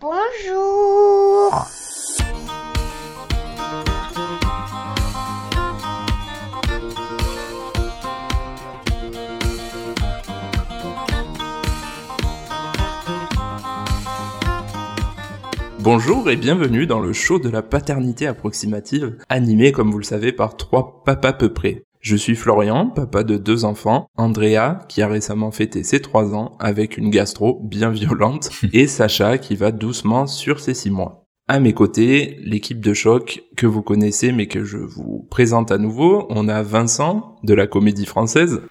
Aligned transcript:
Bonjour 0.00 1.68
Bonjour 15.80 16.30
et 16.30 16.36
bienvenue 16.36 16.86
dans 16.86 17.00
le 17.00 17.12
show 17.12 17.38
de 17.38 17.50
la 17.50 17.60
paternité 17.60 18.26
approximative, 18.26 19.18
animé 19.28 19.72
comme 19.72 19.90
vous 19.90 19.98
le 19.98 20.04
savez 20.04 20.32
par 20.32 20.56
trois 20.56 21.02
papas 21.04 21.34
peu 21.34 21.52
près. 21.52 21.82
Je 22.00 22.16
suis 22.16 22.34
Florian, 22.34 22.86
papa 22.86 23.24
de 23.24 23.36
deux 23.36 23.66
enfants, 23.66 24.08
Andrea, 24.16 24.78
qui 24.88 25.02
a 25.02 25.08
récemment 25.08 25.50
fêté 25.50 25.84
ses 25.84 26.00
trois 26.00 26.34
ans 26.34 26.56
avec 26.58 26.96
une 26.96 27.10
gastro 27.10 27.60
bien 27.62 27.90
violente, 27.90 28.48
et 28.72 28.86
Sacha, 28.86 29.36
qui 29.36 29.54
va 29.54 29.70
doucement 29.70 30.26
sur 30.26 30.60
ses 30.60 30.72
six 30.72 30.90
mois. 30.90 31.26
À 31.46 31.60
mes 31.60 31.74
côtés, 31.74 32.38
l'équipe 32.42 32.80
de 32.80 32.94
choc 32.94 33.42
que 33.54 33.66
vous 33.66 33.82
connaissez 33.82 34.32
mais 34.32 34.46
que 34.46 34.64
je 34.64 34.78
vous 34.78 35.26
présente 35.30 35.72
à 35.72 35.78
nouveau, 35.78 36.26
on 36.30 36.48
a 36.48 36.62
Vincent 36.62 37.36
de 37.42 37.52
la 37.52 37.66
comédie 37.66 38.06
française. 38.06 38.62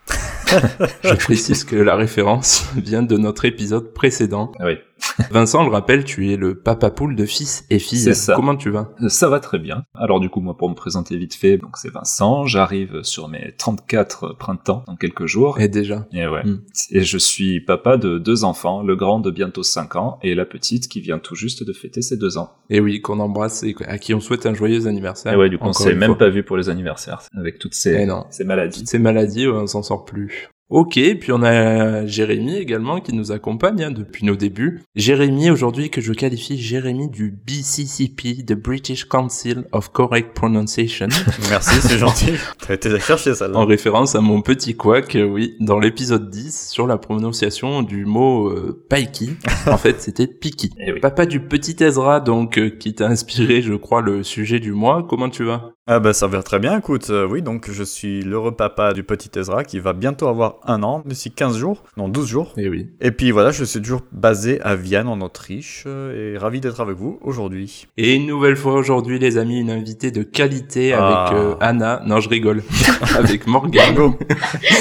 je 1.04 1.14
précise 1.14 1.64
que 1.66 1.76
la 1.76 1.96
référence 1.96 2.66
vient 2.78 3.04
de 3.04 3.18
notre 3.18 3.46
épisode 3.46 3.94
précédent. 3.94 4.52
Oui. 4.60 4.74
Vincent, 5.32 5.64
le 5.64 5.70
rappelle, 5.70 6.04
tu 6.04 6.32
es 6.32 6.38
le 6.38 6.56
papa 6.56 6.92
poule 6.92 7.16
de 7.16 7.26
fils 7.26 7.66
et 7.70 7.80
filles. 7.80 8.00
C'est 8.00 8.14
ça. 8.14 8.36
Comment 8.36 8.56
tu 8.56 8.70
vas? 8.70 8.92
Ça 9.08 9.30
va 9.30 9.40
très 9.40 9.60
bien. 9.60 9.84
Alors 9.94 10.20
du 10.20 10.30
coup, 10.30 10.42
moi, 10.42 10.58
pour 10.58 10.70
me 10.70 10.76
présenter 10.76 11.18
vite 11.18 11.36
fait, 11.36 11.58
donc 11.58 11.78
c'est 11.78 11.92
Vincent, 11.92 12.46
j'arrive 12.46 13.04
sur 13.04 13.28
mes 13.28 13.54
34 13.58 14.36
printemps 14.38 14.84
dans 14.88 14.96
quelques 14.96 15.26
jours. 15.26 15.60
Et 15.60 15.68
déjà. 15.68 16.08
Et 16.12 16.28
ouais. 16.28 16.44
Mm. 16.44 16.62
Et 16.92 17.02
je 17.02 17.18
suis 17.18 17.62
papa 17.62 17.98
de 17.98 18.18
deux 18.18 18.44
enfants, 18.44 18.84
le 18.84 18.96
grand 18.96 19.20
de 19.20 19.32
bientôt 19.32 19.64
5 19.64 19.96
ans 19.96 20.20
et 20.22 20.36
la 20.36 20.46
petite 20.46 20.88
qui 20.88 21.02
vient 21.02 21.20
tout 21.20 21.36
juste 21.36 21.64
de 21.64 21.74
fêter 21.74 22.02
ses 22.02 22.18
deux 22.18 22.38
ans. 22.38 22.52
Et 22.70 22.80
oui, 22.80 23.02
qu'on 23.02 23.20
embrasse 23.20 23.64
et 23.64 23.76
à 23.88 23.98
qui 23.98 24.14
on 24.14 24.20
souhaite 24.20 24.46
un 24.46 24.54
joyeux 24.54 24.88
anniversaire. 24.88 25.34
Et 25.34 25.36
ouais, 25.36 25.50
du 25.50 25.58
coup, 25.58 25.68
on 25.68 25.74
s'est 25.74 25.94
même 25.94 26.12
fois. 26.12 26.18
pas 26.18 26.30
vu 26.30 26.44
pour 26.44 26.58
les 26.58 26.70
anniversaires 26.70 27.22
avec 27.38 27.60
toutes 27.60 27.74
ces, 27.74 28.06
maladies. 28.46 28.80
Toutes 28.80 28.90
ces 28.90 29.00
maladies, 29.00 29.48
ouais, 29.48 29.58
on 29.58 29.68
s'en 29.68 29.84
sort 29.84 30.06
plus. 30.06 30.50
Ok, 30.70 31.00
puis 31.20 31.32
on 31.32 31.42
a 31.42 32.06
Jérémy 32.06 32.58
également 32.58 33.00
qui 33.00 33.12
nous 33.16 33.32
accompagne 33.32 33.86
hein, 33.86 33.90
depuis 33.92 34.24
nos 34.24 34.36
débuts. 34.36 34.84
Jérémy 34.96 35.50
aujourd'hui 35.50 35.90
que 35.90 36.00
je 36.00 36.14
qualifie 36.14 36.60
Jérémy 36.60 37.10
du 37.10 37.32
BCCP, 37.32 38.46
the 38.46 38.54
British 38.54 39.06
Council 39.06 39.64
of 39.72 39.92
Correct 39.92 40.36
Pronunciation, 40.36 41.08
Merci, 41.50 41.82
c'est 41.82 41.98
gentil. 41.98 42.34
T'as 42.68 42.76
été 42.76 43.00
chercher 43.00 43.32
en 43.32 43.34
celle-là. 43.34 43.66
référence 43.66 44.14
à 44.14 44.22
mon 44.22 44.44
petit 44.44 44.76
couac, 44.76 45.16
euh, 45.16 45.24
oui, 45.24 45.56
dans 45.60 45.80
l'épisode 45.80 46.30
10 46.30 46.70
sur 46.70 46.86
la 46.86 47.00
prononciation 47.00 47.82
du 47.82 48.06
mot 48.06 48.50
euh, 48.50 48.86
paiki. 48.90 49.32
En 49.68 49.78
fait, 49.78 50.00
c'était 50.02 50.28
piki. 50.28 50.72
Eh 50.80 50.94
oui. 50.94 51.00
Papa 51.00 51.26
du 51.26 51.40
petit 51.42 51.84
Ezra, 51.84 52.20
donc, 52.20 52.58
euh, 52.60 52.70
qui 52.70 52.94
t'a 52.94 53.08
inspiré, 53.08 53.62
je 53.62 53.74
crois, 53.74 54.02
le 54.02 54.24
sujet 54.24 54.60
du 54.60 54.72
mois. 54.72 55.06
Comment 55.08 55.30
tu 55.30 55.44
vas? 55.44 55.72
Ah 55.92 56.00
bah 56.00 56.14
ça 56.14 56.28
va 56.28 56.44
très 56.44 56.60
bien, 56.60 56.78
écoute. 56.78 57.10
euh, 57.10 57.26
oui, 57.28 57.42
donc 57.42 57.72
je 57.72 57.84
suis 57.84 58.22
l'heureux 58.22 58.56
papa 58.56 58.94
du 58.94 59.02
petit 59.04 59.32
Ezra 59.40 59.64
qui 59.64 59.80
va 59.80 59.94
bientôt 59.94 60.28
avoir 60.28 60.59
un 60.66 60.84
an, 60.84 61.02
d'ici 61.06 61.32
15 61.32 61.58
jours, 61.58 61.84
non 61.98 62.08
12 62.10 62.28
jours. 62.28 62.54
Eh 62.58 62.70
oui. 62.70 62.90
Et 63.02 63.12
puis 63.12 63.32
voilà, 63.32 63.52
je 63.52 63.64
suis 63.64 63.80
toujours 63.82 64.02
basé 64.12 64.60
à 64.62 64.76
Vienne 64.76 65.08
en 65.08 65.22
Autriche 65.22 65.84
euh, 65.88 66.34
et 66.34 66.38
ravi 66.38 66.60
d'être 66.62 66.80
avec 66.82 66.96
vous 66.98 67.20
aujourd'hui. 67.22 67.88
Et 67.98 68.16
une 68.16 68.26
nouvelle 68.28 68.56
fois 68.56 68.74
aujourd'hui, 68.74 69.20
les 69.20 69.38
amis, 69.38 69.60
une 69.60 69.70
invitée 69.72 70.12
de 70.12 70.24
qualité 70.24 70.94
avec 70.94 71.04
Ah. 71.16 71.30
euh, 71.34 71.56
Anna. 71.60 72.02
Non, 72.06 72.20
je 72.20 72.30
rigole. 72.30 72.64
avec 73.18 73.48
Morgane. 73.48 73.96
Go 73.96 74.16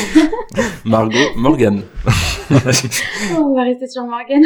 Margot, 0.84 1.16
Morgane. 1.36 1.82
On 2.50 3.54
va 3.54 3.62
rester 3.64 3.86
sur 3.88 4.04
Morgan. 4.04 4.42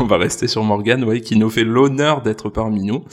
On 0.00 0.04
va 0.04 0.16
rester 0.18 0.48
sur 0.48 0.62
Morgane, 0.64 1.04
oui, 1.04 1.20
qui 1.20 1.36
nous 1.36 1.50
fait 1.50 1.64
l'honneur 1.64 2.22
d'être 2.22 2.48
parmi 2.50 2.82
nous. 2.84 3.04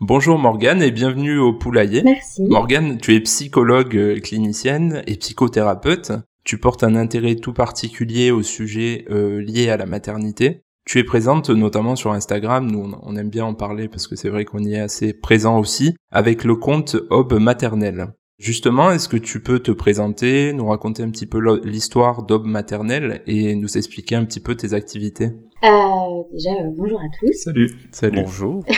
Bonjour 0.00 0.38
Morgane 0.38 0.82
et 0.82 0.90
bienvenue 0.90 1.38
au 1.38 1.52
Poulailler. 1.52 2.02
Merci. 2.02 2.42
Morgane, 2.44 2.98
tu 2.98 3.14
es 3.14 3.20
psychologue 3.20 3.96
euh, 3.96 4.20
clinicienne 4.20 5.02
et 5.06 5.16
psychothérapeute. 5.16 6.12
Tu 6.44 6.58
portes 6.58 6.84
un 6.84 6.94
intérêt 6.94 7.36
tout 7.36 7.52
particulier 7.54 8.30
au 8.30 8.42
sujet 8.42 9.06
euh, 9.10 9.40
lié 9.40 9.70
à 9.70 9.76
la 9.76 9.86
maternité. 9.86 10.60
Tu 10.86 10.98
es 10.98 11.04
présente 11.04 11.48
notamment 11.48 11.96
sur 11.96 12.12
Instagram, 12.12 12.70
nous 12.70 12.92
on- 13.02 13.16
aime 13.16 13.30
bien 13.30 13.46
en 13.46 13.54
parler 13.54 13.88
parce 13.88 14.06
que 14.06 14.16
c'est 14.16 14.28
vrai 14.28 14.44
qu'on 14.44 14.58
y 14.62 14.74
est 14.74 14.80
assez 14.80 15.14
présent 15.14 15.58
aussi, 15.58 15.94
avec 16.12 16.44
le 16.44 16.56
compte 16.56 16.96
Aube 17.08 17.40
Maternelle. 17.40 18.08
Justement, 18.38 18.90
est-ce 18.90 19.08
que 19.08 19.16
tu 19.16 19.40
peux 19.40 19.60
te 19.60 19.70
présenter, 19.70 20.52
nous 20.52 20.66
raconter 20.66 21.02
un 21.02 21.10
petit 21.10 21.24
peu 21.24 21.38
l'histoire 21.64 22.24
d'Aube 22.24 22.44
Maternelle 22.46 23.22
et 23.26 23.54
nous 23.54 23.78
expliquer 23.78 24.16
un 24.16 24.24
petit 24.26 24.40
peu 24.40 24.56
tes 24.56 24.74
activités? 24.74 25.30
Euh, 25.64 26.22
déjà, 26.30 26.50
euh, 26.50 26.70
bonjour 26.76 27.00
à 27.00 27.08
tous. 27.18 27.32
Salut. 27.32 27.70
Salut. 27.90 28.22
Bonjour. 28.22 28.64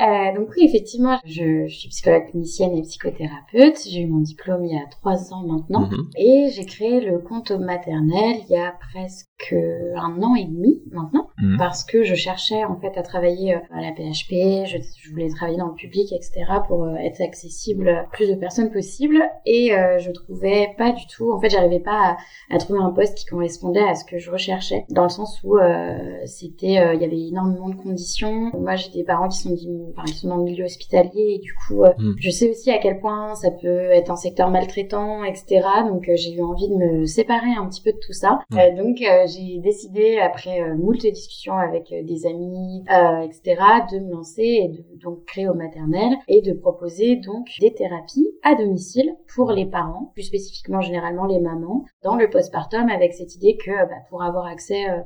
Euh, 0.00 0.34
donc 0.34 0.48
oui, 0.56 0.64
effectivement, 0.64 1.18
je, 1.24 1.66
je 1.66 1.74
suis 1.74 1.88
psychologue 1.88 2.28
clinicienne 2.30 2.76
et 2.76 2.82
psychothérapeute. 2.82 3.78
J'ai 3.88 4.00
eu 4.00 4.06
mon 4.06 4.20
diplôme 4.20 4.64
il 4.64 4.74
y 4.74 4.76
a 4.76 4.84
trois 4.90 5.32
ans 5.32 5.46
maintenant. 5.46 5.88
Mhm. 5.88 6.08
Et 6.16 6.48
j'ai 6.54 6.64
créé 6.64 7.00
le 7.00 7.18
compte 7.18 7.50
maternel 7.50 8.36
il 8.48 8.52
y 8.52 8.56
a 8.56 8.74
presque 8.90 9.54
un 9.96 10.22
an 10.22 10.34
et 10.34 10.44
demi 10.44 10.82
maintenant. 10.90 11.28
Mhm. 11.38 11.56
Parce 11.58 11.84
que 11.84 12.02
je 12.02 12.14
cherchais 12.14 12.64
en 12.64 12.78
fait 12.78 12.98
à 12.98 13.02
travailler 13.02 13.54
euh, 13.54 13.58
à 13.70 13.80
la 13.80 13.92
PHP, 13.92 14.66
je, 14.66 14.78
je 14.98 15.10
voulais 15.10 15.28
travailler 15.28 15.58
dans 15.58 15.68
le 15.68 15.74
public, 15.74 16.12
etc. 16.12 16.44
pour 16.68 16.84
euh, 16.84 16.94
être 16.96 17.20
accessible 17.20 17.88
à 17.88 18.04
plus 18.12 18.28
de 18.28 18.34
personnes 18.34 18.70
possible. 18.70 19.22
Et 19.46 19.74
euh, 19.74 19.98
je 19.98 20.10
trouvais 20.10 20.74
pas 20.76 20.92
du 20.92 21.06
tout, 21.06 21.32
en 21.32 21.40
fait 21.40 21.50
j'arrivais 21.50 21.80
pas 21.80 22.16
à, 22.50 22.54
à 22.54 22.58
trouver 22.58 22.80
un 22.80 22.90
poste 22.90 23.16
qui 23.16 23.24
correspondait 23.26 23.80
à 23.80 23.94
ce 23.94 24.04
que 24.04 24.18
je 24.18 24.30
recherchais. 24.30 24.84
Dans 24.90 25.04
le 25.04 25.08
sens 25.08 25.40
où 25.44 25.56
euh, 25.60 26.26
c'était, 26.26 26.78
euh, 26.78 26.94
il 26.94 27.02
y 27.02 27.04
avait 27.04 27.28
énormément 27.28 27.68
de 27.68 27.76
conditions. 27.76 28.50
Moi 28.58 28.76
j'ai 28.76 28.90
des 28.90 29.04
parents 29.04 29.28
qui 29.28 29.38
sont, 29.38 29.56
enfin, 29.90 30.04
qui 30.04 30.14
sont 30.14 30.28
dans 30.28 30.36
le 30.36 30.44
milieu 30.44 30.64
hospitalier 30.64 31.36
et 31.36 31.38
du 31.38 31.54
coup 31.54 31.84
euh, 31.84 31.92
Mhm. 31.98 32.14
je 32.18 32.30
sais 32.30 32.50
aussi 32.50 32.70
à 32.70 32.78
quel 32.78 33.00
point 33.00 33.34
ça 33.34 33.50
peut 33.50 33.90
être 33.90 34.10
un 34.10 34.16
secteur 34.16 34.50
maltraitant, 34.50 35.24
etc. 35.24 35.60
Donc 35.88 36.08
euh, 36.08 36.16
j'ai 36.16 36.34
eu 36.34 36.42
envie 36.42 36.68
de 36.68 36.74
me 36.74 37.04
séparer 37.04 37.50
un 37.58 37.68
petit 37.68 37.82
peu 37.82 37.92
de 37.92 37.98
tout 37.98 38.12
ça. 38.12 38.40
Euh, 38.54 38.76
donc 38.76 38.96
j'ai 38.98 39.58
décidé, 39.58 40.18
après 40.18 40.74
moult 40.76 41.00
discussions 41.00 41.56
avec 41.56 41.88
des 41.90 42.26
amis, 42.26 42.84
euh, 42.90 43.20
etc., 43.22 43.56
de 43.92 43.98
me 43.98 44.12
lancer 44.12 44.42
et 44.42 44.68
de 44.68 44.84
donc 45.02 45.24
créer 45.24 45.48
au 45.48 45.54
maternel 45.54 46.16
et 46.28 46.42
de 46.42 46.52
proposer 46.52 47.16
donc 47.16 47.46
des 47.60 47.72
thérapies 47.72 48.28
à 48.42 48.54
domicile 48.54 49.14
pour 49.34 49.52
les 49.52 49.66
parents, 49.66 50.10
plus 50.14 50.22
spécifiquement 50.22 50.80
généralement 50.80 51.26
les 51.26 51.40
mamans, 51.40 51.84
dans 52.02 52.16
le 52.16 52.28
postpartum 52.28 52.88
avec 52.88 53.12
cette 53.12 53.34
idée 53.36 53.56
que 53.56 53.70
bah, 53.70 53.96
pour 54.08 54.22
avoir 54.22 54.46
accès 54.46 54.88
euh, 54.88 55.00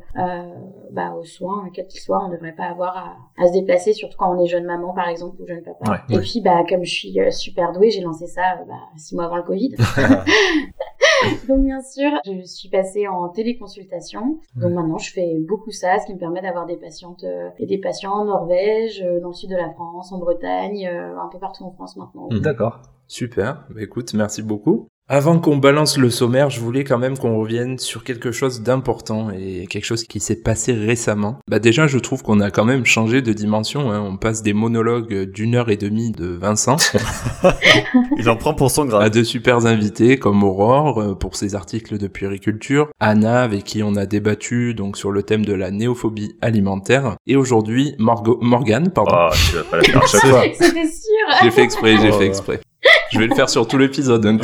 bah, 0.90 1.14
aux 1.14 1.24
soins, 1.24 1.70
quels 1.72 1.86
qu'ils 1.86 2.00
soient, 2.00 2.24
on 2.24 2.28
ne 2.28 2.34
devrait 2.34 2.54
pas 2.54 2.64
avoir 2.64 2.96
à, 2.96 3.16
à 3.42 3.48
se 3.48 3.52
déplacer, 3.52 3.92
surtout 3.92 4.16
quand 4.18 4.34
on 4.34 4.42
est 4.42 4.46
jeune 4.46 4.64
maman 4.64 4.92
par 4.94 5.08
exemple 5.08 5.40
ou 5.40 5.46
jeune 5.46 5.62
papa. 5.62 5.90
Ouais. 5.90 6.16
et 6.16 6.20
puis 6.20 6.40
bah 6.40 6.62
comme 6.68 6.84
je 6.84 6.92
suis 6.92 7.20
euh, 7.20 7.30
super 7.30 7.72
douée, 7.72 7.90
j'ai 7.90 8.00
lancé 8.00 8.26
ça 8.26 8.58
euh, 8.60 8.64
bah, 8.66 8.74
six 8.96 9.14
mois 9.14 9.24
avant 9.24 9.36
le 9.36 9.42
Covid. 9.42 9.74
Donc 11.48 11.64
bien 11.64 11.80
sûr, 11.82 12.10
je 12.24 12.44
suis 12.44 12.68
passée 12.68 13.06
en 13.08 13.28
téléconsultation. 13.28 14.38
Donc 14.56 14.72
maintenant, 14.72 14.98
je 14.98 15.12
fais 15.12 15.38
beaucoup 15.40 15.70
ça, 15.70 15.98
ce 15.98 16.06
qui 16.06 16.14
me 16.14 16.18
permet 16.18 16.42
d'avoir 16.42 16.66
des 16.66 16.76
patientes 16.76 17.24
euh, 17.24 17.50
et 17.58 17.66
des 17.66 17.78
patients 17.78 18.12
en 18.12 18.24
Norvège, 18.24 19.02
euh, 19.02 19.20
dans 19.20 19.28
le 19.28 19.34
sud 19.34 19.50
de 19.50 19.56
la 19.56 19.70
France, 19.70 20.12
en 20.12 20.18
Bretagne, 20.18 20.86
euh, 20.86 21.18
un 21.18 21.28
peu 21.28 21.38
partout 21.38 21.64
en 21.64 21.72
France 21.72 21.96
maintenant. 21.96 22.28
Mhm. 22.30 22.40
D'accord. 22.40 22.82
Super, 23.06 23.66
bah 23.70 23.82
écoute, 23.82 24.14
merci 24.14 24.42
beaucoup. 24.42 24.88
Avant 25.06 25.38
qu'on 25.38 25.58
balance 25.58 25.98
le 25.98 26.08
sommaire, 26.08 26.48
je 26.48 26.60
voulais 26.60 26.82
quand 26.82 26.96
même 26.96 27.18
qu'on 27.18 27.36
revienne 27.38 27.78
sur 27.78 28.04
quelque 28.04 28.32
chose 28.32 28.62
d'important 28.62 29.28
et 29.28 29.66
quelque 29.68 29.84
chose 29.84 30.04
qui 30.04 30.18
s'est 30.18 30.40
passé 30.40 30.72
récemment. 30.72 31.40
Bah 31.46 31.58
déjà, 31.58 31.86
je 31.86 31.98
trouve 31.98 32.22
qu'on 32.22 32.40
a 32.40 32.50
quand 32.50 32.64
même 32.64 32.86
changé 32.86 33.20
de 33.20 33.34
dimension. 33.34 33.92
Hein. 33.92 34.00
On 34.00 34.16
passe 34.16 34.42
des 34.42 34.54
monologues 34.54 35.30
d'une 35.30 35.56
heure 35.56 35.68
et 35.68 35.76
demie 35.76 36.10
de 36.10 36.28
Vincent 36.28 36.76
Il 38.18 38.30
en 38.30 38.36
prend 38.36 38.54
pour 38.54 38.70
son 38.70 38.84
à 38.84 38.86
grade. 38.86 39.12
de 39.12 39.22
super 39.24 39.66
invités 39.66 40.18
comme 40.18 40.42
Aurore 40.42 41.02
euh, 41.02 41.14
pour 41.14 41.36
ses 41.36 41.54
articles 41.54 41.98
de 41.98 42.06
puériculture, 42.06 42.88
Anna 42.98 43.42
avec 43.42 43.64
qui 43.64 43.82
on 43.82 43.96
a 43.96 44.06
débattu 44.06 44.72
donc 44.72 44.96
sur 44.96 45.10
le 45.10 45.22
thème 45.22 45.44
de 45.44 45.52
la 45.52 45.70
néophobie 45.70 46.36
alimentaire, 46.40 47.16
et 47.26 47.36
aujourd'hui 47.36 47.94
Margot 47.98 48.38
Morgane, 48.40 48.90
pardon. 48.90 49.28
Oh, 49.30 49.34
tu 49.50 49.56
vas 49.56 49.64
pas 49.64 49.76
la 49.76 49.82
faire 49.82 50.02
à 50.02 50.06
chaque 50.06 50.20
fois. 50.30 50.42
C'était 50.58 50.86
sûr 50.86 51.13
J'ai 51.42 51.50
fait 51.50 51.62
exprès, 51.62 51.96
j'ai 52.00 52.10
Oh. 52.12 52.18
fait 52.18 52.26
exprès. 52.26 52.60
Je 53.12 53.18
vais 53.18 53.26
le 53.26 53.34
faire 53.34 53.48
sur 53.48 53.66
tout 53.66 53.78
l'épisode. 53.78 54.24
hein. 54.26 54.38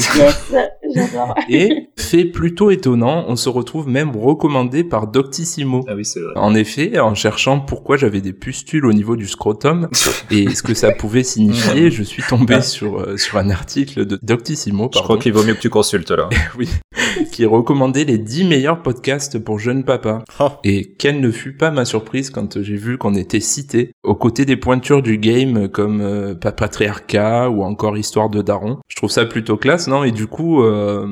Et, 1.49 1.89
fait 1.97 2.25
plutôt 2.25 2.71
étonnant, 2.71 3.25
on 3.29 3.37
se 3.37 3.49
retrouve 3.49 3.89
même 3.89 4.17
recommandé 4.17 4.83
par 4.85 5.07
Doctissimo. 5.07 5.85
Ah 5.89 5.93
oui, 5.95 6.05
c'est 6.05 6.21
vrai. 6.21 6.33
En 6.37 6.55
effet, 6.55 6.99
en 6.99 7.15
cherchant 7.15 7.61
pourquoi 7.61 7.97
j'avais 7.97 8.21
des 8.21 8.33
pustules 8.33 8.87
au 8.87 8.93
niveau 8.93 9.17
du 9.17 9.27
scrotum 9.29 9.89
et 10.31 10.51
ce 10.51 10.63
que 10.63 10.75
ça 10.75 10.91
pouvait 10.93 11.23
signifier, 11.23 11.91
je 11.91 12.03
suis 12.03 12.23
tombé 12.23 12.61
sur, 12.63 13.01
euh, 13.01 13.17
sur 13.17 13.39
un 13.39 13.51
article 13.51 14.07
de 14.07 14.19
Doctissimo, 14.23 14.91
Je 14.95 15.01
crois 15.01 15.19
qu'il 15.19 15.33
vaut 15.33 15.45
mieux 15.45 15.55
que 15.55 15.61
tu 15.61 15.71
consultes 15.71 16.11
là. 16.11 16.29
oui, 16.59 16.69
qui 17.33 17.45
recommandait 17.47 18.05
les 18.05 18.19
10 18.19 18.45
meilleurs 18.45 18.83
podcasts 18.83 19.39
pour 19.39 19.59
jeunes 19.59 19.85
papas. 19.85 20.25
Oh. 20.39 20.49
Et 20.65 20.93
quelle 20.99 21.21
ne 21.21 21.31
fut 21.31 21.57
pas 21.57 21.71
ma 21.71 21.85
surprise 21.85 22.31
quand 22.31 22.63
j'ai 22.63 22.77
vu 22.77 22.99
qu'on 22.99 23.15
était 23.15 23.41
cité 23.41 23.93
aux 24.03 24.15
côtés 24.15 24.45
des 24.45 24.57
pointures 24.57 25.03
du 25.03 25.19
game 25.19 25.69
comme 25.69 26.01
euh, 26.01 26.35
Pa- 26.35 26.53
Patriarcat 26.53 27.51
ou 27.51 27.63
encore 27.63 27.97
Histoire 27.99 28.31
de 28.31 28.43
Daron. 28.43 28.79
Je 28.89 28.97
trouve 28.97 29.11
ça 29.11 29.25
plutôt 29.27 29.57
classe, 29.57 29.87
non? 29.89 30.05
Et 30.05 30.13
du 30.13 30.27
coup, 30.27 30.63
euh, 30.63 31.07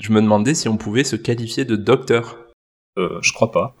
je 0.00 0.12
me 0.12 0.20
demandais 0.20 0.54
si 0.54 0.68
on 0.68 0.76
pouvait 0.76 1.04
se 1.04 1.16
qualifier 1.16 1.64
de 1.64 1.76
docteur. 1.76 2.38
Euh, 2.98 3.18
je 3.22 3.32
crois 3.32 3.50
pas. 3.52 3.76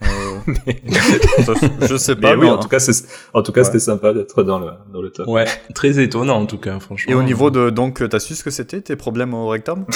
Mais... 0.46 0.82
je 1.88 1.96
sais 1.96 2.14
mais 2.14 2.20
pas. 2.20 2.34
oui, 2.34 2.40
mais- 2.42 2.50
en 2.50 2.58
tout 2.58 2.68
cas, 2.68 2.78
c'est, 2.78 3.06
en 3.34 3.42
tout 3.42 3.52
cas, 3.52 3.60
Ouais. 3.60 3.64
c'était 3.64 3.78
sympa 3.80 4.12
d'être 4.12 4.42
dans 4.42 4.58
le, 4.58 4.68
dans 4.92 5.00
le 5.02 5.10
top. 5.10 5.26
Ouais, 5.28 5.46
très 5.74 5.98
étonnant 6.02 6.36
en 6.36 6.46
tout 6.46 6.58
cas, 6.58 6.78
franchement. 6.78 7.10
Et 7.12 7.14
au 7.14 7.22
niveau 7.22 7.50
de 7.50 7.70
donc, 7.70 8.02
t'as 8.08 8.18
su 8.20 8.34
ce 8.34 8.44
que 8.44 8.50
c'était 8.50 8.80
tes 8.80 8.96
problèmes 8.96 9.34
au 9.34 9.48
rectum? 9.48 9.84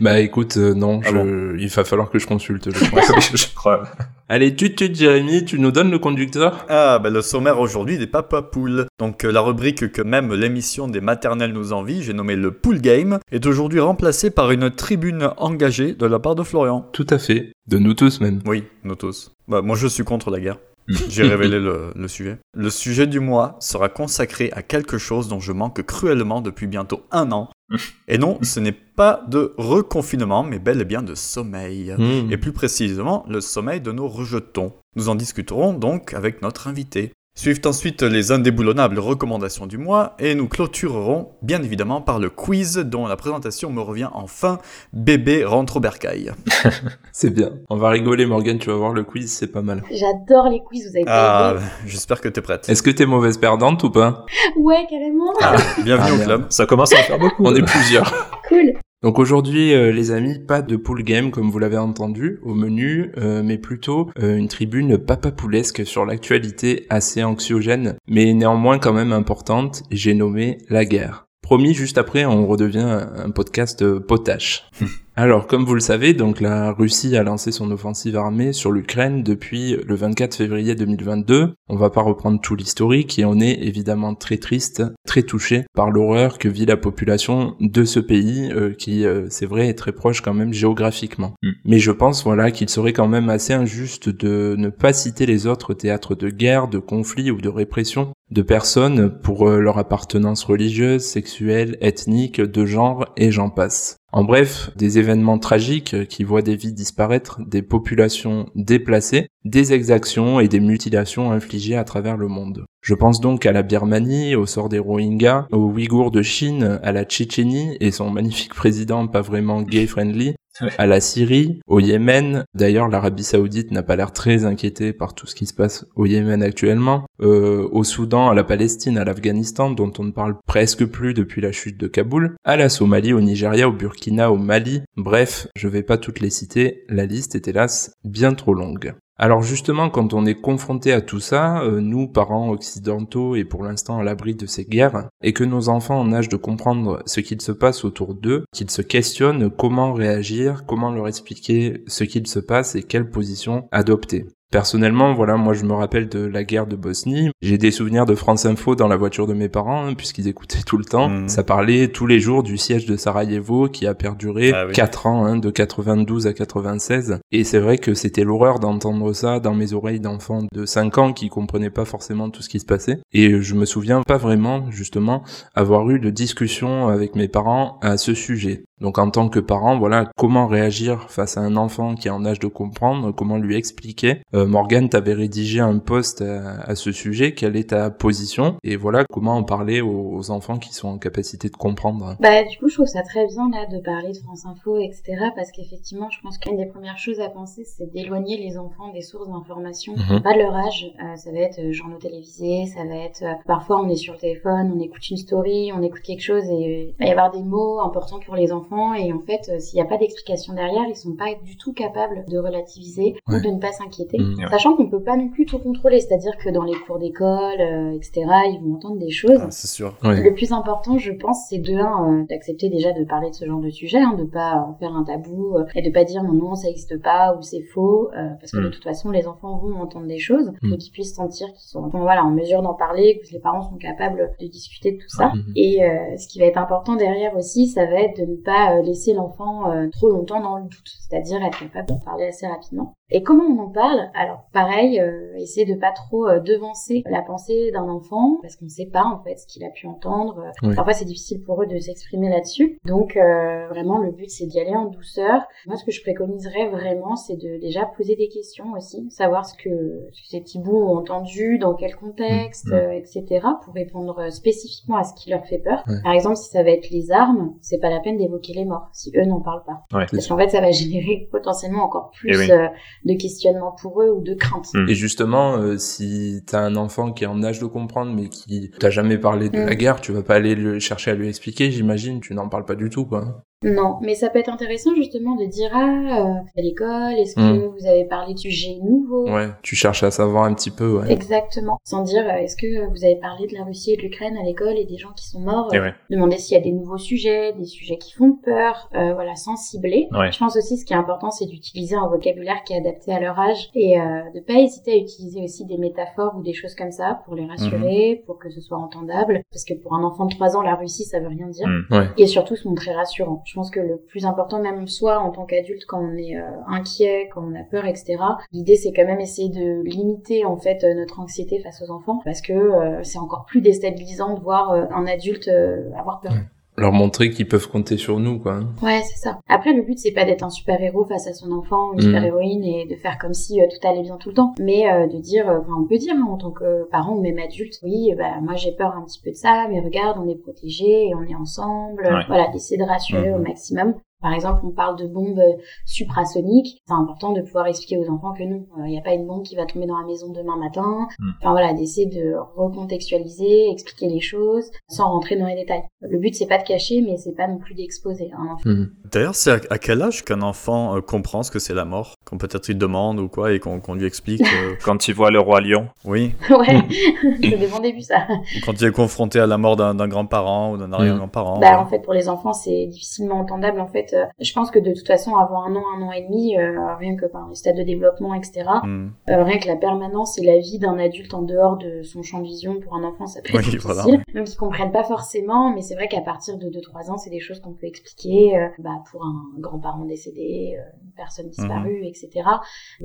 Bah 0.00 0.18
écoute, 0.18 0.56
euh, 0.58 0.74
non, 0.74 1.00
Ah 1.04 1.10
je... 1.10 1.56
il 1.58 1.68
va 1.68 1.84
falloir 1.84 2.10
que 2.10 2.18
je 2.18 2.26
consulte. 2.26 2.68
Je 2.76 2.90
pense. 2.90 3.30
je 3.34 3.46
crois. 3.54 3.84
Allez, 4.28 4.54
tu 4.54 4.74
tu 4.74 4.92
Jérémy, 4.92 5.44
tu 5.46 5.58
nous 5.58 5.70
donnes 5.70 5.90
le 5.90 5.98
conducteur? 5.98 6.66
Ah, 6.68 6.98
ben 6.98 7.10
le 7.12 7.22
sommaire 7.22 7.60
aujourd'hui 7.60 7.96
des 7.96 8.06
Papa 8.08 8.42
Poules. 8.42 8.86
Donc 8.98 9.24
euh, 9.24 9.30
la 9.32 9.40
rubrique 9.40 9.90
que 9.92 10.02
même 10.02 10.34
l'émission 10.34 10.88
des 10.88 11.00
maternelles 11.00 11.52
nous 11.52 11.72
envie, 11.72 12.02
j'ai 12.02 12.12
nommé 12.12 12.36
le 12.36 12.50
Pool 12.50 12.80
Game, 12.80 13.20
est 13.32 13.46
aujourd'hui 13.46 13.80
remplacée 13.80 14.30
par 14.30 14.50
une 14.50 14.70
tribune 14.70 15.30
engagée 15.38 15.94
de 15.94 16.04
la 16.06 16.18
part 16.18 16.34
de 16.34 16.42
Florian. 16.42 16.86
Tout 16.92 17.06
à 17.08 17.18
fait. 17.18 17.52
De 17.68 17.78
nous 17.78 17.94
tous 17.94 18.20
même. 18.20 18.40
Oui, 18.46 18.64
nous 18.84 18.94
tous. 18.94 19.32
Bah, 19.48 19.62
moi 19.62 19.76
je 19.76 19.86
suis 19.86 20.04
contre 20.04 20.30
la 20.30 20.40
guerre. 20.40 20.58
J'ai 21.08 21.24
révélé 21.24 21.58
le, 21.58 21.92
le 21.96 22.08
sujet. 22.08 22.38
Le 22.54 22.70
sujet 22.70 23.08
du 23.08 23.18
mois 23.18 23.56
sera 23.60 23.88
consacré 23.88 24.52
à 24.52 24.62
quelque 24.62 24.98
chose 24.98 25.28
dont 25.28 25.40
je 25.40 25.50
manque 25.52 25.82
cruellement 25.82 26.40
depuis 26.40 26.68
bientôt 26.68 27.02
un 27.10 27.32
an. 27.32 27.50
Et 28.08 28.18
non, 28.18 28.38
ce 28.42 28.60
n'est 28.60 28.72
pas 28.72 29.24
de 29.28 29.52
reconfinement, 29.56 30.44
mais 30.44 30.60
bel 30.60 30.80
et 30.80 30.84
bien 30.84 31.02
de 31.02 31.16
sommeil. 31.16 31.94
Mmh. 31.98 32.30
Et 32.30 32.36
plus 32.36 32.52
précisément, 32.52 33.24
le 33.28 33.40
sommeil 33.40 33.80
de 33.80 33.90
nos 33.90 34.06
rejetons. 34.06 34.72
Nous 34.94 35.08
en 35.08 35.16
discuterons 35.16 35.72
donc 35.72 36.14
avec 36.14 36.42
notre 36.42 36.68
invité. 36.68 37.12
Suivent 37.38 37.60
ensuite 37.66 38.02
les 38.02 38.32
indéboulonnables 38.32 38.98
recommandations 38.98 39.66
du 39.66 39.76
mois 39.76 40.14
et 40.18 40.34
nous 40.34 40.48
clôturerons 40.48 41.32
bien 41.42 41.62
évidemment 41.62 42.00
par 42.00 42.18
le 42.18 42.30
quiz 42.30 42.76
dont 42.78 43.06
la 43.06 43.16
présentation 43.16 43.70
me 43.70 43.82
revient 43.82 44.08
enfin. 44.14 44.58
Bébé 44.94 45.44
rentre 45.44 45.76
au 45.76 45.80
bercail. 45.80 46.32
C'est 47.12 47.28
bien. 47.28 47.50
On 47.68 47.76
va 47.76 47.90
rigoler, 47.90 48.24
Morgan, 48.24 48.58
tu 48.58 48.70
vas 48.70 48.76
voir 48.76 48.94
le 48.94 49.04
quiz, 49.04 49.30
c'est 49.30 49.48
pas 49.48 49.60
mal. 49.60 49.82
J'adore 49.90 50.48
les 50.48 50.60
quiz, 50.60 50.84
vous 50.90 50.96
avez 50.96 51.04
Ah, 51.06 51.54
pas 51.56 51.62
j'espère 51.84 52.22
que 52.22 52.28
t'es 52.28 52.40
prête. 52.40 52.70
Est-ce 52.70 52.82
que 52.82 52.90
t'es 52.90 53.04
mauvaise 53.04 53.36
perdante 53.36 53.82
ou 53.84 53.90
pas? 53.90 54.24
Ouais, 54.56 54.86
carrément. 54.88 55.34
Ah, 55.42 55.56
bienvenue 55.84 56.08
Ah, 56.08 56.14
au 56.14 56.16
merde. 56.16 56.24
club. 56.28 56.46
Ça 56.48 56.64
commence 56.64 56.94
à 56.94 57.00
en 57.00 57.02
faire 57.02 57.18
beaucoup. 57.18 57.44
On 57.44 57.54
est 57.54 57.62
plusieurs. 57.62 58.30
Cool. 58.48 58.72
Donc 59.06 59.20
aujourd'hui, 59.20 59.72
euh, 59.72 59.92
les 59.92 60.10
amis, 60.10 60.40
pas 60.40 60.62
de 60.62 60.74
pool 60.74 61.04
game 61.04 61.30
comme 61.30 61.48
vous 61.48 61.60
l'avez 61.60 61.76
entendu 61.76 62.40
au 62.42 62.54
menu, 62.54 63.12
euh, 63.18 63.40
mais 63.44 63.56
plutôt 63.56 64.10
euh, 64.20 64.36
une 64.36 64.48
tribune 64.48 64.98
papapoulesque 64.98 65.86
sur 65.86 66.04
l'actualité 66.04 66.86
assez 66.90 67.22
anxiogène, 67.22 67.98
mais 68.08 68.34
néanmoins 68.34 68.80
quand 68.80 68.92
même 68.92 69.12
importante. 69.12 69.84
J'ai 69.92 70.14
nommé 70.14 70.58
la 70.70 70.84
guerre. 70.84 71.28
Promis, 71.40 71.72
juste 71.72 71.98
après, 71.98 72.24
on 72.24 72.48
redevient 72.48 73.06
un 73.16 73.30
podcast 73.30 73.96
potache. 73.96 74.68
Alors, 75.18 75.46
comme 75.46 75.64
vous 75.64 75.72
le 75.72 75.80
savez, 75.80 76.12
donc 76.12 76.42
la 76.42 76.72
Russie 76.72 77.16
a 77.16 77.22
lancé 77.22 77.50
son 77.50 77.70
offensive 77.70 78.18
armée 78.18 78.52
sur 78.52 78.70
l'Ukraine 78.70 79.22
depuis 79.22 79.74
le 79.74 79.94
24 79.94 80.34
février 80.34 80.74
2022. 80.74 81.54
On 81.70 81.76
va 81.76 81.88
pas 81.88 82.02
reprendre 82.02 82.38
tout 82.38 82.54
l'historique 82.54 83.18
et 83.18 83.24
on 83.24 83.40
est 83.40 83.62
évidemment 83.62 84.14
très 84.14 84.36
triste, 84.36 84.82
très 85.06 85.22
touché 85.22 85.64
par 85.74 85.90
l'horreur 85.90 86.36
que 86.36 86.50
vit 86.50 86.66
la 86.66 86.76
population 86.76 87.54
de 87.60 87.86
ce 87.86 87.98
pays 87.98 88.52
euh, 88.52 88.74
qui, 88.74 89.06
euh, 89.06 89.26
c'est 89.30 89.46
vrai, 89.46 89.68
est 89.68 89.78
très 89.78 89.92
proche 89.92 90.20
quand 90.20 90.34
même 90.34 90.52
géographiquement. 90.52 91.32
Mm. 91.42 91.50
Mais 91.64 91.78
je 91.78 91.92
pense, 91.92 92.22
voilà, 92.22 92.50
qu'il 92.50 92.68
serait 92.68 92.92
quand 92.92 93.08
même 93.08 93.30
assez 93.30 93.54
injuste 93.54 94.10
de 94.10 94.54
ne 94.58 94.68
pas 94.68 94.92
citer 94.92 95.24
les 95.24 95.46
autres 95.46 95.72
théâtres 95.72 96.14
de 96.14 96.28
guerre, 96.28 96.68
de 96.68 96.78
conflits 96.78 97.30
ou 97.30 97.40
de 97.40 97.48
répression 97.48 98.12
de 98.30 98.42
personnes 98.42 99.18
pour 99.22 99.48
euh, 99.48 99.60
leur 99.60 99.78
appartenance 99.78 100.44
religieuse, 100.44 101.02
sexuelle, 101.02 101.78
ethnique, 101.80 102.40
de 102.40 102.66
genre 102.66 103.06
et 103.16 103.30
j'en 103.30 103.48
passe. 103.48 103.96
En 104.16 104.24
bref, 104.24 104.70
des 104.76 104.98
événements 104.98 105.38
tragiques 105.38 105.92
euh, 105.92 106.06
qui 106.06 106.24
voient 106.24 106.40
des 106.40 106.56
vies 106.56 106.72
disparaître, 106.72 107.38
des 107.46 107.60
populations 107.60 108.48
déplacées, 108.54 109.28
des 109.44 109.74
exactions 109.74 110.40
et 110.40 110.48
des 110.48 110.58
mutilations 110.58 111.32
infligées 111.32 111.76
à 111.76 111.84
travers 111.84 112.16
le 112.16 112.26
monde. 112.26 112.64
Je 112.80 112.94
pense 112.94 113.20
donc 113.20 113.44
à 113.44 113.52
la 113.52 113.62
Birmanie, 113.62 114.34
au 114.34 114.46
sort 114.46 114.70
des 114.70 114.78
Rohingyas, 114.78 115.46
aux 115.52 115.66
Ouïghours 115.66 116.10
de 116.10 116.22
Chine, 116.22 116.80
à 116.82 116.92
la 116.92 117.04
Tchétchénie 117.04 117.76
et 117.80 117.90
son 117.90 118.08
magnifique 118.08 118.54
président 118.54 119.06
pas 119.06 119.20
vraiment 119.20 119.60
gay-friendly. 119.60 120.34
À 120.78 120.86
la 120.86 121.00
Syrie, 121.00 121.60
au 121.66 121.80
Yémen. 121.80 122.44
D'ailleurs, 122.54 122.88
l'Arabie 122.88 123.24
Saoudite 123.24 123.70
n'a 123.70 123.82
pas 123.82 123.96
l'air 123.96 124.12
très 124.12 124.44
inquiétée 124.44 124.92
par 124.92 125.14
tout 125.14 125.26
ce 125.26 125.34
qui 125.34 125.46
se 125.46 125.54
passe 125.54 125.86
au 125.94 126.06
Yémen 126.06 126.42
actuellement. 126.42 127.04
Euh, 127.20 127.68
au 127.72 127.84
Soudan, 127.84 128.28
à 128.28 128.34
la 128.34 128.44
Palestine, 128.44 128.98
à 128.98 129.04
l'Afghanistan, 129.04 129.70
dont 129.70 129.92
on 129.98 130.04
ne 130.04 130.12
parle 130.12 130.36
presque 130.46 130.84
plus 130.84 131.14
depuis 131.14 131.40
la 131.40 131.52
chute 131.52 131.78
de 131.78 131.86
Kaboul. 131.86 132.36
À 132.44 132.56
la 132.56 132.68
Somalie, 132.68 133.12
au 133.12 133.20
Nigeria, 133.20 133.68
au 133.68 133.72
Burkina, 133.72 134.30
au 134.30 134.36
Mali. 134.36 134.82
Bref, 134.96 135.48
je 135.56 135.68
vais 135.68 135.82
pas 135.82 135.98
toutes 135.98 136.20
les 136.20 136.30
citer. 136.30 136.84
La 136.88 137.06
liste 137.06 137.34
est 137.34 137.48
hélas 137.48 137.92
bien 138.04 138.34
trop 138.34 138.54
longue. 138.54 138.94
Alors 139.18 139.42
justement, 139.42 139.88
quand 139.88 140.12
on 140.12 140.26
est 140.26 140.34
confronté 140.34 140.92
à 140.92 141.00
tout 141.00 141.20
ça, 141.20 141.62
euh, 141.62 141.80
nous, 141.80 142.06
parents 142.06 142.50
occidentaux 142.50 143.34
et 143.34 143.44
pour 143.44 143.64
l'instant 143.64 143.98
à 143.98 144.04
l'abri 144.04 144.34
de 144.34 144.44
ces 144.44 144.66
guerres, 144.66 145.08
et 145.22 145.32
que 145.32 145.44
nos 145.44 145.70
enfants 145.70 145.98
en 145.98 146.12
âge 146.12 146.28
de 146.28 146.36
comprendre 146.36 147.02
ce 147.06 147.20
qu'il 147.20 147.40
se 147.40 147.52
passe 147.52 147.84
autour 147.84 148.14
d'eux, 148.14 148.44
qu'ils 148.52 148.70
se 148.70 148.82
questionnent 148.82 149.50
comment 149.50 149.94
réagir, 149.94 150.64
comment 150.66 150.90
leur 150.90 151.08
expliquer 151.08 151.82
ce 151.86 152.04
qu'il 152.04 152.26
se 152.26 152.40
passe 152.40 152.74
et 152.74 152.82
quelle 152.82 153.08
position 153.08 153.68
adopter. 153.72 154.26
Personnellement, 154.52 155.12
voilà, 155.12 155.36
moi 155.36 155.54
je 155.54 155.64
me 155.64 155.72
rappelle 155.72 156.08
de 156.08 156.20
la 156.20 156.44
guerre 156.44 156.66
de 156.66 156.76
Bosnie. 156.76 157.30
J'ai 157.42 157.58
des 157.58 157.72
souvenirs 157.72 158.06
de 158.06 158.14
France 158.14 158.46
Info 158.46 158.76
dans 158.76 158.86
la 158.86 158.96
voiture 158.96 159.26
de 159.26 159.34
mes 159.34 159.48
parents, 159.48 159.86
hein, 159.86 159.94
puisqu'ils 159.94 160.28
écoutaient 160.28 160.62
tout 160.64 160.78
le 160.78 160.84
temps. 160.84 161.08
Mhm. 161.08 161.28
Ça 161.28 161.42
parlait 161.42 161.88
tous 161.88 162.06
les 162.06 162.20
jours 162.20 162.42
du 162.42 162.56
siège 162.56 162.86
de 162.86 162.96
Sarajevo 162.96 163.68
qui 163.68 163.86
a 163.86 163.94
perduré 163.94 164.52
Ah 164.54 164.66
oui. 164.66 164.72
4 164.72 165.06
ans, 165.06 165.24
hein, 165.24 165.36
de 165.36 165.50
92 165.50 166.28
à 166.28 166.32
96. 166.32 167.18
Et 167.32 167.42
c'est 167.42 167.58
vrai 167.58 167.78
que 167.78 167.94
c'était 167.94 168.22
l'horreur 168.24 168.60
d'entendre 168.60 169.12
ça 169.12 169.40
dans 169.40 169.54
mes 169.54 169.72
oreilles 169.72 170.00
d'enfant 170.00 170.44
de 170.52 170.64
5 170.64 170.98
ans 170.98 171.12
qui 171.12 171.28
comprenaient 171.28 171.70
pas 171.70 171.84
forcément 171.84 172.30
tout 172.30 172.42
ce 172.42 172.48
qui 172.48 172.60
se 172.60 172.66
passait. 172.66 172.98
Et 173.12 173.40
je 173.40 173.54
me 173.54 173.64
souviens 173.64 174.02
pas 174.06 174.16
vraiment, 174.16 174.70
justement, 174.70 175.24
avoir 175.54 175.90
eu 175.90 175.98
de 175.98 176.10
discussion 176.10 176.88
avec 176.88 177.16
mes 177.16 177.28
parents 177.28 177.78
à 177.82 177.96
ce 177.96 178.14
sujet. 178.14 178.64
Donc 178.80 178.98
en 178.98 179.10
tant 179.10 179.30
que 179.30 179.40
parent, 179.40 179.78
voilà, 179.78 180.10
comment 180.16 180.46
réagir 180.46 181.10
face 181.10 181.38
à 181.38 181.40
un 181.40 181.56
enfant 181.56 181.94
qui 181.94 182.08
est 182.08 182.10
en 182.10 182.26
âge 182.26 182.38
de 182.40 182.46
comprendre, 182.46 183.10
comment 183.10 183.38
lui 183.38 183.56
expliquer? 183.56 184.20
Euh, 184.34 184.46
Morgane, 184.46 184.90
t'avais 184.90 185.14
rédigé 185.14 185.60
un 185.60 185.78
post 185.78 186.20
à, 186.20 186.60
à 186.60 186.74
ce 186.74 186.92
sujet, 186.92 187.32
quelle 187.32 187.56
est 187.56 187.70
ta 187.70 187.88
position? 187.88 188.56
Et 188.62 188.76
voilà, 188.76 189.06
comment 189.10 189.36
en 189.36 189.44
parler 189.44 189.80
aux, 189.80 190.12
aux 190.14 190.30
enfants 190.30 190.58
qui 190.58 190.74
sont 190.74 190.88
en 190.88 190.98
capacité 190.98 191.48
de 191.48 191.56
comprendre? 191.56 192.16
Bah, 192.20 192.44
du 192.44 192.58
coup, 192.58 192.68
je 192.68 192.74
trouve 192.74 192.86
ça 192.86 193.00
très 193.02 193.26
bien, 193.26 193.48
là, 193.50 193.64
de 193.66 193.82
parler 193.82 194.12
de 194.12 194.18
France 194.18 194.44
Info, 194.44 194.78
etc. 194.78 195.02
Parce 195.34 195.50
qu'effectivement, 195.52 196.10
je 196.10 196.20
pense 196.20 196.36
qu'une 196.36 196.58
des 196.58 196.66
premières 196.66 196.98
choses 196.98 197.20
à 197.20 197.30
penser, 197.30 197.64
c'est 197.64 197.90
d'éloigner 197.90 198.36
les 198.36 198.58
enfants 198.58 198.92
des 198.92 199.00
sources 199.00 199.28
d'information. 199.28 199.94
Mhm. 199.96 200.20
Pas 200.20 200.34
de 200.34 200.40
leur 200.40 200.54
âge. 200.54 200.92
Euh, 201.02 201.16
ça 201.16 201.32
va 201.32 201.38
être 201.38 201.60
euh, 201.60 201.72
journaux 201.72 201.96
télévisés, 201.98 202.66
ça 202.66 202.84
va 202.84 202.96
être... 202.96 203.22
euh, 203.22 203.32
parfois, 203.46 203.80
on 203.80 203.88
est 203.88 203.96
sur 203.96 204.12
le 204.12 204.18
téléphone, 204.18 204.74
on 204.76 204.80
écoute 204.80 205.08
une 205.08 205.16
story, 205.16 205.72
on 205.74 205.80
écoute 205.82 206.02
quelque 206.02 206.22
chose 206.22 206.44
et 206.50 206.94
il 206.98 207.02
va 207.02 207.06
y 207.06 207.10
avoir 207.10 207.30
des 207.30 207.42
mots 207.42 207.80
importants 207.80 208.20
pour 208.24 208.36
les 208.36 208.52
enfants. 208.52 208.65
Et 208.98 209.12
en 209.12 209.20
fait, 209.20 209.48
euh, 209.48 209.58
s'il 209.58 209.76
n'y 209.76 209.82
a 209.82 209.88
pas 209.88 209.96
d'explication 209.98 210.54
derrière, 210.54 210.84
ils 210.88 210.96
sont 210.96 211.14
pas 211.14 211.34
du 211.44 211.56
tout 211.56 211.72
capables 211.72 212.24
de 212.28 212.38
relativiser 212.38 213.14
Ouais. 213.28 213.36
ou 213.38 213.40
de 213.42 213.48
ne 213.50 213.58
pas 213.60 213.72
s'inquiéter. 213.72 214.18
Ouais. 214.20 214.48
Sachant 214.50 214.74
qu'on 214.76 214.88
peut 214.88 215.02
pas 215.02 215.16
non 215.16 215.28
plus 215.28 215.46
tout 215.46 215.58
contrôler. 215.58 216.00
C'est-à-dire 216.00 216.36
que 216.38 216.50
dans 216.50 216.64
les 216.64 216.74
cours 216.86 216.98
d'école, 216.98 217.60
euh, 217.60 217.92
etc., 217.92 218.26
ils 218.52 218.60
vont 218.62 218.74
entendre 218.76 218.98
des 218.98 219.10
choses. 219.10 219.40
Ah, 219.42 219.50
c'est 219.50 219.66
sûr. 219.68 219.94
Ouais. 220.02 220.20
Le 220.22 220.34
plus 220.34 220.52
important, 220.52 220.98
je 220.98 221.12
pense, 221.12 221.46
c'est 221.48 221.58
de 221.58 221.74
un, 221.74 222.22
euh, 222.22 222.24
d'accepter 222.28 222.68
déjà 222.68 222.92
de 222.92 223.04
parler 223.04 223.30
de 223.30 223.34
ce 223.34 223.44
genre 223.46 223.60
de 223.60 223.70
sujet, 223.70 223.98
hein, 223.98 224.14
de 224.18 224.24
pas 224.24 224.64
en 224.68 224.74
faire 224.74 224.94
un 224.94 225.04
tabou 225.04 225.56
euh, 225.56 225.64
et 225.74 225.82
de 225.82 225.90
pas 225.90 226.04
dire 226.04 226.22
non 226.22 226.32
non 226.32 226.54
ça 226.54 226.68
existe 226.68 227.00
pas 227.02 227.34
ou 227.36 227.42
c'est 227.42 227.62
faux, 227.62 228.08
euh, 228.16 228.28
parce 228.40 228.52
que 228.52 228.58
de 228.60 228.68
Mm. 228.68 228.70
toute 228.70 228.84
façon 228.84 229.10
les 229.10 229.26
enfants 229.26 229.58
vont 229.58 229.74
entendre 229.80 230.06
des 230.06 230.18
choses, 230.18 230.52
Mm. 230.62 230.70
faut 230.70 230.76
qu'ils 230.76 230.92
puissent 230.92 231.14
sentir 231.14 231.46
qu'ils 231.48 231.68
sont 231.68 231.84
enfin, 231.84 232.00
voilà 232.00 232.24
en 232.24 232.30
mesure 232.30 232.62
d'en 232.62 232.74
parler, 232.74 233.20
que 233.22 233.32
les 233.32 233.38
parents 233.40 233.62
sont 233.62 233.76
capables 233.76 234.30
de 234.40 234.46
discuter 234.46 234.92
de 234.92 234.96
tout 234.98 235.08
ça. 235.08 235.28
Mhm. 235.34 235.52
Et 235.56 235.84
euh, 235.84 236.16
ce 236.16 236.28
qui 236.28 236.38
va 236.38 236.46
être 236.46 236.56
important 236.58 236.96
derrière 236.96 237.36
aussi, 237.36 237.66
ça 237.66 237.84
va 237.86 238.00
être 238.00 238.18
de 238.18 238.24
ne 238.30 238.36
pas 238.36 238.55
euh, 238.56 238.82
laisser 238.82 239.12
l'enfant 239.12 239.70
euh, 239.70 239.88
trop 239.90 240.08
longtemps 240.08 240.40
dans 240.40 240.58
le 240.58 240.64
doute, 240.64 240.88
c'est-à-dire 240.98 241.42
être 241.42 241.58
capable 241.58 241.88
d'en 241.88 241.98
parler 241.98 242.26
assez 242.26 242.46
rapidement. 242.46 242.94
Et 243.10 243.22
comment 243.22 243.44
on 243.44 243.58
en 243.62 243.68
parle? 243.70 244.10
Alors 244.14 244.46
pareil, 244.52 245.00
euh, 245.00 245.32
essayer 245.36 245.64
de 245.64 245.78
pas 245.78 245.92
trop 245.92 246.26
euh, 246.26 246.40
devancer 246.40 247.04
la 247.08 247.22
pensée 247.22 247.70
d'un 247.72 247.84
enfant 247.88 248.38
parce 248.42 248.56
qu'on 248.56 248.64
ne 248.64 248.70
sait 248.70 248.86
pas 248.92 249.04
en 249.04 249.22
fait 249.22 249.36
ce 249.36 249.46
qu'il 249.46 249.64
a 249.64 249.70
pu 249.70 249.86
entendre. 249.86 250.42
Oui. 250.64 250.74
Parfois 250.74 250.92
c'est 250.92 251.04
difficile 251.04 251.40
pour 251.44 251.62
eux 251.62 251.66
de 251.66 251.78
s'exprimer 251.78 252.28
là-dessus. 252.28 252.78
Donc 252.84 253.16
euh, 253.16 253.68
vraiment 253.68 253.98
le 253.98 254.10
but 254.10 254.28
c'est 254.28 254.46
d'y 254.46 254.58
aller 254.58 254.74
en 254.74 254.86
douceur. 254.86 255.42
Moi 255.66 255.76
ce 255.76 255.84
que 255.84 255.92
je 255.92 256.02
préconiserais 256.02 256.68
vraiment 256.68 257.14
c'est 257.14 257.36
de 257.36 257.60
déjà 257.60 257.86
poser 257.96 258.16
des 258.16 258.28
questions 258.28 258.72
aussi, 258.76 259.08
savoir 259.10 259.46
ce 259.46 259.54
que, 259.54 259.70
ce 260.12 260.22
que 260.22 260.28
ces 260.28 260.40
petits 260.40 260.58
bouts 260.58 260.76
ont 260.76 260.96
entendu, 260.98 261.58
dans 261.58 261.74
quel 261.74 261.94
contexte, 261.94 262.66
Mhm. 262.66 262.72
euh, 262.74 262.90
etc. 262.92 263.46
pour 263.64 263.74
répondre 263.74 264.18
euh, 264.18 264.30
spécifiquement 264.30 264.96
à 264.96 265.04
ce 265.04 265.14
qui 265.14 265.30
leur 265.30 265.44
fait 265.46 265.58
peur. 265.58 265.84
Ouais. 265.86 265.94
Par 266.02 266.12
exemple 266.12 266.36
si 266.36 266.50
ça 266.50 266.64
va 266.64 266.70
être 266.70 266.90
les 266.90 267.12
armes, 267.12 267.54
c'est 267.60 267.78
pas 267.78 267.90
la 267.90 268.00
peine 268.00 268.16
d'évoquer 268.16 268.52
les 268.52 268.64
morts 268.64 268.88
si 268.92 269.12
eux 269.16 269.24
n'en 269.26 269.40
parlent 269.40 269.62
pas. 269.64 269.84
Ouais. 269.96 270.06
Parce 270.10 270.26
qu'en 270.26 270.36
fait 270.36 270.48
ça 270.48 270.60
va 270.60 270.72
générer 270.72 271.28
potentiellement 271.30 271.84
encore 271.84 272.10
plus 272.10 272.32
Eh 272.34 272.36
oui. 272.36 272.50
euh, 272.50 272.66
de 273.04 273.14
questionnements 273.14 273.72
pour 273.80 274.02
eux 274.02 274.10
ou 274.10 274.22
de 274.22 274.34
craintes. 274.34 274.68
Mm. 274.74 274.88
Et 274.88 274.94
justement, 274.94 275.56
euh, 275.58 275.78
si 275.78 276.42
t'as 276.46 276.60
un 276.60 276.76
enfant 276.76 277.12
qui 277.12 277.24
est 277.24 277.28
en 277.28 277.42
âge 277.42 277.58
de 277.60 277.66
comprendre, 277.66 278.12
mais 278.14 278.28
qui 278.28 278.70
t'a 278.78 278.90
jamais 278.90 279.18
parlé 279.18 279.48
de 279.48 279.58
Mm. 279.58 279.66
la 279.66 279.74
guerre, 279.74 280.00
tu 280.00 280.12
vas 280.12 280.22
pas 280.22 280.34
aller 280.34 280.54
le 280.54 280.78
chercher 280.78 281.10
à 281.10 281.14
lui 281.14 281.28
expliquer, 281.28 281.70
j'imagine, 281.70 282.20
tu 282.20 282.34
n'en 282.34 282.48
parles 282.48 282.64
pas 282.64 282.74
du 282.74 282.88
tout, 282.90 283.04
quoi. 283.04 283.44
Non, 283.64 283.96
mais 284.02 284.14
ça 284.14 284.28
peut 284.28 284.38
être 284.38 284.50
intéressant 284.50 284.94
justement 284.94 285.34
de 285.34 285.46
dire 285.46 285.70
ah 285.72 285.78
euh, 285.80 286.34
à 286.56 286.60
l'école, 286.60 287.14
est-ce 287.18 287.34
que 287.34 287.40
Mm. 287.40 287.72
vous 287.78 287.86
avez 287.86 288.04
parlé 288.04 288.34
de 288.34 288.38
sujets 288.38 288.76
nouveaux 288.82 289.24
Ouais, 289.30 289.48
tu 289.62 289.74
cherches 289.74 290.02
à 290.02 290.10
savoir 290.10 290.44
un 290.44 290.52
petit 290.52 290.70
peu, 290.70 290.98
ouais. 290.98 291.10
Exactement. 291.10 291.78
Sans 291.84 292.02
dire 292.02 292.22
euh, 292.26 292.36
est-ce 292.36 292.56
que 292.56 292.86
vous 292.90 293.04
avez 293.04 293.16
parlé 293.16 293.46
de 293.46 293.54
la 293.54 293.64
Russie 293.64 293.92
et 293.92 293.96
de 293.96 294.02
l'Ukraine 294.02 294.36
à 294.36 294.42
l'école 294.42 294.76
et 294.76 294.84
des 294.84 294.98
gens 294.98 295.12
qui 295.16 295.26
sont 295.26 295.40
morts? 295.40 295.70
Euh, 295.72 295.80
ouais. 295.80 295.94
Demander 296.10 296.36
s'il 296.36 296.54
y 296.56 296.60
a 296.60 296.62
des 296.62 296.70
nouveaux 296.72 296.98
sujets, 296.98 297.54
des 297.54 297.64
sujets 297.64 297.96
qui 297.96 298.12
font 298.12 298.32
peur, 298.44 298.90
euh, 298.94 299.14
voilà, 299.14 299.34
sans 299.36 299.56
cibler. 299.56 300.08
Ouais. 300.12 300.30
Je 300.32 300.38
pense 300.38 300.54
aussi 300.56 300.76
ce 300.76 300.84
qui 300.84 300.92
est 300.92 300.96
important, 300.96 301.30
c'est 301.30 301.46
d'utiliser 301.46 301.96
un 301.96 302.08
vocabulaire 302.08 302.62
qui 302.64 302.74
est 302.74 302.78
adapté 302.78 303.12
à 303.14 303.20
leur 303.20 303.38
âge 303.40 303.70
et 303.74 303.98
euh, 303.98 304.20
de 304.34 304.40
pas 304.40 304.54
hésiter 304.60 304.92
à 304.92 304.96
utiliser 304.96 305.40
aussi 305.42 305.64
des 305.64 305.78
métaphores 305.78 306.34
ou 306.36 306.42
des 306.42 306.52
choses 306.52 306.74
comme 306.74 306.92
ça 306.92 307.22
pour 307.24 307.34
les 307.34 307.46
rassurer, 307.46 308.22
pour 308.26 308.38
que 308.38 308.50
ce 308.50 308.60
soit 308.60 308.76
entendable. 308.78 309.42
Parce 309.50 309.64
que 309.64 309.72
pour 309.74 309.94
un 309.94 310.04
enfant 310.04 310.26
de 310.26 310.34
3 310.34 310.56
ans, 310.56 310.62
la 310.62 310.74
Russie, 310.74 311.04
ça 311.04 311.20
veut 311.20 311.28
rien 311.28 311.48
dire. 311.48 311.66
Mm. 311.66 311.86
Ouais. 311.90 312.06
Et 312.18 312.26
surtout 312.26 312.54
se 312.54 312.68
montrer 312.68 312.92
rassurant. 312.92 313.42
Je 313.46 313.54
pense 313.54 313.70
que 313.70 313.78
le 313.78 313.98
plus 313.98 314.26
important, 314.26 314.60
même 314.60 314.88
soi 314.88 315.20
en 315.20 315.30
tant 315.30 315.46
qu'adulte, 315.46 315.84
quand 315.86 316.00
on 316.02 316.16
est 316.16 316.36
euh, 316.36 316.42
inquiet, 316.66 317.30
quand 317.32 317.44
on 317.44 317.54
a 317.54 317.62
peur, 317.62 317.86
etc. 317.86 318.16
L'idée, 318.52 318.74
c'est 318.74 318.92
quand 318.92 319.06
même 319.06 319.20
essayer 319.20 319.48
de 319.48 319.82
limiter 319.82 320.44
en 320.44 320.56
fait 320.56 320.82
euh, 320.82 320.94
notre 320.94 321.20
anxiété 321.20 321.60
face 321.60 321.80
aux 321.80 321.92
enfants, 321.92 322.20
parce 322.24 322.42
que 322.42 322.52
euh, 322.52 323.04
c'est 323.04 323.18
encore 323.18 323.46
plus 323.46 323.60
déstabilisant 323.60 324.34
de 324.34 324.40
voir 324.40 324.72
un 324.72 325.06
adulte 325.06 325.48
avoir 325.96 326.20
peur. 326.20 326.32
Leur 326.78 326.92
montrer 326.92 327.30
qu'ils 327.30 327.48
peuvent 327.48 327.68
compter 327.68 327.96
sur 327.96 328.20
nous, 328.20 328.38
quoi. 328.38 328.60
Ouais, 328.82 329.00
c'est 329.02 329.16
ça. 329.16 329.38
Après, 329.48 329.72
le 329.72 329.82
but, 329.82 329.98
c'est 329.98 330.12
pas 330.12 330.24
d'être 330.26 330.42
un 330.42 330.50
super-héros 330.50 331.04
face 331.06 331.26
à 331.26 331.32
son 331.32 331.50
enfant, 331.52 331.92
une 331.92 332.00
Mhm. 332.00 332.04
super-héroïne, 332.06 332.64
et 332.64 332.86
de 332.86 332.96
faire 332.96 333.16
comme 333.18 333.32
si 333.32 333.60
euh, 333.60 333.64
tout 333.70 333.88
allait 333.88 334.02
bien 334.02 334.16
tout 334.18 334.28
le 334.28 334.34
temps. 334.34 334.54
Mais 334.60 334.90
euh, 334.90 335.06
de 335.06 335.18
dire, 335.18 335.48
euh, 335.48 335.58
enfin, 335.60 335.72
on 335.80 335.86
peut 335.86 335.96
dire, 335.96 336.14
hein, 336.16 336.26
en 336.30 336.36
tant 336.36 336.50
que 336.50 336.84
parent 336.90 337.14
ou 337.16 337.22
même 337.22 337.38
adulte, 337.38 337.78
oui, 337.82 338.10
euh, 338.12 338.16
bah, 338.16 338.40
moi 338.42 338.56
j'ai 338.56 338.72
peur 338.72 338.94
un 338.96 339.02
petit 339.04 339.20
peu 339.22 339.30
de 339.30 339.36
ça, 339.36 339.66
mais 339.70 339.80
regarde, 339.80 340.18
on 340.22 340.28
est 340.28 340.36
protégés, 340.40 341.08
et 341.08 341.14
on 341.14 341.22
est 341.22 341.34
ensemble. 341.34 342.02
Ouais. 342.04 342.24
Voilà, 342.28 342.48
d'essayer 342.52 342.76
de 342.78 342.84
rassurer 342.86 343.32
au 343.32 343.38
maximum. 343.38 343.94
Par 344.22 344.32
exemple, 344.32 344.60
on 344.64 344.70
parle 344.70 344.96
de 344.96 345.06
bombes 345.06 345.38
euh, 345.38 345.52
suprasoniques. 345.84 346.82
C'est 346.86 346.94
important 346.94 347.32
de 347.32 347.42
pouvoir 347.42 347.66
expliquer 347.66 347.98
aux 347.98 348.10
enfants 348.10 348.32
que 348.32 348.42
non, 348.44 348.66
il 348.78 348.90
n'y 348.90 348.98
a 348.98 349.02
pas 349.02 349.12
une 349.12 349.26
bombe 349.26 349.42
qui 349.42 349.56
va 349.56 349.66
tomber 349.66 349.86
dans 349.86 349.98
la 349.98 350.06
maison 350.06 350.32
demain 350.32 350.56
matin. 350.56 351.06
Mhm. 351.18 351.32
Enfin 351.40 351.50
voilà, 351.52 351.72
d'essayer 351.74 352.06
de 352.06 352.34
recontextualiser, 352.56 353.70
expliquer 353.70 354.08
les 354.08 354.20
choses, 354.20 354.70
sans 354.88 355.08
rentrer 355.10 355.36
dans 355.36 355.46
les 355.46 355.54
détails. 355.54 355.82
Le 356.00 356.18
but, 356.18 356.34
c'est 356.34 356.46
pas 356.46 356.58
de 356.58 356.64
cacher, 356.64 357.00
mais 357.02 357.16
c'est 357.16 357.34
pas 357.36 357.46
non 357.48 357.58
plus 357.58 357.74
d'exposer 357.74 358.30
un 358.38 358.46
enfant. 358.54 358.68
Mhm. 358.68 358.90
D'ailleurs, 359.12 359.34
c'est 359.34 359.50
à, 359.50 359.60
à 359.70 359.78
quel 359.78 360.02
âge 360.02 360.24
qu'un 360.24 360.42
enfant 360.42 360.96
euh, 360.96 361.00
comprend 361.00 361.42
ce 361.42 361.50
que 361.50 361.58
c'est 361.58 361.74
la 361.74 361.84
mort? 361.84 362.14
Qu'on 362.24 362.38
peut-être 362.38 362.68
il 362.68 362.78
demande 362.78 363.20
ou 363.20 363.28
quoi 363.28 363.52
et 363.52 363.60
qu'on 363.60 363.94
lui 363.94 364.04
explique 364.06 364.42
euh, 364.42 364.74
Quand 364.84 365.08
il 365.08 365.14
voit 365.14 365.30
le 365.30 365.40
roi 365.40 365.60
lion, 365.60 365.88
Oui, 366.04 366.34
Ouais, 366.50 366.82
c'est 367.42 367.56
des 367.56 367.66
bons 367.66 367.80
débuts 367.80 368.00
ça. 368.02 368.26
ou 368.30 368.60
quand 368.64 368.72
il 368.80 368.86
est 368.86 368.92
confronté 368.92 369.38
à 369.38 369.46
la 369.46 369.58
mort 369.58 369.76
d'un 369.76 369.94
d'un 369.94 370.08
grand-parent 370.08 370.72
ou 370.72 370.76
d'un 370.76 370.92
arrière-grand-parent. 370.92 371.58
Bah 371.58 371.80
en 371.80 371.86
fait 371.86 372.00
pour 372.00 372.12
les 372.12 372.28
enfants 372.28 372.52
c'est 372.52 372.86
difficilement 372.86 373.40
entendable 373.40 373.80
en 373.80 373.86
fait. 373.88 374.05
Euh, 374.12 374.24
je 374.40 374.52
pense 374.52 374.70
que 374.70 374.78
de 374.78 374.92
toute 374.92 375.06
façon 375.06 375.36
avant 375.36 375.62
un 375.64 375.74
an, 375.76 375.82
un 375.96 376.02
an 376.02 376.12
et 376.12 376.22
demi, 376.22 376.56
euh, 376.58 376.94
rien 376.96 377.16
que 377.16 377.26
par 377.26 377.48
les 377.48 377.54
stades 377.54 377.76
de 377.76 377.82
développement 377.82 378.34
etc. 378.34 378.64
Hmm. 378.82 379.08
euh, 379.30 379.42
rien 379.44 379.58
que 379.58 379.66
la 379.68 379.76
permanence 379.76 380.38
et 380.38 380.44
la 380.44 380.58
vie 380.58 380.78
d'un 380.78 380.98
adulte 380.98 381.32
en 381.34 381.42
dehors 381.42 381.76
de 381.76 382.02
son 382.02 382.22
champ 382.22 382.40
de 382.40 382.44
vision 382.46 382.80
pour 382.80 382.94
un 382.94 383.04
enfant 383.04 383.26
ça 383.26 383.40
peut 383.42 383.48
être 383.50 383.54
Oui, 383.56 383.64
difficile. 383.70 383.80
voilà. 383.94 384.18
Même 384.34 384.44
qu'ils 384.44 384.56
comprennent 384.56 384.92
pas 384.92 385.04
forcément, 385.04 385.72
mais 385.74 385.82
c'est 385.82 385.94
vrai 385.94 386.08
qu'à 386.08 386.20
partir 386.20 386.58
de 386.58 386.68
2-3 386.68 387.10
ans 387.10 387.16
c'est 387.18 387.30
des 387.30 387.40
choses 387.40 387.60
qu'on 387.60 387.72
peut 387.72 387.86
expliquer. 387.86 388.68
bah 388.78 388.90
pour 389.10 389.24
un 389.24 389.42
grand-parent 389.60 390.04
décédé, 390.04 390.76
une 391.04 391.12
personne 391.16 391.48
disparue 391.48 392.00
Mhm. 392.02 392.04
etc. 392.04 392.42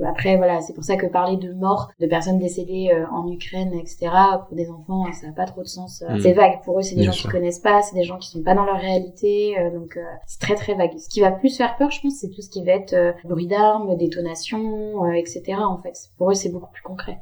Après 0.04 0.36
voilà 0.36 0.60
c'est 0.60 0.74
pour 0.74 0.84
ça 0.84 0.96
que 0.96 1.06
parler 1.06 1.36
de 1.36 1.52
mort 1.52 1.90
de 2.00 2.06
personnes 2.06 2.38
décédées 2.38 2.90
en 3.12 3.26
Ukraine 3.30 3.72
etc. 3.74 4.08
pour 4.46 4.56
des 4.56 4.70
enfants 4.70 5.04
ça 5.12 5.26
n'a 5.28 5.32
pas 5.32 5.46
trop 5.46 5.62
de 5.62 5.66
sens. 5.68 6.02
Mhm. 6.08 6.20
C'est 6.20 6.32
vague 6.32 6.62
pour 6.64 6.78
eux 6.78 6.82
c'est 6.82 6.94
des 6.94 7.02
Bien 7.02 7.10
gens 7.10 7.16
sûr. 7.18 7.30
qui 7.30 7.36
connaissent 7.36 7.58
pas, 7.58 7.82
c'est 7.82 7.94
des 7.94 8.04
gens 8.04 8.18
qui 8.18 8.28
sont 8.28 8.42
pas 8.42 8.54
dans 8.54 8.64
leur 8.64 8.78
réalité, 8.78 9.54
donc 9.74 9.98
c'est 10.26 10.40
très 10.40 10.54
très 10.54 10.74
vague. 10.74 10.91
Ce 10.98 11.08
qui 11.08 11.20
va 11.20 11.30
plus 11.30 11.56
faire 11.56 11.76
peur, 11.76 11.90
je 11.90 12.00
pense, 12.00 12.14
c'est 12.14 12.30
tout 12.30 12.42
ce 12.42 12.50
qui 12.50 12.64
va 12.64 12.72
être 12.72 12.92
euh, 12.92 13.12
bruit 13.24 13.46
d'armes, 13.46 13.96
détonation, 13.96 15.04
euh, 15.04 15.12
etc. 15.12 15.54
En 15.58 15.78
fait, 15.78 15.94
pour 16.16 16.30
eux, 16.30 16.34
c'est 16.34 16.50
beaucoup 16.50 16.70
plus 16.72 16.82
concret. 16.82 17.18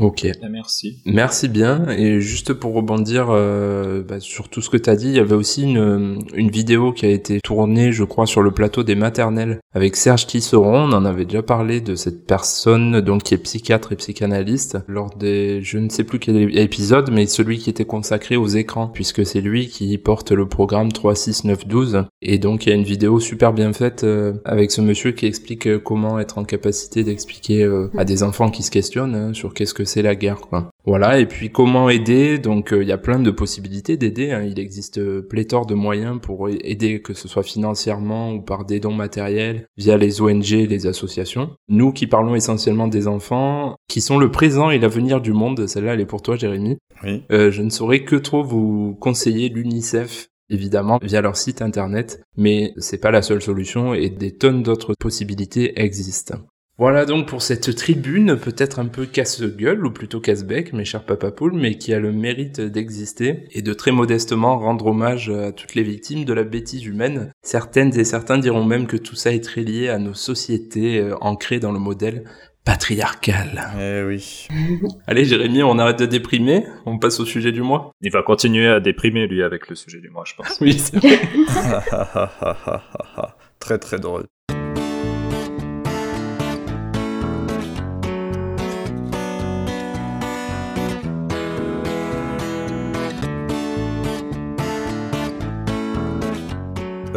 Ok. 0.00 0.26
Ah, 0.42 0.48
merci. 0.50 0.98
Merci 1.06 1.48
bien. 1.48 1.88
Et 1.88 2.20
juste 2.20 2.52
pour 2.52 2.74
rebondir 2.74 3.28
euh, 3.30 4.02
bah, 4.02 4.20
sur 4.20 4.48
tout 4.48 4.60
ce 4.60 4.68
que 4.68 4.76
tu 4.76 4.90
as 4.90 4.96
dit, 4.96 5.08
il 5.08 5.14
y 5.14 5.20
avait 5.20 5.34
aussi 5.34 5.62
une, 5.62 6.22
une 6.34 6.50
vidéo 6.50 6.92
qui 6.92 7.06
a 7.06 7.10
été 7.10 7.40
tournée, 7.42 7.92
je 7.92 8.04
crois, 8.04 8.26
sur 8.26 8.42
le 8.42 8.50
plateau 8.50 8.82
des 8.82 8.94
maternelles 8.94 9.60
avec 9.74 9.96
Serge 9.96 10.26
Tisseron. 10.26 10.88
On 10.88 10.92
en 10.92 11.04
avait 11.04 11.24
déjà 11.24 11.42
parlé 11.42 11.80
de 11.80 11.94
cette 11.94 12.26
personne 12.26 13.00
donc 13.00 13.22
qui 13.22 13.34
est 13.34 13.38
psychiatre 13.38 13.92
et 13.92 13.96
psychanalyste 13.96 14.78
lors 14.86 15.10
des, 15.16 15.62
je 15.62 15.78
ne 15.78 15.88
sais 15.88 16.04
plus 16.04 16.18
quel 16.18 16.58
épisode, 16.58 17.10
mais 17.10 17.26
celui 17.26 17.58
qui 17.58 17.70
était 17.70 17.84
consacré 17.84 18.36
aux 18.36 18.46
écrans, 18.46 18.88
puisque 18.88 19.24
c'est 19.24 19.40
lui 19.40 19.68
qui 19.68 19.96
porte 19.98 20.32
le 20.32 20.46
programme 20.48 20.92
36912. 20.92 22.04
Et 22.20 22.38
donc 22.38 22.66
il 22.66 22.70
y 22.70 22.72
a 22.72 22.74
une 22.74 22.84
vidéo 22.84 23.20
super 23.20 23.52
bien 23.52 23.72
faite 23.72 24.04
euh, 24.04 24.34
avec 24.44 24.70
ce 24.70 24.80
monsieur 24.80 25.12
qui 25.12 25.26
explique 25.26 25.66
euh, 25.66 25.78
comment 25.78 26.18
être 26.18 26.38
en 26.38 26.44
capacité 26.44 27.04
d'expliquer 27.04 27.62
euh, 27.62 27.90
à 27.96 28.04
des 28.04 28.22
enfants 28.22 28.50
qui 28.50 28.62
se 28.62 28.70
questionnent 28.70 29.14
hein, 29.14 29.34
sur 29.34 29.54
qu'est-ce 29.54 29.74
que 29.78 29.84
c'est 29.84 30.02
la 30.02 30.14
guerre, 30.16 30.40
quoi. 30.40 30.70
Voilà, 30.84 31.18
et 31.20 31.26
puis 31.26 31.50
comment 31.50 31.88
aider? 31.88 32.38
Donc 32.38 32.72
euh, 32.72 32.82
il 32.82 32.88
y 32.88 32.92
a 32.92 32.98
plein 32.98 33.20
de 33.20 33.30
possibilités 33.30 33.96
d'aider. 33.96 34.32
hein. 34.32 34.42
Il 34.42 34.58
existe 34.58 34.98
euh, 34.98 35.22
pléthore 35.22 35.66
de 35.66 35.74
moyens 35.74 36.18
pour 36.20 36.48
aider, 36.48 37.00
que 37.00 37.14
ce 37.14 37.28
soit 37.28 37.42
financièrement 37.44 38.32
ou 38.32 38.40
par 38.42 38.64
des 38.64 38.80
dons 38.80 38.92
matériels, 38.94 39.66
via 39.76 39.96
les 39.96 40.20
ONG, 40.20 40.48
les 40.50 40.86
associations. 40.86 41.50
Nous 41.68 41.92
qui 41.92 42.06
parlons 42.06 42.34
essentiellement 42.34 42.88
des 42.88 43.06
enfants, 43.06 43.76
qui 43.88 44.00
sont 44.00 44.18
le 44.18 44.30
présent 44.30 44.70
et 44.70 44.78
l'avenir 44.78 45.20
du 45.20 45.32
monde, 45.32 45.66
celle-là 45.66 45.94
elle 45.94 46.00
est 46.00 46.06
pour 46.06 46.22
toi 46.22 46.36
Jérémy, 46.36 46.78
Oui. 47.04 47.22
euh, 47.30 47.50
je 47.50 47.62
ne 47.62 47.70
saurais 47.70 48.02
que 48.04 48.16
trop 48.16 48.42
vous 48.42 48.96
conseiller 49.00 49.48
l'UNICEF 49.48 50.28
évidemment 50.50 50.98
via 51.02 51.20
leur 51.20 51.36
site 51.36 51.60
internet, 51.60 52.22
mais 52.36 52.72
c'est 52.78 53.00
pas 53.00 53.10
la 53.10 53.20
seule 53.22 53.42
solution 53.42 53.92
et 53.94 54.08
des 54.08 54.34
tonnes 54.34 54.62
d'autres 54.62 54.94
possibilités 54.98 55.78
existent. 55.80 56.38
Voilà 56.80 57.06
donc 57.06 57.26
pour 57.26 57.42
cette 57.42 57.74
tribune, 57.74 58.36
peut-être 58.36 58.78
un 58.78 58.86
peu 58.86 59.04
casse-gueule, 59.04 59.84
ou 59.84 59.90
plutôt 59.90 60.20
casse-bec, 60.20 60.72
mes 60.72 60.84
chers 60.84 61.02
papapoules, 61.02 61.52
mais 61.52 61.76
qui 61.76 61.92
a 61.92 61.98
le 61.98 62.12
mérite 62.12 62.60
d'exister, 62.60 63.46
et 63.50 63.62
de 63.62 63.72
très 63.72 63.90
modestement 63.90 64.60
rendre 64.60 64.86
hommage 64.86 65.28
à 65.28 65.50
toutes 65.50 65.74
les 65.74 65.82
victimes 65.82 66.24
de 66.24 66.32
la 66.32 66.44
bêtise 66.44 66.86
humaine. 66.86 67.32
Certaines 67.42 67.98
et 67.98 68.04
certains 68.04 68.38
diront 68.38 68.64
même 68.64 68.86
que 68.86 68.96
tout 68.96 69.16
ça 69.16 69.32
est 69.32 69.42
très 69.42 69.62
lié 69.62 69.88
à 69.88 69.98
nos 69.98 70.14
sociétés 70.14 71.00
euh, 71.00 71.16
ancrées 71.20 71.58
dans 71.58 71.72
le 71.72 71.80
modèle 71.80 72.22
patriarcal. 72.64 73.72
Eh 73.76 74.04
oui. 74.06 74.46
Allez 75.08 75.24
Jérémy, 75.24 75.64
on 75.64 75.80
arrête 75.80 75.98
de 75.98 76.06
déprimer, 76.06 76.64
on 76.86 77.00
passe 77.00 77.18
au 77.18 77.24
sujet 77.24 77.50
du 77.50 77.62
mois. 77.62 77.90
Il 78.02 78.12
va 78.12 78.22
continuer 78.22 78.68
à 78.68 78.78
déprimer, 78.78 79.26
lui, 79.26 79.42
avec 79.42 79.68
le 79.68 79.74
sujet 79.74 79.98
du 79.98 80.10
mois, 80.10 80.22
je 80.24 80.34
pense. 80.36 80.58
Oui, 80.60 80.78
c'est 80.78 80.94
vrai. 80.94 81.18
très 83.58 83.78
très 83.78 83.98
drôle. 83.98 84.26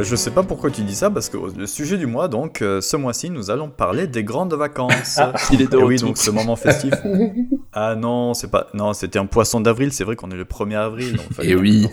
Je 0.04 0.16
sais 0.16 0.32
pas 0.32 0.44
pourquoi 0.44 0.72
tu 0.72 0.82
dis 0.82 0.96
ça, 0.96 1.10
parce 1.10 1.30
que 1.30 1.38
le 1.38 1.68
sujet 1.68 1.98
du 1.98 2.06
mois, 2.06 2.28
donc, 2.28 2.62
euh, 2.62 2.82
ce 2.82 2.98
mois-ci, 2.98 3.30
nous 3.30 3.50
allons 3.50 3.70
parler 3.70 4.08
des 4.08 4.24
grandes 4.24 4.54
vacances. 4.54 5.20
Il 5.52 5.62
est 5.62 5.72
de 5.72 5.78
oui, 5.78 5.98
donc 5.98 6.18
ce 6.18 6.32
moment 6.32 6.56
festif. 6.56 6.94
Ah 7.74 7.96
non, 7.96 8.34
c'est 8.34 8.52
pas. 8.52 8.68
Non, 8.74 8.92
c'était 8.92 9.18
un 9.18 9.26
poisson 9.26 9.62
d'avril. 9.62 9.94
C'est 9.94 10.04
vrai 10.04 10.18
qu'on 10.18 10.30
est 10.30 10.36
le 10.36 10.44
1er 10.44 10.76
avril. 10.76 11.16
Donc 11.16 11.32
fallait 11.32 11.52
Eh 11.52 11.56
oui. 11.56 11.88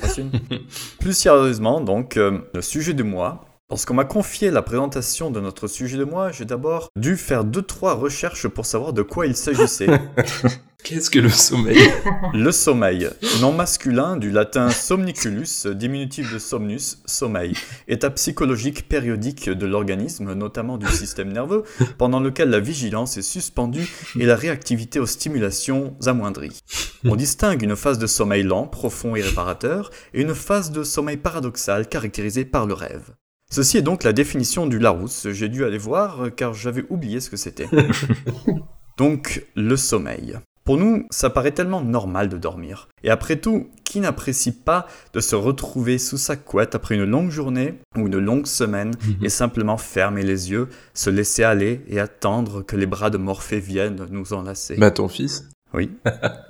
Plus 0.98 1.12
sérieusement, 1.12 1.80
donc, 1.80 2.16
euh, 2.16 2.40
le 2.52 2.62
sujet 2.62 2.94
du 2.94 3.04
mois. 3.04 3.44
Lorsqu'on 3.70 3.94
m'a 3.94 4.04
confié 4.04 4.50
la 4.50 4.62
présentation 4.62 5.30
de 5.30 5.40
notre 5.40 5.68
sujet 5.68 5.98
de 5.98 6.04
mois, 6.04 6.32
j'ai 6.32 6.46
d'abord 6.46 6.88
dû 6.96 7.16
faire 7.16 7.44
deux 7.44 7.62
trois 7.62 7.94
recherches 7.94 8.48
pour 8.48 8.66
savoir 8.66 8.92
de 8.92 9.02
quoi 9.02 9.26
il 9.26 9.36
s'agissait. 9.36 9.86
Qu'est-ce 10.84 11.10
que 11.10 11.18
le 11.18 11.28
sommeil 11.28 11.76
Le 12.32 12.50
sommeil, 12.50 13.10
nom 13.40 13.52
masculin 13.52 14.16
du 14.16 14.30
latin 14.30 14.70
somniculus, 14.70 15.66
diminutif 15.74 16.32
de 16.32 16.38
somnus, 16.38 17.02
sommeil, 17.04 17.52
état 17.88 18.10
psychologique 18.10 18.88
périodique 18.88 19.50
de 19.50 19.66
l'organisme, 19.66 20.32
notamment 20.32 20.78
du 20.78 20.86
système 20.86 21.32
nerveux, 21.32 21.64
pendant 21.98 22.20
lequel 22.20 22.48
la 22.48 22.60
vigilance 22.60 23.18
est 23.18 23.22
suspendue 23.22 23.86
et 24.18 24.24
la 24.24 24.36
réactivité 24.36 24.98
aux 24.98 25.06
stimulations 25.06 25.94
amoindrie. 26.06 26.58
On 27.04 27.16
distingue 27.16 27.62
une 27.62 27.76
phase 27.76 27.98
de 27.98 28.06
sommeil 28.06 28.44
lent, 28.44 28.66
profond 28.66 29.14
et 29.14 29.20
réparateur, 29.20 29.90
et 30.14 30.22
une 30.22 30.34
phase 30.34 30.70
de 30.70 30.84
sommeil 30.84 31.18
paradoxal 31.18 31.88
caractérisée 31.88 32.44
par 32.44 32.66
le 32.66 32.74
rêve. 32.74 33.14
Ceci 33.50 33.78
est 33.78 33.82
donc 33.82 34.04
la 34.04 34.12
définition 34.12 34.66
du 34.66 34.78
Larousse, 34.78 35.28
j'ai 35.32 35.48
dû 35.48 35.64
aller 35.64 35.78
voir 35.78 36.28
car 36.36 36.54
j'avais 36.54 36.84
oublié 36.88 37.20
ce 37.20 37.30
que 37.30 37.36
c'était. 37.36 37.68
Donc, 38.98 39.46
le 39.54 39.76
sommeil. 39.76 40.38
Pour 40.68 40.76
nous, 40.76 41.06
ça 41.08 41.30
paraît 41.30 41.52
tellement 41.52 41.80
normal 41.80 42.28
de 42.28 42.36
dormir. 42.36 42.88
Et 43.02 43.08
après 43.08 43.36
tout, 43.36 43.68
qui 43.84 44.00
n'apprécie 44.00 44.52
pas 44.52 44.86
de 45.14 45.20
se 45.20 45.34
retrouver 45.34 45.96
sous 45.96 46.18
sa 46.18 46.36
couette 46.36 46.74
après 46.74 46.94
une 46.94 47.06
longue 47.06 47.30
journée 47.30 47.78
ou 47.96 48.06
une 48.06 48.18
longue 48.18 48.46
semaine 48.46 48.90
et 49.22 49.30
simplement 49.30 49.78
fermer 49.78 50.22
les 50.22 50.50
yeux, 50.50 50.68
se 50.92 51.08
laisser 51.08 51.42
aller 51.42 51.80
et 51.88 51.98
attendre 51.98 52.60
que 52.60 52.76
les 52.76 52.84
bras 52.84 53.08
de 53.08 53.16
Morphée 53.16 53.60
viennent 53.60 54.08
nous 54.10 54.34
enlacer 54.34 54.76
Bah 54.76 54.90
ton 54.90 55.08
fils. 55.08 55.48
Oui. 55.72 55.90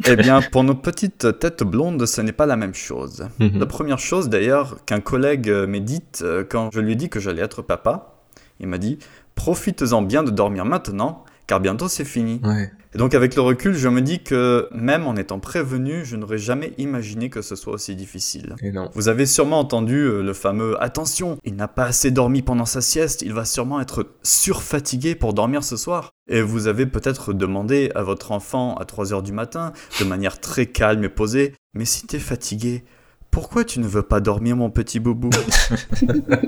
eh 0.04 0.16
bien, 0.16 0.40
pour 0.50 0.64
nos 0.64 0.74
petites 0.74 1.38
têtes 1.38 1.62
blondes, 1.62 2.04
ce 2.04 2.20
n'est 2.20 2.32
pas 2.32 2.46
la 2.46 2.56
même 2.56 2.74
chose. 2.74 3.28
Mhm. 3.38 3.60
La 3.60 3.66
première 3.66 4.00
chose 4.00 4.28
d'ailleurs 4.28 4.84
qu'un 4.84 4.98
collègue 4.98 5.48
m'ait 5.48 5.78
dite 5.78 6.22
euh, 6.24 6.42
quand 6.42 6.70
je 6.72 6.80
lui 6.80 6.94
ai 6.94 6.96
dit 6.96 7.08
que 7.08 7.20
j'allais 7.20 7.42
être 7.42 7.62
papa, 7.62 8.16
il 8.58 8.66
m'a 8.66 8.78
dit 8.78 8.98
Profites-en 9.36 10.02
bien 10.02 10.24
de 10.24 10.32
dormir 10.32 10.64
maintenant, 10.64 11.24
car 11.48 11.60
bientôt 11.60 11.88
c'est 11.88 12.04
fini. 12.04 12.40
Ouais. 12.44 12.70
Et 12.94 12.98
donc 12.98 13.14
avec 13.14 13.34
le 13.34 13.42
recul, 13.42 13.74
je 13.74 13.88
me 13.88 14.00
dis 14.00 14.22
que 14.22 14.68
même 14.70 15.06
en 15.06 15.16
étant 15.16 15.40
prévenu, 15.40 16.04
je 16.04 16.16
n'aurais 16.16 16.38
jamais 16.38 16.72
imaginé 16.78 17.30
que 17.30 17.42
ce 17.42 17.56
soit 17.56 17.72
aussi 17.72 17.96
difficile. 17.96 18.54
Et 18.62 18.70
non. 18.70 18.90
Vous 18.94 19.08
avez 19.08 19.26
sûrement 19.26 19.58
entendu 19.58 19.96
euh, 19.96 20.22
le 20.22 20.32
fameux 20.34 20.80
Attention, 20.82 21.38
il 21.44 21.56
n'a 21.56 21.66
pas 21.66 21.84
assez 21.84 22.10
dormi 22.10 22.42
pendant 22.42 22.66
sa 22.66 22.82
sieste, 22.82 23.22
il 23.22 23.32
va 23.32 23.44
sûrement 23.44 23.80
être 23.80 24.06
surfatigué 24.22 25.14
pour 25.14 25.32
dormir 25.34 25.64
ce 25.64 25.76
soir. 25.76 26.12
Et 26.30 26.42
vous 26.42 26.66
avez 26.66 26.86
peut-être 26.86 27.32
demandé 27.32 27.90
à 27.94 28.02
votre 28.02 28.32
enfant 28.32 28.74
à 28.76 28.84
3 28.84 29.14
heures 29.14 29.22
du 29.22 29.32
matin, 29.32 29.72
de 29.98 30.04
manière 30.04 30.40
très 30.40 30.66
calme 30.66 31.02
et 31.04 31.08
posée, 31.08 31.54
Mais 31.72 31.86
si 31.86 32.06
t'es 32.06 32.18
fatigué, 32.18 32.84
pourquoi 33.30 33.64
tu 33.64 33.80
ne 33.80 33.86
veux 33.86 34.02
pas 34.02 34.20
dormir 34.20 34.56
mon 34.56 34.70
petit 34.70 35.00
boubou? 35.00 35.30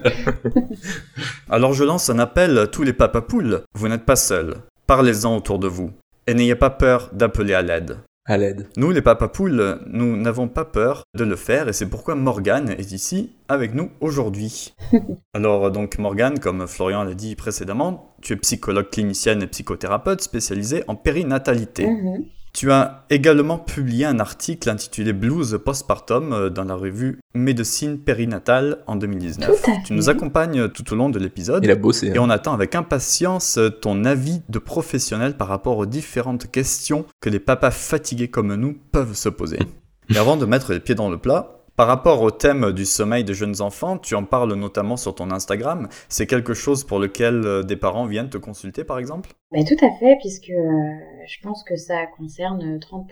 Alors 1.49 1.73
je 1.73 1.85
lance 1.85 2.11
un 2.11 2.19
appel 2.19 2.59
à 2.59 2.67
tous 2.67 2.83
les 2.83 2.93
papapoules, 2.93 3.63
vous 3.75 3.89
n'êtes 3.89 4.05
pas 4.05 4.17
seuls, 4.17 4.57
parlez-en 4.91 5.37
autour 5.37 5.61
de 5.61 5.69
vous. 5.69 5.93
Et 6.27 6.35
n'ayez 6.35 6.57
pas 6.57 6.69
peur 6.69 7.11
d'appeler 7.13 7.55
à 7.55 7.63
l'aide. 7.63 7.99
À 8.27 8.37
l'aide. 8.37 8.67
Nous, 8.77 8.91
les 8.91 9.03
papapoules, 9.03 9.79
nous 9.87 10.17
n'avons 10.17 10.49
pas 10.49 10.65
peur 10.65 11.05
de 11.15 11.23
le 11.23 11.37
faire 11.37 11.69
et 11.69 11.73
c'est 11.73 11.89
pourquoi 11.89 12.17
Morgane 12.17 12.71
est 12.71 12.91
ici 12.91 13.37
avec 13.47 13.73
nous 13.73 13.93
aujourd'hui. 14.01 14.75
Alors, 15.33 15.71
donc, 15.71 15.99
Morgane, 15.99 16.41
comme 16.41 16.67
Florian 16.67 17.05
l'a 17.05 17.15
dit 17.15 17.37
précédemment, 17.37 18.17
tu 18.21 18.33
es 18.33 18.37
psychologue 18.37 18.91
clinicienne 18.91 19.45
et 19.45 19.47
psychothérapeute 19.47 20.23
spécialisée 20.23 20.83
en 20.89 20.97
périnatalité. 20.97 21.87
Mhm. 21.87 22.25
Tu 22.61 22.71
as 22.71 23.07
également 23.09 23.57
publié 23.57 24.05
un 24.05 24.21
article 24.21 24.69
intitulé 24.69 25.15
Blues 25.15 25.59
postpartum 25.65 26.35
euh, 26.35 26.51
dans 26.51 26.65
la 26.65 26.75
revue 26.75 27.19
Médecine 27.33 27.99
périnatale 27.99 28.81
en 28.87 28.97
2019. 28.97 29.49
Tout 29.49 29.71
à 29.71 29.77
Tu 29.83 29.95
nous 29.95 30.11
accompagnes 30.11 30.69
tout 30.69 30.93
au 30.93 30.95
long 30.95 31.09
de 31.09 31.19
l'épisode. 31.19 31.65
Il 31.65 31.71
a 31.71 31.75
bossé. 31.75 32.09
Et 32.09 32.19
hein. 32.19 32.21
on 32.21 32.29
attend 32.29 32.53
avec 32.53 32.75
impatience 32.75 33.59
ton 33.81 34.05
avis 34.05 34.43
de 34.51 34.59
professionnel 34.59 35.39
par 35.39 35.49
rapport 35.49 35.79
aux 35.79 35.87
différentes 35.87 36.51
questions 36.51 37.07
que 37.23 37.31
les 37.31 37.41
papas 37.41 37.71
fatigués 37.71 38.29
comme 38.29 38.55
nous 38.55 38.77
peuvent 38.93 39.15
se 39.15 39.31
poser. 39.31 39.59
Et 40.11 40.19
avant 40.19 40.37
de 40.37 40.45
mettre 40.45 40.75
les 40.75 40.81
pieds 40.81 40.95
dans 40.95 41.09
le 41.09 41.17
plat, 41.17 41.60
par 41.81 41.87
rapport 41.87 42.21
au 42.21 42.31
thème 42.31 42.73
du 42.73 42.85
sommeil 42.85 43.25
des 43.25 43.33
jeunes 43.33 43.63
enfants, 43.63 43.97
tu 43.97 44.15
en 44.15 44.23
parles 44.23 44.53
notamment 44.53 44.99
sur 44.99 45.15
ton 45.15 45.31
Instagram. 45.31 45.89
C'est 46.11 46.27
quelque 46.27 46.53
chose 46.53 46.85
pour 46.85 46.99
lequel 46.99 47.43
euh, 47.47 47.63
des 47.63 47.77
parents 47.77 48.05
viennent 48.05 48.29
te 48.29 48.37
consulter 48.37 48.85
par 48.85 48.99
exemple? 48.99 49.31
Bah, 49.51 49.61
tout 49.67 49.83
à 49.83 49.91
fait, 49.99 50.19
puisque 50.21 50.51
euh, 50.51 50.93
je 51.27 51.41
pense 51.43 51.65
que 51.65 51.77
ça 51.77 52.05
concerne 52.19 52.77
30% 52.77 53.07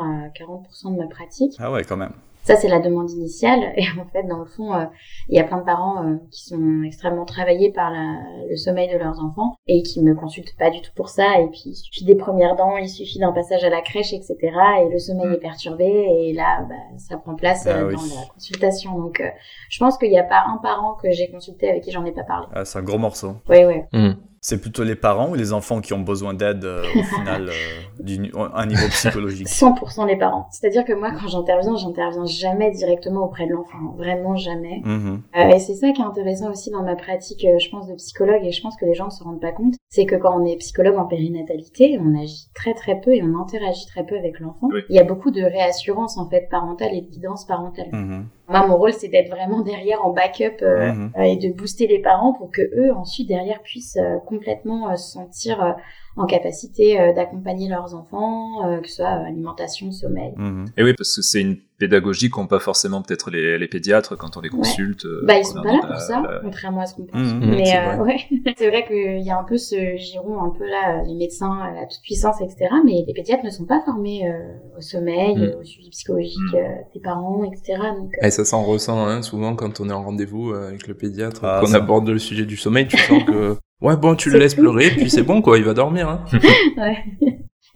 à 0.00 0.28
40% 0.28 0.94
de 0.94 0.98
ma 0.98 1.08
pratique. 1.08 1.56
Ah 1.58 1.70
ouais, 1.70 1.84
quand 1.84 1.98
même. 1.98 2.14
Ça, 2.46 2.54
c'est 2.54 2.68
la 2.68 2.78
demande 2.78 3.10
initiale. 3.10 3.72
Et 3.76 3.84
en 4.00 4.04
fait, 4.12 4.22
dans 4.22 4.38
le 4.38 4.44
fond, 4.44 4.72
euh, 4.72 4.84
il 5.28 5.36
y 5.36 5.40
a 5.40 5.44
plein 5.44 5.58
de 5.58 5.64
parents 5.64 6.04
euh, 6.04 6.16
qui 6.30 6.44
sont 6.44 6.82
extrêmement 6.84 7.24
travaillés 7.24 7.72
par 7.72 7.90
la- 7.90 8.22
le 8.48 8.56
sommeil 8.56 8.88
de 8.92 8.96
leurs 8.96 9.18
enfants 9.20 9.56
et 9.66 9.82
qui 9.82 10.00
me 10.00 10.14
consultent 10.14 10.56
pas 10.56 10.70
du 10.70 10.80
tout 10.80 10.92
pour 10.94 11.08
ça. 11.08 11.40
Et 11.40 11.46
puis, 11.48 11.62
il 11.66 11.74
suffit 11.74 12.04
des 12.04 12.14
premières 12.14 12.54
dents, 12.54 12.76
il 12.76 12.88
suffit 12.88 13.18
d'un 13.18 13.32
passage 13.32 13.64
à 13.64 13.68
la 13.68 13.80
crèche, 13.80 14.12
etc. 14.12 14.36
Et 14.84 14.88
le 14.88 14.98
sommeil 15.00 15.34
est 15.34 15.38
perturbé. 15.40 15.84
Et 16.20 16.32
là, 16.34 16.64
bah, 16.68 16.74
ça 16.98 17.16
prend 17.16 17.34
place 17.34 17.66
Ah 17.66 17.78
euh, 17.78 17.88
oui. 17.88 17.94
dans 17.96 18.20
la 18.20 18.26
consultation. 18.32 18.96
Donc, 18.96 19.20
euh, 19.20 19.28
je 19.68 19.78
pense 19.80 19.98
qu'il 19.98 20.10
n'y 20.10 20.18
a 20.18 20.22
pas 20.24 20.44
un 20.48 20.58
parent 20.58 20.94
que 20.94 21.10
j'ai 21.10 21.28
consulté 21.28 21.68
avec 21.68 21.82
qui 21.82 21.90
j'en 21.90 22.04
ai 22.04 22.12
pas 22.12 22.22
parlé. 22.22 22.46
Ah, 22.54 22.64
c'est 22.64 22.78
un 22.78 22.82
gros 22.82 22.98
morceau. 22.98 23.34
Oui, 23.48 23.64
oui. 23.64 23.82
Hmm. 23.92 24.12
C'est 24.48 24.60
plutôt 24.60 24.84
les 24.84 24.94
parents 24.94 25.30
ou 25.30 25.34
les 25.34 25.52
enfants 25.52 25.80
qui 25.80 25.92
ont 25.92 26.02
besoin 26.02 26.32
d'aide 26.32 26.64
euh, 26.64 26.84
au 26.94 27.02
final, 27.16 27.48
euh, 27.50 28.48
à 28.54 28.62
un 28.62 28.66
niveau 28.66 28.86
psychologique? 28.90 29.48
100% 29.48 30.06
les 30.06 30.14
parents. 30.14 30.46
C'est-à-dire 30.52 30.84
que 30.84 30.92
moi, 30.92 31.10
quand 31.10 31.26
j'interviens, 31.26 31.74
j'interviens 31.74 32.26
jamais 32.26 32.70
directement 32.70 33.24
auprès 33.24 33.48
de 33.48 33.54
l'enfant. 33.54 33.78
Vraiment 33.96 34.36
jamais. 34.36 34.82
Mhm. 34.84 35.22
Euh, 35.36 35.48
et 35.48 35.58
c'est 35.58 35.74
ça 35.74 35.90
qui 35.90 36.00
est 36.00 36.04
intéressant 36.04 36.52
aussi 36.52 36.70
dans 36.70 36.84
ma 36.84 36.94
pratique, 36.94 37.44
euh, 37.44 37.58
je 37.58 37.68
pense, 37.70 37.88
de 37.88 37.94
psychologue, 37.94 38.44
et 38.44 38.52
je 38.52 38.62
pense 38.62 38.76
que 38.76 38.84
les 38.84 38.94
gens 38.94 39.06
ne 39.06 39.10
se 39.10 39.24
rendent 39.24 39.40
pas 39.40 39.50
compte, 39.50 39.74
c'est 39.88 40.06
que 40.06 40.14
quand 40.14 40.40
on 40.40 40.46
est 40.46 40.54
psychologue 40.58 40.96
en 40.96 41.06
périnatalité, 41.06 41.98
on 42.00 42.16
agit 42.16 42.46
très 42.54 42.74
très 42.74 43.00
peu 43.00 43.16
et 43.16 43.24
on 43.24 43.36
interagit 43.40 43.88
très 43.88 44.06
peu 44.06 44.16
avec 44.16 44.38
l'enfant. 44.38 44.68
Oui. 44.70 44.82
Il 44.90 44.94
y 44.94 45.00
a 45.00 45.04
beaucoup 45.04 45.32
de 45.32 45.42
réassurance 45.42 46.18
en 46.18 46.30
fait 46.30 46.46
parentale 46.48 46.94
et 46.94 47.00
de 47.00 47.10
guidance 47.10 47.46
parentale. 47.46 47.88
Mhm. 47.90 48.26
Moi, 48.48 48.66
mon 48.66 48.76
rôle, 48.76 48.92
c'est 48.92 49.08
d'être 49.08 49.28
vraiment 49.30 49.60
derrière 49.62 50.04
en 50.04 50.10
backup 50.10 50.62
euh, 50.62 50.92
Mhm. 50.92 51.12
euh, 51.18 51.22
et 51.22 51.36
de 51.36 51.52
booster 51.52 51.86
les 51.86 52.00
parents 52.00 52.32
pour 52.32 52.50
que 52.50 52.62
eux 52.62 52.92
ensuite 52.94 53.28
derrière 53.28 53.60
puissent 53.62 53.96
euh, 53.96 54.18
complètement 54.26 54.90
euh, 54.90 54.96
se 54.96 55.12
sentir 55.12 55.62
euh, 55.62 55.72
en 56.16 56.26
capacité 56.26 56.98
euh, 57.00 57.12
d'accompagner 57.12 57.68
leurs 57.68 57.94
enfants, 57.94 58.66
euh, 58.66 58.80
que 58.80 58.88
ce 58.88 58.96
soit 58.96 59.06
euh, 59.20 59.26
alimentation, 59.26 59.90
sommeil. 59.92 60.32
Mhm. 60.36 60.64
Et 60.76 60.82
oui, 60.82 60.94
parce 60.96 61.14
que 61.14 61.22
c'est 61.22 61.40
une 61.42 61.56
pédagogie 61.78 62.30
qu'ont 62.30 62.46
pas 62.46 62.58
forcément 62.58 63.02
peut-être 63.02 63.30
les, 63.30 63.58
les 63.58 63.68
pédiatres 63.68 64.16
quand 64.16 64.38
on 64.38 64.40
les 64.40 64.48
consulte. 64.48 65.04
euh, 65.04 65.20
Bah, 65.26 65.36
ils 65.38 65.44
sont 65.44 65.60
pas 65.62 65.72
là 65.72 65.78
pour 65.80 65.90
la- 65.90 65.98
ça, 66.00 66.22
la- 66.22 66.40
contrairement 66.42 66.80
à 66.80 66.86
ce 66.86 66.94
qu'on 66.94 67.04
pense. 67.04 67.20
Mhm, 67.20 67.40
Mais 67.50 67.64
c'est 67.66 67.76
euh, 67.78 68.02
ouais, 68.02 68.16
c'est 68.56 68.68
vrai 68.70 68.86
qu'il 68.86 69.20
y 69.20 69.30
a 69.30 69.38
un 69.38 69.44
peu 69.44 69.58
ce 69.58 69.76
giron, 69.96 70.42
un 70.42 70.50
peu 70.56 70.64
là, 70.66 71.02
les 71.06 71.14
médecins, 71.14 71.70
la 71.74 71.82
toute 71.86 72.00
puissance, 72.02 72.40
etc. 72.40 72.70
Mais 72.84 73.04
les 73.06 73.12
pédiatres 73.12 73.44
ne 73.44 73.50
sont 73.50 73.66
pas 73.66 73.82
formés 73.84 74.26
euh, 74.26 74.38
au 74.78 74.80
sommeil, 74.80 75.36
Mhm. 75.36 75.42
euh, 75.42 75.60
au 75.60 75.64
suivi 75.64 75.90
psychologique 75.90 76.38
Mhm. 76.54 76.58
euh, 76.60 76.74
des 76.94 77.00
parents, 77.00 77.44
etc. 77.44 77.78
Donc, 77.94 78.12
euh, 78.22 78.26
Et 78.26 78.30
ça 78.30 78.46
s'en 78.46 78.62
ressent, 78.64 79.06
hein, 79.06 79.20
souvent 79.20 79.54
quand 79.54 79.78
on 79.80 79.90
est 79.90 79.92
en 79.92 80.02
rendez-vous 80.02 80.52
euh, 80.52 80.68
avec 80.68 80.88
le 80.88 80.94
pédiatre, 80.94 81.44
Ah, 81.44 81.60
qu'on 81.62 81.74
aborde 81.74 82.08
le 82.08 82.18
sujet 82.18 82.46
du 82.46 82.56
sommeil, 82.56 82.86
tu 82.86 82.96
sens 82.96 83.22
que 83.24 83.56
ouais 83.82 83.96
bon 83.96 84.14
tu 84.14 84.30
le 84.30 84.38
laisses 84.38 84.54
tout. 84.54 84.62
pleurer, 84.62 84.90
puis 84.90 85.10
c'est 85.10 85.22
bon 85.22 85.42
quoi, 85.42 85.58
il 85.58 85.64
va 85.64 85.74
dormir. 85.74 86.08
Hein. 86.08 86.24
ouais. 86.76 86.96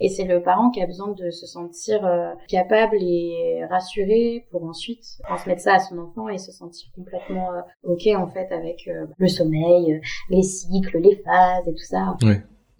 Et 0.02 0.08
c'est 0.08 0.24
le 0.24 0.42
parent 0.42 0.70
qui 0.70 0.80
a 0.82 0.86
besoin 0.86 1.12
de 1.12 1.30
se 1.30 1.46
sentir 1.46 2.04
euh, 2.06 2.32
capable 2.48 2.96
et 3.00 3.62
rassuré 3.68 4.46
pour 4.50 4.64
ensuite 4.64 5.04
transmettre 5.24 5.60
ça 5.60 5.74
à 5.74 5.78
son 5.78 5.98
enfant 5.98 6.28
et 6.28 6.38
se 6.38 6.52
sentir 6.52 6.88
complètement 6.94 7.52
euh, 7.52 7.60
ok 7.84 8.06
en 8.16 8.26
fait 8.26 8.50
avec 8.50 8.88
euh, 8.88 9.06
le 9.18 9.28
sommeil, 9.28 10.00
les 10.30 10.42
cycles, 10.42 10.98
les 10.98 11.16
phases 11.16 11.68
et 11.68 11.72
tout 11.72 11.84
ça. 11.84 12.16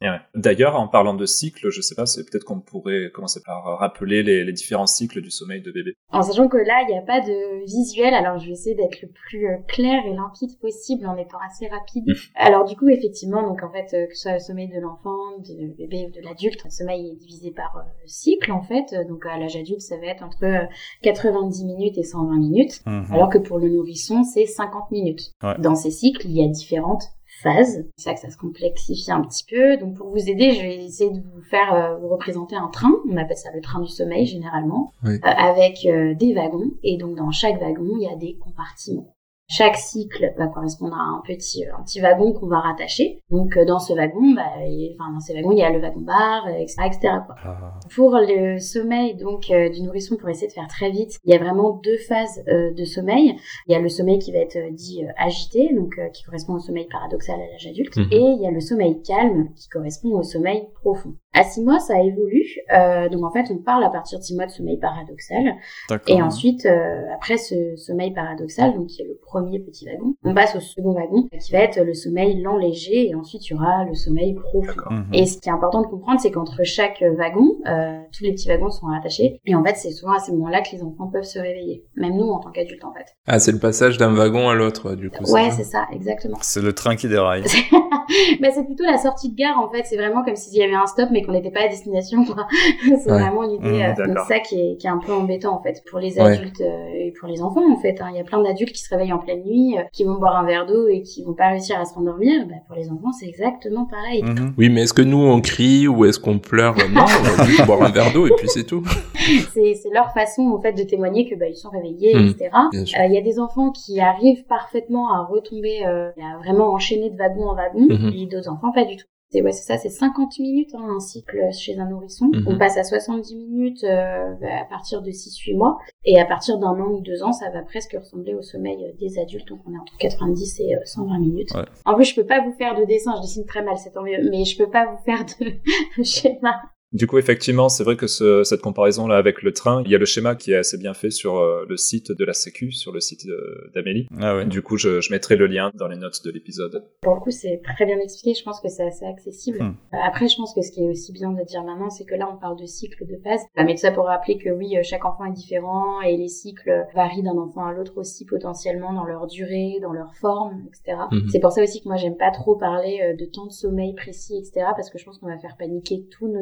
Ouais. 0.08 0.18
D'ailleurs, 0.34 0.76
en 0.76 0.88
parlant 0.88 1.14
de 1.14 1.26
cycle, 1.26 1.70
je 1.70 1.80
sais 1.80 1.94
pas, 1.94 2.06
c'est 2.06 2.24
peut-être 2.28 2.44
qu'on 2.44 2.60
pourrait 2.60 3.10
commencer 3.12 3.40
par 3.44 3.64
rappeler 3.78 4.22
les, 4.22 4.44
les 4.44 4.52
différents 4.52 4.86
cycles 4.86 5.20
du 5.20 5.30
sommeil 5.30 5.60
de 5.62 5.70
bébé. 5.70 5.94
En 6.10 6.22
sachant 6.22 6.48
que 6.48 6.56
là, 6.56 6.82
il 6.88 6.92
n'y 6.92 6.98
a 6.98 7.02
pas 7.02 7.20
de 7.20 7.64
visuel, 7.64 8.14
alors 8.14 8.38
je 8.38 8.46
vais 8.46 8.52
essayer 8.52 8.74
d'être 8.74 9.00
le 9.02 9.08
plus 9.08 9.46
euh, 9.48 9.56
clair 9.68 10.02
et 10.06 10.12
limpide 10.14 10.58
possible 10.60 11.06
en 11.06 11.16
étant 11.16 11.38
assez 11.46 11.68
rapide. 11.68 12.04
Alors 12.34 12.64
du 12.64 12.76
coup, 12.76 12.88
effectivement, 12.88 13.42
donc 13.42 13.62
en 13.62 13.70
fait, 13.70 13.94
euh, 13.96 14.06
que 14.06 14.14
ce 14.14 14.22
soit 14.22 14.32
le 14.34 14.38
sommeil 14.40 14.68
de 14.68 14.80
l'enfant, 14.80 15.16
du 15.38 15.68
bébé 15.76 16.06
ou 16.08 16.10
de 16.10 16.24
l'adulte, 16.24 16.64
le 16.64 16.70
sommeil 16.70 17.10
est 17.12 17.16
divisé 17.16 17.50
par 17.50 17.76
euh, 17.76 17.82
cycle 18.06 18.50
en 18.52 18.62
fait. 18.62 18.92
Euh, 18.92 19.04
Donc 19.08 19.24
à 19.26 19.38
l'âge 19.38 19.56
adulte, 19.56 19.80
ça 19.80 19.96
va 19.98 20.06
être 20.06 20.22
entre 20.22 20.44
euh, 20.44 20.66
90 21.02 21.64
minutes 21.64 21.98
et 21.98 22.02
120 22.04 22.38
minutes, 22.38 22.80
Mhm. 22.86 23.06
alors 23.12 23.28
que 23.28 23.38
pour 23.38 23.58
le 23.58 23.68
nourrisson, 23.68 24.22
c'est 24.24 24.46
50 24.46 24.90
minutes. 24.90 25.32
Ouais. 25.42 25.54
Dans 25.58 25.74
ces 25.74 25.90
cycles, 25.90 26.26
il 26.26 26.36
y 26.36 26.44
a 26.44 26.48
différentes 26.48 27.04
phases. 27.42 27.84
C'est 27.96 28.04
ça 28.04 28.14
que 28.14 28.20
ça 28.20 28.30
se 28.30 28.36
complexifie 28.36 29.10
un 29.12 29.22
petit 29.22 29.44
peu. 29.48 29.76
Donc 29.76 29.96
pour 29.96 30.08
vous 30.10 30.28
aider, 30.28 30.52
je 30.52 30.60
vais 30.60 30.84
essayer 30.84 31.10
de 31.10 31.20
vous 31.20 31.42
faire 31.42 31.72
euh, 31.74 31.96
vous 31.98 32.08
représenter 32.08 32.56
un 32.56 32.68
train. 32.68 32.90
On 33.08 33.16
appelle 33.16 33.36
ça 33.36 33.50
le 33.54 33.60
train 33.60 33.80
du 33.80 33.88
sommeil 33.90 34.26
généralement, 34.26 34.92
Oui. 35.04 35.14
euh, 35.14 35.18
avec 35.28 35.84
euh, 35.86 36.14
des 36.14 36.34
wagons. 36.34 36.70
Et 36.82 36.96
donc 36.96 37.16
dans 37.16 37.30
chaque 37.30 37.60
wagon, 37.60 37.88
il 37.98 38.02
y 38.02 38.08
a 38.12 38.16
des 38.16 38.36
compartiments. 38.36 39.14
Chaque 39.52 39.76
cycle 39.76 40.32
va 40.38 40.46
correspondre 40.46 40.94
à 40.94 41.02
un 41.18 41.22
petit, 41.26 41.66
euh, 41.66 41.72
un 41.76 41.82
petit 41.82 42.00
wagon 42.00 42.32
qu'on 42.32 42.46
va 42.46 42.60
rattacher. 42.60 43.18
Donc 43.30 43.56
euh, 43.56 43.64
dans 43.64 43.80
ce 43.80 43.92
wagon, 43.92 44.32
bah, 44.36 44.44
il- 44.64 44.94
enfin 44.98 45.12
dans 45.12 45.18
ces 45.18 45.34
wagons, 45.34 45.50
il 45.50 45.58
y 45.58 45.62
a 45.64 45.70
le 45.70 45.80
wagon 45.80 46.02
bar, 46.02 46.48
etc., 46.48 46.76
etc. 46.86 47.00
quoi. 47.26 47.34
Ah. 47.44 47.74
Pour 47.94 48.12
le 48.16 48.58
sommeil 48.60 49.16
donc 49.16 49.50
euh, 49.50 49.68
du 49.68 49.82
nourrisson, 49.82 50.16
pour 50.16 50.28
essayer 50.28 50.46
de 50.46 50.52
faire 50.52 50.68
très 50.68 50.90
vite, 50.90 51.18
il 51.24 51.32
y 51.32 51.36
a 51.36 51.38
vraiment 51.38 51.80
deux 51.82 51.96
phases 51.98 52.42
euh, 52.48 52.72
de 52.72 52.84
sommeil. 52.84 53.34
Il 53.66 53.72
y 53.72 53.74
a 53.74 53.80
le 53.80 53.88
sommeil 53.88 54.20
qui 54.20 54.30
va 54.30 54.38
être 54.38 54.56
euh, 54.56 54.70
dit 54.70 55.02
agité, 55.18 55.70
donc 55.74 55.98
qui 56.12 56.22
correspond 56.22 56.54
au 56.54 56.60
sommeil 56.60 56.86
paradoxal 56.90 57.34
à 57.40 57.46
l'âge 57.52 57.66
adulte, 57.66 57.96
Mhm. 57.96 58.08
et 58.12 58.20
il 58.20 58.40
y 58.40 58.46
a 58.46 58.52
le 58.52 58.60
sommeil 58.60 59.02
calme 59.02 59.48
qui 59.56 59.68
correspond 59.68 60.10
au 60.10 60.22
sommeil 60.22 60.68
profond. 60.80 61.14
À 61.32 61.44
six 61.44 61.62
mois, 61.62 61.78
ça 61.78 62.00
évolue. 62.02 62.44
Euh, 62.72 63.08
donc 63.08 63.24
en 63.24 63.30
fait, 63.30 63.52
on 63.52 63.58
parle 63.58 63.84
à 63.84 63.90
partir 63.90 64.18
de 64.18 64.24
six 64.24 64.34
mois 64.34 64.46
de 64.46 64.50
sommeil 64.50 64.78
paradoxal, 64.78 65.54
D'accord. 65.88 66.16
et 66.16 66.20
ensuite, 66.20 66.66
euh, 66.66 67.02
après 67.14 67.36
ce 67.36 67.76
sommeil 67.76 68.12
paradoxal, 68.12 68.74
donc 68.74 68.88
qui 68.88 69.02
est 69.02 69.04
le 69.04 69.16
premier 69.22 69.60
petit 69.60 69.86
wagon, 69.86 70.14
on 70.24 70.34
passe 70.34 70.56
au 70.56 70.60
second 70.60 70.92
wagon, 70.92 71.28
qui 71.40 71.52
va 71.52 71.60
être 71.60 71.80
le 71.80 71.94
sommeil 71.94 72.40
lent 72.42 72.56
léger, 72.56 73.08
et 73.08 73.14
ensuite 73.14 73.48
il 73.48 73.52
y 73.52 73.54
aura 73.54 73.84
le 73.84 73.94
sommeil 73.94 74.34
profond. 74.34 74.90
Mhm. 74.90 75.06
Et 75.12 75.26
ce 75.26 75.38
qui 75.38 75.48
est 75.48 75.52
important 75.52 75.82
de 75.82 75.86
comprendre, 75.86 76.20
c'est 76.20 76.32
qu'entre 76.32 76.64
chaque 76.64 77.02
wagon, 77.16 77.56
euh, 77.66 78.00
tous 78.12 78.24
les 78.24 78.32
petits 78.32 78.48
wagons 78.48 78.70
sont 78.70 78.86
rattachés. 78.86 79.40
Et 79.46 79.54
en 79.54 79.62
fait, 79.64 79.76
c'est 79.76 79.92
souvent 79.92 80.12
à 80.14 80.18
ces 80.18 80.32
moments-là 80.32 80.62
que 80.62 80.72
les 80.72 80.82
enfants 80.82 81.06
peuvent 81.12 81.22
se 81.22 81.38
réveiller. 81.38 81.84
Même 81.94 82.16
nous, 82.16 82.28
en 82.28 82.40
tant 82.40 82.50
qu'adultes, 82.50 82.84
en 82.84 82.92
fait. 82.92 83.06
Ah 83.26 83.38
c'est 83.38 83.52
le 83.52 83.58
passage 83.58 83.98
d'un 83.98 84.12
wagon 84.12 84.48
à 84.48 84.54
l'autre 84.54 84.94
du 84.94 85.10
coup. 85.10 85.24
Ouais, 85.32 85.50
c'est 85.50 85.64
ça, 85.64 85.86
exactement. 85.92 86.38
C'est 86.40 86.62
le 86.62 86.72
train 86.72 86.96
qui 86.96 87.08
déraille. 87.08 87.44
bah, 88.40 88.48
c'est 88.52 88.64
plutôt 88.64 88.84
la 88.84 88.98
sortie 88.98 89.30
de 89.30 89.36
gare, 89.36 89.58
en 89.58 89.70
fait. 89.70 89.84
C'est 89.84 89.96
vraiment 89.96 90.24
comme 90.24 90.36
s'il 90.36 90.58
y 90.58 90.62
avait 90.62 90.74
un 90.74 90.86
stop, 90.86 91.08
mais 91.12 91.19
mais 91.20 91.26
qu'on 91.26 91.32
n'était 91.32 91.50
pas 91.50 91.64
à 91.64 91.68
destination. 91.68 92.24
c'est 92.84 93.08
vraiment 93.10 93.42
l'idée. 93.42 93.86
Mmh, 93.98 94.06
donc 94.06 94.18
ça 94.26 94.40
qui 94.40 94.58
est, 94.60 94.76
qui 94.76 94.86
est 94.86 94.90
un 94.90 94.98
peu 94.98 95.12
embêtant 95.12 95.54
en 95.58 95.62
fait 95.62 95.82
pour 95.90 95.98
les 95.98 96.18
adultes 96.18 96.60
et 96.60 97.12
pour 97.18 97.28
les 97.28 97.42
enfants 97.42 97.70
en 97.72 97.76
fait. 97.76 98.00
Hein. 98.00 98.08
Il 98.12 98.16
y 98.16 98.20
a 98.20 98.24
plein 98.24 98.42
d'adultes 98.42 98.72
qui 98.72 98.82
se 98.82 98.90
réveillent 98.90 99.12
en 99.12 99.18
pleine 99.18 99.42
nuit, 99.44 99.76
qui 99.92 100.04
vont 100.04 100.14
boire 100.18 100.36
un 100.36 100.44
verre 100.46 100.66
d'eau 100.66 100.88
et 100.88 101.02
qui 101.02 101.24
vont 101.24 101.34
pas 101.34 101.48
réussir 101.48 101.78
à 101.78 101.84
se 101.84 101.94
rendormir. 101.94 102.46
Bah, 102.48 102.54
pour 102.66 102.76
les 102.76 102.90
enfants, 102.90 103.12
c'est 103.12 103.26
exactement 103.26 103.86
pareil. 103.86 104.22
Mhm. 104.22 104.54
Oui, 104.58 104.68
mais 104.68 104.82
est-ce 104.82 104.94
que 104.94 105.02
nous 105.02 105.18
on 105.18 105.40
crie 105.40 105.86
ou 105.88 106.04
est-ce 106.04 106.18
qu'on 106.18 106.38
pleure? 106.38 106.74
Non, 106.92 107.02
on 107.02 107.36
va 107.36 107.44
juste 107.44 107.66
boire 107.66 107.82
un 107.82 107.90
verre 107.90 108.12
d'eau 108.12 108.26
et 108.26 108.30
puis 108.36 108.48
c'est 108.48 108.64
tout. 108.64 108.82
c'est 109.52 109.74
leur 109.92 110.12
façon 110.12 110.42
en 110.56 110.60
fait 110.60 110.72
de 110.72 110.82
témoigner 110.82 111.28
que 111.28 111.34
bah 111.34 111.46
ils 111.48 111.56
sont 111.56 111.70
réveillés, 111.70 112.14
Mmh. 112.14 112.28
etc. 112.30 112.50
Euh, 112.74 113.06
Il 113.06 113.12
y 113.14 113.18
a 113.18 113.22
des 113.22 113.38
enfants 113.38 113.70
qui 113.70 114.00
arrivent 114.00 114.44
parfaitement 114.46 115.12
à 115.14 115.22
retomber, 115.24 115.84
euh, 115.86 116.10
à 116.20 116.38
vraiment 116.38 116.72
enchaîner 116.72 117.10
de 117.10 117.16
wagon 117.16 117.48
en 117.50 117.54
wagon, 117.54 117.86
Mhm. 117.88 118.12
et 118.16 118.26
d'autres 118.26 118.48
enfants 118.50 118.72
pas 118.72 118.84
du 118.84 118.96
tout. 118.96 119.06
C'est 119.32 119.42
ouais, 119.42 119.52
c'est 119.52 119.62
ça, 119.62 119.78
c'est 119.78 119.90
50 119.90 120.40
minutes 120.40 120.74
hein, 120.74 120.96
un 120.96 120.98
cycle 120.98 121.38
chez 121.52 121.78
un 121.78 121.88
nourrisson. 121.88 122.30
Mhm. 122.34 122.46
On 122.48 122.58
passe 122.58 122.76
à 122.76 122.82
70 122.82 123.36
minutes 123.36 123.84
euh, 123.84 124.34
à 124.42 124.64
partir 124.64 125.02
de 125.02 125.10
6-8 125.10 125.56
mois, 125.56 125.78
et 126.04 126.20
à 126.20 126.24
partir 126.24 126.58
d'un 126.58 126.70
an 126.70 126.90
ou 126.90 127.00
deux 127.00 127.22
ans, 127.22 127.32
ça 127.32 127.48
va 127.50 127.62
presque 127.62 127.96
ressembler 127.96 128.34
au 128.34 128.42
sommeil 128.42 128.84
euh, 128.84 128.92
des 128.98 129.20
adultes. 129.20 129.46
Donc 129.46 129.60
on 129.66 129.72
est 129.72 129.78
entre 129.78 129.96
90 129.98 130.60
et 130.60 130.74
euh, 130.74 130.80
120 130.84 131.18
minutes. 131.20 131.54
Ouais. 131.54 131.64
En 131.84 131.94
plus, 131.94 132.06
je 132.06 132.16
peux 132.16 132.26
pas 132.26 132.40
vous 132.40 132.52
faire 132.52 132.76
de 132.76 132.84
dessin, 132.84 133.14
je 133.16 133.22
dessine 133.22 133.46
très 133.46 133.62
mal, 133.62 133.76
tant 133.94 134.02
mieux, 134.02 134.18
mais 134.28 134.44
je 134.44 134.58
peux 134.58 134.70
pas 134.70 134.86
vous 134.86 134.98
faire 135.04 135.24
de 135.24 136.02
schéma. 136.02 136.56
Du 136.92 137.06
coup, 137.06 137.18
effectivement, 137.18 137.68
c'est 137.68 137.84
vrai 137.84 137.96
que 137.96 138.08
ce- 138.08 138.42
cette 138.42 138.60
comparaison-là 138.62 139.16
avec 139.16 139.42
le 139.42 139.52
train, 139.52 139.82
il 139.84 139.92
y 139.92 139.94
a 139.94 139.98
le 139.98 140.04
schéma 140.06 140.34
qui 140.34 140.50
est 140.52 140.56
assez 140.56 140.76
bien 140.76 140.92
fait 140.92 141.10
sur 141.10 141.36
euh, 141.38 141.64
le 141.68 141.76
site 141.76 142.10
de 142.10 142.24
la 142.24 142.32
Sécu, 142.32 142.72
sur 142.72 142.90
le 142.90 142.98
site 142.98 143.26
euh, 143.28 143.70
d'Amélie. 143.74 144.08
Ah 144.20 144.34
ouais. 144.36 144.44
Du 144.46 144.60
coup, 144.60 144.76
je, 144.76 145.00
je 145.00 145.12
mettrai 145.12 145.36
le 145.36 145.46
lien 145.46 145.70
dans 145.74 145.86
les 145.86 145.96
notes 145.96 146.24
de 146.24 146.32
l'épisode. 146.32 146.84
Pour 147.02 147.14
le 147.14 147.20
coup, 147.20 147.30
c'est 147.30 147.60
très 147.62 147.86
bien 147.86 147.98
expliqué. 148.00 148.36
Je 148.36 148.42
pense 148.42 148.60
que 148.60 148.68
c'est 148.68 148.82
assez 148.82 149.04
accessible. 149.04 149.62
Hmm. 149.62 149.76
Euh, 149.94 149.98
Après, 150.04 150.26
je 150.28 150.34
pense 150.36 150.52
que 150.52 150.62
ce 150.62 150.72
qui 150.72 150.82
est 150.82 150.88
aussi 150.88 151.12
bien 151.12 151.30
de 151.30 151.44
dire 151.44 151.62
maintenant, 151.62 151.90
c'est 151.90 152.04
que 152.04 152.16
là, 152.16 152.28
on 152.28 152.36
parle 152.40 152.58
de 152.58 152.66
cycle 152.66 153.06
de 153.06 153.16
phase. 153.22 153.40
Euh, 153.56 153.62
Mais 153.64 153.74
tout 153.74 153.80
ça 153.82 153.92
pour 153.92 154.06
rappeler 154.06 154.36
que 154.38 154.50
oui, 154.50 154.74
chaque 154.82 155.04
enfant 155.04 155.26
est 155.26 155.32
différent 155.32 156.00
et 156.02 156.16
les 156.16 156.28
cycles 156.28 156.86
varient 156.94 157.22
d'un 157.22 157.38
enfant 157.38 157.64
à 157.66 157.72
l'autre 157.72 157.98
aussi 157.98 158.24
potentiellement 158.24 158.92
dans 158.92 159.04
leur 159.04 159.28
durée, 159.28 159.78
dans 159.80 159.92
leur 159.92 160.12
forme, 160.16 160.64
etc. 160.66 160.98
Mhm. 161.12 161.28
C'est 161.30 161.38
pour 161.40 161.52
ça 161.52 161.62
aussi 161.62 161.80
que 161.82 161.88
moi, 161.88 161.96
j'aime 161.96 162.16
pas 162.16 162.32
trop 162.32 162.56
parler 162.56 163.14
de 163.16 163.24
temps 163.26 163.46
de 163.46 163.52
sommeil 163.52 163.94
précis, 163.94 164.36
etc. 164.38 164.66
Parce 164.74 164.90
que 164.90 164.98
je 164.98 165.04
pense 165.04 165.18
qu'on 165.18 165.28
va 165.28 165.38
faire 165.38 165.56
paniquer 165.56 166.04
tous 166.10 166.26
nos 166.26 166.40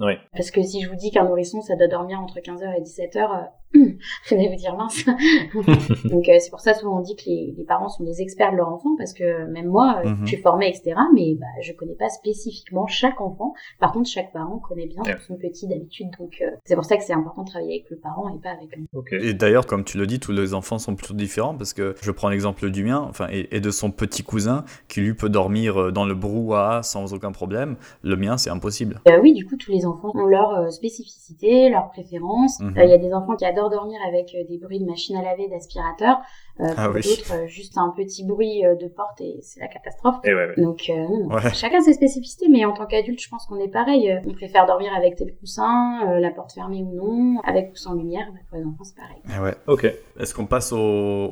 Oui. 0.00 0.14
Parce 0.32 0.50
que 0.50 0.62
si 0.62 0.82
je 0.82 0.88
vous 0.88 0.96
dis 0.96 1.10
qu'un 1.10 1.24
nourrisson, 1.24 1.60
ça 1.62 1.76
doit 1.76 1.88
dormir 1.88 2.20
entre 2.20 2.38
15h 2.40 2.76
et 2.78 2.82
17h, 2.82 3.16
euh, 3.18 3.44
vous 3.74 4.34
allez 4.34 4.48
vous 4.48 4.56
dire 4.56 4.76
mince. 4.76 5.04
Donc 6.04 6.28
euh, 6.28 6.36
c'est 6.38 6.50
pour 6.50 6.60
ça 6.60 6.74
souvent 6.74 6.98
on 6.98 7.02
dit 7.02 7.16
que 7.16 7.24
les, 7.26 7.54
les 7.56 7.64
parents 7.64 7.88
sont 7.88 8.04
les 8.04 8.22
experts 8.22 8.52
de 8.52 8.56
leur 8.56 8.68
enfant 8.68 8.96
parce 8.96 9.12
que 9.12 9.46
même 9.46 9.66
moi, 9.66 10.00
euh, 10.04 10.08
Mhm. 10.10 10.18
je 10.22 10.26
suis 10.26 10.36
formée, 10.42 10.68
etc. 10.68 10.94
Mais 11.14 11.34
bah, 11.34 11.46
je 11.62 11.72
connais 11.72 11.94
pas 11.94 12.08
spécifiquement 12.08 12.86
chaque 12.86 13.20
enfant. 13.20 13.54
Par 13.80 13.92
contre, 13.92 14.08
chaque 14.08 14.32
parent 14.32 14.58
connaît 14.58 14.86
bien 14.86 15.02
son 15.26 15.36
petit 15.36 15.66
d'habitude. 15.66 16.08
Donc 16.18 16.36
euh, 16.42 16.50
c'est 16.64 16.74
pour 16.74 16.84
ça 16.84 16.96
que 16.96 17.02
c'est 17.04 17.12
important 17.12 17.42
de 17.42 17.48
travailler 17.50 17.74
avec 17.80 17.90
le 17.90 17.96
parent 17.96 18.28
et 18.34 18.40
pas 18.40 18.50
avec 18.50 18.74
lui. 18.76 18.86
Ok. 18.94 19.12
Et 19.12 19.34
d'ailleurs, 19.34 19.66
comme 19.66 19.84
tu 19.84 19.98
le 19.98 20.06
dis, 20.06 20.20
tous 20.20 20.32
les 20.32 20.54
enfants 20.54 20.78
sont 20.78 20.94
plutôt 20.94 21.14
différents 21.14 21.54
parce 21.56 21.72
que 21.72 21.94
je 22.02 22.10
prends 22.10 22.28
l'exemple 22.28 22.70
du 22.70 22.84
mien, 22.84 23.04
enfin, 23.08 23.26
et, 23.32 23.48
et 23.56 23.60
de 23.60 23.70
son 23.70 23.90
petit 23.90 24.22
cousin 24.22 24.64
qui 24.88 25.00
lui 25.00 25.14
peut 25.14 25.28
dormir 25.28 25.92
dans 25.92 26.04
le 26.06 26.14
brouhaha 26.14 26.82
sans 26.82 27.12
aucun 27.14 27.32
problème. 27.32 27.76
Le 28.02 28.16
mien, 28.16 28.36
c'est 28.38 28.50
impossible. 28.50 29.00
Euh, 29.08 29.18
oui, 29.20 29.32
du 29.32 29.45
coup, 29.46 29.56
tous 29.56 29.70
les 29.72 29.86
enfants 29.86 30.10
ont 30.14 30.26
leur 30.26 30.50
euh, 30.54 30.70
spécificité, 30.70 31.68
leurs 31.70 31.90
préférences. 31.90 32.60
Euh, 32.60 32.66
Il 32.76 32.82
Mhm. 32.82 32.88
y 32.90 32.92
a 32.92 32.98
des 32.98 33.12
enfants 33.12 33.36
qui 33.36 33.44
adorent 33.44 33.70
dormir 33.70 33.98
avec 34.08 34.34
euh, 34.34 34.44
des 34.48 34.58
bruits 34.58 34.80
de 34.80 34.86
machine 34.86 35.16
à 35.16 35.22
laver, 35.22 35.48
d'aspirateur. 35.48 36.18
Euh, 36.60 36.64
Ah 36.76 36.86
pour 36.86 36.94
oui. 36.96 37.02
d'autres, 37.02 37.34
euh, 37.34 37.46
juste 37.46 37.76
un 37.76 37.92
petit 37.96 38.24
bruit 38.24 38.64
euh, 38.64 38.74
de 38.76 38.88
porte 38.88 39.20
et 39.20 39.38
c'est 39.42 39.60
la 39.60 39.68
catastrophe. 39.68 40.16
Et 40.24 40.34
ouais, 40.34 40.46
ouais. 40.46 40.62
Donc, 40.62 40.84
euh, 40.88 40.94
non. 40.94 41.34
Ouais. 41.34 41.52
chacun 41.52 41.80
ses 41.82 41.92
spécificités, 41.92 42.46
mais 42.50 42.64
en 42.64 42.72
tant 42.72 42.86
qu'adulte, 42.86 43.20
je 43.20 43.28
pense 43.28 43.44
qu'on 43.46 43.58
est 43.60 43.68
pareil. 43.68 44.10
Euh, 44.10 44.20
On 44.26 44.32
préfère 44.32 44.66
dormir 44.66 44.90
avec 44.96 45.16
tel 45.16 45.34
coussin, 45.36 46.00
euh, 46.08 46.18
la 46.18 46.30
porte 46.30 46.52
fermée 46.52 46.82
ou 46.82 46.94
non, 46.94 47.40
avec 47.44 47.70
ou 47.72 47.76
sans 47.76 47.94
lumière. 47.94 48.26
Bah, 48.32 48.38
pour 48.48 48.58
les 48.58 48.64
enfants, 48.64 48.84
c'est 48.84 48.96
pareil. 48.96 49.16
Eh 49.36 49.42
ouais. 49.42 49.54
Ok. 49.66 49.84
Est-ce 50.18 50.34
qu'on 50.34 50.46
passe 50.46 50.72
au, 50.72 50.78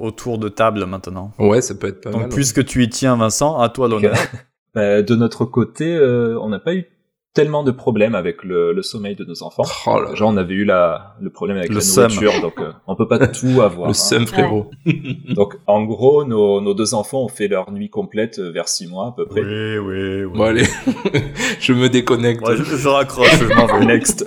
au 0.01 0.11
tour 0.11 0.37
de 0.39 0.49
table 0.49 0.85
maintenant 0.85 1.31
Ouais, 1.39 1.61
ça 1.63 1.75
peut 1.75 1.89
être 1.89 2.03
pas 2.03 2.11
Donc, 2.11 2.21
mal. 2.23 2.29
puisque 2.31 2.65
tu 2.65 2.83
y 2.85 2.89
tiens, 2.89 3.17
Vincent, 3.17 3.59
à 3.59 3.69
toi 3.69 3.89
l'honneur. 3.89 4.15
Bah, 4.75 5.03
de 5.03 5.15
notre 5.15 5.45
côté, 5.45 5.95
euh, 5.95 6.37
on 6.41 6.49
n'a 6.49 6.59
pas 6.59 6.75
eu 6.75 6.85
tellement 7.35 7.65
de 7.65 7.73
problèmes 7.73 8.15
avec 8.15 8.45
le, 8.45 8.73
le 8.73 8.83
sommeil 8.83 9.17
de 9.17 9.25
nos 9.25 9.43
enfants. 9.43 9.65
Oh 9.87 10.01
là 10.01 10.11
là. 10.11 10.15
Genre, 10.15 10.31
on 10.31 10.37
avait 10.37 10.55
eu 10.55 10.65
la, 10.65 11.17
le 11.21 11.31
problème 11.31 11.59
avec 11.59 11.69
Le 11.69 11.75
la 11.77 11.81
seum. 11.81 12.05
nourriture, 12.13 12.41
donc 12.41 12.55
euh, 12.61 12.73
on 12.87 12.95
peut 12.95 13.09
pas 13.09 13.19
tout 13.27 13.61
avoir. 13.61 13.87
Le 13.89 13.91
hein. 13.91 13.93
seum 13.93 14.27
frérot. 14.27 14.71
Donc, 15.35 15.57
en 15.67 15.83
gros, 15.85 16.25
nos, 16.25 16.61
nos 16.61 16.75
deux 16.75 16.95
enfants 16.95 17.25
ont 17.25 17.29
fait 17.29 17.49
leur 17.49 17.73
nuit 17.73 17.91
complète 17.91 18.39
euh, 18.39 18.53
vers 18.53 18.69
six 18.69 18.87
mois 18.87 19.09
à 19.09 19.13
peu 19.17 19.27
près. 19.27 19.41
Oui, 19.41 19.79
oui, 19.79 20.25
oui. 20.25 20.39
Bon 20.39 20.45
allez, 20.45 20.65
je 21.61 21.73
me 21.73 21.89
déconnecte. 21.89 22.47
Ouais, 22.47 22.57
je, 22.57 22.63
je 22.63 22.89
raccroche, 22.89 23.37
je 23.39 23.53
m'en 23.53 23.67
vais. 23.67 23.85
Next. 23.85 24.25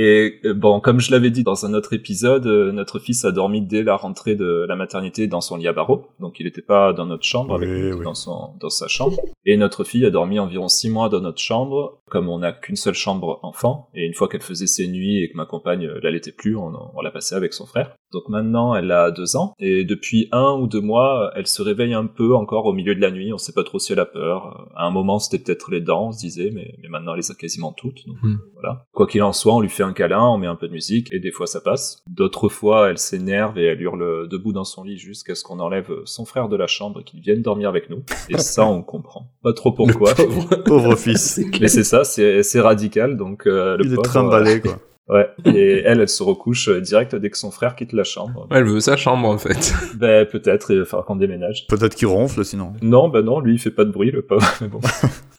Et 0.00 0.38
euh, 0.44 0.54
bon, 0.54 0.78
comme 0.78 1.00
je 1.00 1.10
l'avais 1.10 1.30
dit 1.30 1.42
dans 1.42 1.66
un 1.66 1.74
autre 1.74 1.92
épisode, 1.92 2.46
euh, 2.46 2.70
notre 2.70 3.00
fils 3.00 3.24
a 3.24 3.32
dormi 3.32 3.62
dès 3.62 3.82
la 3.82 3.96
rentrée 3.96 4.36
de 4.36 4.64
la 4.68 4.76
maternité 4.76 5.26
dans 5.26 5.40
son 5.40 5.56
lit 5.56 5.66
à 5.66 5.72
barreaux, 5.72 6.06
donc 6.20 6.38
il 6.38 6.44
n'était 6.46 6.62
pas 6.62 6.92
dans 6.92 7.04
notre 7.04 7.24
chambre, 7.24 7.56
avec 7.56 7.68
Oui, 7.68 8.04
dans 8.04 8.14
son 8.14 8.54
dans 8.60 8.70
sa 8.70 8.86
chambre. 8.86 9.16
Et 9.44 9.56
notre 9.56 9.82
fille 9.82 10.06
a 10.06 10.10
dormi 10.10 10.38
environ 10.38 10.68
six 10.68 10.88
mois 10.88 11.08
dans 11.08 11.20
notre 11.20 11.40
chambre, 11.40 11.98
comme 12.08 12.28
on 12.28 12.38
n'a 12.38 12.52
qu'une 12.52 12.76
seule 12.76 12.94
chambre 12.94 13.40
enfant. 13.42 13.88
Et 13.92 14.06
une 14.06 14.14
fois 14.14 14.28
qu'elle 14.28 14.40
faisait 14.42 14.68
ses 14.68 14.86
nuits 14.86 15.20
et 15.20 15.30
que 15.30 15.36
ma 15.36 15.46
compagne 15.46 15.86
euh, 15.86 15.98
l'allaitait 16.00 16.30
plus, 16.32 16.54
on, 16.56 16.72
on 16.94 17.00
l'a 17.00 17.10
passée 17.10 17.34
avec 17.34 17.52
son 17.52 17.66
frère. 17.66 17.96
Donc 18.12 18.28
maintenant, 18.28 18.76
elle 18.76 18.92
a 18.92 19.10
deux 19.10 19.34
ans, 19.36 19.52
et 19.58 19.84
depuis 19.84 20.28
un 20.30 20.52
ou 20.60 20.68
deux 20.68 20.80
mois, 20.80 21.32
elle 21.34 21.48
se 21.48 21.60
réveille 21.60 21.92
un 21.94 22.06
peu 22.06 22.36
encore 22.36 22.66
au 22.66 22.72
milieu 22.72 22.94
de 22.94 23.00
la 23.00 23.10
nuit. 23.10 23.32
On 23.32 23.38
sait 23.38 23.52
pas 23.52 23.64
trop 23.64 23.80
si 23.80 23.92
elle 23.92 23.98
a 24.00 24.06
peur. 24.06 24.68
À 24.76 24.86
un 24.86 24.90
moment, 24.90 25.18
c'était 25.18 25.42
peut-être 25.42 25.72
les 25.72 25.80
dents, 25.80 26.06
on 26.08 26.12
se 26.12 26.20
disait, 26.20 26.50
mais, 26.54 26.74
mais 26.82 26.88
maintenant, 26.88 27.14
elle 27.14 27.20
les 27.20 27.30
a 27.32 27.34
quasiment 27.34 27.72
toutes. 27.72 28.06
Donc, 28.06 28.16
Hmm. 28.22 28.36
voilà. 28.54 28.84
Quoi 28.92 29.06
qu'il 29.08 29.22
en 29.24 29.32
soit, 29.32 29.54
on 29.54 29.60
lui 29.60 29.68
fait 29.68 29.82
un 29.82 29.87
câlin, 29.92 30.22
on 30.22 30.38
met 30.38 30.46
un 30.46 30.56
peu 30.56 30.68
de 30.68 30.72
musique, 30.72 31.12
et 31.12 31.18
des 31.18 31.30
fois 31.30 31.46
ça 31.46 31.60
passe. 31.60 32.02
D'autres 32.08 32.48
fois, 32.48 32.90
elle 32.90 32.98
s'énerve 32.98 33.58
et 33.58 33.66
elle 33.66 33.80
hurle 33.80 34.28
debout 34.28 34.52
dans 34.52 34.64
son 34.64 34.82
lit 34.84 34.98
jusqu'à 34.98 35.34
ce 35.34 35.42
qu'on 35.44 35.58
enlève 35.60 35.90
son 36.04 36.24
frère 36.24 36.48
de 36.48 36.56
la 36.56 36.66
chambre 36.66 37.00
et 37.00 37.04
qu'il 37.04 37.20
vienne 37.20 37.42
dormir 37.42 37.68
avec 37.68 37.90
nous. 37.90 38.02
Et 38.28 38.38
ça, 38.38 38.64
on 38.66 38.82
comprend. 38.82 39.30
Pas 39.42 39.52
trop 39.52 39.72
pourquoi. 39.72 40.10
Le 40.18 40.26
pauvre. 40.26 40.62
Pauvre 40.64 40.96
fils. 40.96 41.40
Mais 41.60 41.68
c'est 41.68 41.84
ça, 41.84 42.04
c'est 42.04 42.60
radical, 42.60 43.16
donc 43.16 43.46
euh, 43.46 43.76
le 43.76 43.86
Il 43.86 43.92
est 43.94 44.02
trimballé, 44.02 44.60
quoi. 44.60 44.78
Ouais. 45.08 45.28
Et 45.46 45.78
elle, 45.84 46.00
elle 46.00 46.08
se 46.08 46.22
recouche 46.22 46.68
euh, 46.68 46.80
direct 46.80 47.14
dès 47.14 47.30
que 47.30 47.38
son 47.38 47.50
frère 47.50 47.76
quitte 47.76 47.92
la 47.92 48.04
chambre. 48.04 48.46
Ouais, 48.50 48.58
elle 48.58 48.64
veut 48.64 48.80
sa 48.80 48.96
chambre 48.96 49.28
en 49.28 49.38
fait. 49.38 49.72
Ben 49.98 50.26
peut-être, 50.26 50.70
il 50.70 50.80
va 50.80 50.84
falloir 50.84 51.06
qu'on 51.06 51.16
déménage. 51.16 51.66
Peut-être 51.68 51.94
qu'il 51.94 52.06
ronfle, 52.08 52.44
sinon. 52.44 52.72
Non, 52.82 53.08
ben 53.08 53.22
non, 53.22 53.40
lui 53.40 53.54
il 53.54 53.58
fait 53.58 53.70
pas 53.70 53.84
de 53.84 53.90
bruit, 53.90 54.10
le 54.10 54.22
pauvre. 54.22 54.46
Mais 54.60 54.68
bon. 54.68 54.80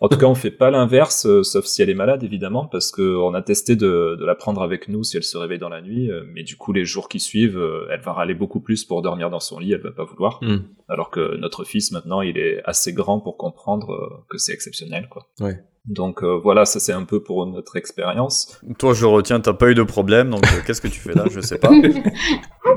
en 0.02 0.08
tout 0.10 0.18
cas, 0.18 0.26
on 0.26 0.36
fait 0.36 0.52
pas 0.52 0.70
l'inverse, 0.72 1.26
euh, 1.26 1.44
sauf 1.44 1.66
si 1.66 1.82
elle 1.82 1.90
est 1.90 1.94
malade, 1.96 2.24
évidemment, 2.24 2.66
parce 2.66 2.92
que 2.92 3.18
on 3.18 3.34
a 3.34 3.42
testé 3.42 3.76
de, 3.76 4.18
de 4.20 4.26
la 4.26 4.36
prendre 4.36 4.62
avec 4.62 4.88
nous 4.88 5.04
si 5.04 5.18
elle 5.18 5.24
se 5.24 5.38
réveille 5.38 5.60
dans 5.60 5.70
la 5.70 5.82
nuit. 5.82 6.10
euh, 6.12 6.24
Mais 6.34 6.44
du 6.44 6.56
coup, 6.58 6.74
les 6.74 6.86
jours 6.86 7.08
qui 7.08 7.20
suivent, 7.20 7.58
euh, 7.60 7.88
elle 7.92 8.02
va 8.02 8.14
râler 8.14 8.34
beaucoup 8.34 8.60
plus 8.60 8.84
pour 8.86 9.02
dormir 9.02 9.30
dans 9.30 9.40
son 9.40 9.60
lit. 9.60 9.74
Elle 9.74 9.82
va 9.82 9.92
pas 9.92 10.04
vouloir. 10.06 10.40
Hmm. 10.42 10.60
Alors 10.88 11.10
que 11.12 11.38
notre 11.38 11.64
fils, 11.64 11.92
maintenant, 11.92 12.22
il 12.22 12.38
est 12.38 12.62
assez 12.66 12.92
grand 12.94 13.20
pour 13.20 13.38
comprendre 13.38 13.92
euh, 13.92 14.26
que 14.30 14.38
c'est 14.38 14.54
exceptionnel, 14.54 15.08
quoi. 15.10 15.28
Ouais. 15.40 15.60
Donc 15.90 16.24
euh, 16.24 16.40
voilà, 16.42 16.66
ça 16.66 16.80
c'est 16.80 16.94
un 16.94 17.04
peu 17.04 17.22
pour 17.22 17.46
notre 17.48 17.76
expérience. 17.76 18.60
Toi, 18.78 18.94
je 18.94 19.06
retiens, 19.06 19.40
t'as 19.40 19.54
pas 19.54 19.70
eu 19.70 19.76
de 19.76 19.84
problème, 19.84 20.30
donc 20.30 20.46
euh, 20.46 20.62
qu'est-ce 20.66 20.82
que 20.82 20.88
tu 20.88 21.00
fais 21.00 21.14
là? 21.14 21.26
Je 21.30 21.42
sais 21.42 21.58
pas. 21.58 21.72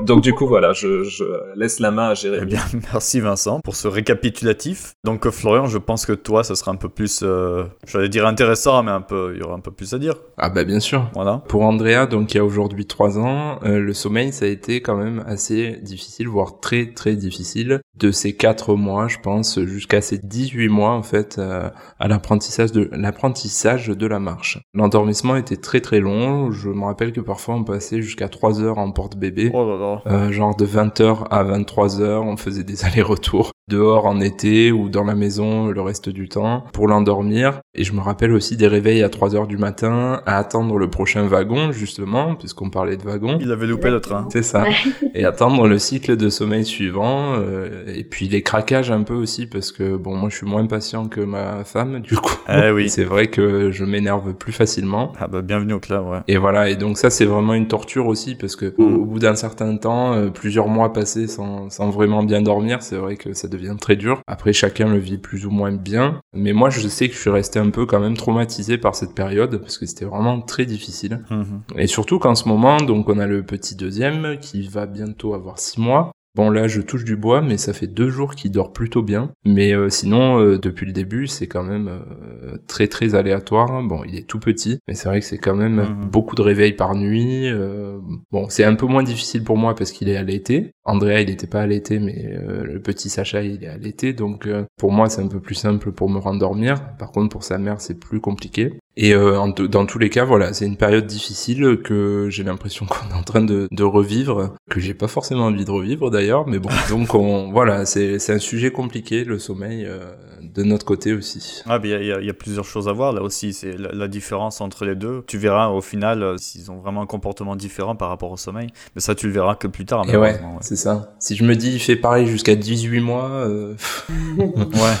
Donc 0.05 0.21
du 0.21 0.33
coup, 0.33 0.47
voilà, 0.47 0.73
je, 0.73 1.03
je 1.03 1.23
laisse 1.55 1.79
la 1.79 1.91
main 1.91 2.09
à 2.09 2.11
Eh 2.13 2.15
Jérémy. 2.15 2.45
bien, 2.47 2.61
merci 2.93 3.19
Vincent 3.19 3.59
pour 3.61 3.75
ce 3.75 3.87
récapitulatif. 3.87 4.93
Donc 5.03 5.25
euh, 5.27 5.31
Florian, 5.31 5.67
je 5.67 5.77
pense 5.77 6.05
que 6.05 6.13
toi, 6.13 6.43
ça 6.43 6.55
sera 6.55 6.71
un 6.71 6.75
peu 6.75 6.89
plus, 6.89 7.21
euh, 7.23 7.65
j'allais 7.85 8.09
dire 8.09 8.25
intéressant, 8.25 8.81
mais 8.83 8.91
un 8.91 9.01
peu, 9.01 9.33
il 9.35 9.39
y 9.41 9.43
aura 9.43 9.53
un 9.55 9.59
peu 9.59 9.71
plus 9.71 9.93
à 9.93 9.99
dire. 9.99 10.15
Ah 10.37 10.49
bah 10.49 10.63
bien 10.63 10.79
sûr. 10.79 11.09
Voilà. 11.13 11.43
Pour 11.47 11.61
Andrea, 11.61 12.07
donc 12.07 12.27
qui 12.27 12.37
a 12.39 12.43
aujourd'hui 12.45 12.85
3 12.87 13.19
ans, 13.19 13.59
euh, 13.63 13.79
le 13.79 13.93
sommeil 13.93 14.33
ça 14.33 14.45
a 14.45 14.47
été 14.47 14.81
quand 14.81 14.95
même 14.97 15.23
assez 15.27 15.77
difficile, 15.83 16.27
voire 16.27 16.59
très 16.59 16.87
très 16.93 17.15
difficile. 17.15 17.81
De 17.99 18.11
ces 18.11 18.35
4 18.35 18.75
mois, 18.75 19.07
je 19.07 19.19
pense, 19.19 19.59
jusqu'à 19.59 20.01
ces 20.01 20.17
18 20.17 20.67
mois 20.67 20.91
en 20.91 21.03
fait, 21.03 21.37
euh, 21.37 21.69
à 21.99 22.07
l'apprentissage 22.07 22.71
de 22.71 22.89
l'apprentissage 22.91 23.89
de 23.89 24.07
la 24.07 24.19
marche. 24.19 24.59
L'endormissement 24.73 25.35
était 25.35 25.57
très 25.57 25.79
très 25.79 25.99
long. 25.99 26.51
Je 26.51 26.69
me 26.69 26.85
rappelle 26.85 27.11
que 27.11 27.21
parfois 27.21 27.55
on 27.55 27.63
passait 27.63 28.01
jusqu'à 28.01 28.29
3 28.29 28.61
heures 28.61 28.79
en 28.79 28.91
porte-bébé. 28.91 29.51
Oh 29.53 29.69
là 29.69 29.77
là. 29.77 30.01
Euh, 30.07 30.31
genre 30.31 30.55
de 30.55 30.65
20h 30.65 31.27
à 31.29 31.43
23h, 31.43 32.21
on 32.21 32.35
faisait 32.35 32.63
des 32.63 32.83
allers-retours 32.85 33.51
dehors 33.69 34.05
en 34.05 34.19
été 34.19 34.71
ou 34.71 34.89
dans 34.89 35.03
la 35.03 35.15
maison 35.15 35.67
le 35.67 35.81
reste 35.81 36.09
du 36.09 36.27
temps 36.29 36.65
pour 36.73 36.87
l'endormir. 36.87 37.61
Et 37.75 37.83
je 37.83 37.93
me 37.93 38.01
rappelle 38.01 38.31
aussi 38.33 38.57
des 38.57 38.67
réveils 38.67 39.03
à 39.03 39.07
3h 39.09 39.47
du 39.47 39.57
matin 39.57 40.21
à 40.25 40.37
attendre 40.37 40.77
le 40.77 40.89
prochain 40.89 41.25
wagon 41.27 41.71
justement, 41.71 42.35
puisqu'on 42.35 42.69
parlait 42.69 42.97
de 42.97 43.03
wagon. 43.03 43.37
Il 43.41 43.51
avait 43.51 43.67
loupé 43.67 43.89
le 43.89 43.99
train. 44.01 44.27
C'est 44.31 44.43
ça. 44.43 44.65
Et 45.13 45.25
attendre 45.25 45.67
le 45.67 45.79
cycle 45.79 46.17
de 46.17 46.29
sommeil 46.29 46.65
suivant. 46.65 47.33
euh, 47.35 47.83
et 47.95 48.03
puis 48.03 48.27
les 48.27 48.41
craquages 48.41 48.91
un 48.91 49.03
peu 49.03 49.13
aussi 49.13 49.47
parce 49.47 49.71
que 49.71 49.95
bon, 49.95 50.15
moi 50.15 50.29
je 50.29 50.37
suis 50.37 50.45
moins 50.47 50.65
patient 50.65 51.07
que 51.07 51.21
ma 51.21 51.63
femme 51.63 51.99
du 52.01 52.15
coup. 52.15 52.35
Eh 52.49 52.71
oui. 52.71 52.89
C'est 52.93 53.05
vrai 53.05 53.27
que 53.27 53.71
je 53.71 53.85
m'énerve 53.85 54.33
plus 54.33 54.51
facilement. 54.51 55.11
Ah 55.19 55.27
bah 55.27 55.41
bienvenue 55.41 55.73
au 55.73 55.79
club, 55.79 56.05
ouais. 56.07 56.19
Et 56.27 56.37
voilà, 56.37 56.69
et 56.69 56.75
donc 56.75 56.97
ça 56.97 57.09
c'est 57.09 57.25
vraiment 57.25 57.53
une 57.53 57.67
torture 57.67 58.07
aussi 58.07 58.35
parce 58.35 58.55
que 58.55 58.73
au, 58.77 58.83
au 58.83 59.05
bout 59.05 59.19
d'un 59.19 59.35
certain 59.35 59.75
temps, 59.77 60.13
euh, 60.13 60.29
plusieurs 60.29 60.67
mois 60.67 60.93
passés 60.93 61.27
sans, 61.27 61.69
sans 61.69 61.89
vraiment 61.89 62.23
bien 62.23 62.41
dormir, 62.41 62.81
c'est 62.81 62.97
vrai 62.97 63.15
que 63.15 63.33
ça 63.33 63.47
devient 63.53 63.75
très 63.79 63.95
dur. 63.95 64.21
Après, 64.27 64.53
chacun 64.53 64.89
le 64.89 64.97
vit 64.97 65.17
plus 65.17 65.45
ou 65.45 65.51
moins 65.51 65.71
bien. 65.71 66.21
Mais 66.33 66.53
moi, 66.53 66.69
je 66.69 66.87
sais 66.87 67.07
que 67.07 67.15
je 67.15 67.19
suis 67.19 67.29
resté 67.29 67.59
un 67.59 67.69
peu 67.69 67.85
quand 67.85 67.99
même 67.99 68.17
traumatisé 68.17 68.77
par 68.77 68.95
cette 68.95 69.13
période 69.13 69.57
parce 69.57 69.77
que 69.77 69.85
c'était 69.85 70.05
vraiment 70.05 70.41
très 70.41 70.65
difficile. 70.65 71.21
Mhm. 71.29 71.61
Et 71.77 71.87
surtout 71.87 72.19
qu'en 72.19 72.35
ce 72.35 72.47
moment, 72.47 72.77
donc 72.77 73.09
on 73.09 73.19
a 73.19 73.27
le 73.27 73.43
petit 73.43 73.75
deuxième 73.75 74.37
qui 74.39 74.67
va 74.67 74.85
bientôt 74.85 75.33
avoir 75.33 75.59
six 75.59 75.79
mois. 75.79 76.12
Bon 76.35 76.49
là 76.49 76.67
je 76.67 76.81
touche 76.81 77.03
du 77.03 77.15
bois 77.15 77.41
mais 77.41 77.57
ça 77.57 77.73
fait 77.73 77.85
deux 77.87 78.09
jours 78.09 78.33
qu'il 78.35 78.51
dort 78.51 78.73
plutôt 78.73 79.03
bien. 79.03 79.31
Mais 79.45 79.73
euh, 79.75 79.89
sinon 79.89 80.39
euh, 80.39 80.57
depuis 80.57 80.85
le 80.87 80.91
début 80.91 81.27
c'est 81.27 81.47
quand 81.47 81.63
même 81.63 81.87
euh, 81.87 82.57
très 82.67 82.87
très 82.87 83.13
aléatoire. 83.15 83.83
Bon 83.83 84.03
il 84.03 84.15
est 84.15 84.27
tout 84.27 84.39
petit 84.39 84.79
mais 84.87 84.95
c'est 84.95 85.07
vrai 85.09 85.19
que 85.19 85.25
c'est 85.25 85.37
quand 85.37 85.55
même 85.55 85.75
Mhm. 85.75 86.09
beaucoup 86.11 86.35
de 86.35 86.41
réveils 86.41 86.73
par 86.73 86.95
nuit. 86.95 87.47
euh, 87.49 87.99
bon 88.31 88.47
c'est 88.49 88.63
un 88.63 88.75
peu 88.75 88.85
moins 88.87 89.03
difficile 89.03 89.43
pour 89.43 89.57
moi 89.57 89.75
parce 89.75 89.91
qu'il 89.91 90.09
est 90.09 90.17
allaité. 90.17 90.71
Andrea 90.85 91.21
il 91.21 91.29
n'était 91.29 91.47
pas 91.47 91.61
allaité 91.61 91.99
mais 91.99 92.25
euh, 92.33 92.63
le 92.63 92.81
petit 92.81 93.09
Sacha 93.09 93.43
il 93.43 93.63
est 93.63 93.67
allaité 93.67 94.13
donc 94.13 94.47
euh, 94.47 94.63
pour 94.77 94.91
moi 94.91 95.09
c'est 95.09 95.21
un 95.21 95.27
peu 95.27 95.39
plus 95.39 95.55
simple 95.55 95.91
pour 95.91 96.09
me 96.09 96.17
rendormir. 96.17 96.95
Par 96.97 97.11
contre 97.11 97.29
pour 97.29 97.43
sa 97.43 97.57
mère 97.59 97.79
c'est 97.79 97.99
plus 97.99 98.19
compliqué. 98.19 98.73
Et 98.95 99.13
euh, 99.13 99.39
en 99.39 99.49
dans 99.49 99.85
tous 99.85 99.97
les 99.99 100.09
cas, 100.09 100.23
voilà, 100.23 100.53
c'est 100.53 100.65
une 100.65 100.77
période 100.77 101.07
difficile 101.07 101.79
que 101.83 102.27
j'ai 102.29 102.43
l'impression 102.43 102.85
qu'on 102.89 103.09
est 103.09 103.17
en 103.17 103.23
train 103.23 103.43
de, 103.43 103.67
de 103.71 103.83
revivre, 103.83 104.53
que 104.69 104.79
j'ai 104.79 104.93
pas 104.93 105.07
forcément 105.07 105.45
envie 105.45 105.65
de 105.65 105.71
revivre 105.71 106.11
d'ailleurs, 106.11 106.47
mais 106.47 106.59
bon, 106.59 106.69
donc 106.89 107.15
on, 107.15 107.51
voilà, 107.51 107.85
c'est 107.85 108.29
un 108.29 108.39
sujet 108.39 108.71
compliqué, 108.71 109.23
le 109.23 109.39
sommeil, 109.39 109.85
euh, 109.85 109.99
de 110.41 110.63
notre 110.63 110.85
côté 110.85 111.13
aussi. 111.13 111.63
Ah, 111.65 111.79
mais 111.79 111.89
il 111.89 112.03
y, 112.03 112.23
y 112.23 112.25
y 112.27 112.29
a 112.29 112.33
plusieurs 112.33 112.65
choses 112.65 112.87
à 112.87 112.91
voir 112.91 113.13
là 113.13 113.21
aussi. 113.21 113.53
C'est 113.53 113.77
la, 113.77 113.91
la 113.91 114.07
différence 114.07 114.61
entre 114.61 114.85
les 114.85 114.95
deux. 114.95 115.23
Tu 115.25 115.37
verras 115.37 115.69
au 115.69 115.81
final 115.81 116.21
euh, 116.21 116.37
s'ils 116.37 116.69
ont 116.69 116.77
vraiment 116.77 117.01
un 117.01 117.05
comportement 117.05 117.55
différent 117.55 117.95
par 117.95 118.09
rapport 118.09 118.31
au 118.31 118.37
sommeil. 118.37 118.67
Mais 118.95 119.01
ça, 119.01 119.15
tu 119.15 119.27
le 119.27 119.33
verras 119.33 119.55
que 119.55 119.67
plus 119.67 119.85
tard. 119.85 120.03
Et 120.07 120.11
ouais, 120.17 120.33
ouais. 120.33 120.39
c'est 120.61 120.75
ça. 120.75 121.15
Si 121.19 121.35
je 121.35 121.43
me 121.43 121.55
dis 121.55 121.71
il 121.71 121.79
fait 121.79 121.95
pareil 121.95 122.27
jusqu'à 122.27 122.55
18 122.55 122.99
mois, 122.99 123.29
euh, 123.29 123.73
Ouais. 124.37 124.95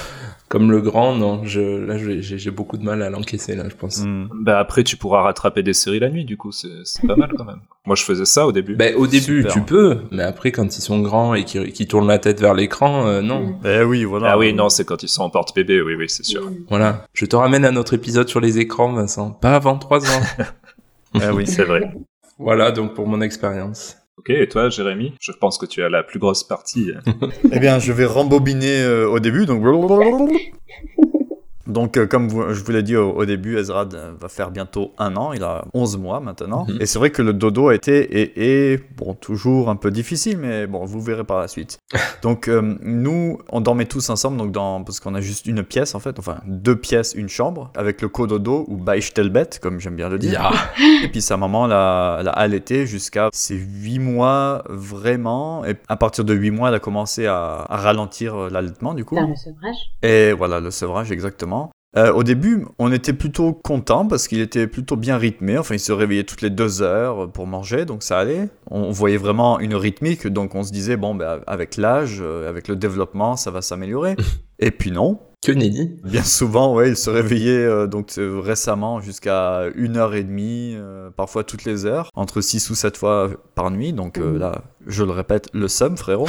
Comme 0.53 0.69
le 0.69 0.81
grand, 0.81 1.15
non, 1.15 1.43
je, 1.45 1.83
là 1.83 1.97
j'ai 1.97 2.21
j'ai 2.21 2.51
beaucoup 2.51 2.77
de 2.77 2.83
mal 2.83 3.01
à 3.01 3.09
l'encaisser 3.09 3.55
là, 3.55 3.63
je 3.67 3.73
pense. 3.73 4.05
Mm. 4.05 4.29
Bah 4.35 4.59
après, 4.59 4.83
tu 4.83 4.97
pourras 4.97 5.23
rattraper 5.23 5.63
des 5.63 5.73
séries 5.73 5.99
la 5.99 6.11
nuit, 6.11 6.25
du 6.25 6.37
coup, 6.37 6.51
c'est 6.51 6.67
c'est 6.83 7.07
pas 7.07 7.15
mal 7.15 7.33
quand 7.35 7.45
même. 7.45 7.61
Moi, 7.87 7.95
je 7.95 8.03
faisais 8.03 8.25
ça 8.25 8.45
au 8.45 8.51
début. 8.51 8.75
Ben, 8.75 8.93
au 8.95 9.07
début, 9.07 9.37
Super. 9.37 9.51
tu 9.51 9.61
peux, 9.61 9.97
mais 10.11 10.21
après, 10.21 10.51
quand 10.51 10.77
ils 10.77 10.81
sont 10.81 10.99
grands 10.99 11.33
et 11.33 11.43
qu'ils 11.43 11.73
qu'ils 11.73 11.87
tournent 11.87 12.07
la 12.07 12.19
tête 12.19 12.39
vers 12.39 12.53
l'écran, 12.53 13.07
euh, 13.07 13.21
non. 13.21 13.55
Eh 13.65 13.81
oui, 13.81 14.03
voilà. 14.03 14.33
ah 14.33 14.37
oui, 14.37 14.53
non, 14.53 14.69
c'est 14.69 14.85
quand 14.85 15.01
ils 15.01 15.09
sont 15.09 15.23
en 15.23 15.31
porte-bébé, 15.31 15.81
oui, 15.81 15.95
oui, 15.95 16.07
c'est 16.07 16.23
sûr. 16.23 16.47
Voilà. 16.69 17.03
Je 17.15 17.25
te 17.25 17.35
ramène 17.35 17.65
à 17.65 17.71
notre 17.71 17.95
épisode 17.95 18.29
sur 18.29 18.39
les 18.39 18.59
écrans, 18.59 18.93
Vincent. 18.93 19.31
Pas 19.31 19.55
avant 19.55 19.79
3 19.79 20.05
ans. 20.05 20.21
Eh 21.15 21.29
oui. 21.33 21.47
C'est 21.47 21.63
vrai. 21.63 21.91
voilà, 22.37 22.71
donc 22.71 22.93
pour 22.93 23.07
mon 23.07 23.21
expérience. 23.21 23.97
Ok, 24.17 24.29
et 24.29 24.47
toi, 24.47 24.69
Jérémy 24.69 25.13
Je 25.19 25.31
pense 25.31 25.57
que 25.57 25.65
tu 25.65 25.83
as 25.83 25.89
la 25.89 26.03
plus 26.03 26.19
grosse 26.19 26.43
partie. 26.43 26.91
Eh 27.51 27.59
bien, 27.59 27.79
je 27.79 27.91
vais 27.91 28.05
rembobiner 28.05 28.81
euh, 28.81 29.09
au 29.09 29.19
début. 29.19 29.45
Donc, 29.45 29.63
donc 31.67 31.97
euh, 31.97 32.05
comme 32.07 32.27
vous- 32.27 32.53
je 32.53 32.63
vous 32.63 32.71
l'ai 32.71 32.83
dit 32.83 32.95
au, 32.95 33.11
au 33.11 33.25
début, 33.25 33.57
Ezrad 33.57 33.93
euh, 33.93 34.11
va 34.19 34.27
faire 34.29 34.51
bientôt 34.51 34.91
un 34.97 35.15
an. 35.15 35.33
Il 35.33 35.43
a 35.43 35.65
11 35.73 35.97
mois 35.97 36.19
maintenant. 36.19 36.65
Mhm. 36.67 36.77
Et 36.81 36.85
c'est 36.85 36.99
vrai 36.99 37.09
que 37.09 37.21
le 37.21 37.33
dodo 37.33 37.69
a 37.69 37.75
été, 37.75 37.99
et, 38.21 38.71
et, 38.73 38.79
bon, 38.97 39.13
toujours 39.13 39.69
un 39.69 39.75
peu 39.75 39.91
difficile, 39.91 40.37
mais 40.37 40.67
bon, 40.67 40.85
vous 40.85 41.01
verrez 41.01 41.23
par 41.23 41.39
la 41.39 41.47
suite. 41.47 41.79
donc, 42.21 42.47
euh, 42.47 42.75
nous, 42.81 43.39
on 43.49 43.61
dormait 43.61 43.85
tous 43.85 44.09
ensemble, 44.09 44.37
donc 44.37 44.51
dans, 44.51 44.83
parce 44.83 44.99
qu'on 44.99 45.15
a 45.15 45.21
juste 45.21 45.45
une 45.45 45.63
pièce, 45.63 45.95
en 45.95 45.99
fait, 45.99 46.19
enfin, 46.19 46.37
deux 46.47 46.75
pièces, 46.75 47.13
une 47.15 47.29
chambre, 47.29 47.71
avec 47.75 48.01
le 48.01 48.09
cododo, 48.09 48.65
ou 48.67 48.77
Beistellbett, 48.77 49.59
comme 49.59 49.79
j'aime 49.79 49.95
bien 49.95 50.09
le 50.09 50.19
dire. 50.19 50.51
Et 51.03 51.07
puis 51.07 51.21
sa 51.21 51.37
maman 51.37 51.67
l'a, 51.67 52.21
l'a 52.23 52.31
allaité 52.31 52.85
jusqu'à 52.85 53.29
ses 53.31 53.55
8 53.55 53.99
mois 53.99 54.63
vraiment. 54.69 55.63
Et 55.65 55.75
à 55.87 55.95
partir 55.95 56.23
de 56.25 56.33
8 56.33 56.51
mois, 56.51 56.69
elle 56.69 56.75
a 56.75 56.79
commencé 56.79 57.25
à, 57.25 57.65
à 57.69 57.77
ralentir 57.77 58.35
euh, 58.35 58.49
l'allaitement 58.49 58.93
du 58.93 59.05
coup. 59.05 59.15
Faire 59.15 59.27
le 59.27 59.35
sevrage. 59.35 59.75
Et 60.01 60.33
voilà, 60.33 60.59
le 60.59 60.71
sevrage 60.71 61.11
exactement. 61.11 61.62
Euh, 61.95 62.11
au 62.11 62.23
début, 62.23 62.65
on 62.79 62.91
était 62.91 63.13
plutôt 63.13 63.53
content 63.53 64.07
parce 64.07 64.27
qu'il 64.27 64.39
était 64.39 64.65
plutôt 64.65 64.95
bien 64.95 65.17
rythmé. 65.17 65.57
Enfin, 65.57 65.75
il 65.75 65.79
se 65.79 65.91
réveillait 65.91 66.23
toutes 66.23 66.41
les 66.41 66.49
deux 66.49 66.81
heures 66.81 67.31
pour 67.31 67.45
manger, 67.45 67.85
donc 67.85 68.01
ça 68.01 68.19
allait. 68.19 68.49
On 68.71 68.91
voyait 68.91 69.17
vraiment 69.17 69.59
une 69.59 69.75
rythmique, 69.75 70.27
donc 70.27 70.55
on 70.55 70.63
se 70.63 70.71
disait, 70.71 70.97
bon, 70.97 71.13
ben, 71.13 71.41
avec 71.45 71.77
l'âge, 71.77 72.17
euh, 72.21 72.49
avec 72.49 72.67
le 72.67 72.75
développement, 72.75 73.35
ça 73.35 73.51
va 73.51 73.61
s'améliorer. 73.61 74.15
Et 74.59 74.71
puis 74.71 74.91
non, 74.91 75.19
Que 75.43 75.51
nenni. 75.51 75.99
Bien 76.03 76.23
souvent, 76.23 76.73
ouais, 76.73 76.89
il 76.89 76.95
se 76.97 77.09
réveillait 77.09 77.65
euh, 77.65 77.87
donc 77.87 78.13
euh, 78.17 78.39
récemment 78.39 79.01
jusqu'à 79.01 79.63
une 79.75 79.97
heure 79.97 80.13
et 80.15 80.23
demie, 80.23 80.73
euh, 80.75 81.09
parfois 81.09 81.43
toutes 81.43 81.65
les 81.65 81.85
heures, 81.85 82.09
entre 82.15 82.41
6 82.41 82.69
ou 82.69 82.75
7 82.75 82.95
fois 82.97 83.29
par 83.55 83.69
nuit. 83.71 83.93
Donc 83.93 84.17
euh, 84.17 84.37
là, 84.37 84.63
je 84.87 85.03
le 85.03 85.11
répète, 85.11 85.49
le 85.53 85.67
somme, 85.67 85.97
frérot. 85.97 86.27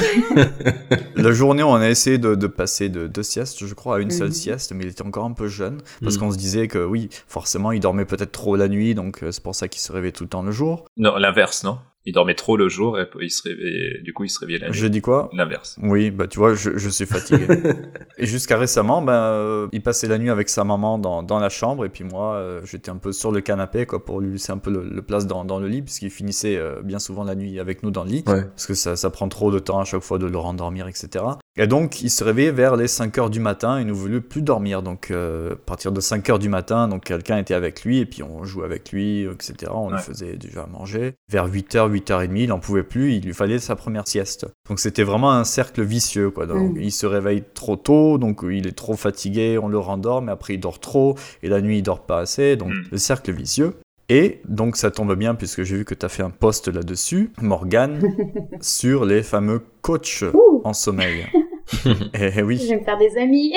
La 1.16 1.32
journée, 1.32 1.62
on 1.62 1.74
a 1.74 1.88
essayé 1.88 2.18
de, 2.18 2.34
de 2.34 2.46
passer 2.46 2.88
de 2.88 3.06
deux 3.06 3.22
siestes, 3.22 3.64
je 3.66 3.74
crois, 3.74 3.96
à 3.96 3.98
une 4.00 4.10
seule 4.10 4.28
Mhm. 4.28 4.32
sieste, 4.34 4.72
mais 4.74 4.84
il 4.84 4.90
était 4.90 5.02
encore 5.02 5.24
un 5.24 5.32
peu 5.32 5.48
jeune, 5.48 5.78
parce 6.02 6.14
Mhm. 6.16 6.20
qu'on 6.20 6.30
se 6.32 6.36
disait 6.38 6.68
que 6.68 6.84
oui, 6.84 7.08
forcément, 7.28 7.72
il 7.72 7.80
dormait 7.80 8.04
peut-être 8.04 8.32
trop 8.32 8.56
la 8.56 8.68
nuit, 8.68 8.94
donc 8.94 9.22
euh, 9.22 9.30
c'est 9.30 9.42
pour 9.42 9.54
ça 9.54 9.68
qu'il 9.68 9.80
se 9.80 9.92
réveillait 9.92 10.12
tout 10.12 10.24
le 10.24 10.28
temps 10.28 10.42
le 10.42 10.52
jour. 10.52 10.84
Non, 10.96 11.16
l'inverse, 11.16 11.62
non? 11.64 11.78
Il 12.06 12.12
dormait 12.12 12.34
trop 12.34 12.56
le 12.56 12.68
jour 12.68 12.98
et 12.98 13.06
il 13.20 13.30
se 13.30 13.42
réveillait, 13.48 14.00
du 14.02 14.12
coup, 14.12 14.24
il 14.24 14.28
se 14.28 14.38
réveillait 14.38 14.58
la 14.58 14.68
nuit. 14.68 14.74
Je 14.78 14.86
dis 14.86 15.00
quoi? 15.00 15.30
L'inverse. 15.32 15.76
Oui, 15.82 16.10
bah 16.10 16.26
tu 16.26 16.38
vois, 16.38 16.54
je, 16.54 16.76
je 16.76 16.88
suis 16.90 17.06
fatigué. 17.06 17.46
et 18.18 18.26
jusqu'à 18.26 18.58
récemment, 18.58 19.00
ben, 19.00 19.12
euh, 19.12 19.68
il 19.72 19.82
passait 19.82 20.06
la 20.08 20.18
nuit 20.18 20.28
avec 20.30 20.48
sa 20.48 20.64
maman 20.64 20.98
dans, 20.98 21.22
dans 21.22 21.38
la 21.38 21.48
chambre, 21.48 21.84
et 21.84 21.88
puis 21.88 22.04
moi, 22.04 22.34
euh, 22.34 22.60
j'étais 22.64 22.90
un 22.90 22.96
peu 22.96 23.12
sur 23.12 23.32
le 23.32 23.40
canapé, 23.40 23.86
quoi, 23.86 24.04
pour 24.04 24.20
lui 24.20 24.32
laisser 24.32 24.52
un 24.52 24.58
peu 24.58 24.70
le, 24.70 24.82
le 24.88 25.02
place 25.02 25.26
dans, 25.26 25.44
dans 25.46 25.58
le 25.58 25.66
lit, 25.68 25.80
puisqu'il 25.82 26.10
finissait 26.10 26.56
euh, 26.56 26.82
bien 26.82 26.98
souvent 26.98 27.24
la 27.24 27.34
nuit 27.34 27.58
avec 27.58 27.82
nous 27.82 27.90
dans 27.90 28.04
le 28.04 28.10
lit, 28.10 28.24
Ouais. 28.26 28.42
parce 28.44 28.66
que 28.66 28.74
ça, 28.74 28.96
ça 28.96 29.08
prend 29.10 29.28
trop 29.28 29.50
de 29.50 29.58
temps 29.58 29.80
à 29.80 29.84
chaque 29.84 30.02
fois 30.02 30.18
de 30.18 30.26
le 30.26 30.36
rendormir, 30.38 30.86
etc. 30.88 31.24
Et 31.56 31.66
donc, 31.66 32.02
il 32.02 32.10
se 32.10 32.22
réveillait 32.24 32.50
vers 32.52 32.76
les 32.76 32.88
5 32.88 33.16
heures 33.18 33.30
du 33.30 33.40
matin, 33.40 33.80
il 33.80 33.86
ne 33.86 33.92
voulait 33.92 34.20
plus 34.20 34.42
dormir, 34.42 34.82
donc 34.82 35.10
euh, 35.10 35.52
à 35.52 35.56
partir 35.56 35.92
de 35.92 36.00
5 36.00 36.28
heures 36.28 36.38
du 36.38 36.48
matin, 36.48 36.88
donc 36.88 37.04
quelqu'un 37.04 37.38
était 37.38 37.54
avec 37.54 37.84
lui, 37.84 37.98
et 38.00 38.06
puis 38.06 38.22
on 38.22 38.44
jouait 38.44 38.64
avec 38.64 38.90
lui, 38.92 39.22
etc. 39.22 39.72
On 39.74 39.88
lui 39.88 39.94
Ouais. 39.94 40.00
faisait 40.02 40.36
déjà 40.36 40.66
manger. 40.66 41.14
Vers 41.30 41.46
8h, 41.48 41.88
8h30, 41.94 42.30
il 42.36 42.48
n'en 42.48 42.58
pouvait 42.58 42.82
plus, 42.82 43.12
il 43.14 43.24
lui 43.24 43.32
fallait 43.34 43.58
sa 43.58 43.76
première 43.76 44.06
sieste. 44.08 44.46
Donc 44.68 44.80
c'était 44.80 45.02
vraiment 45.04 45.32
un 45.32 45.44
cercle 45.44 45.82
vicieux, 45.82 46.30
quoi. 46.30 46.46
Donc 46.46 46.74
Mm. 46.76 46.80
il 46.82 46.92
se 46.92 47.06
réveille 47.06 47.42
trop 47.54 47.76
tôt, 47.76 48.18
donc 48.18 48.40
il 48.50 48.66
est 48.66 48.72
trop 48.76 48.94
fatigué, 48.96 49.58
on 49.58 49.68
le 49.68 49.78
rendort, 49.78 50.22
mais 50.22 50.32
après 50.32 50.54
il 50.54 50.60
dort 50.60 50.80
trop, 50.80 51.16
et 51.42 51.48
la 51.48 51.60
nuit 51.60 51.78
il 51.78 51.82
dort 51.82 52.04
pas 52.06 52.18
assez, 52.20 52.56
donc 52.56 52.70
Mm. 52.70 52.82
le 52.92 52.98
cercle 52.98 53.32
vicieux. 53.32 53.74
Et 54.10 54.40
donc 54.46 54.76
ça 54.76 54.90
tombe 54.90 55.14
bien 55.14 55.34
puisque 55.34 55.62
j'ai 55.62 55.76
vu 55.76 55.84
que 55.86 55.94
tu 55.94 56.04
as 56.04 56.10
fait 56.10 56.22
un 56.22 56.28
post 56.30 56.68
là-dessus, 56.68 57.30
Morgane, 57.40 58.00
sur 58.60 59.04
les 59.06 59.22
fameux 59.22 59.62
coachs 59.80 60.24
Ouh, 60.34 60.60
en 60.64 60.72
sommeil. 60.74 61.26
et, 62.14 62.30
je 62.30 62.42
oui. 62.42 62.56
vais 62.68 62.76
me 62.78 62.84
faire 62.84 62.98
des 62.98 63.16
amis. 63.18 63.52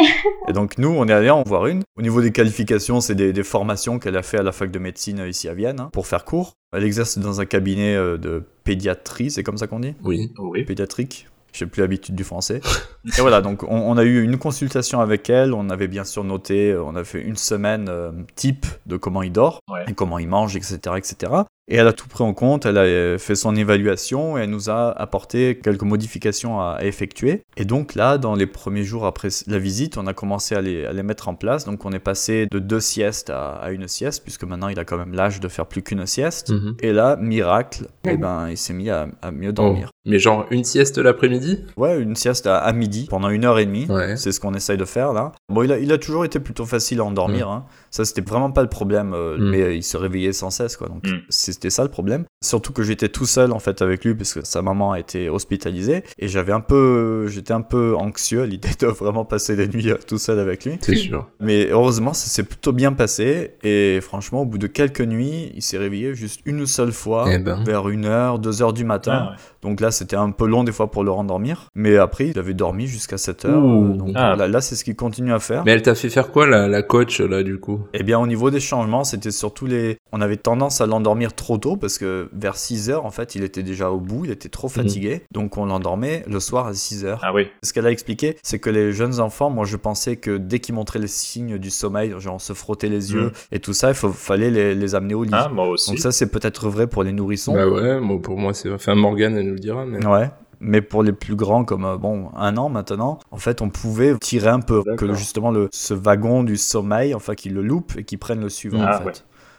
Et 0.48 0.54
donc 0.54 0.78
nous, 0.78 0.90
on 0.90 1.08
est 1.08 1.14
allé 1.14 1.30
en 1.30 1.44
voir 1.44 1.68
une. 1.68 1.84
Au 1.98 2.02
niveau 2.02 2.22
des 2.22 2.32
qualifications, 2.32 3.02
c'est 3.02 3.16
des, 3.16 3.34
des 3.34 3.44
formations 3.44 4.00
qu'elle 4.00 4.18
a 4.18 4.24
fait 4.24 4.38
à 4.38 4.44
la 4.44 4.52
fac 4.52 4.72
de 4.72 4.80
médecine 4.80 5.20
euh, 5.22 5.30
ici 5.30 5.50
à 5.50 5.54
Vienne 5.54 5.80
hein, 5.80 5.90
pour 5.94 6.08
faire 6.08 6.26
cours. 6.26 6.54
Elle 6.76 6.84
exerce 6.84 7.18
dans 7.18 7.42
un 7.42 7.46
cabinet 7.46 7.96
euh, 7.96 8.18
de 8.18 8.44
pédiatrie, 8.64 9.32
c'est 9.32 9.44
comme 9.44 9.58
ça 9.58 9.68
qu'on 9.68 9.80
dit? 9.80 9.96
Oui. 10.04 10.32
Oui. 10.38 10.64
pédiatrique? 10.64 11.28
J'ai 11.54 11.66
plus 11.66 11.82
l'habitude 11.82 12.14
du 12.14 12.24
français. 12.24 12.62
Et 13.18 13.22
voilà, 13.22 13.42
donc 13.42 13.64
on, 13.64 13.70
on 13.70 13.98
a 13.98 14.04
eu 14.04 14.22
une 14.22 14.38
consultation 14.38 15.00
avec 15.00 15.30
elle. 15.30 15.54
On 15.54 15.70
avait 15.70 15.88
bien 15.88 16.04
sûr 16.04 16.24
noté, 16.24 16.72
euh, 16.72 16.84
on 16.84 16.96
a 16.96 17.04
fait 17.04 17.22
une 17.22 17.38
semaine 17.38 17.88
euh, 17.90 18.12
type 18.36 18.66
de 18.86 18.98
comment 18.98 19.24
il 19.24 19.32
dort 19.32 19.60
Ouais. 19.70 19.86
et 19.88 19.94
comment 19.94 20.20
il 20.20 20.28
mange, 20.28 20.56
etc., 20.56 20.78
etc. 20.98 21.32
Et 21.70 21.76
elle 21.76 21.88
a 21.88 21.94
tout 21.94 22.08
pris 22.08 22.24
en 22.24 22.34
compte. 22.34 22.66
Elle 22.66 22.78
a 22.78 22.82
euh, 22.82 23.18
fait 23.18 23.36
son 23.36 23.56
évaluation 23.56 24.38
et 24.38 24.42
elle 24.42 24.50
nous 24.50 24.70
a 24.70 24.92
apporté 24.92 25.60
quelques 25.62 25.84
modifications 25.84 26.60
à, 26.62 26.78
à 26.80 26.84
effectuer. 26.86 27.44
Et 27.58 27.66
donc 27.66 27.96
là, 27.96 28.18
dans 28.18 28.36
les 28.36 28.46
premiers 28.48 28.84
jours 28.84 29.06
après 29.06 29.30
la 29.48 29.60
visite, 29.60 29.98
on 29.98 30.08
a 30.08 30.14
commencé 30.14 30.56
à 30.56 30.62
les, 30.62 30.86
à 30.86 30.94
les 30.94 31.04
mettre 31.04 31.28
en 31.28 31.36
place. 31.36 31.66
Donc 31.66 31.84
on 31.86 31.92
est 31.92 32.00
passé 32.00 32.48
de 32.50 32.60
deux 32.60 32.80
siestes 32.80 33.30
à, 33.30 33.52
à 33.56 33.72
une 33.72 33.88
sieste, 33.88 34.24
puisque 34.24 34.44
maintenant 34.44 34.70
il 34.70 34.80
a 34.80 34.86
quand 34.86 34.98
même 34.98 35.14
l'âge 35.14 35.40
de 35.40 35.48
faire 35.48 35.66
plus 35.66 35.82
qu'une 35.82 36.06
sieste. 36.06 36.52
Mhm. 36.52 36.76
Et 36.82 36.94
là, 36.94 37.18
miracle, 37.18 37.88
eh 38.06 38.16
ben, 38.18 38.50
il 38.50 38.58
s'est 38.58 38.74
mis 38.74 38.90
à, 38.90 39.08
à 39.22 39.32
mieux 39.32 39.52
dormir. 39.52 39.90
Oh. 39.90 40.10
Mais 40.10 40.20
genre 40.20 40.46
une 40.52 40.64
sieste 40.64 40.98
l'après-midi? 40.98 41.66
Ouais, 41.76 42.00
une 42.00 42.16
sieste 42.16 42.48
à, 42.48 42.60
à 42.60 42.72
midi 42.72 43.08
pendant 43.10 43.28
une 43.30 43.44
heure 43.44 43.60
et 43.60 43.66
demie. 43.66 43.88
Ouais. 43.90 44.16
C'est 44.16 44.32
ce 44.32 44.40
qu'on 44.40 44.54
essaye 44.54 44.78
de 44.78 44.86
faire 44.86 45.12
là. 45.12 45.34
Bon, 45.50 45.64
il 45.64 45.72
a, 45.74 45.80
il 45.80 45.92
a 45.92 45.98
toujours 45.98 46.24
été 46.24 46.40
plutôt 46.40 46.66
facile 46.66 47.02
à 47.02 47.04
endormir. 47.04 47.50
hein. 47.50 47.66
Ça, 47.98 48.06
c'était 48.06 48.22
vraiment 48.22 48.52
pas 48.52 48.62
le 48.62 48.70
problème. 48.70 49.14
euh, 49.16 49.38
Mm. 49.38 49.50
Mais 49.50 49.62
euh, 49.62 49.74
il 49.74 49.84
se 49.84 49.98
réveillait 49.98 50.34
sans 50.34 50.50
cesse, 50.52 50.78
quoi. 50.78 50.88
Donc, 50.88 51.06
Mm. 51.08 51.18
c'était 51.30 51.70
ça 51.72 51.84
le 51.84 51.90
problème. 51.90 52.26
Surtout 52.44 52.72
que 52.74 52.84
j'étais 52.84 53.10
tout 53.10 53.26
seul 53.26 53.52
en 53.52 53.58
fait 53.60 53.82
avec 53.82 54.06
lui 54.06 54.14
parce 54.14 54.34
que 54.36 54.46
sa 54.46 54.62
maman 54.62 54.92
a 54.92 55.00
été 55.00 55.30
hospitalisée 55.30 56.04
et 56.20 56.28
j'avais 56.28 56.52
un 56.54 56.60
peu, 56.60 57.26
j'étais 57.28 57.54
un 57.54 57.62
peu 57.62 57.96
anxieux 57.98 58.44
à 58.44 58.46
l'idée 58.46 58.70
de 58.80 58.86
vraiment 59.02 59.26
passer 59.26 59.56
des 59.56 59.68
nuits 59.68 59.90
euh, 59.92 59.98
tout 60.08 60.20
seul 60.20 60.38
avec 60.40 60.64
lui. 60.66 60.78
C'est 60.82 60.96
sûr. 60.96 61.28
Mais 61.40 61.70
heureusement, 61.72 62.14
ça 62.14 62.28
s'est 62.28 62.44
plutôt 62.44 62.72
bien 62.74 62.94
passé. 62.94 63.56
Et 63.64 64.00
franchement, 64.02 64.42
au 64.44 64.46
bout 64.46 64.60
de 64.60 64.68
quelques 64.68 65.02
nuits, 65.02 65.52
il 65.56 65.62
s'est 65.64 65.78
réveillé 65.80 66.14
juste 66.14 66.42
une 66.46 66.66
seule 66.68 66.92
fois, 66.92 67.26
Eh 67.32 67.40
ben. 67.40 67.64
vers 67.64 67.90
une 67.90 68.06
heure, 68.06 68.38
deux 68.40 68.62
heures 68.62 68.74
du 68.74 68.84
matin. 68.86 69.12
Ah, 69.14 69.32
ouais. 69.32 69.38
Donc 69.68 69.82
là, 69.82 69.92
c'était 69.92 70.16
un 70.16 70.32
peu 70.32 70.48
long 70.48 70.64
des 70.64 70.72
fois 70.72 70.90
pour 70.90 71.04
le 71.04 71.12
rendormir. 71.12 71.70
Mais 71.76 71.98
après, 71.98 72.28
il 72.30 72.40
avait 72.40 72.54
dormi 72.54 72.88
jusqu'à 72.88 73.18
7 73.18 73.46
heures. 73.46 73.62
Ouh. 73.64 73.86
euh, 73.92 73.98
donc 73.98 74.12
Ah. 74.16 74.36
là, 74.38 74.48
là, 74.48 74.62
c'est 74.62 74.76
ce 74.76 74.84
qu'il 74.84 74.96
continue 74.96 75.34
à 75.34 75.40
faire. 75.40 75.64
Mais 75.66 75.74
elle 75.74 75.82
t'a 75.82 75.94
fait 75.96 76.10
faire 76.10 76.32
quoi 76.32 76.48
la, 76.48 76.68
la 76.68 76.82
coach 76.82 77.20
là 77.20 77.44
du 77.44 77.60
coup? 77.60 77.82
Eh 77.94 78.04
bien, 78.04 78.18
au 78.20 78.28
niveau 78.28 78.50
des 78.50 78.60
changements, 78.62 79.04
c'était 79.04 79.32
surtout 79.32 79.66
les. 79.66 79.98
On 80.14 80.22
avait 80.22 80.38
tendance 80.38 80.80
à 80.82 80.86
l'endormir 80.86 81.34
trop 81.34 81.58
tôt 81.58 81.76
parce 81.76 81.98
que 81.98 82.30
vers 82.34 82.56
6 82.56 82.90
heures, 82.90 83.06
en 83.06 83.12
fait, 83.12 83.36
il 83.36 83.44
était 83.44 83.64
déjà 83.64 83.92
au 83.92 84.00
bout, 84.00 84.24
il 84.26 84.32
était 84.32 84.50
trop 84.50 84.70
fatigué. 84.70 85.24
Donc 85.32 85.58
on 85.58 85.66
l'endormait 85.66 86.24
le 86.28 86.40
soir 86.40 86.68
à 86.68 86.74
6 86.74 87.04
heures. 87.06 87.20
Ah 87.24 87.34
oui. 87.34 87.48
Ce 87.64 87.74
qu'elle 87.74 87.86
a 87.86 87.92
expliqué, 87.92 88.38
c'est 88.44 88.60
que 88.60 88.70
les 88.70 88.94
jeunes 88.94 89.20
enfants, 89.20 89.50
moi 89.50 89.66
je 89.66 89.76
pensais 89.76 90.16
que 90.16 90.38
dès 90.38 90.60
qu'ils 90.60 90.76
montraient 90.76 91.00
les 91.00 91.08
signes 91.08 91.58
du 91.58 91.70
sommeil, 91.70 92.14
genre 92.20 92.40
se 92.40 92.54
frotter 92.54 92.88
les 92.90 93.12
yeux 93.14 93.32
et 93.52 93.60
tout 93.60 93.74
ça, 93.74 93.90
il 93.90 93.96
faut- 93.96 94.10
fallait 94.14 94.50
les, 94.52 94.76
les 94.76 94.96
amener 94.96 95.14
au 95.14 95.24
lit. 95.24 95.32
Ah, 95.34 95.50
moi 95.54 95.68
aussi. 95.68 95.90
Donc 95.92 96.00
ça, 96.00 96.12
c'est 96.12 96.32
peut-être 96.32 96.70
vrai 96.70 96.88
pour 96.88 97.04
les 97.04 97.12
nourrissons. 97.12 97.54
Bah 97.54 97.68
ouais, 97.68 98.00
moi, 98.00 98.22
pour 98.22 98.38
moi, 98.38 98.54
c'est. 98.54 98.72
Enfin, 98.72 98.96
Morgane, 98.96 99.36
elle 99.38 99.50
nous 99.50 99.57
le 99.58 99.62
dira, 99.62 99.86
mais. 99.86 100.06
Ouais. 100.06 100.30
Mais 100.60 100.82
pour 100.82 101.04
les 101.04 101.12
plus 101.14 101.36
grands, 101.36 101.64
comme 101.66 101.86
euh, 101.86 101.98
bon 101.98 102.32
un 102.36 102.58
an 102.58 102.70
maintenant, 102.70 103.20
en 103.30 103.38
fait, 103.38 103.62
on 103.62 103.70
pouvait 103.70 104.18
tirer 104.18 104.50
un 104.50 104.60
peu 104.60 104.84
que 104.98 105.14
justement 105.14 105.52
le 105.52 105.70
ce 105.72 105.94
wagon 105.94 106.44
du 106.44 106.58
sommeil, 106.58 107.14
enfin, 107.14 107.36
qu'ils 107.36 107.54
le 107.54 107.62
loupent 107.62 107.96
et 107.98 108.04
qu'ils 108.04 108.18
prennent 108.18 108.42
le 108.42 108.50
suivant. 108.50 108.82
Ah, 108.82 108.96
en 108.96 109.00
fait. 109.00 109.06
ouais. 109.06 109.14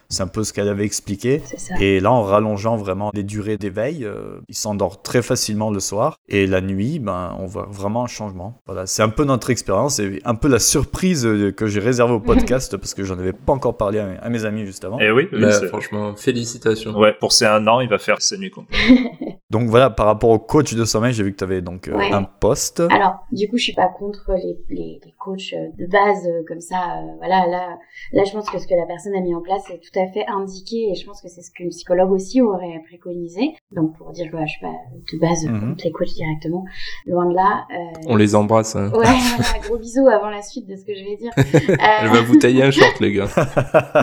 C'est 0.09 0.23
un 0.23 0.27
peu 0.27 0.43
ce 0.43 0.53
qu'elle 0.53 0.67
avait 0.67 0.85
expliqué. 0.85 1.41
C'est 1.45 1.59
ça. 1.59 1.75
Et 1.79 1.99
là, 1.99 2.11
en 2.11 2.23
rallongeant 2.23 2.75
vraiment 2.77 3.11
les 3.13 3.23
durées 3.23 3.57
d'éveil, 3.57 4.05
euh, 4.05 4.39
il 4.47 4.55
s'endort 4.55 5.01
très 5.03 5.21
facilement 5.21 5.69
le 5.69 5.79
soir. 5.79 6.15
Et 6.27 6.47
la 6.47 6.61
nuit, 6.61 6.97
ben, 6.99 7.35
on 7.39 7.45
voit 7.45 7.67
vraiment 7.69 8.03
un 8.03 8.07
changement. 8.07 8.55
Voilà, 8.65 8.85
c'est 8.87 9.03
un 9.03 9.09
peu 9.09 9.23
notre 9.23 9.49
expérience 9.51 9.99
et 9.99 10.19
un 10.25 10.35
peu 10.35 10.47
la 10.47 10.59
surprise 10.59 11.25
euh, 11.27 11.51
que 11.51 11.67
j'ai 11.67 11.79
réservée 11.79 12.13
au 12.13 12.19
podcast 12.19 12.75
parce 12.77 12.93
que 12.95 13.03
j'en 13.03 13.19
avais 13.19 13.33
pas 13.33 13.53
encore 13.53 13.77
parlé 13.77 13.99
à 13.99 14.05
mes, 14.07 14.17
à 14.17 14.29
mes 14.29 14.45
amis 14.45 14.65
juste 14.65 14.83
avant. 14.83 14.97
Eh 14.99 15.11
oui, 15.11 15.27
oui, 15.31 15.41
Bah, 15.41 15.51
franchement, 15.67 16.15
félicitations. 16.15 16.97
Ouais, 16.97 17.13
pour 17.19 17.31
ces 17.31 17.45
un 17.45 17.65
an, 17.67 17.79
il 17.79 17.89
va 17.89 17.97
faire 17.99 18.21
ses 18.21 18.37
nuits 18.37 18.51
complètes. 18.51 18.79
Donc 19.51 19.67
voilà, 19.69 19.89
par 19.89 20.05
rapport 20.05 20.29
au 20.29 20.37
coach 20.37 20.75
de 20.75 20.85
sommeil, 20.85 21.11
j'ai 21.13 21.23
vu 21.23 21.31
que 21.31 21.37
tu 21.37 21.43
avais 21.43 21.61
donc 21.61 21.87
euh, 21.87 21.95
Ouais. 21.97 22.11
un 22.13 22.21
poste. 22.23 22.81
Alors, 22.91 23.15
du 23.31 23.49
coup, 23.49 23.57
je 23.57 23.63
suis 23.63 23.73
pas 23.73 23.87
contre 23.87 24.31
les, 24.35 24.57
les, 24.69 24.99
les 25.03 25.13
coachs 25.17 25.53
euh, 25.53 25.69
de 25.77 25.87
base 25.87 26.27
euh, 26.27 26.43
comme 26.47 26.61
ça. 26.61 26.75
euh, 26.99 27.15
voilà, 27.17 27.47
là, 27.47 27.77
là, 28.13 28.23
je 28.25 28.31
pense 28.31 28.47
que 28.47 28.59
ce 28.59 28.67
que 28.67 28.75
la 28.75 28.85
personne 28.85 29.15
a 29.15 29.21
mis 29.21 29.33
en 29.33 29.41
place 29.41 29.63
est 29.71 29.79
tout 29.79 29.98
à 29.99 30.07
fait 30.07 30.25
indiqué 30.27 30.89
et 30.91 30.95
je 30.95 31.05
pense 31.05 31.21
que 31.21 31.27
c'est 31.27 31.41
ce 31.41 31.51
qu'une 31.51 31.69
psychologue 31.69 32.11
aussi 32.11 32.41
aurait 32.41 32.81
préconisé. 32.87 33.55
Donc, 33.71 33.95
pour 33.97 34.11
dire 34.11 34.27
voilà, 34.31 34.45
je 34.45 34.51
suis 34.53 34.61
pas 34.61 34.73
de 35.13 35.19
base 35.19 35.45
Mhm. 35.45 35.75
les 35.83 35.91
coachs 35.91 36.13
directement, 36.13 36.63
loin 37.05 37.25
de 37.29 37.35
là. 37.35 37.65
euh, 37.73 37.99
On 38.07 38.15
les 38.15 38.35
embrasse. 38.35 38.75
hein. 38.75 38.91
Ouais, 38.93 39.05
voilà, 39.37 39.67
gros 39.67 39.77
bisous 39.77 40.07
avant 40.07 40.29
la 40.29 40.41
suite 40.41 40.67
de 40.67 40.75
ce 40.75 40.85
que 40.85 40.93
je 40.95 41.03
vais 41.03 41.15
dire. 41.17 41.31
Elle 41.37 42.07
Euh, 42.07 42.11
va 42.11 42.21
vous 42.21 42.35
tailler 42.37 42.63
un 42.63 42.71
short, 42.71 42.99
les 42.99 43.13
gars. 43.13 43.27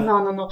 non, 0.04 0.22
non, 0.24 0.32
non. 0.32 0.48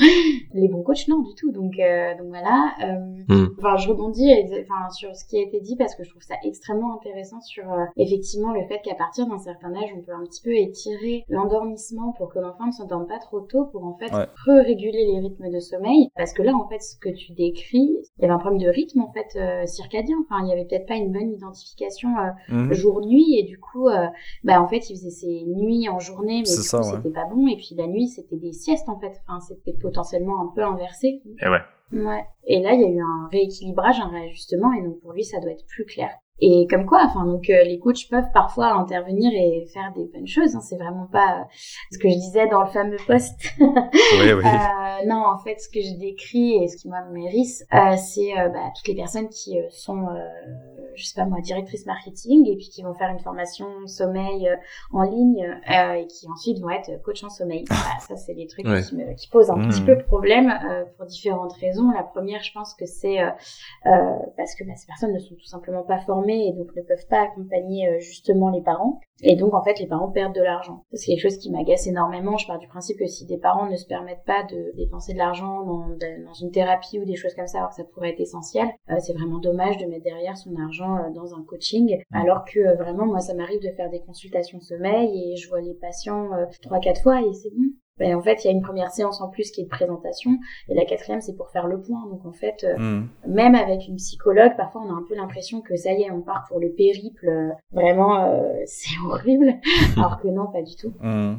Les 0.54 0.68
bons 0.68 0.82
coachs, 0.82 1.08
non, 1.08 1.20
du 1.20 1.34
tout. 1.34 1.52
Donc, 1.52 1.72
euh, 1.78 2.16
donc 2.18 2.28
voilà. 2.28 2.72
euh, 2.82 2.94
Hmm. 3.28 3.46
Enfin, 3.58 3.76
je 3.78 3.88
rebondis 3.88 4.30
enfin, 4.62 4.90
sur 4.90 5.14
ce 5.16 5.24
qui 5.24 5.38
a 5.38 5.42
été 5.42 5.58
dit 5.60 5.76
parce 5.76 5.94
que 5.94 6.04
je 6.04 6.10
trouve 6.10 6.22
ça 6.22 6.34
extrêmement 6.44 6.94
intéressant 6.94 7.40
sur 7.40 7.64
euh, 7.72 7.84
effectivement 7.96 8.52
le 8.52 8.60
fait 8.68 8.80
qu'à 8.84 8.94
partir 8.94 9.26
d'un 9.26 9.38
certain 9.38 9.72
âge, 9.74 9.88
on 9.96 10.02
peut 10.02 10.12
un 10.12 10.24
petit 10.24 10.42
peu 10.42 10.54
étirer 10.54 11.24
l'endormissement 11.28 12.12
pour 12.18 12.28
que 12.32 12.38
l'enfant 12.38 12.66
ne 12.66 12.72
s'endorme 12.72 13.06
pas 13.06 13.18
trop 13.18 13.40
tôt 13.40 13.64
pour 13.72 13.84
en 13.84 13.96
fait 13.96 14.12
Ouais. 14.14 14.26
réguler 14.46 15.06
les 15.14 15.18
rythmes 15.20 15.33
de 15.40 15.60
sommeil. 15.60 16.08
Parce 16.16 16.32
que 16.32 16.42
là, 16.42 16.54
en 16.54 16.68
fait, 16.68 16.80
ce 16.80 16.96
que 16.98 17.08
tu 17.10 17.32
décris, 17.32 17.96
il 18.18 18.22
y 18.22 18.24
avait 18.24 18.32
un 18.34 18.38
problème 18.38 18.60
de 18.62 18.68
rythme 18.68 19.00
en 19.00 19.12
fait 19.12 19.38
euh, 19.38 19.66
circadien. 19.66 20.16
Enfin, 20.24 20.42
il 20.44 20.48
y 20.48 20.52
avait 20.52 20.64
peut-être 20.64 20.86
pas 20.86 20.96
une 20.96 21.12
bonne 21.12 21.32
identification 21.32 22.08
euh, 22.18 22.30
Mhm. 22.54 22.72
jour-nuit 22.72 23.38
et 23.38 23.42
du 23.44 23.58
coup, 23.58 23.88
euh, 23.88 24.06
bah 24.44 24.60
en 24.62 24.68
fait, 24.68 24.90
il 24.90 24.96
faisait 24.96 25.10
ses 25.10 25.44
nuits 25.46 25.88
en 25.88 25.98
journée, 25.98 26.42
mais 26.42 26.44
coup, 26.44 26.76
ouais. 26.76 26.82
c'était 26.96 27.10
pas 27.10 27.26
bon. 27.26 27.46
Et 27.48 27.56
puis 27.56 27.74
la 27.76 27.86
nuit, 27.86 28.08
c'était 28.08 28.36
des 28.36 28.52
siestes 28.52 28.88
en 28.88 28.98
fait. 28.98 29.12
Enfin, 29.26 29.40
c'était 29.40 29.72
potentiellement 29.80 30.40
un 30.40 30.52
peu 30.54 30.62
inversé. 30.62 31.22
Et 31.40 31.48
ouais. 31.48 31.60
Ouais. 31.92 32.24
Et 32.46 32.60
là, 32.60 32.72
il 32.72 32.80
y 32.80 32.84
a 32.84 32.88
eu 32.88 33.00
un 33.00 33.28
rééquilibrage, 33.30 34.00
un 34.00 34.08
réajustement, 34.08 34.72
et 34.72 34.82
donc 34.82 34.98
pour 35.00 35.12
lui, 35.12 35.22
ça 35.24 35.38
doit 35.40 35.52
être 35.52 35.66
plus 35.66 35.84
clair. 35.84 36.10
Et 36.40 36.66
comme 36.68 36.84
quoi, 36.84 37.02
enfin, 37.04 37.24
donc 37.24 37.48
euh, 37.48 37.62
les 37.62 37.78
coachs 37.78 38.08
peuvent 38.10 38.30
parfois 38.34 38.72
intervenir 38.74 39.30
et 39.32 39.66
faire 39.72 39.92
des 39.94 40.06
bonnes 40.12 40.26
choses. 40.26 40.56
Hein, 40.56 40.60
c'est 40.60 40.76
vraiment 40.76 41.06
pas 41.10 41.38
euh, 41.40 41.44
ce 41.92 41.98
que 41.98 42.08
je 42.08 42.14
disais 42.14 42.48
dans 42.48 42.62
le 42.62 42.68
fameux 42.68 42.96
post. 43.06 43.34
Oui, 43.60 44.32
oui. 44.32 44.44
Euh, 44.44 45.06
non, 45.06 45.24
en 45.26 45.38
fait, 45.38 45.60
ce 45.60 45.68
que 45.68 45.80
je 45.80 45.98
décris 45.98 46.54
et 46.62 46.68
ce 46.68 46.76
qui 46.76 46.88
moi 46.88 47.02
m'hérisse, 47.12 47.64
euh, 47.72 47.96
c'est 47.96 48.38
euh, 48.38 48.48
bah, 48.48 48.70
toutes 48.76 48.88
les 48.88 48.94
personnes 48.94 49.28
qui 49.28 49.58
euh, 49.58 49.62
sont, 49.70 50.06
euh, 50.08 50.18
je 50.94 51.04
sais 51.04 51.14
pas 51.14 51.26
moi, 51.26 51.40
directrices 51.40 51.86
marketing 51.86 52.46
et 52.48 52.56
puis 52.56 52.68
qui 52.68 52.82
vont 52.82 52.94
faire 52.94 53.10
une 53.10 53.20
formation 53.20 53.66
sommeil 53.86 54.48
euh, 54.48 54.56
en 54.92 55.02
ligne 55.02 55.44
euh, 55.70 55.92
et 55.94 56.06
qui 56.06 56.26
ensuite 56.30 56.60
vont 56.60 56.70
être 56.70 57.00
coach 57.02 57.22
en 57.24 57.30
sommeil. 57.30 57.64
Voilà, 57.68 57.98
ça, 58.00 58.16
c'est 58.16 58.34
des 58.34 58.46
trucs 58.46 58.66
Ouais. 58.66 58.82
qui, 58.82 58.96
me, 58.96 59.14
qui 59.14 59.28
posent 59.28 59.50
un 59.50 59.68
petit 59.68 59.82
peu 59.82 59.98
problème 59.98 60.50
euh, 60.50 60.84
pour 60.96 61.06
différentes 61.06 61.52
raisons. 61.54 61.90
La 61.92 62.02
première, 62.02 62.42
je 62.42 62.52
pense 62.52 62.74
que 62.74 62.86
c'est 62.86 63.20
euh, 63.20 63.30
euh, 63.86 63.90
parce 64.36 64.54
que 64.54 64.64
bah, 64.64 64.72
ces 64.76 64.86
personnes 64.86 65.12
ne 65.12 65.18
sont 65.18 65.34
tout 65.34 65.46
simplement 65.46 65.82
pas 65.82 65.98
formées 65.98 66.33
et 66.34 66.52
donc 66.52 66.74
ne 66.76 66.82
peuvent 66.82 67.06
pas 67.08 67.22
accompagner 67.22 67.88
euh, 67.88 67.98
justement 68.00 68.50
les 68.50 68.62
parents. 68.62 69.00
Et 69.22 69.36
donc, 69.36 69.54
en 69.54 69.62
fait, 69.62 69.78
les 69.78 69.86
parents 69.86 70.10
perdent 70.10 70.34
de 70.34 70.42
l'argent. 70.42 70.84
C'est 70.92 71.06
quelque 71.06 71.22
chose 71.22 71.38
qui 71.38 71.50
m'agace 71.50 71.86
énormément. 71.86 72.36
Je 72.36 72.46
pars 72.46 72.58
du 72.58 72.66
principe 72.66 72.98
que 72.98 73.06
si 73.06 73.26
des 73.26 73.38
parents 73.38 73.70
ne 73.70 73.76
se 73.76 73.86
permettent 73.86 74.24
pas 74.26 74.42
de 74.42 74.76
dépenser 74.76 75.12
de 75.12 75.18
l'argent 75.18 75.62
dans, 75.64 75.88
dans 75.88 76.34
une 76.34 76.50
thérapie 76.50 76.98
ou 76.98 77.04
des 77.04 77.16
choses 77.16 77.34
comme 77.34 77.46
ça, 77.46 77.58
alors 77.58 77.70
que 77.70 77.76
ça 77.76 77.84
pourrait 77.84 78.10
être 78.10 78.20
essentiel, 78.20 78.68
euh, 78.90 78.96
c'est 78.98 79.14
vraiment 79.14 79.38
dommage 79.38 79.78
de 79.78 79.86
mettre 79.86 80.04
derrière 80.04 80.36
son 80.36 80.54
argent 80.56 80.96
euh, 80.96 81.10
dans 81.14 81.34
un 81.34 81.42
coaching. 81.44 82.02
Alors 82.12 82.44
que 82.44 82.76
vraiment, 82.76 83.06
moi, 83.06 83.20
ça 83.20 83.34
m'arrive 83.34 83.62
de 83.62 83.70
faire 83.70 83.90
des 83.90 84.00
consultations 84.00 84.60
sommeil 84.60 85.32
et 85.32 85.36
je 85.36 85.48
vois 85.48 85.60
les 85.60 85.74
patients 85.74 86.30
trois, 86.62 86.80
quatre 86.80 87.02
fois 87.02 87.20
et 87.20 87.32
c'est 87.32 87.50
bon. 87.50 87.70
Ben, 87.98 88.16
en 88.16 88.22
fait, 88.22 88.42
il 88.42 88.46
y 88.46 88.50
a 88.50 88.52
une 88.52 88.62
première 88.62 88.90
séance 88.90 89.20
en 89.20 89.28
plus 89.28 89.52
qui 89.52 89.60
est 89.60 89.64
de 89.64 89.68
présentation 89.68 90.32
et 90.68 90.74
la 90.74 90.84
quatrième, 90.84 91.20
c'est 91.20 91.36
pour 91.36 91.50
faire 91.50 91.68
le 91.68 91.80
point. 91.80 92.04
Donc, 92.10 92.26
en 92.26 92.32
fait, 92.32 92.64
euh, 92.64 92.76
Mhm. 92.76 93.08
même 93.28 93.54
avec 93.54 93.86
une 93.86 93.96
psychologue, 93.96 94.56
parfois 94.56 94.82
on 94.84 94.90
a 94.90 94.94
un 94.98 95.04
peu 95.08 95.14
l'impression 95.14 95.60
que 95.60 95.76
ça 95.76 95.92
y 95.92 96.02
est, 96.02 96.10
on 96.10 96.20
part 96.20 96.44
pour 96.48 96.58
le 96.58 96.70
périple. 96.70 97.28
euh, 97.28 97.50
Vraiment, 97.72 98.24
euh, 98.24 98.42
c'est 98.66 98.98
horrible. 99.06 99.54
Alors 99.96 100.20
que 100.20 100.26
non, 100.28 100.46
pas 100.48 100.62
du 100.62 100.74
tout. 100.74 100.92
Mhm. 101.00 101.38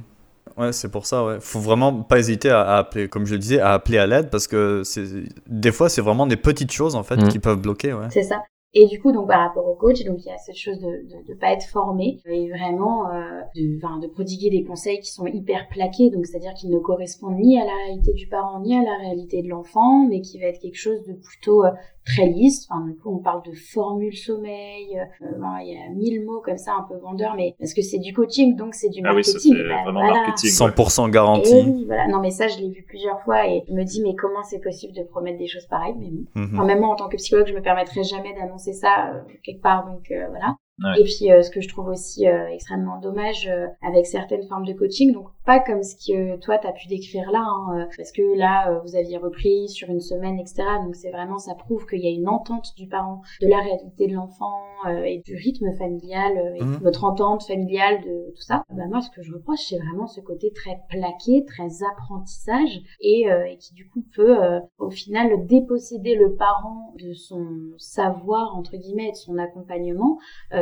Ouais, 0.57 0.71
c'est 0.71 0.89
pour 0.89 1.05
ça, 1.05 1.25
ouais. 1.25 1.37
Faut 1.41 1.59
vraiment 1.59 2.03
pas 2.03 2.19
hésiter 2.19 2.49
à, 2.49 2.61
à 2.61 2.77
appeler, 2.77 3.09
comme 3.09 3.25
je 3.25 3.33
le 3.33 3.39
disais, 3.39 3.59
à 3.59 3.73
appeler 3.73 3.97
à 3.97 4.07
l'aide 4.07 4.29
parce 4.29 4.47
que 4.47 4.83
c'est, 4.85 5.03
des 5.47 5.71
fois, 5.73 5.89
c'est 5.89 6.01
vraiment 6.01 6.25
des 6.25 6.37
petites 6.37 6.71
choses, 6.71 6.95
en 6.95 7.03
fait, 7.03 7.17
Mhm. 7.17 7.27
qui 7.27 7.39
peuvent 7.39 7.59
bloquer, 7.59 7.91
ouais. 7.91 8.07
C'est 8.11 8.23
ça. 8.23 8.41
Et 8.77 8.87
du 8.87 9.01
coup, 9.01 9.13
donc 9.13 9.29
par 9.29 9.39
rapport 9.39 9.65
au 9.65 9.73
coach, 9.75 10.03
donc 10.03 10.17
il 10.19 10.27
y 10.27 10.31
a 10.31 10.37
cette 10.37 10.57
chose 10.57 10.79
de 10.79 10.85
de, 10.87 11.27
de 11.27 11.33
pas 11.33 11.53
être 11.53 11.65
formé 11.65 12.19
et 12.25 12.49
vraiment 12.49 13.09
euh, 13.09 13.39
de, 13.55 13.77
enfin, 13.77 13.99
de 13.99 14.07
prodiguer 14.07 14.49
des 14.49 14.65
conseils 14.65 14.99
qui 14.99 15.11
sont 15.11 15.25
hyper 15.25 15.69
plaqués, 15.69 16.09
donc 16.09 16.25
c'est-à-dire 16.25 16.53
qu'ils 16.53 16.71
ne 16.71 16.79
correspondent 16.79 17.39
ni 17.39 17.57
à 17.57 17.63
la 17.63 17.73
réalité 17.85 18.11
du 18.11 18.27
parent 18.27 18.59
ni 18.59 18.75
à 18.75 18.83
la 18.83 18.97
réalité 18.97 19.41
de 19.41 19.47
l'enfant, 19.47 20.05
mais 20.05 20.19
qui 20.19 20.39
va 20.39 20.47
être 20.47 20.59
quelque 20.59 20.77
chose 20.77 21.01
de 21.05 21.13
plutôt 21.13 21.63
euh, 21.63 21.71
très 22.05 22.27
lisse. 22.27 22.67
Enfin, 22.69 22.85
du 22.85 22.95
coup, 22.95 23.13
on 23.15 23.19
parle 23.19 23.41
de 23.43 23.51
formule 23.53 24.15
sommeil. 24.15 24.97
euh, 24.99 25.25
ben, 25.39 25.57
il 25.61 25.73
y 25.73 25.77
a 25.77 25.89
mille 25.93 26.23
mots 26.25 26.41
comme 26.43 26.57
ça, 26.57 26.73
un 26.79 26.83
peu 26.83 26.97
vendeurs, 26.99 27.33
mais 27.35 27.55
parce 27.59 27.73
que 27.73 27.81
c'est 27.81 27.99
du 27.99 28.13
coaching, 28.13 28.55
donc 28.55 28.73
c'est 28.75 28.89
du 28.89 29.01
Ah 29.03 29.13
oui, 29.15 29.23
ça, 29.23 29.33
marketing. 29.33 29.55
Bah, 29.67 29.83
vraiment 29.83 29.99
voilà. 30.01 30.13
marketing. 30.21 30.49
ouais. 30.49 30.69
100% 30.71 31.07
Et 31.07 31.11
garanti. 31.11 31.53
oui, 31.53 31.85
voilà. 31.85 32.07
Non, 32.07 32.19
mais 32.19 32.31
ça, 32.31 32.47
je 32.47 32.57
l'ai 32.59 32.69
vu 32.69 32.83
plusieurs 32.87 33.21
fois 33.23 33.47
et 33.47 33.63
je 33.67 33.73
me 33.73 33.83
dis, 33.83 34.01
mais 34.03 34.15
comment 34.15 34.43
c'est 34.43 34.59
possible 34.59 34.93
de 34.93 35.03
promettre 35.03 35.37
des 35.39 35.47
choses 35.47 35.65
pareilles 35.67 35.95
Mais 35.97 36.09
bon. 36.09 36.25
Mhm. 36.35 36.49
Enfin, 36.53 36.65
même 36.65 36.79
moi, 36.79 36.89
en 36.89 36.95
tant 36.95 37.09
que 37.09 37.17
psychologue, 37.17 37.47
je 37.47 37.53
me 37.53 37.61
permettrais 37.61 38.03
jamais 38.03 38.33
d'annoncer 38.33 38.73
ça 38.73 39.11
euh, 39.13 39.19
quelque 39.43 39.61
part, 39.61 39.85
donc 39.85 40.09
euh, 40.11 40.27
voilà. 40.29 40.55
Ouais. 40.83 40.99
Et 40.99 41.03
puis, 41.05 41.31
euh, 41.31 41.41
ce 41.41 41.49
que 41.51 41.61
je 41.61 41.69
trouve 41.69 41.87
aussi 41.87 42.27
euh, 42.27 42.47
extrêmement 42.49 42.99
dommage 42.99 43.47
euh, 43.47 43.67
avec 43.81 44.05
certaines 44.05 44.43
formes 44.47 44.65
de 44.65 44.73
coaching, 44.73 45.13
donc 45.13 45.27
pas 45.45 45.59
comme 45.59 45.83
ce 45.83 45.95
que 45.95 46.37
toi 46.41 46.57
t'as 46.57 46.73
pu 46.73 46.87
décrire 46.87 47.31
là, 47.31 47.43
hein, 47.45 47.77
euh, 47.79 47.85
parce 47.95 48.11
que 48.11 48.37
là 48.37 48.71
euh, 48.71 48.79
vous 48.81 48.95
aviez 48.97 49.17
repris 49.17 49.69
sur 49.69 49.89
une 49.89 50.01
semaine, 50.01 50.37
etc. 50.37 50.63
Donc 50.83 50.95
c'est 50.95 51.11
vraiment 51.11 51.37
ça 51.37 51.55
prouve 51.55 51.85
qu'il 51.85 51.99
y 52.03 52.07
a 52.07 52.11
une 52.11 52.27
entente 52.27 52.73
du 52.77 52.87
parent, 52.89 53.21
de 53.41 53.47
la 53.47 53.59
réalité 53.59 54.07
de 54.07 54.13
l'enfant 54.15 54.59
euh, 54.87 55.03
et 55.03 55.21
du 55.25 55.35
rythme 55.35 55.71
familial 55.77 56.37
euh, 56.37 56.55
et 56.55 56.63
Mhm. 56.65 56.79
votre 56.81 57.03
entente 57.05 57.43
familiale 57.43 58.01
de 58.01 58.31
tout 58.35 58.41
ça. 58.41 58.63
Bah 58.71 58.83
moi, 58.89 58.99
ce 59.01 59.09
que 59.11 59.21
je 59.21 59.33
reproche, 59.33 59.59
c'est 59.69 59.77
vraiment 59.77 60.07
ce 60.07 60.19
côté 60.19 60.51
très 60.51 60.79
plaqué, 60.89 61.45
très 61.45 61.69
apprentissage 61.89 62.81
et, 62.99 63.31
euh, 63.31 63.45
et 63.45 63.57
qui 63.57 63.73
du 63.75 63.87
coup 63.89 64.03
peut 64.15 64.43
euh, 64.43 64.59
au 64.77 64.89
final 64.89 65.45
déposséder 65.45 66.15
le 66.15 66.35
parent 66.35 66.93
de 66.99 67.13
son 67.13 67.45
savoir 67.77 68.55
entre 68.57 68.75
guillemets 68.77 69.07
et 69.09 69.11
de 69.11 69.15
son 69.15 69.37
accompagnement 69.37 70.17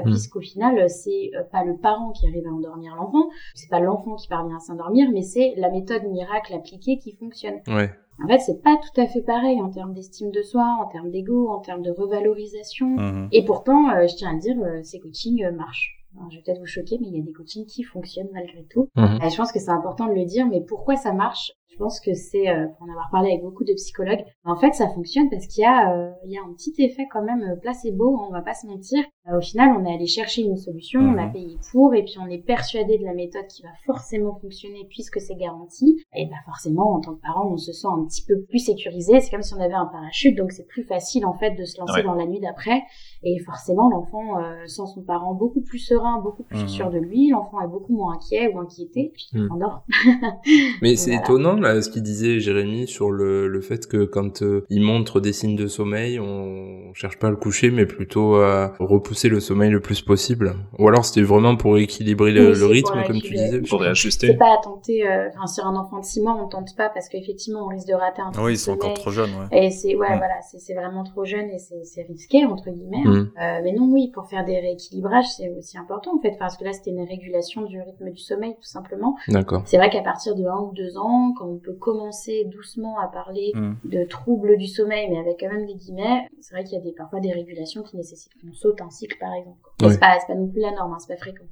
euh, 0.06 0.10
Mm. 0.10 0.12
puisqu'au 0.12 0.42
final 0.42 0.89
c'est 0.89 1.32
euh, 1.36 1.44
pas 1.52 1.63
le 1.63 1.78
parent 1.78 2.12
qui 2.12 2.28
arrive 2.28 2.46
à 2.48 2.52
endormir 2.52 2.96
l'enfant, 2.96 3.30
c'est 3.56 3.70
pas 3.70 3.80
l'enfant 3.80 4.16
qui 4.16 4.28
parvient 4.28 4.58
à 4.58 4.60
s'endormir, 4.60 5.10
mais 5.12 5.22
c'est 5.24 5.54
la 5.58 5.70
méthode 5.70 6.04
miracle 6.06 6.54
appliquée 6.54 6.98
qui 6.98 7.16
fonctionne. 7.16 7.60
Ouais. 7.68 7.89
En 8.24 8.28
fait, 8.28 8.39
c'est 8.39 8.62
pas 8.62 8.78
tout 8.78 9.02
à 9.02 9.08
fait 9.08 9.22
pareil 9.24 9.60
en 9.60 9.70
termes 9.72 9.94
d'estime 9.94 10.30
de 10.30 10.44
soi, 10.44 10.78
en 10.80 10.86
termes 10.88 11.10
d'ego, 11.10 11.50
en 11.50 11.60
termes 11.62 11.82
de 11.82 11.89
revalorisation. 11.89 12.88
Mhm. 12.88 13.30
Et 13.32 13.44
pourtant, 13.44 13.89
euh, 13.89 14.08
je 14.08 14.16
tiens 14.16 14.30
à 14.30 14.34
le 14.34 14.39
dire, 14.39 14.56
euh, 14.62 14.82
ces 14.84 15.00
coachings 15.00 15.44
euh, 15.44 15.52
marchent. 15.52 16.00
Alors, 16.16 16.30
je 16.30 16.38
vais 16.38 16.44
peut-être 16.44 16.60
vous 16.60 16.68
choquer, 16.68 17.00
mais 17.02 17.08
il 17.08 17.18
y 17.18 17.20
a 17.20 17.24
des 17.24 17.32
coachings 17.34 17.66
qui 17.66 17.82
fonctionnent 17.82 18.30
malgré 18.32 18.66
tout. 18.70 18.88
Mhm. 18.96 19.20
Et 19.26 19.30
je 19.32 19.36
pense 19.36 19.52
que 19.52 19.58
c'est 19.60 19.72
important 19.72 20.06
de 20.08 20.13
le 20.13 20.26
dire, 20.26 20.46
mais 20.48 20.62
pourquoi 20.62 20.96
ça 20.96 21.12
marche? 21.12 21.54
Je 21.72 21.78
pense 21.78 22.00
que 22.00 22.13
c'est, 22.13 22.50
euh, 22.50 22.68
pour 22.78 22.88
en 22.88 22.92
avoir 22.92 23.10
parlé 23.12 23.32
avec 23.32 23.42
beaucoup 23.42 23.63
de 23.63 23.74
psychologues, 23.74 24.24
en 24.46 24.56
fait, 24.58 24.74
ça 24.76 24.88
fonctionne 24.89 25.28
parce 25.32 25.48
qu'il 25.48 25.63
y 25.63 25.66
a, 25.66 25.92
euh, 25.92 26.12
il 26.24 26.32
y 26.32 26.38
a 26.38 26.42
un 26.42 26.54
petit 26.54 26.72
effet 26.78 27.08
quand 27.12 27.24
même 27.24 27.42
euh, 27.42 27.56
placebo, 27.56 28.16
on 28.16 28.32
va 28.32 28.44
pas 28.44 28.54
se 28.54 28.68
mentir. 28.68 29.04
Euh, 29.30 29.38
au 29.38 29.42
final, 29.42 29.70
on 29.80 29.86
est 29.86 29.94
allé 29.94 30.06
chercher 30.06 30.42
une 30.42 30.58
solution, 30.58 31.00
on 31.00 31.18
a 31.18 31.28
Mhm. 31.28 31.32
payé 31.34 31.58
pour, 31.72 31.94
et 31.96 32.04
puis 32.04 32.16
on 32.20 32.28
est 32.30 32.40
persuadé 32.46 32.98
de 32.98 33.06
la 33.06 33.14
méthode 33.14 33.48
qui 33.48 33.62
va 33.62 33.70
forcément 33.86 34.38
fonctionner 34.42 34.86
puisque 34.90 35.22
c'est 35.22 35.36
garanti. 35.36 36.04
Et 36.14 36.26
bah 36.26 36.36
forcément, 36.46 36.94
en 36.96 37.00
tant 37.00 37.14
que 37.16 37.22
parent, 37.22 37.50
on 37.54 37.56
se 37.58 37.72
sent 37.72 37.88
un 37.90 38.04
petit 38.06 38.26
peu 38.26 38.42
plus 38.42 38.60
sécurisé. 38.60 39.22
C'est 39.22 39.32
comme 39.32 39.42
si 39.42 39.54
on 39.54 39.62
avait 39.62 39.74
un 39.74 39.86
parachute, 39.86 40.36
donc 40.38 40.52
c'est 40.52 40.68
plus 40.68 40.84
facile 40.84 41.26
en 41.26 41.34
fait 41.38 41.52
de 41.52 41.64
se 41.64 41.80
lancer 41.80 41.94
Ouais. 42.00 42.04
dans 42.04 42.16
la 42.16 42.26
nuit 42.26 42.42
d'après. 42.42 42.82
Et 43.24 43.40
forcément, 43.40 43.90
l'enfant 43.90 44.40
euh, 44.42 44.68
sent 44.68 44.88
son 44.94 45.02
parent 45.04 45.34
beaucoup 45.34 45.62
plus 45.62 45.80
serein, 45.80 46.20
beaucoup 46.22 46.44
plus 46.44 46.62
Mhm. 46.64 46.68
sûr 46.68 46.90
de 46.92 46.98
lui. 46.98 47.30
L'enfant 47.30 47.62
est 47.62 47.68
beaucoup 47.70 47.94
moins 47.96 48.16
inquiet 48.16 48.54
ou 48.54 48.60
inquiété, 48.60 49.12
puis 49.14 49.30
il 49.32 49.44
Mhm. 49.44 49.48
s'endort. 49.48 49.86
Mais 50.82 50.98
c'est 50.98 51.12
Voilà. 51.12 51.24
étonnant 51.24 51.56
là 51.56 51.82
ce 51.82 51.90
qu'il 51.90 52.04
disait 52.04 52.42
Jérémy 52.42 52.88
sur 52.88 53.10
le, 53.10 53.48
le 53.48 53.62
fait 53.62 53.88
que 53.88 54.04
quand 54.04 54.42
euh, 54.42 54.65
il 54.69 54.82
montre 54.82 55.21
des 55.21 55.32
signes 55.32 55.56
de 55.56 55.67
sommeil, 55.67 56.19
on 56.19 56.94
cherche 56.94 57.17
pas 57.19 57.28
à 57.28 57.32
le 57.32 57.38
coucher, 57.38 57.71
mais 57.71 57.86
plutôt 57.86 58.36
à 58.36 58.74
repousser 58.80 59.13
le 59.30 59.40
sommeil 59.40 59.70
le 59.70 59.80
plus 59.80 60.02
possible. 60.02 60.56
Ou 60.80 60.88
alors 60.88 61.06
c'était 61.06 61.22
vraiment 61.22 61.56
pour 61.56 61.78
équilibrer 61.78 62.32
le, 62.32 62.42
Oui, 62.42 62.48
le 62.50 62.56
c'est 62.56 62.66
rythme, 62.68 63.04
comme 63.08 63.22
tu 63.22 63.34
disais. 63.34 63.60
Pour 63.62 63.80
C'est 63.80 63.86
réajuster. 63.86 64.34
pas 64.36 64.54
à 64.54 64.58
tenter, 64.62 65.08
euh, 65.08 65.30
enfin 65.36 65.48
sur 65.48 65.66
un 65.66 65.76
enfant 65.76 66.00
de 66.00 66.06
6 66.06 66.22
mois 66.22 66.36
on 66.42 66.48
tente 66.48 66.76
pas 66.76 66.90
parce 66.90 67.08
qu'effectivement 67.10 67.66
on 67.66 67.68
risque 67.68 67.88
de 67.88 67.94
rater 67.94 68.22
un 68.22 68.32
truc 68.32 68.46
Oui, 68.46 68.54
ils 68.54 68.58
sont 68.58 68.72
encore 68.74 68.94
trop 68.94 69.12
jeunes, 69.12 69.30
ouais. 69.32 69.66
Et 69.66 69.72
c'est 69.72 69.96
ouais 69.96 70.14
Mm. 70.16 70.18
voilà, 70.18 70.42
c'est 70.42 70.60
c'est 70.60 70.74
vraiment 70.74 71.04
trop 71.04 71.26
jeune 71.26 71.50
et 71.50 71.58
c'est 71.60 71.84
c'est 71.84 72.04
risqué 72.04 72.46
entre 72.46 72.70
guillemets. 72.70 73.04
Mm. 73.06 73.32
Euh, 73.42 73.60
mais 73.64 73.72
non 73.74 73.90
oui, 73.92 74.12
pour 74.14 74.28
faire 74.28 74.46
des 74.46 74.60
rééquilibrages 74.60 75.28
c'est 75.38 75.50
aussi 75.58 75.78
important 75.78 76.16
en 76.18 76.20
fait 76.22 76.36
parce 76.40 76.58
que 76.58 76.64
là 76.64 76.74
c'était 76.74 76.92
une 76.92 77.04
régulation 77.08 77.62
du 77.64 77.80
rythme 77.82 78.10
du 78.12 78.22
sommeil 78.22 78.54
tout 78.56 78.68
simplement. 78.68 79.16
D'accord. 79.28 79.64
C'est 79.66 79.78
vrai 79.78 79.90
qu'à 79.90 80.02
partir 80.02 80.36
de 80.36 80.44
1 80.46 80.58
ou 80.60 80.72
2 80.74 80.98
ans, 80.98 81.34
quand 81.38 81.48
on 81.48 81.58
peut 81.58 81.74
commencer 81.74 82.46
doucement 82.52 83.00
à 83.00 83.08
parler 83.08 83.52
Mm. 83.56 83.74
de 83.86 84.04
troubles 84.06 84.58
du 84.58 84.68
sommeil, 84.68 85.08
mais 85.10 85.18
avec 85.20 85.38
quand 85.40 85.50
même 85.52 85.66
des 85.66 85.76
guillemets, 85.76 86.28
c'est 86.40 86.54
vrai 86.56 86.64
qu'il 86.64 86.74
y 86.78 86.82
a 86.82 86.84
des, 86.84 86.92
parfois 86.92 87.20
des 87.20 87.32
régulations 87.32 87.84
qui 87.84 87.98
nécessitent 87.98 88.32
qu'on 88.42 88.54
saute 88.54 88.82
un 88.82 88.90
cycle, 88.90 89.02
par 89.19 89.33
exemple. 89.33 89.58
C'est 89.81 89.99
pas, 89.99 90.17
non 90.35 90.47
plus 90.47 90.62
la 90.62 90.71
norme, 90.71 90.93
hein, 90.93 90.97
c'est 90.99 91.13
pas 91.13 91.19
fréquent. 91.19 91.43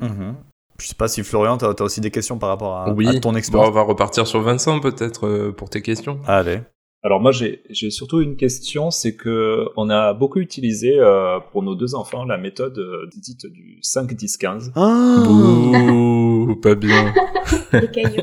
Mhm. 0.00 0.36
Je 0.78 0.86
sais 0.86 0.94
pas 0.94 1.08
si 1.08 1.22
Florian, 1.22 1.58
t'as 1.58 1.68
as 1.68 1.82
aussi 1.82 2.00
des 2.00 2.10
questions 2.10 2.38
par 2.38 2.48
rapport 2.48 2.76
à, 2.76 2.92
oui. 2.92 3.06
à 3.08 3.12
ton 3.20 3.30
Bon, 3.30 3.34
on 3.34 3.38
expérience. 3.38 3.74
va 3.74 3.82
repartir 3.82 4.26
sur 4.26 4.40
Vincent 4.40 4.80
peut-être 4.80 5.26
euh, 5.26 5.52
pour 5.52 5.68
tes 5.68 5.82
questions. 5.82 6.20
Allez. 6.26 6.60
Alors 7.02 7.18
moi 7.18 7.32
j'ai 7.32 7.62
j'ai 7.70 7.88
surtout 7.88 8.20
une 8.20 8.36
question, 8.36 8.90
c'est 8.90 9.14
que 9.16 9.64
on 9.76 9.88
a 9.88 10.12
beaucoup 10.12 10.38
utilisé 10.38 10.98
euh, 10.98 11.38
pour 11.50 11.62
nos 11.62 11.74
deux 11.74 11.94
enfants 11.94 12.26
la 12.26 12.36
méthode 12.36 12.76
euh, 12.78 13.06
dite 13.16 13.46
du 13.46 13.78
5-10-15, 13.82 14.72
Ah 14.76 15.22
Bouh, 15.26 16.56
pas 16.56 16.74
bien. 16.74 17.14
Des 17.72 17.88
cailloux. 17.90 18.22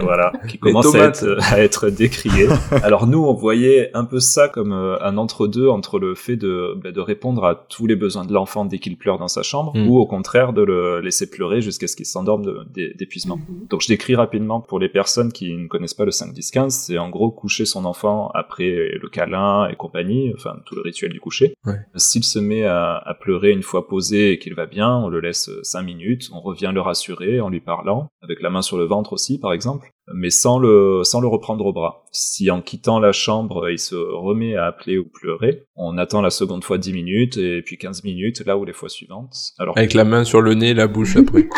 voilà, 0.00 0.32
qui 0.48 0.58
commence 0.58 0.92
à 0.96 1.04
être, 1.06 1.38
à 1.52 1.60
être 1.60 1.88
décriée. 1.88 2.48
Alors 2.82 3.06
nous 3.06 3.22
on 3.22 3.32
voyait 3.32 3.90
un 3.94 4.04
peu 4.04 4.18
ça 4.18 4.48
comme 4.48 4.72
euh, 4.72 5.00
un 5.02 5.18
entre-deux 5.18 5.68
entre 5.68 6.00
le 6.00 6.16
fait 6.16 6.36
de, 6.36 6.74
bah, 6.82 6.90
de 6.90 7.00
répondre 7.00 7.44
à 7.44 7.54
tous 7.54 7.86
les 7.86 7.94
besoins 7.94 8.24
de 8.24 8.32
l'enfant 8.32 8.64
dès 8.64 8.78
qu'il 8.80 8.96
pleure 8.96 9.18
dans 9.18 9.28
sa 9.28 9.42
chambre, 9.44 9.72
Mm. 9.76 9.88
ou 9.88 9.98
au 9.98 10.06
contraire 10.06 10.52
de 10.52 10.62
le 10.62 11.00
laisser 11.00 11.30
pleurer 11.30 11.60
jusqu'à 11.60 11.86
ce 11.86 11.94
qu'il 11.94 12.06
s'endorme 12.06 12.64
d'épuisement. 12.74 13.36
Mhm. 13.36 13.66
Donc 13.70 13.82
je 13.82 13.88
décris 13.88 14.14
rapidement 14.16 14.60
pour 14.60 14.78
les 14.80 14.88
personnes 14.88 15.30
qui 15.32 15.54
ne 15.54 15.66
connaissent 15.68 15.94
pas 15.94 16.04
le 16.04 16.10
5-10-15, 16.10 16.70
c'est 16.70 16.98
en 16.98 17.08
gros 17.08 17.30
coucher 17.30 17.64
son 17.66 17.84
enfant 17.84 18.15
après 18.34 18.90
le 19.00 19.08
câlin 19.08 19.68
et 19.68 19.76
compagnie, 19.76 20.32
enfin 20.34 20.56
tout 20.66 20.74
le 20.74 20.82
rituel 20.82 21.12
du 21.12 21.20
coucher. 21.20 21.54
Ouais. 21.64 21.78
S'il 21.96 22.24
se 22.24 22.38
met 22.38 22.64
à, 22.64 22.96
à 22.96 23.14
pleurer 23.14 23.50
une 23.50 23.62
fois 23.62 23.86
posé 23.88 24.32
et 24.32 24.38
qu'il 24.38 24.54
va 24.54 24.66
bien, 24.66 24.96
on 24.96 25.08
le 25.08 25.20
laisse 25.20 25.50
5 25.62 25.82
minutes, 25.82 26.28
on 26.32 26.40
revient 26.40 26.70
le 26.74 26.80
rassurer 26.80 27.40
en 27.40 27.48
lui 27.48 27.60
parlant, 27.60 28.08
avec 28.22 28.40
la 28.40 28.50
main 28.50 28.62
sur 28.62 28.76
le 28.78 28.84
ventre 28.84 29.12
aussi 29.12 29.38
par 29.38 29.52
exemple, 29.52 29.90
mais 30.14 30.30
sans 30.30 30.58
le, 30.58 31.02
sans 31.04 31.20
le 31.20 31.26
reprendre 31.26 31.66
au 31.66 31.72
bras. 31.72 32.04
Si 32.12 32.50
en 32.50 32.60
quittant 32.60 32.98
la 32.98 33.12
chambre 33.12 33.68
il 33.70 33.78
se 33.78 33.96
remet 33.96 34.56
à 34.56 34.66
appeler 34.66 34.98
ou 34.98 35.04
pleurer, 35.04 35.64
on 35.74 35.98
attend 35.98 36.22
la 36.22 36.30
seconde 36.30 36.64
fois 36.64 36.78
10 36.78 36.92
minutes 36.92 37.36
et 37.36 37.62
puis 37.62 37.78
15 37.78 38.04
minutes 38.04 38.42
là 38.46 38.56
où 38.56 38.64
les 38.64 38.72
fois 38.72 38.88
suivantes. 38.88 39.34
Alors, 39.58 39.76
Avec 39.76 39.94
la 39.94 40.04
main 40.04 40.24
sur 40.24 40.40
le 40.40 40.54
nez, 40.54 40.74
la 40.74 40.86
bouche 40.86 41.16
après. 41.16 41.48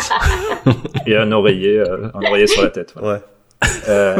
et 1.05 1.15
un 1.15 1.31
oreiller, 1.31 1.79
euh, 1.79 2.09
un 2.13 2.21
oreiller 2.25 2.47
sur 2.47 2.63
la 2.63 2.69
tête. 2.69 2.93
voilà. 2.95 3.17
Ouais. 3.19 3.23
Euh, 3.87 4.17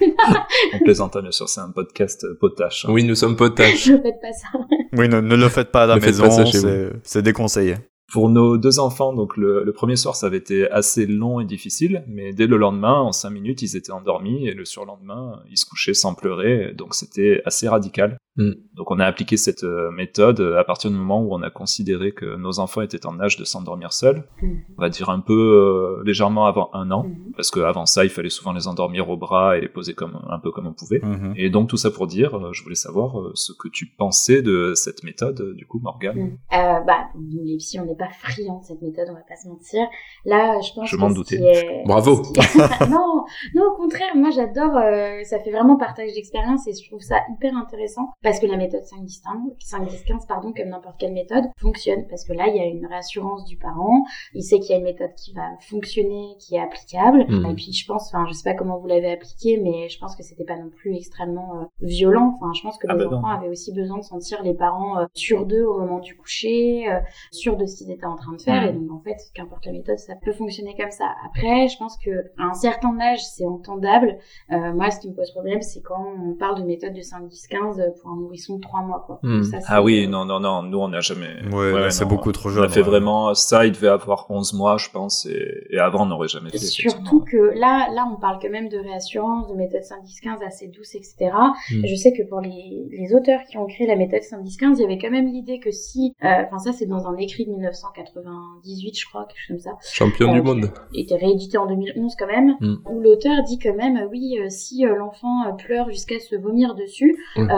on 0.74 0.78
plaisante, 0.80 1.16
hein, 1.16 1.22
bien 1.22 1.30
sûr, 1.32 1.48
c'est 1.48 1.60
un 1.60 1.70
podcast 1.70 2.24
euh, 2.24 2.36
potache. 2.38 2.84
hein. 2.84 2.92
oui, 2.92 3.04
nous 3.04 3.14
sommes 3.14 3.36
potaches. 3.36 3.88
Ne 3.88 3.98
faites 3.98 4.20
pas 4.20 4.32
ça. 4.32 4.58
Oui, 4.92 5.08
ne, 5.08 5.20
ne 5.20 5.34
le 5.36 5.48
faites 5.48 5.70
pas 5.72 5.82
à 5.84 5.86
la 5.86 5.94
Ne 5.96 6.00
faites 6.00 6.10
maison, 6.10 6.24
pas 6.24 6.30
ça 6.30 6.44
chez 6.44 6.58
c'est 6.58 6.90
c'est 7.02 7.22
déconseillé. 7.22 7.76
Pour 8.12 8.28
nos 8.28 8.56
deux 8.56 8.78
enfants, 8.78 9.12
donc 9.12 9.36
le, 9.36 9.64
le 9.64 9.72
premier 9.72 9.96
soir, 9.96 10.14
ça 10.14 10.26
avait 10.28 10.36
été 10.36 10.70
assez 10.70 11.06
long 11.06 11.40
et 11.40 11.44
difficile, 11.44 12.04
mais 12.06 12.32
dès 12.32 12.46
le 12.46 12.56
lendemain, 12.56 13.00
en 13.00 13.10
cinq 13.10 13.30
minutes, 13.30 13.62
ils 13.62 13.76
étaient 13.76 13.90
endormis 13.90 14.46
et 14.46 14.54
le 14.54 14.64
surlendemain, 14.64 15.42
ils 15.50 15.56
se 15.58 15.66
couchaient 15.66 15.92
sans 15.94 16.14
pleurer, 16.14 16.72
donc 16.76 16.94
c'était 16.94 17.42
assez 17.44 17.68
radical. 17.68 18.16
Mm. 18.36 18.50
Donc 18.74 18.90
on 18.90 18.98
a 19.00 19.06
appliqué 19.06 19.36
cette 19.36 19.64
euh, 19.64 19.90
méthode 19.90 20.40
à 20.58 20.62
partir 20.64 20.90
du 20.90 20.96
moment 20.96 21.22
où 21.22 21.32
on 21.34 21.40
a 21.42 21.48
considéré 21.50 22.12
que 22.12 22.36
nos 22.36 22.58
enfants 22.58 22.82
étaient 22.82 23.06
en 23.06 23.18
âge 23.20 23.36
de 23.38 23.44
s'endormir 23.44 23.92
seuls, 23.94 24.24
Mhm. 24.42 24.58
on 24.76 24.82
va 24.82 24.88
dire 24.90 25.08
un 25.08 25.20
peu 25.20 25.32
euh, 25.32 26.02
légèrement 26.04 26.46
avant 26.46 26.68
un 26.74 26.90
an, 26.90 27.04
Mhm. 27.04 27.32
parce 27.36 27.50
qu'avant 27.50 27.86
ça, 27.86 28.04
il 28.04 28.10
fallait 28.10 28.28
souvent 28.28 28.52
les 28.52 28.68
endormir 28.68 29.08
au 29.08 29.16
bras 29.16 29.56
et 29.56 29.60
les 29.62 29.68
poser 29.68 29.94
comme 29.94 30.20
un 30.28 30.38
peu 30.38 30.50
comme 30.50 30.66
on 30.66 30.72
pouvait. 30.74 31.00
Mhm. 31.02 31.32
Et 31.36 31.48
donc 31.50 31.68
tout 31.68 31.78
ça 31.78 31.90
pour 31.90 32.06
dire, 32.06 32.36
euh, 32.36 32.52
je 32.52 32.62
voulais 32.62 32.74
savoir 32.74 33.18
euh, 33.20 33.30
ce 33.34 33.52
que 33.52 33.68
tu 33.68 33.86
pensais 33.86 34.42
de 34.42 34.72
cette 34.74 35.02
méthode, 35.04 35.40
euh, 35.40 35.54
du 35.54 35.66
coup, 35.66 35.78
Morgane. 35.82 36.36
Euh, 36.52 36.80
bah, 36.86 37.06
nous 37.14 37.42
les 37.44 37.56
psys, 37.56 37.80
on 37.80 37.86
n'est 37.86 37.96
pas 37.96 38.10
friands 38.20 38.60
de 38.60 38.64
cette 38.66 38.82
méthode, 38.82 39.06
on 39.10 39.14
va 39.14 39.20
pas 39.26 39.36
se 39.36 39.48
mentir. 39.48 39.86
Là, 40.26 40.60
je 40.60 40.72
pense 40.74 40.90
Je 40.90 40.96
m'en 40.96 41.10
doutais. 41.10 41.36
est- 41.36 41.84
Bravo. 41.86 42.22
non, 42.90 43.24
non, 43.54 43.62
au 43.72 43.76
contraire, 43.76 44.14
moi 44.14 44.30
j'adore, 44.30 44.76
euh, 44.76 45.22
ça 45.24 45.38
fait 45.40 45.50
vraiment 45.52 45.76
partage 45.76 46.12
d'expérience 46.14 46.66
et 46.68 46.72
je 46.74 46.86
trouve 46.88 47.00
ça 47.00 47.16
hyper 47.34 47.56
intéressant 47.56 48.12
parce 48.26 48.40
que 48.40 48.46
la 48.46 48.56
méthode 48.56 48.82
5 48.82 49.06
5-10-15, 49.06 50.26
pardon, 50.26 50.52
comme 50.52 50.68
n'importe 50.70 50.96
quelle 50.98 51.12
méthode, 51.12 51.44
fonctionne 51.58 52.08
parce 52.08 52.24
que 52.24 52.32
là, 52.32 52.48
il 52.48 52.56
y 52.56 52.58
a 52.58 52.64
une 52.64 52.84
réassurance 52.84 53.44
du 53.44 53.56
parent, 53.56 54.02
il 54.34 54.42
sait 54.42 54.58
qu'il 54.58 54.70
y 54.70 54.72
a 54.74 54.78
une 54.78 54.84
méthode 54.84 55.14
qui 55.14 55.32
va 55.32 55.42
fonctionner, 55.60 56.34
qui 56.40 56.56
est 56.56 56.60
applicable. 56.60 57.24
Mhm. 57.28 57.50
Et 57.50 57.54
puis 57.54 57.72
je 57.72 57.86
pense, 57.86 58.08
enfin, 58.08 58.26
je 58.26 58.32
sais 58.32 58.42
pas 58.42 58.56
comment 58.56 58.78
vous 58.78 58.88
l'avez 58.88 59.12
appliqué, 59.12 59.58
mais 59.58 59.88
je 59.88 60.00
pense 60.00 60.16
que 60.16 60.24
c'était 60.24 60.42
pas 60.42 60.56
non 60.56 60.70
plus 60.70 60.96
extrêmement 60.96 61.54
euh, 61.54 61.64
violent. 61.82 62.34
Enfin, 62.34 62.52
je 62.52 62.62
pense 62.62 62.78
que 62.78 62.88
Ah 62.90 62.94
les 62.94 63.04
bah 63.04 63.10
non. 63.12 63.18
enfants 63.18 63.28
avaient 63.28 63.48
aussi 63.48 63.72
besoin 63.72 63.98
de 63.98 64.02
sentir 64.02 64.42
les 64.42 64.54
parents 64.54 64.98
euh, 64.98 65.06
sûrs 65.14 65.46
d'eux 65.46 65.64
au 65.64 65.78
moment 65.78 66.00
du 66.00 66.16
coucher, 66.16 66.90
euh, 66.90 66.98
sûrs 67.30 67.56
de 67.56 67.64
ce 67.64 67.76
qu'ils 67.76 67.92
étaient 67.92 68.06
en 68.06 68.16
train 68.16 68.32
de 68.32 68.42
faire. 68.42 68.62
Mhm. 68.62 68.68
Et 68.68 68.72
donc, 68.72 68.90
en 68.90 69.00
fait, 69.04 69.18
qu'importe 69.34 69.66
la 69.66 69.72
méthode, 69.72 69.98
ça 69.98 70.16
peut 70.16 70.32
fonctionner 70.32 70.74
comme 70.76 70.90
ça. 70.90 71.14
Après, 71.24 71.68
je 71.68 71.78
pense 71.78 71.96
que 71.96 72.10
à 72.38 72.46
un 72.46 72.54
certain 72.54 72.98
âge, 72.98 73.24
c'est 73.24 73.46
entendable. 73.46 74.18
Euh, 74.50 74.72
moi, 74.72 74.90
ce 74.90 74.98
qui 74.98 75.10
me 75.10 75.14
pose 75.14 75.30
problème, 75.30 75.62
c'est 75.62 75.80
quand 75.80 76.04
on 76.18 76.34
parle 76.34 76.60
de 76.60 76.64
méthode 76.66 76.92
de 76.92 77.02
5-10-15 77.02 78.00
pour 78.00 78.10
un 78.10 78.15
nourrisson 78.16 78.56
de 78.56 78.60
3 78.62 78.82
mois, 78.82 79.02
quoi. 79.06 79.20
Ça, 79.22 79.60
c'est- 79.60 79.66
Ah 79.68 79.82
oui, 79.82 80.06
non, 80.08 80.24
non, 80.24 80.40
non, 80.40 80.62
nous 80.62 80.78
on 80.78 80.88
n'a 80.88 81.00
jamais. 81.00 81.28
Ouais, 81.52 81.90
c'est 81.90 82.04
beaucoup 82.04 82.32
trop 82.32 82.48
On 82.48 82.52
jeune. 82.52 82.64
a 82.64 82.68
fait 82.68 82.80
ouais. 82.80 82.86
vraiment 82.86 83.34
ça, 83.34 83.66
il 83.66 83.72
devait 83.72 83.88
avoir 83.88 84.26
11 84.30 84.52
mois, 84.54 84.76
je 84.78 84.88
pense, 84.90 85.26
et, 85.26 85.66
et 85.70 85.78
avant 85.78 86.02
on 86.02 86.06
n'aurait 86.06 86.28
jamais 86.28 86.50
fait. 86.50 86.58
Surtout 86.58 87.20
que 87.20 87.36
là, 87.58 87.88
là, 87.94 88.06
on 88.12 88.20
parle 88.20 88.38
quand 88.40 88.50
même 88.50 88.68
de 88.68 88.78
réassurance, 88.78 89.48
de 89.48 89.54
méthode 89.54 89.82
5-10-15 89.82 90.42
assez 90.46 90.68
douce, 90.68 90.94
etc. 90.94 91.30
Mm. 91.70 91.86
Je 91.86 91.94
sais 91.94 92.12
que 92.12 92.22
pour 92.28 92.40
les, 92.40 92.86
les 92.90 93.14
auteurs 93.14 93.40
qui 93.48 93.56
ont 93.58 93.66
créé 93.66 93.86
la 93.86 93.96
méthode 93.96 94.20
5-10-15, 94.22 94.76
il 94.78 94.82
y 94.82 94.84
avait 94.84 94.98
quand 94.98 95.10
même 95.10 95.26
l'idée 95.32 95.58
que 95.60 95.70
si, 95.70 96.14
euh, 96.24 96.28
enfin 96.46 96.58
ça 96.58 96.72
c'est 96.72 96.86
dans 96.86 97.06
un 97.06 97.16
écrit 97.16 97.44
de 97.46 97.50
1998, 97.52 98.98
je 98.98 99.06
crois, 99.08 99.26
quelque 99.26 99.38
chose 99.38 99.64
comme 99.64 99.72
ça, 99.72 99.78
Champion 99.92 100.32
du 100.32 100.40
Euh, 100.40 100.42
monde. 100.42 100.70
été 100.94 101.14
réédité 101.16 101.58
en 101.58 101.66
2011 101.66 102.14
quand 102.18 102.26
même, 102.26 102.54
Mm. 102.60 102.74
où 102.90 103.00
l'auteur 103.00 103.42
dit 103.44 103.58
quand 103.58 103.74
même, 103.74 103.96
euh, 103.96 104.08
oui, 104.10 104.38
euh, 104.40 104.48
si 104.48 104.86
euh, 104.86 104.94
l'enfant 104.96 105.46
euh, 105.46 105.52
pleure 105.52 105.88
jusqu'à 105.90 106.18
se 106.18 106.36
vomir 106.36 106.74
dessus, 106.74 107.16
Mm. 107.36 107.50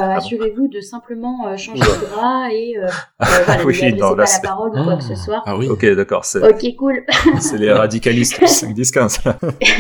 Ah 0.49 0.51
assurez-vous 0.51 0.68
de 0.68 0.80
simplement 0.80 1.46
euh, 1.46 1.57
changer 1.57 1.80
de 1.82 2.11
bras 2.14 2.53
et 2.53 2.76
euh, 2.78 2.86
euh, 3.22 3.24
voilà, 3.46 3.64
Oui, 3.64 3.74
ne 3.82 3.90
non, 3.99 4.11
là, 4.11 4.14
pas 4.16 4.16
la 4.22 4.26
c'est- 4.26 4.42
parole 4.42 4.70
ou 4.78 4.84
quoi 4.84 4.96
que 4.96 5.03
ce 5.03 5.14
soit. 5.14 5.42
Ah 5.46 5.57
oui. 5.57 5.68
Ok, 5.68 5.84
d'accord, 5.94 6.24
c'est 6.24 6.42
Ok, 6.42 6.76
cool. 6.76 7.05
c'est 7.40 7.59
les 7.59 7.72
radicalistes 7.72 8.40
5-10-15. 8.42 9.20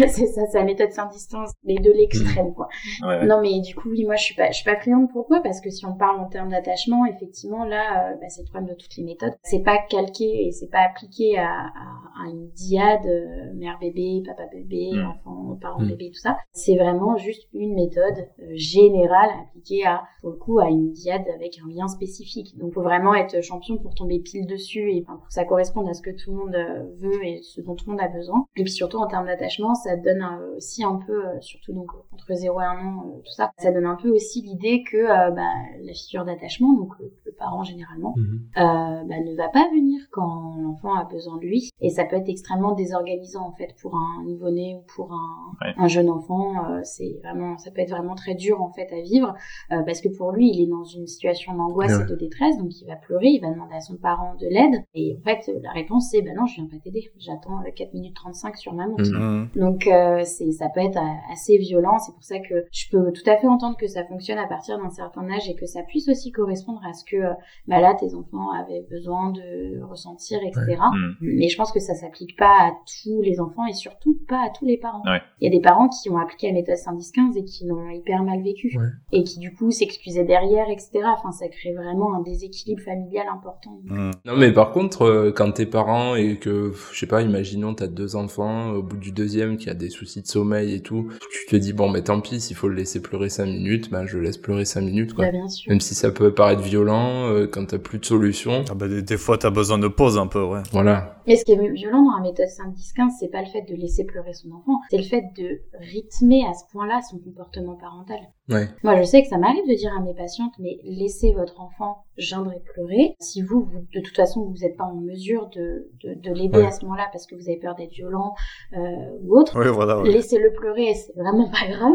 c'est 0.08 0.26
ça, 0.26 0.42
c'est 0.50 0.58
la 0.58 0.64
méthode 0.64 0.90
5-distance, 0.90 1.52
mais 1.64 1.76
de 1.76 1.90
l'extrême, 1.92 2.52
quoi. 2.54 2.68
Ouais. 3.02 3.24
Non, 3.26 3.40
mais 3.40 3.60
du 3.60 3.74
coup, 3.74 3.88
oui, 3.90 4.04
moi, 4.04 4.16
je 4.16 4.24
suis 4.24 4.34
pas, 4.34 4.48
je 4.48 4.56
suis 4.56 4.64
pas 4.64 4.76
friande. 4.76 5.08
Pourquoi? 5.12 5.40
Parce 5.42 5.60
que 5.60 5.70
si 5.70 5.84
on 5.86 5.94
parle 5.94 6.20
en 6.20 6.26
termes 6.28 6.50
d'attachement, 6.50 7.06
effectivement, 7.06 7.64
là, 7.64 8.10
euh, 8.12 8.14
bah, 8.20 8.28
c'est 8.28 8.42
le 8.42 8.48
problème 8.48 8.70
de 8.70 8.74
toutes 8.80 8.96
les 8.96 9.04
méthodes. 9.04 9.32
C'est 9.42 9.62
pas 9.62 9.78
calqué 9.88 10.46
et 10.46 10.52
c'est 10.52 10.70
pas 10.70 10.80
appliqué 10.88 11.38
à, 11.38 11.48
à, 11.48 12.24
à 12.24 12.28
une 12.30 12.48
diade 12.50 13.06
euh, 13.06 13.52
mère 13.54 13.78
bébé, 13.80 14.22
papa 14.26 14.44
bébé, 14.52 14.90
Mm. 14.92 15.06
enfant, 15.10 15.58
parent 15.60 15.80
Mm. 15.82 15.88
bébé, 15.88 16.10
tout 16.12 16.20
ça. 16.20 16.36
C'est 16.52 16.76
vraiment 16.76 17.16
juste 17.16 17.46
une 17.52 17.74
méthode 17.74 18.26
euh, 18.40 18.44
générale 18.54 19.28
appliquée 19.42 19.84
à, 19.86 20.02
pour 20.20 20.30
le 20.30 20.36
coup, 20.36 20.47
à 20.58 20.68
une 20.70 20.92
diade 20.92 21.26
avec 21.34 21.58
un 21.62 21.68
lien 21.70 21.88
spécifique. 21.88 22.56
Donc, 22.58 22.72
faut 22.72 22.82
vraiment 22.82 23.14
être 23.14 23.42
champion 23.42 23.76
pour 23.76 23.94
tomber 23.94 24.18
pile 24.20 24.46
dessus 24.46 24.90
et 24.92 25.02
pour 25.02 25.26
que 25.26 25.32
ça 25.34 25.44
corresponde 25.44 25.88
à 25.88 25.92
ce 25.94 26.00
que 26.00 26.10
tout 26.10 26.30
le 26.32 26.36
monde 26.38 26.54
euh, 26.54 26.84
veut 26.96 27.22
et 27.24 27.42
ce 27.42 27.60
dont 27.60 27.74
tout 27.74 27.84
le 27.86 27.92
monde 27.92 28.00
a 28.00 28.08
besoin. 28.08 28.46
Et 28.56 28.62
puis 28.62 28.72
surtout 28.72 28.96
en 28.98 29.06
termes 29.06 29.26
d'attachement, 29.26 29.74
ça 29.74 29.96
donne 29.96 30.22
euh, 30.22 30.56
aussi 30.56 30.82
un 30.84 30.96
peu, 31.06 31.26
euh, 31.26 31.40
surtout 31.40 31.72
donc 31.74 31.90
entre 32.14 32.32
0 32.34 32.60
et 32.60 32.64
1 32.64 32.68
an, 32.86 33.02
tout 33.24 33.32
ça, 33.32 33.50
ça 33.58 33.70
donne 33.72 33.84
un 33.86 33.96
peu 33.96 34.08
aussi 34.10 34.40
l'idée 34.42 34.82
que 34.90 34.96
euh, 34.96 35.30
bah, 35.32 35.42
la 35.82 35.92
figure 35.92 36.24
d'attachement, 36.24 36.72
donc 36.74 36.92
le, 36.98 37.12
le 37.26 37.32
parent 37.32 37.62
généralement, 37.64 38.14
Mhm. 38.16 38.40
euh, 38.56 39.04
bah, 39.04 39.20
ne 39.24 39.36
va 39.36 39.48
pas 39.48 39.68
venir 39.72 40.00
quand 40.10 40.56
l'enfant 40.62 40.94
a 40.94 41.04
besoin 41.04 41.36
de 41.36 41.42
lui. 41.42 41.70
Et 41.80 41.90
ça 41.90 42.04
peut 42.04 42.16
être 42.16 42.28
extrêmement 42.28 42.72
désorganisant 42.74 43.46
en 43.46 43.52
fait 43.52 43.74
pour 43.82 43.94
un 43.96 44.24
nouveau-né 44.24 44.76
ou 44.76 44.82
pour 44.94 45.12
un, 45.12 45.52
Ouais. 45.66 45.74
un 45.76 45.88
jeune 45.88 46.08
enfant. 46.10 46.54
euh, 46.70 46.80
c'est 46.84 47.18
vraiment, 47.22 47.58
ça 47.58 47.70
peut 47.70 47.80
être 47.80 47.90
vraiment 47.90 48.14
très 48.14 48.34
dur 48.34 48.62
en 48.62 48.70
fait 48.70 48.88
à 48.92 49.00
vivre 49.02 49.34
parce 49.68 50.00
que 50.00 50.08
pour 50.08 50.32
lui, 50.32 50.37
il 50.46 50.62
est 50.62 50.66
dans 50.66 50.84
une 50.84 51.06
situation 51.06 51.54
d'angoisse 51.54 51.92
Ouais. 51.92 52.04
et 52.04 52.10
de 52.10 52.16
détresse, 52.16 52.58
donc 52.58 52.70
il 52.80 52.86
va 52.86 52.96
pleurer, 52.96 53.28
il 53.28 53.40
va 53.40 53.50
demander 53.50 53.74
à 53.74 53.80
son 53.80 53.96
parent 53.96 54.34
de 54.40 54.46
l'aide. 54.46 54.82
Et 54.94 55.16
en 55.18 55.22
fait, 55.22 55.50
la 55.62 55.72
réponse 55.72 56.08
c'est 56.10 56.22
bah 56.22 56.30
non, 56.36 56.46
je 56.46 56.56
viens 56.56 56.66
pas 56.66 56.76
t'aider. 56.82 57.10
J'attends 57.18 57.60
euh, 57.60 57.70
4 57.74 57.94
minutes 57.94 58.14
35 58.16 58.56
sur 58.56 58.74
ma 58.74 58.86
montre. 58.86 59.10
Mhm. 59.10 59.48
Donc 59.56 59.86
euh, 59.86 60.22
c'est 60.24 60.50
ça 60.52 60.68
peut 60.68 60.80
être 60.80 60.98
euh, 60.98 61.32
assez 61.32 61.58
violent, 61.58 61.98
c'est 61.98 62.12
pour 62.12 62.24
ça 62.24 62.38
que 62.38 62.66
je 62.72 62.90
peux 62.90 63.12
tout 63.12 63.28
à 63.28 63.36
fait 63.36 63.46
entendre 63.46 63.76
que 63.76 63.86
ça 63.86 64.04
fonctionne 64.04 64.38
à 64.38 64.46
partir 64.46 64.78
d'un 64.78 64.90
certain 64.90 65.28
âge 65.30 65.48
et 65.48 65.54
que 65.54 65.66
ça 65.66 65.82
puisse 65.82 66.08
aussi 66.08 66.30
correspondre 66.32 66.80
à 66.88 66.92
ce 66.92 67.04
que 67.04 67.16
euh, 67.16 67.32
bah 67.66 67.80
là 67.80 67.94
tes 67.94 68.14
enfants 68.14 68.50
avaient 68.52 68.86
besoin 68.90 69.30
de 69.32 69.82
ressentir, 69.82 70.40
etc. 70.42 70.76
Mm. 70.92 71.14
Mais 71.20 71.48
je 71.48 71.56
pense 71.56 71.72
que 71.72 71.80
ça 71.80 71.94
s'applique 71.94 72.36
pas 72.36 72.68
à 72.68 72.72
tous 73.02 73.20
les 73.22 73.40
enfants 73.40 73.66
et 73.66 73.72
surtout 73.72 74.18
pas 74.28 74.46
à 74.46 74.50
tous 74.50 74.64
les 74.64 74.76
parents. 74.78 75.02
Il 75.40 75.44
y 75.44 75.46
a 75.46 75.50
des 75.50 75.62
parents 75.62 75.88
qui 75.88 76.10
ont 76.10 76.18
appliqué 76.18 76.48
la 76.48 76.54
méthode 76.54 76.76
110-15 76.76 77.38
et 77.38 77.44
qui 77.44 77.66
l'ont 77.66 77.88
hyper 77.90 78.22
mal 78.22 78.42
vécu 78.42 78.76
et 79.12 79.22
qui 79.24 79.38
du 79.38 79.54
coup 79.54 79.70
s'excusaient 79.70 80.24
derrière, 80.28 80.66
etc. 80.70 80.90
Enfin, 81.06 81.32
ça 81.32 81.48
crée 81.48 81.72
vraiment 81.72 82.14
un 82.14 82.20
déséquilibre 82.20 82.82
familial 82.82 83.26
important. 83.32 83.80
Mm. 83.84 84.10
Non, 84.26 84.36
mais 84.36 84.52
par 84.52 84.70
contre, 84.70 85.02
euh, 85.02 85.32
quand 85.34 85.50
t'es 85.52 85.66
parent 85.66 86.14
et 86.14 86.36
que, 86.36 86.72
je 86.92 86.98
sais 86.98 87.06
pas, 87.06 87.22
imaginons 87.22 87.74
t'as 87.74 87.86
deux 87.88 88.14
enfants, 88.14 88.70
au 88.70 88.82
bout 88.82 88.98
du 88.98 89.10
deuxième 89.10 89.56
qui 89.56 89.70
a 89.70 89.74
des 89.74 89.88
soucis 89.88 90.22
de 90.22 90.26
sommeil 90.26 90.74
et 90.74 90.80
tout, 90.80 91.08
tu 91.32 91.46
te 91.46 91.56
dis 91.56 91.72
bon, 91.72 91.88
mais 91.88 92.02
tant 92.02 92.20
pis, 92.20 92.40
s'il 92.40 92.56
faut 92.56 92.68
le 92.68 92.74
laisser 92.74 93.00
pleurer 93.00 93.30
cinq 93.30 93.46
minutes, 93.46 93.90
bah 93.90 94.06
je 94.06 94.18
laisse 94.18 94.38
pleurer 94.38 94.66
cinq 94.66 94.82
minutes, 94.82 95.14
quoi. 95.14 95.24
Bah, 95.24 95.32
bien 95.32 95.48
sûr. 95.48 95.70
Même 95.70 95.80
si 95.80 95.94
ça 95.94 96.10
peut 96.10 96.32
paraître 96.32 96.62
violent, 96.62 97.26
euh, 97.30 97.46
quand 97.46 97.66
t'as 97.66 97.78
plus 97.78 97.98
de 97.98 98.04
solution. 98.04 98.64
Ah 98.70 98.74
bah, 98.74 98.86
des, 98.86 99.02
des 99.02 99.16
fois, 99.16 99.38
t'as 99.38 99.50
besoin 99.50 99.78
de 99.78 99.88
pause 99.88 100.18
un 100.18 100.26
peu, 100.26 100.42
ouais. 100.42 100.62
Voilà. 100.72 101.22
Mais 101.26 101.36
ce 101.36 101.44
qui 101.44 101.52
est 101.52 101.72
violent 101.72 102.04
dans 102.04 102.16
la 102.16 102.22
méthode 102.22 102.46
5-10-15, 102.46 103.10
c'est 103.18 103.28
pas 103.28 103.40
le 103.40 103.48
fait 103.48 103.62
de 103.62 103.74
laisser 103.74 104.04
pleurer 104.04 104.32
son 104.32 104.50
enfant, 104.52 104.80
c'est 104.90 104.98
le 104.98 105.04
fait 105.04 105.24
de 105.36 105.60
rythmer 105.78 106.44
à 106.46 106.54
ce 106.54 106.64
point-là 106.72 107.00
son 107.10 107.18
comportement 107.18 107.76
parental. 107.76 108.18
Ouais. 108.48 108.68
Moi, 108.82 108.98
je 108.98 109.02
sais 109.02 109.22
que 109.22 109.28
ça 109.28 109.36
m'arrive 109.36 109.66
de 109.68 109.74
dire 109.74 109.92
à 109.96 110.00
mes 110.00 110.14
patientes, 110.18 110.58
mais 110.58 110.78
laissez 110.84 111.32
votre 111.32 111.60
enfant 111.60 112.04
geindre 112.18 112.52
et 112.52 112.60
pleurer. 112.74 113.14
Si 113.20 113.42
vous, 113.42 113.60
vous 113.64 113.86
de 113.94 114.00
toute 114.00 114.16
façon, 114.16 114.44
vous 114.44 114.56
n'êtes 114.60 114.76
pas 114.76 114.84
en 114.84 114.96
mesure 114.96 115.48
de, 115.54 115.88
de, 116.04 116.14
de 116.20 116.34
l'aider 116.34 116.58
Ouais. 116.58 116.66
à 116.66 116.70
ce 116.72 116.84
moment-là 116.84 117.06
parce 117.12 117.26
que 117.26 117.34
vous 117.34 117.48
avez 117.48 117.58
peur 117.58 117.74
d'être 117.76 117.92
violent 117.92 118.34
euh, 118.76 118.78
ou 119.22 119.38
autre, 119.38 119.58
Ouais, 119.58 119.68
voilà. 119.70 120.00
ouais. 120.00 120.10
laissez-le 120.10 120.52
pleurer, 120.52 120.94
c'est 120.94 121.14
vraiment 121.14 121.48
pas 121.48 121.66
grave. 121.68 121.94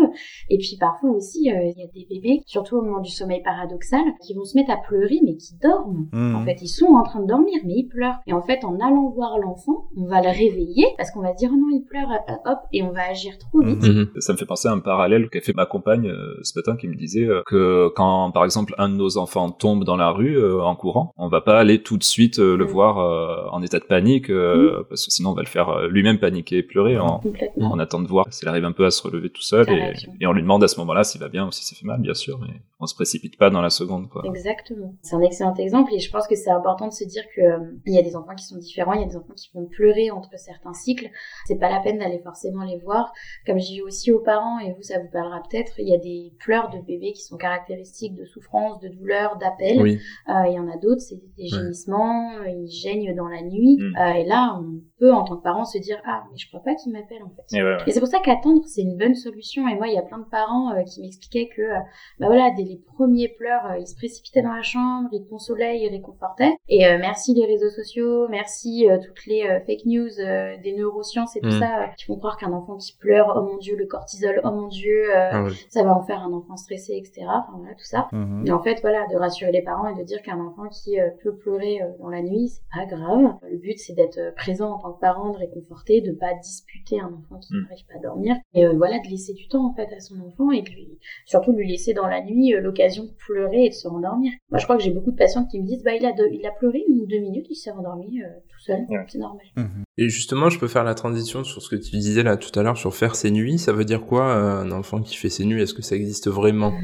Et 0.50 0.58
puis 0.58 0.78
parfois 0.80 1.12
aussi, 1.12 1.52
euh, 1.52 1.56
il 1.64 1.78
y 1.78 1.84
a 1.84 1.88
des 1.94 2.06
bébés, 2.10 2.42
surtout 2.46 2.78
au 2.78 2.82
moment 2.82 3.02
du 3.02 3.12
sommeil 3.12 3.42
paradoxal, 3.44 4.02
qui 4.26 4.34
vont 4.34 4.46
se 4.46 4.58
mettre 4.58 4.72
à 4.72 4.78
pleurer 4.78 5.20
mais 5.24 5.36
qui 5.36 5.56
dorment. 5.62 6.08
Mhm. 6.14 6.36
En 6.36 6.46
fait, 6.46 6.58
ils 6.62 6.68
sont 6.68 6.94
en 6.94 7.04
train 7.04 7.22
de 7.22 7.28
dormir, 7.28 7.60
mais 7.66 7.74
ils 7.76 7.88
pleurent. 7.88 8.20
Et 8.28 8.34
en 8.34 8.42
fait, 8.42 8.64
en 8.64 8.80
allant 8.80 9.10
voir 9.10 9.38
l'enfant, 9.40 9.90
on 9.98 10.06
va 10.06 10.22
le 10.22 10.30
réveiller 10.30 10.86
parce 10.98 11.12
qu'on 11.12 11.22
va 11.22 11.34
se 11.34 11.38
dire 11.38 11.50
oh 11.54 11.58
non, 11.58 11.68
il 11.72 11.84
pleure, 11.84 12.10
euh, 12.12 12.34
hop, 12.52 12.60
et 12.72 12.82
on 12.84 12.92
va 12.92 13.10
agir 13.10 13.38
trop 13.38 13.60
vite. 13.62 13.82
Mhm. 13.84 14.10
Ça 14.20 14.34
me 14.34 14.38
fait 14.38 14.46
penser 14.46 14.68
à 14.68 14.72
un 14.72 14.80
parallèle 14.80 15.30
qu'a 15.30 15.42
fait 15.42 15.54
ma 15.54 15.66
compagne 15.66 16.08
euh, 16.08 16.40
ce 16.44 16.58
matin 16.58 16.76
qui 16.78 16.88
me 16.88 16.96
disait 16.96 17.26
euh, 17.26 17.42
que 17.46 17.90
quand 17.96 18.32
par 18.32 18.46
exemple 18.46 18.74
un 18.78 18.90
de 18.90 18.96
nos 18.96 19.18
enfants 19.18 19.50
tombe 19.52 19.84
dans 19.84 19.98
la 19.98 20.12
rue 20.14 20.38
euh, 20.38 20.64
en 20.64 20.76
courant, 20.76 21.14
on 21.18 21.28
va 21.28 21.42
pas 21.42 21.60
aller 21.60 21.82
tout 21.82 21.98
de 21.98 22.04
suite 22.04 22.40
euh, 22.40 22.58
le 22.58 22.66
voir 22.66 23.00
euh, 23.00 23.48
en 23.52 23.62
état 23.62 23.80
de 23.80 23.86
panique 23.86 24.30
euh, 24.30 24.84
parce 24.90 25.06
que 25.06 25.12
sinon 25.12 25.32
on 25.32 25.34
va 25.34 25.42
le 25.42 25.48
faire 25.48 25.88
lui-même 25.88 26.20
paniquer 26.20 26.58
et 26.58 26.64
pleurer 26.64 26.98
en, 26.98 27.20
Complètement. 27.20 27.72
on 27.74 27.80
attend 27.80 28.02
de 28.02 28.08
voir 28.08 28.26
s'il 28.32 28.48
arrive 28.48 28.66
un 28.66 28.72
peu 28.72 28.86
à 28.86 28.92
se 28.92 29.02
relever 29.04 29.30
tout 29.30 29.42
seul 29.42 29.68
et, 29.70 30.28
on 30.28 30.34
lui 30.34 30.42
demande 30.42 30.64
à 30.64 30.68
ce 30.68 30.80
moment-là 30.80 31.04
s'il 31.04 31.22
va 31.22 31.30
bien 31.30 31.48
ou 31.48 31.52
si 31.52 31.64
ça 31.66 31.76
fait 31.76 31.86
mal 31.86 32.02
bien 32.02 32.14
sûr 32.14 32.40
mais 32.40 32.62
on 32.80 32.86
se 32.86 32.96
précipite 32.96 33.38
pas 33.38 33.50
dans 33.50 33.62
la 33.62 33.70
seconde 33.70 34.10
quoi. 34.10 34.24
Exactement. 34.26 34.94
C'est 35.02 35.16
un 35.16 35.22
excellent 35.22 35.56
exemple 35.56 35.94
et 35.94 36.00
je 36.00 36.12
pense 36.12 36.28
que 36.28 36.36
c'est 36.36 36.52
important 36.52 36.88
de 36.88 36.94
se 36.94 37.06
dire 37.06 37.24
que 37.36 37.42
il 37.86 37.94
y 37.94 37.98
a 37.98 38.02
des 38.02 38.16
enfants 38.16 38.36
qui 38.36 38.46
sont 38.46 38.58
différents, 38.58 38.94
il 38.94 39.02
y 39.02 39.04
a 39.04 39.08
des 39.08 39.16
enfants 39.16 39.34
qui 39.36 39.50
vont 39.54 39.66
pleurer 39.66 40.12
entre 40.12 40.30
certains 40.38 40.74
cycles. 40.74 41.10
C'est 41.46 41.60
pas 41.60 41.70
la 41.70 41.80
peine 41.80 42.00
d'aller 42.00 42.20
forcément 42.20 42.64
les 42.64 42.78
voir. 42.78 43.14
Comme 43.46 43.58
dis 43.58 43.82
aussi 43.82 44.12
aux 44.12 44.20
parents 44.20 44.60
et 44.60 44.74
vous 44.74 44.84
ça 44.84 45.00
vous 45.00 45.10
parlera 45.12 45.42
peut-être, 45.50 45.74
il 45.80 45.88
y 45.88 45.94
a 45.94 45.98
des 45.98 46.34
pleurs 46.40 46.70
de 46.70 46.80
bébés 46.80 47.14
qui 47.14 47.22
sont 47.22 47.38
caractéristiques 47.38 48.16
de 48.16 48.26
souffrance, 48.26 48.80
de 48.80 48.90
douleur, 48.90 49.38
d'appel. 49.38 49.82
Oui. 49.82 50.00
Euh, 50.30 50.48
Il 50.48 50.54
y 50.54 50.60
en 50.60 50.68
a 50.70 50.78
d'autres, 50.78 51.02
c'est 51.02 51.22
des 51.38 51.48
gémissements, 51.48 52.32
euh, 52.40 52.50
ils 52.50 52.68
geignent 52.84 53.16
dans 53.16 53.28
la 53.28 53.42
nuit. 53.42 53.78
Mm. 53.80 53.96
Euh, 53.98 54.14
et 54.14 54.26
là, 54.26 54.60
on 54.60 54.82
peut 55.00 55.14
en 55.14 55.24
tant 55.24 55.38
que 55.38 55.44
parent 55.44 55.66
se 55.66 55.78
dire 55.78 55.98
ah 56.06 56.24
mais 56.32 56.38
je 56.38 56.48
crois 56.48 56.62
pas 56.62 56.76
qu'il 56.76 56.92
m'appelle 56.94 57.24
en 57.24 57.30
fait. 57.30 57.58
Et 57.58 57.64
ouais, 57.64 57.70
ouais. 57.76 57.78
Et 57.88 57.92
c'est 57.92 58.00
pour 58.00 58.10
ça 58.10 58.20
qu'attendre, 58.20 58.62
c'est 58.66 58.82
une 58.82 58.98
bonne 58.98 59.16
solution. 59.16 59.68
Et 59.68 59.76
moi, 59.76 59.88
il 59.88 59.94
y 59.94 59.98
a 59.98 60.02
plein 60.02 60.20
de 60.20 60.30
parents 60.30 60.72
euh, 60.74 60.84
qui 60.84 61.02
m'expliquaient 61.02 61.50
que, 61.56 61.62
euh, 61.62 61.80
bah 62.20 62.28
voilà, 62.28 62.52
dès 62.56 62.64
les 62.64 62.82
premiers 62.96 63.30
pleurs, 63.30 63.66
euh, 63.72 63.78
ils 63.80 63.88
se 63.88 63.96
précipitaient 63.96 64.42
dans 64.42 64.54
la 64.54 64.62
chambre, 64.62 65.10
ils 65.12 65.26
consolaient, 65.30 65.80
ils 65.80 65.90
réconfortaient. 65.90 66.54
Et 66.70 66.86
euh, 66.86 66.98
merci 67.00 67.34
les 67.34 67.46
réseaux 67.46 67.70
sociaux, 67.70 68.28
merci 68.30 68.88
euh, 68.90 68.98
toutes 69.04 69.26
les 69.28 69.44
euh, 69.44 69.60
fake 69.66 69.86
news 69.86 70.10
euh, 70.20 70.56
des 70.64 70.74
neurosciences 70.76 71.36
et 71.36 71.42
tout 71.42 71.50
Mm. 71.54 71.60
ça, 71.60 71.84
euh, 71.84 71.88
qui 71.98 72.06
font 72.06 72.18
croire 72.18 72.38
qu'un 72.38 72.52
enfant 72.54 72.78
qui 72.78 72.96
pleure, 72.98 73.34
oh 73.36 73.42
mon 73.44 73.58
dieu, 73.58 73.76
le 73.78 73.86
cortisol, 73.86 74.42
oh 74.44 74.52
mon 74.52 74.68
dieu, 74.68 75.10
euh, 75.16 75.30
Ah 75.32 75.44
ça 75.70 75.84
va 75.84 75.96
en 75.96 76.02
faire 76.04 76.22
un 76.22 76.32
enfant 76.34 76.56
stressé, 76.58 76.94
etc. 76.96 77.26
Enfin 77.28 77.58
voilà, 77.58 77.74
tout 77.76 77.84
ça. 77.86 78.08
Mhm. 78.12 78.42
Mais 78.44 78.52
en 78.52 78.62
fait, 78.62 78.80
voilà, 78.82 79.06
de 79.12 79.18
rassurer 79.18 79.52
les 79.52 79.62
parents 79.62 79.86
et 79.94 80.02
de 80.02 80.04
dire 80.08 80.22
qu'un 80.22 80.40
enfant 80.40 80.68
qui 80.70 81.00
euh, 81.00 81.10
peut 81.24 81.36
pleurer 81.36 81.82
euh, 81.82 81.86
dans 82.00 82.10
la 82.10 82.22
nuit, 82.22 82.50
c'est 82.50 82.62
pas 82.74 82.86
grave. 82.86 83.36
Le 83.50 83.58
but, 83.58 83.78
c'est 83.78 83.94
d'être 83.94 84.18
euh, 84.18 84.32
présent 84.36 84.72
en 84.74 84.80
tant 84.80 84.94
que 84.94 85.00
parent, 85.00 85.32
de 85.32 85.38
réconforter, 85.38 86.02
de 86.02 86.12
pas 86.12 86.34
disputer 86.42 87.00
un 87.00 87.08
enfant 87.08 87.40
qui 87.40 87.54
Mm. 87.54 87.62
n'arrive 87.64 87.86
pas 87.86 87.96
à 87.98 88.02
dormir. 88.02 88.36
Et 88.54 88.66
euh, 88.66 88.74
voilà, 88.76 89.00
de 89.00 89.10
laisser 89.10 89.34
du 89.34 89.48
temps, 89.48 89.66
en 89.70 89.74
fait, 89.74 89.94
à 89.96 90.00
son 90.00 90.16
enfant 90.22 90.52
et 90.52 90.62
de 90.62 90.70
lui, 90.70 90.98
surtout 91.26 91.52
de 91.54 91.58
lui 91.58 91.68
laisser 91.70 91.94
dans 91.94 92.08
la 92.08 92.24
nuit 92.24 92.54
euh, 92.54 92.62
l'occasion 92.62 93.04
de 93.06 93.12
pleurer 93.26 93.66
et 93.66 93.70
de 93.70 93.74
se 93.74 93.88
rendormir. 93.88 94.32
Moi, 94.50 94.60
je 94.60 94.66
crois 94.66 94.78
que 94.78 94.84
j'ai 94.84 94.92
beaucoup 94.92 95.12
de 95.12 95.18
patientes 95.18 95.50
qui 95.50 95.60
me 95.62 95.66
disent, 95.66 95.84
bah, 95.84 95.96
il 95.96 96.06
a, 96.06 96.12
de- 96.14 96.30
il 96.32 96.46
a 96.46 96.52
pleuré 96.52 96.84
une 96.88 97.00
ou 97.02 97.06
deux 97.06 97.20
minutes, 97.20 97.48
il 97.50 97.56
s'est 97.56 97.72
rendormi 97.72 98.22
euh, 98.22 98.28
tout 98.50 98.60
seul. 98.60 98.86
Ouais. 98.90 99.06
C'est 99.08 99.18
normal. 99.20 99.46
Mhm. 99.58 99.84
Et 99.98 100.10
justement, 100.10 100.50
je 100.50 100.60
peux 100.60 100.68
faire 100.68 100.84
la 100.84 100.96
transition 100.96 101.44
sur 101.44 101.62
ce 101.62 101.70
que 101.70 101.76
tu 101.76 101.92
disais 101.98 102.24
là 102.24 102.36
tout 102.38 102.58
à 102.60 102.64
l'heure 102.64 102.78
sur 102.78 102.96
faire 102.96 103.16
ses 103.16 103.30
nuits. 103.30 103.60
Ça 103.60 103.74
veut 103.74 103.86
dire 103.86 104.06
quoi 104.06 104.34
un 104.34 104.72
enfant 104.72 105.02
qui 105.02 105.16
fait 105.16 105.30
ses 105.30 105.46
nuits? 105.46 105.62
Est-ce 105.62 105.74
que 105.76 105.84
ça 105.84 105.96
existe 105.96 106.30
vraiment? 106.30 106.72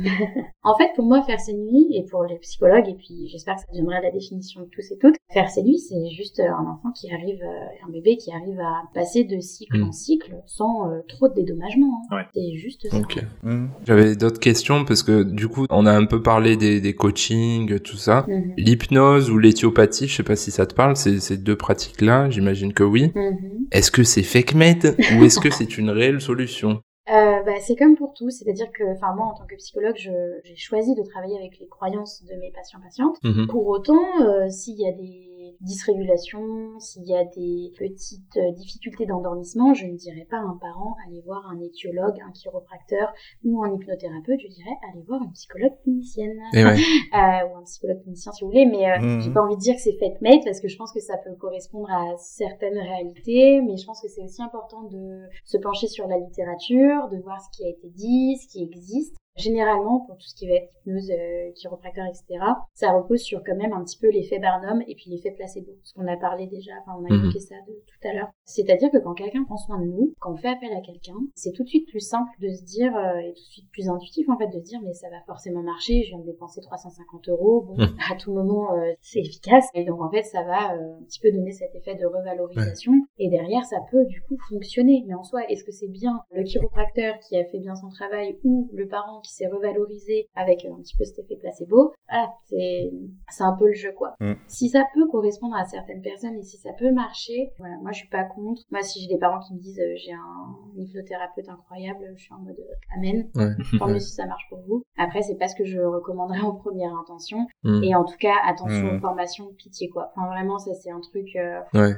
En 0.62 0.76
fait, 0.78 0.90
pour 0.96 1.06
moi, 1.06 1.24
faire 1.24 1.40
ses 1.40 1.54
nuits, 1.54 1.88
et 1.96 2.04
pour 2.12 2.24
les 2.26 2.38
psychologues, 2.40 2.89
et 2.90 2.96
puis 2.96 3.28
j'espère 3.30 3.56
que 3.56 3.62
ça 3.62 3.68
deviendra 3.72 4.02
la 4.02 4.12
définition 4.12 4.62
de 4.62 4.68
tous 4.68 4.92
et 4.92 4.98
toutes, 4.98 5.16
faire 5.32 5.50
ses 5.50 5.64
nuits, 5.64 5.80
c'est 5.80 6.10
juste 6.10 6.40
euh, 6.40 6.48
un 6.50 6.66
enfant 6.66 6.92
qui 6.92 7.12
arrive, 7.12 7.42
euh, 7.44 7.88
un 7.88 7.92
bébé 7.92 8.18
qui 8.18 8.32
arrive 8.32 8.60
à 8.60 8.82
passer 8.94 9.24
de 9.24 9.40
cycle 9.40 9.78
Mm. 9.80 9.84
en 9.84 9.92
cycle 9.92 10.36
sans 10.48 10.90
euh, 10.90 11.00
trop 11.08 11.28
de 11.28 11.34
dédommagement. 11.36 12.02
hein. 12.12 12.16
Ouais. 12.18 12.24
C'est 12.34 12.58
juste 12.58 12.88
ça. 12.90 12.98
Mhm. 13.44 13.70
J'avais 13.86 14.16
d'autres 14.16 14.40
questions 14.40 14.84
parce 14.86 15.04
que 15.04 15.24
du 15.24 15.48
coup, 15.48 15.66
on 15.70 15.86
a 15.86 15.92
un 15.92 16.06
peu 16.06 16.22
parlé 16.22 16.58
des, 16.58 16.82
des 16.82 16.94
coachings, 16.96 17.80
tout 17.80 17.98
ça. 17.98 18.26
Mhm. 18.28 18.54
L'hypnose 18.58 19.30
ou 19.30 19.38
l'éthiopathie, 19.38 20.08
je 20.08 20.16
sais 20.18 20.24
pas 20.24 20.36
si 20.36 20.52
ça 20.52 20.66
te 20.66 20.74
parle, 20.74 20.96
ces, 20.96 21.20
ces 21.20 21.38
deux 21.38 21.56
pratiques-là, 21.56 22.30
j'imagine 22.30 22.74
que 22.74 22.84
oui. 22.84 23.12
Mhm. 23.16 23.68
Est-ce 23.72 23.92
que 23.92 24.04
c'est 24.04 24.24
fake 24.24 24.56
made 24.56 24.96
ou 25.20 25.24
est-ce 25.24 25.40
que 25.40 25.52
c'est 25.52 25.78
une 25.78 25.90
réelle 25.92 26.22
solution? 26.22 26.82
Euh, 27.12 27.44
bah, 27.44 27.54
c'est 27.60 27.76
comme 27.76 27.96
pour 27.96 28.14
tout, 28.14 28.30
c'est-à-dire 28.30 28.72
que, 28.72 28.84
enfin 28.94 29.14
moi 29.16 29.26
en 29.28 29.34
tant 29.34 29.46
que 29.46 29.56
psychologue, 29.56 29.96
je- 29.98 30.40
j'ai 30.44 30.56
choisi 30.56 30.94
de 30.96 31.02
travailler 31.04 31.38
avec 31.38 31.58
les 31.60 31.68
croyances 31.68 32.24
de 32.24 32.36
mes 32.36 32.52
patients 32.52 32.80
patientes. 32.82 33.18
Mhm. 33.24 33.48
Pour 33.48 33.68
autant, 33.68 34.00
euh, 34.22 34.50
s'il 34.50 34.80
y 34.80 34.88
a 34.88 34.92
des 34.92 35.29
dysrégulations, 35.62 36.80
s'il 36.80 37.08
y 37.08 37.16
a 37.16 37.26
des 37.26 37.72
petites 37.78 38.38
euh, 38.38 38.52
difficultés 38.54 39.06
d'endormissement, 39.06 39.74
je 39.74 39.86
ne 39.86 39.96
dirais 39.96 40.26
pas 40.30 40.38
à 40.38 40.42
un 40.42 40.58
parent 40.62 40.96
aller 41.08 41.22
voir 41.26 41.46
un 41.50 41.60
éthiologue, 41.60 42.16
un 42.26 42.32
chiropracteur 42.32 43.12
ou 43.44 43.64
un 43.64 43.74
hypnothérapeute, 43.74 44.40
je 44.40 44.48
dirais 44.48 44.78
aller 44.92 45.04
voir 45.08 45.22
une 45.24 45.32
psychologue 45.34 45.74
clinicienne 45.84 46.40
Et 46.54 46.64
ouais. 46.64 46.76
euh, 47.14 47.48
ou 47.50 47.58
un 47.58 47.64
psychologue 47.64 48.02
clinicien 48.04 48.32
si 48.32 48.44
vous 48.44 48.50
voulez, 48.52 48.66
mais 48.66 48.90
euh, 48.90 49.00
Mhm. 49.00 49.22
j'ai 49.22 49.32
pas 49.32 49.42
envie 49.42 49.56
de 49.56 49.62
dire 49.62 49.76
que 49.76 49.82
c'est 49.82 49.98
fake 49.98 50.22
made 50.22 50.42
parce 50.44 50.60
que 50.60 50.68
je 50.68 50.78
pense 50.78 50.92
que 50.92 51.00
ça 51.00 51.18
peut 51.18 51.34
correspondre 51.36 51.90
à 51.90 52.16
certaines 52.18 52.78
réalités, 52.78 53.62
mais 53.62 53.78
je 53.78 53.86
pense 53.86 54.02
que 54.02 54.08
c'est 54.08 54.22
aussi 54.22 54.42
important 54.42 54.84
de 54.84 55.24
se 55.46 55.58
pencher 55.58 55.88
sur 55.88 56.08
la 56.08 56.18
littérature, 56.18 57.10
de 57.10 57.18
voir 57.18 57.40
ce 57.42 57.58
qui 57.58 57.66
a 57.66 57.70
été 57.70 57.90
dit, 57.90 58.38
ce 58.38 58.48
qui 58.48 58.64
existe. 58.64 59.16
Généralement, 59.36 60.02
pour 60.06 60.18
tout 60.18 60.28
ce 60.28 60.36
qui 60.36 60.48
va 60.48 60.56
être 60.56 60.70
hypnose, 60.86 61.10
euh, 61.12 61.52
chiropracteur, 61.56 62.06
etc., 62.08 62.44
ça 62.74 62.92
repose 62.92 63.22
sur 63.22 63.42
quand 63.44 63.56
même 63.56 63.74
un 63.74 63.84
petit 63.84 63.98
peu 63.98 64.10
l'effet 64.10 64.40
Barnum 64.40 64.82
et 64.88 64.96
puis 64.96 65.10
l'effet 65.10 65.32
placebo, 65.32 65.72
ce 65.84 65.94
qu'on 65.94 66.08
a 66.08 66.18
parlé 66.18 66.48
déjà, 66.48 66.72
enfin 66.82 66.98
on 67.00 67.06
a 67.06 67.10
Mhm. 67.10 67.22
évoqué 67.24 67.40
ça 67.40 67.56
de, 67.68 67.74
tout 67.74 68.08
à 68.08 68.14
l'heure. 68.14 68.30
C'est-à-dire 68.44 68.90
que 68.92 68.98
quand 68.98 69.14
quelqu'un 69.14 69.44
prend 69.46 69.58
soin 69.58 69.80
de 69.80 69.86
nous, 69.86 70.14
quand 70.20 70.34
on 70.34 70.36
fait 70.36 70.50
appel 70.50 70.72
à 70.74 70.82
quelqu'un, 70.82 71.16
c'est 71.36 71.52
tout 71.54 71.64
de 71.64 71.70
suite 71.70 71.88
plus 71.88 72.00
simple 72.02 72.30
de 72.42 72.50
se 72.52 72.64
dire, 72.66 72.96
euh, 72.98 73.20
et 73.20 73.34
tout 73.34 73.40
de 73.42 73.52
suite 73.52 73.70
plus 73.72 73.88
intuitif 73.90 74.28
en 74.30 74.38
fait, 74.38 74.48
de 74.48 74.60
se 74.60 74.64
dire 74.66 74.80
mais 74.84 74.94
ça 74.94 75.10
va 75.10 75.22
forcément 75.26 75.62
marcher, 75.62 76.04
je 76.04 76.10
viens 76.10 76.20
de 76.20 76.26
dépenser 76.26 76.60
350 76.62 77.30
euros, 77.30 77.62
bon, 77.62 77.76
Mhm. 77.78 77.96
à 78.12 78.16
tout 78.18 78.34
moment 78.34 78.74
euh, 78.76 78.92
c'est 79.02 79.20
efficace, 79.20 79.66
et 79.74 79.86
donc 79.86 80.02
en 80.02 80.10
fait 80.10 80.24
ça 80.24 80.44
va 80.44 80.76
euh, 80.76 80.98
un 81.00 81.04
petit 81.04 81.20
peu 81.20 81.32
donner 81.32 81.52
cet 81.54 81.74
effet 81.76 81.96
de 81.96 82.06
revalorisation, 82.06 82.94
et 83.18 83.30
derrière 83.30 83.64
ça 83.66 83.78
peut 83.92 84.06
du 84.06 84.22
coup 84.24 84.38
fonctionner. 84.50 85.04
Mais 85.08 85.14
en 85.14 85.24
soi, 85.24 85.46
est-ce 85.50 85.64
que 85.64 85.72
c'est 85.72 85.88
bien 85.88 86.20
le 86.32 86.44
chiropracteur 86.44 87.20
qui 87.20 87.38
a 87.38 87.46
fait 87.46 87.60
bien 87.60 87.76
son 87.76 87.90
travail 87.90 88.38
ou 88.44 88.70
le 88.74 88.88
parent 88.88 89.22
qui 89.22 89.29
s'est 89.34 89.48
revalorisé 89.48 90.28
avec 90.36 90.66
euh, 90.66 90.74
un 90.74 90.82
petit 90.82 90.96
peu 90.98 91.04
cet 91.06 91.20
effet 91.20 91.36
placebo 91.36 91.94
Voilà, 92.10 92.30
c'est 92.46 92.92
c'est 93.30 93.44
un 93.44 93.54
peu 93.54 93.68
le 93.68 93.74
jeu 93.74 93.92
quoi. 93.92 94.16
Mm. 94.20 94.34
Si 94.48 94.70
ça 94.70 94.84
peut 94.94 95.08
correspondre 95.08 95.56
à 95.56 95.66
certaines 95.66 96.02
personnes 96.02 96.36
et 96.38 96.44
si 96.44 96.58
ça 96.58 96.72
peut 96.74 96.92
marcher, 96.92 97.52
voilà, 97.60 97.76
moi 97.82 97.92
je 97.92 98.00
suis 98.00 98.10
pas 98.10 98.24
contre. 98.24 98.62
Moi 98.72 98.82
si 98.82 99.02
j'ai 99.02 99.08
des 99.08 99.18
parents 99.20 99.40
qui 99.40 99.54
me 99.54 99.60
disent 99.60 99.80
euh, 99.80 99.96
j'ai 99.98 100.14
un 100.14 100.56
hypnothérapeute 100.78 101.50
incroyable, 101.50 102.14
je 102.16 102.24
suis 102.24 102.34
en 102.34 102.40
mode 102.40 102.60
euh, 102.60 102.96
amen. 102.98 103.30
Ouais. 103.36 103.52
Tant 103.78 103.88
mieux 103.88 104.00
si 104.00 104.14
ça 104.14 104.26
marche 104.26 104.46
pour 104.50 104.60
vous. 104.68 104.84
Après 104.98 105.22
c'est 105.22 105.36
pas 105.38 105.48
ce 105.48 105.56
que 105.56 105.66
je 105.66 105.80
recommanderais 105.80 106.40
en 106.42 106.56
première 106.56 106.94
intention. 106.96 107.46
Mhm. 107.64 107.84
Et 107.84 107.96
en 107.96 108.04
tout 108.06 108.18
cas 108.20 108.36
attention 108.46 108.94
Mm. 108.94 108.98
aux 108.98 109.00
formations, 109.00 109.54
pitié 109.58 109.90
quoi. 109.90 110.12
Enfin 110.16 110.28
vraiment 110.28 110.58
ça 110.60 110.74
c'est 110.74 110.92
un 110.92 111.00
truc. 111.02 111.28
euh, 111.36 111.60
Ouais. 111.74 111.94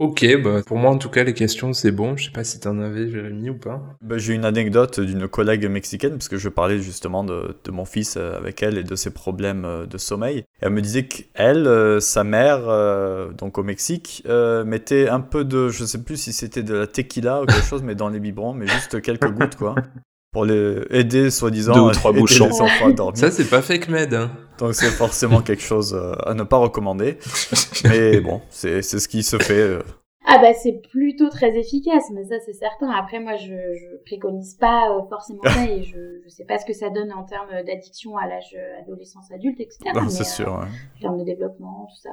Ok, 0.00 0.26
bah 0.42 0.60
pour 0.66 0.76
moi 0.76 0.90
en 0.90 0.98
tout 0.98 1.08
cas 1.08 1.22
les 1.22 1.34
questions 1.34 1.72
c'est 1.72 1.92
bon. 1.92 2.16
Je 2.16 2.24
sais 2.24 2.32
pas 2.32 2.42
si 2.42 2.58
t'en 2.58 2.80
avais 2.80 3.08
Jérémy 3.08 3.50
ou 3.50 3.58
pas. 3.58 3.80
Ben, 4.00 4.18
J'ai 4.18 4.34
une 4.34 4.44
anecdote 4.44 4.98
d'une 4.98 5.28
collègue 5.28 5.66
mexicaine, 5.70 6.12
parce 6.12 6.28
que 6.28 6.36
je 6.36 6.48
parlais 6.48 6.80
justement 6.80 7.22
de, 7.22 7.56
de 7.62 7.70
mon 7.70 7.84
fils 7.84 8.16
euh, 8.16 8.36
avec 8.36 8.60
elle 8.64 8.76
et 8.76 8.82
de 8.82 8.96
ses 8.96 9.12
problèmes 9.12 9.64
euh, 9.64 9.86
de 9.86 9.96
sommeil. 9.96 10.38
Et 10.38 10.44
elle 10.62 10.70
me 10.70 10.82
disait 10.82 11.06
qu'elle, 11.06 11.68
euh, 11.68 12.00
sa 12.00 12.24
mère, 12.24 12.68
euh, 12.68 13.30
donc 13.32 13.56
au 13.56 13.62
Mexique, 13.62 14.24
euh, 14.26 14.64
mettait 14.64 15.08
un 15.08 15.20
peu 15.20 15.44
de, 15.44 15.68
je 15.68 15.84
sais 15.84 16.02
plus 16.02 16.16
si 16.16 16.32
c'était 16.32 16.64
de 16.64 16.74
la 16.74 16.86
tequila 16.88 17.42
ou 17.42 17.46
quelque 17.46 17.62
chose, 17.68 17.84
mais 17.84 17.94
dans 17.94 18.08
les 18.08 18.18
biberons, 18.18 18.52
mais 18.52 18.66
juste 18.66 19.00
quelques 19.00 19.30
gouttes, 19.30 19.54
quoi. 19.54 19.76
Pour 20.34 20.44
les 20.44 20.80
aider, 20.90 21.30
soi-disant, 21.30 21.72
Deux 21.72 21.80
ou 21.80 21.88
à 21.88 21.92
trois 21.92 22.12
bouchons. 22.12 22.48
les 22.48 22.60
enfants 22.60 22.88
à 22.88 22.92
dormir. 22.92 23.16
Ça 23.16 23.30
c'est 23.30 23.48
pas 23.48 23.62
fake 23.62 23.88
made. 23.88 24.12
Hein. 24.12 24.30
Donc 24.58 24.74
c'est 24.74 24.90
forcément 24.90 25.40
quelque 25.48 25.62
chose 25.62 25.94
euh, 25.94 26.12
à 26.26 26.34
ne 26.34 26.42
pas 26.42 26.58
recommander. 26.58 27.18
Mais 27.84 28.20
bon, 28.20 28.42
c'est 28.50 28.82
c'est 28.82 28.98
ce 28.98 29.08
qui 29.08 29.22
se 29.22 29.38
fait. 29.38 29.54
euh. 29.54 29.82
Ah 30.26 30.38
bah 30.40 30.54
c'est 30.54 30.80
plutôt 30.90 31.28
très 31.28 31.54
efficace, 31.56 32.04
mais 32.14 32.24
ça 32.24 32.36
c'est 32.44 32.54
certain. 32.54 32.90
Après 32.90 33.20
moi 33.20 33.36
je, 33.36 33.46
je 33.46 34.04
préconise 34.06 34.54
pas 34.54 34.90
euh, 34.90 35.02
forcément 35.08 35.42
ça 35.44 35.64
et 35.66 35.82
je, 35.82 36.20
je 36.24 36.28
sais 36.30 36.44
pas 36.44 36.58
ce 36.58 36.64
que 36.66 36.72
ça 36.72 36.88
donne 36.90 37.12
en 37.12 37.24
termes 37.24 37.50
d'addiction 37.66 38.16
à 38.16 38.26
l'âge 38.26 38.56
adolescence 38.82 39.30
adulte 39.32 39.60
etc. 39.60 39.78
Non, 39.94 40.08
c'est 40.08 40.24
sûr. 40.24 40.48
euh, 40.48 40.60
ouais. 40.62 40.66
en 40.96 41.00
termes 41.00 41.18
de 41.18 41.24
développement 41.24 41.86
tout 41.90 42.00
ça. 42.02 42.10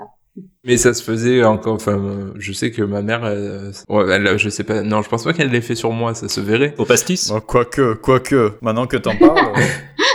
Mais 0.64 0.78
ça 0.78 0.94
se 0.94 1.04
faisait 1.04 1.44
encore, 1.44 1.74
enfin, 1.74 2.32
je 2.38 2.54
sais 2.54 2.72
que 2.72 2.82
ma 2.84 3.02
mère, 3.02 3.22
euh, 3.24 3.72
ouais, 3.90 4.06
elle, 4.12 4.38
je 4.38 4.50
sais 4.50 4.64
pas, 4.64 4.82
non, 4.82 5.02
je 5.02 5.10
pense 5.10 5.24
pas 5.24 5.34
qu'elle 5.34 5.50
l'ait 5.50 5.62
fait 5.62 5.76
sur 5.76 5.92
moi, 5.92 6.14
ça 6.14 6.30
se 6.30 6.40
verrait. 6.40 6.74
Au 6.78 6.86
pastis? 6.86 7.34
Quoique, 7.48 7.96
quoique, 7.96 8.54
maintenant 8.62 8.88
que 8.88 8.98
t'en 8.98 9.16
parles, 9.18 9.54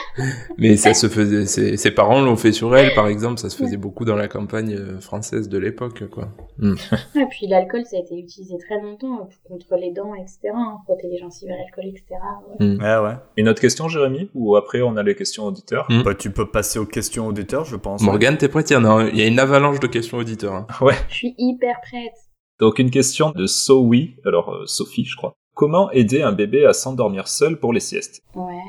Mais 0.59 0.77
ça 0.77 0.95
se 0.95 1.09
faisait, 1.09 1.47
ses, 1.47 1.77
ses 1.77 1.91
parents 1.91 2.23
l'ont 2.23 2.37
fait 2.37 2.53
sur 2.53 2.77
elle, 2.77 2.95
par 2.95 3.07
exemple, 3.09 3.39
ça 3.39 3.51
se 3.51 3.57
faisait 3.57 3.77
beaucoup 3.77 4.05
dans 4.05 4.17
la 4.17 4.29
campagne 4.29 4.75
euh, 4.75 5.01
française 5.01 5.49
de 5.49 5.59
l'époque, 5.59 6.09
quoi. 6.11 6.29
Et 6.63 7.27
puis 7.31 7.47
l'alcool 7.49 7.85
ça 7.85 7.97
a 7.97 8.01
été 8.01 8.19
utilisé 8.19 8.57
très 8.59 8.81
longtemps 8.81 9.29
pour 9.29 9.43
contre 9.59 9.77
les 9.77 9.93
dents 9.93 10.15
etc. 10.15 10.39
Hein, 10.55 10.79
frotter 10.85 11.09
les 11.09 11.19
gencives 11.19 11.51
à 11.51 11.57
l'alcool 11.57 11.85
etc. 11.87 12.05
Ouais. 12.61 12.77
ouais, 12.79 13.07
ouais. 13.09 13.17
Une 13.37 13.49
autre 13.49 13.61
question, 13.61 13.89
Jérémy 13.89 14.31
Ou 14.35 14.57
après, 14.57 14.81
on 14.83 14.97
a 14.97 15.03
les 15.03 15.15
questions 15.15 15.45
auditeurs? 15.45 15.87
Mm. 15.91 16.03
Bah, 16.03 16.15
tu 16.15 16.31
peux 16.31 16.51
passer 16.51 16.79
aux 16.79 16.87
questions 16.87 17.27
auditeurs, 17.27 17.65
je 17.65 17.77
pense. 17.77 18.03
Morgane, 18.03 18.39
t'es 18.39 18.49
prête? 18.49 18.71
Il 18.71 18.75
y 18.75 18.77
en 18.77 18.85
a, 18.85 19.05
une 19.05 19.39
avalanche 19.39 19.81
de 19.81 19.87
questions 19.87 20.19
auditeurs. 20.19 20.55
hein. 20.55 20.67
Ouais. 20.81 20.95
Je 21.09 21.15
suis 21.15 21.35
hyper 21.39 21.77
prête. 21.83 22.15
Donc, 22.59 22.79
une 22.79 22.91
question 22.91 23.33
de 23.33 23.47
Sowi, 23.47 24.17
alors 24.25 24.55
euh, 24.55 24.67
Sophie, 24.67 25.05
je 25.05 25.17
crois. 25.17 25.35
Comment 25.55 25.91
aider 25.91 26.23
un 26.23 26.33
bébé 26.33 26.65
à 26.67 26.73
s'endormir 26.73 27.29
seul 27.29 27.59
pour 27.59 27.73
les 27.73 27.81
siestes? 27.81 28.23
Ouais. 28.35 28.61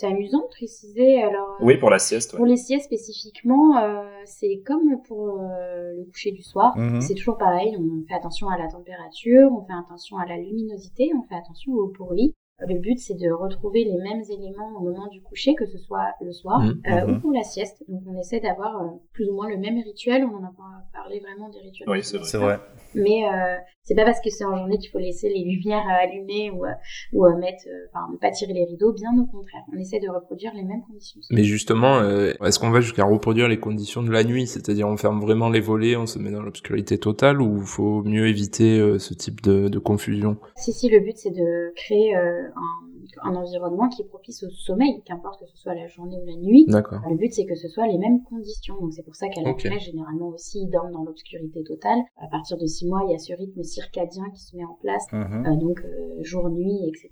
C'est 0.00 0.06
amusant 0.06 0.40
de 0.40 0.46
préciser 0.48 1.22
alors. 1.22 1.58
euh, 1.60 1.64
Oui, 1.66 1.76
pour 1.76 1.90
la 1.90 1.98
sieste, 1.98 2.34
Pour 2.34 2.46
les 2.46 2.56
siestes 2.56 2.86
spécifiquement, 2.86 3.76
euh, 3.76 4.02
c'est 4.24 4.62
comme 4.64 5.02
pour 5.06 5.40
euh, 5.42 5.92
le 5.94 6.04
coucher 6.10 6.30
du 6.30 6.42
soir. 6.42 6.74
Mhm. 6.78 7.02
C'est 7.02 7.14
toujours 7.14 7.36
pareil, 7.36 7.76
on 7.78 8.02
fait 8.08 8.14
attention 8.14 8.48
à 8.48 8.56
la 8.56 8.66
température, 8.68 9.50
on 9.52 9.62
fait 9.62 9.74
attention 9.78 10.16
à 10.16 10.24
la 10.24 10.38
luminosité, 10.38 11.10
on 11.14 11.22
fait 11.28 11.34
attention 11.34 11.72
au 11.74 11.88
bruit. 11.88 12.34
Le 12.68 12.78
but, 12.78 12.98
c'est 12.98 13.14
de 13.14 13.30
retrouver 13.30 13.84
les 13.84 13.96
mêmes 13.96 14.22
éléments 14.30 14.70
au 14.78 14.80
moment 14.84 15.06
du 15.08 15.20
coucher, 15.22 15.54
que 15.54 15.66
ce 15.66 15.78
soit 15.78 16.14
le 16.20 16.32
soir 16.32 16.60
Mhm. 16.60 16.82
euh, 16.86 17.06
Mhm. 17.06 17.16
ou 17.16 17.20
pour 17.20 17.32
la 17.32 17.42
sieste. 17.42 17.82
Donc, 17.88 18.02
on 18.06 18.18
essaie 18.18 18.40
d'avoir 18.40 18.82
euh, 18.82 18.86
plus 19.12 19.28
ou 19.28 19.34
moins 19.34 19.48
le 19.48 19.56
même 19.56 19.78
rituel. 19.78 20.24
On 20.24 20.34
en 20.36 20.44
a 20.44 20.52
pas 20.56 20.84
parlé 20.92 21.20
vraiment 21.20 21.48
des 21.48 21.58
rituels. 21.60 21.88
Oui, 21.88 22.00
c'est 22.02 22.36
vrai. 22.38 22.58
Mais 22.94 23.24
euh, 23.24 23.56
c'est 23.84 23.94
pas 23.94 24.04
parce 24.04 24.20
que 24.20 24.30
c'est 24.30 24.44
en 24.44 24.56
journée 24.56 24.76
qu'il 24.78 24.90
faut 24.90 24.98
laisser 24.98 25.28
les 25.28 25.44
lumières 25.44 25.84
euh, 25.88 26.04
allumées 26.04 26.50
ou, 26.50 26.64
euh, 26.66 26.70
ou 27.12 27.24
euh, 27.24 27.36
mettre, 27.38 27.62
euh, 27.68 27.86
enfin, 27.92 28.12
ne 28.12 28.18
pas 28.18 28.30
tirer 28.32 28.52
les 28.52 28.64
rideaux. 28.64 28.92
Bien 28.92 29.10
au 29.16 29.26
contraire, 29.26 29.62
on 29.72 29.78
essaie 29.78 30.00
de 30.00 30.08
reproduire 30.08 30.52
les 30.54 30.64
mêmes 30.64 30.82
conditions. 30.86 31.20
Mais 31.30 31.44
justement, 31.44 31.98
euh, 32.00 32.32
est-ce 32.44 32.58
qu'on 32.58 32.70
va 32.70 32.80
jusqu'à 32.80 33.04
reproduire 33.04 33.46
les 33.48 33.60
conditions 33.60 34.02
de 34.02 34.10
la 34.10 34.24
nuit? 34.24 34.46
C'est-à-dire, 34.48 34.88
on 34.88 34.96
ferme 34.96 35.20
vraiment 35.20 35.48
les 35.48 35.60
volets, 35.60 35.96
on 35.96 36.06
se 36.06 36.18
met 36.18 36.30
dans 36.32 36.42
l'obscurité 36.42 36.98
totale, 36.98 37.40
ou 37.40 37.60
faut 37.60 38.02
mieux 38.02 38.26
éviter 38.26 38.78
euh, 38.80 38.98
ce 38.98 39.14
type 39.14 39.40
de, 39.42 39.68
de 39.68 39.78
confusion? 39.78 40.36
Si, 40.56 40.72
si, 40.72 40.88
le 40.90 40.98
but 41.00 41.16
c'est 41.16 41.30
de 41.30 41.72
créer 41.76 42.16
euh, 42.16 42.48
un, 42.56 43.28
un 43.30 43.34
environnement 43.36 43.88
qui 43.88 44.02
est 44.02 44.06
propice 44.06 44.42
au 44.42 44.50
sommeil, 44.50 45.02
qu'importe 45.04 45.40
que 45.40 45.46
ce 45.46 45.56
soit 45.56 45.74
la 45.74 45.86
journée 45.86 46.16
ou 46.22 46.26
la 46.26 46.36
nuit. 46.36 46.66
Le 46.68 47.16
but 47.16 47.32
c'est 47.32 47.46
que 47.46 47.54
ce 47.54 47.68
soit 47.68 47.86
les 47.86 47.98
mêmes 47.98 48.22
conditions, 48.24 48.74
donc 48.80 48.92
c'est 48.92 49.02
pour 49.02 49.14
ça 49.16 49.28
qu'à 49.28 49.42
la 49.42 49.50
Ok. 49.50 49.58
crèche 49.58 49.86
généralement 49.86 50.28
aussi 50.28 50.60
ils 50.62 50.70
dorment 50.70 50.92
dans 50.92 51.04
l'obscurité 51.04 51.62
totale. 51.64 51.98
À 52.16 52.28
partir 52.28 52.56
de 52.58 52.66
six 52.66 52.86
mois, 52.86 53.02
il 53.06 53.12
y 53.12 53.14
a 53.14 53.18
ce 53.18 53.32
rythme 53.34 53.62
circadien 53.62 54.24
qui 54.34 54.40
se 54.42 54.56
met 54.56 54.64
en 54.64 54.74
place, 54.80 55.06
Mhm. 55.12 55.46
euh, 55.46 55.56
donc 55.56 55.80
euh, 55.84 56.22
jour-nuit, 56.22 56.88
etc. 56.88 57.08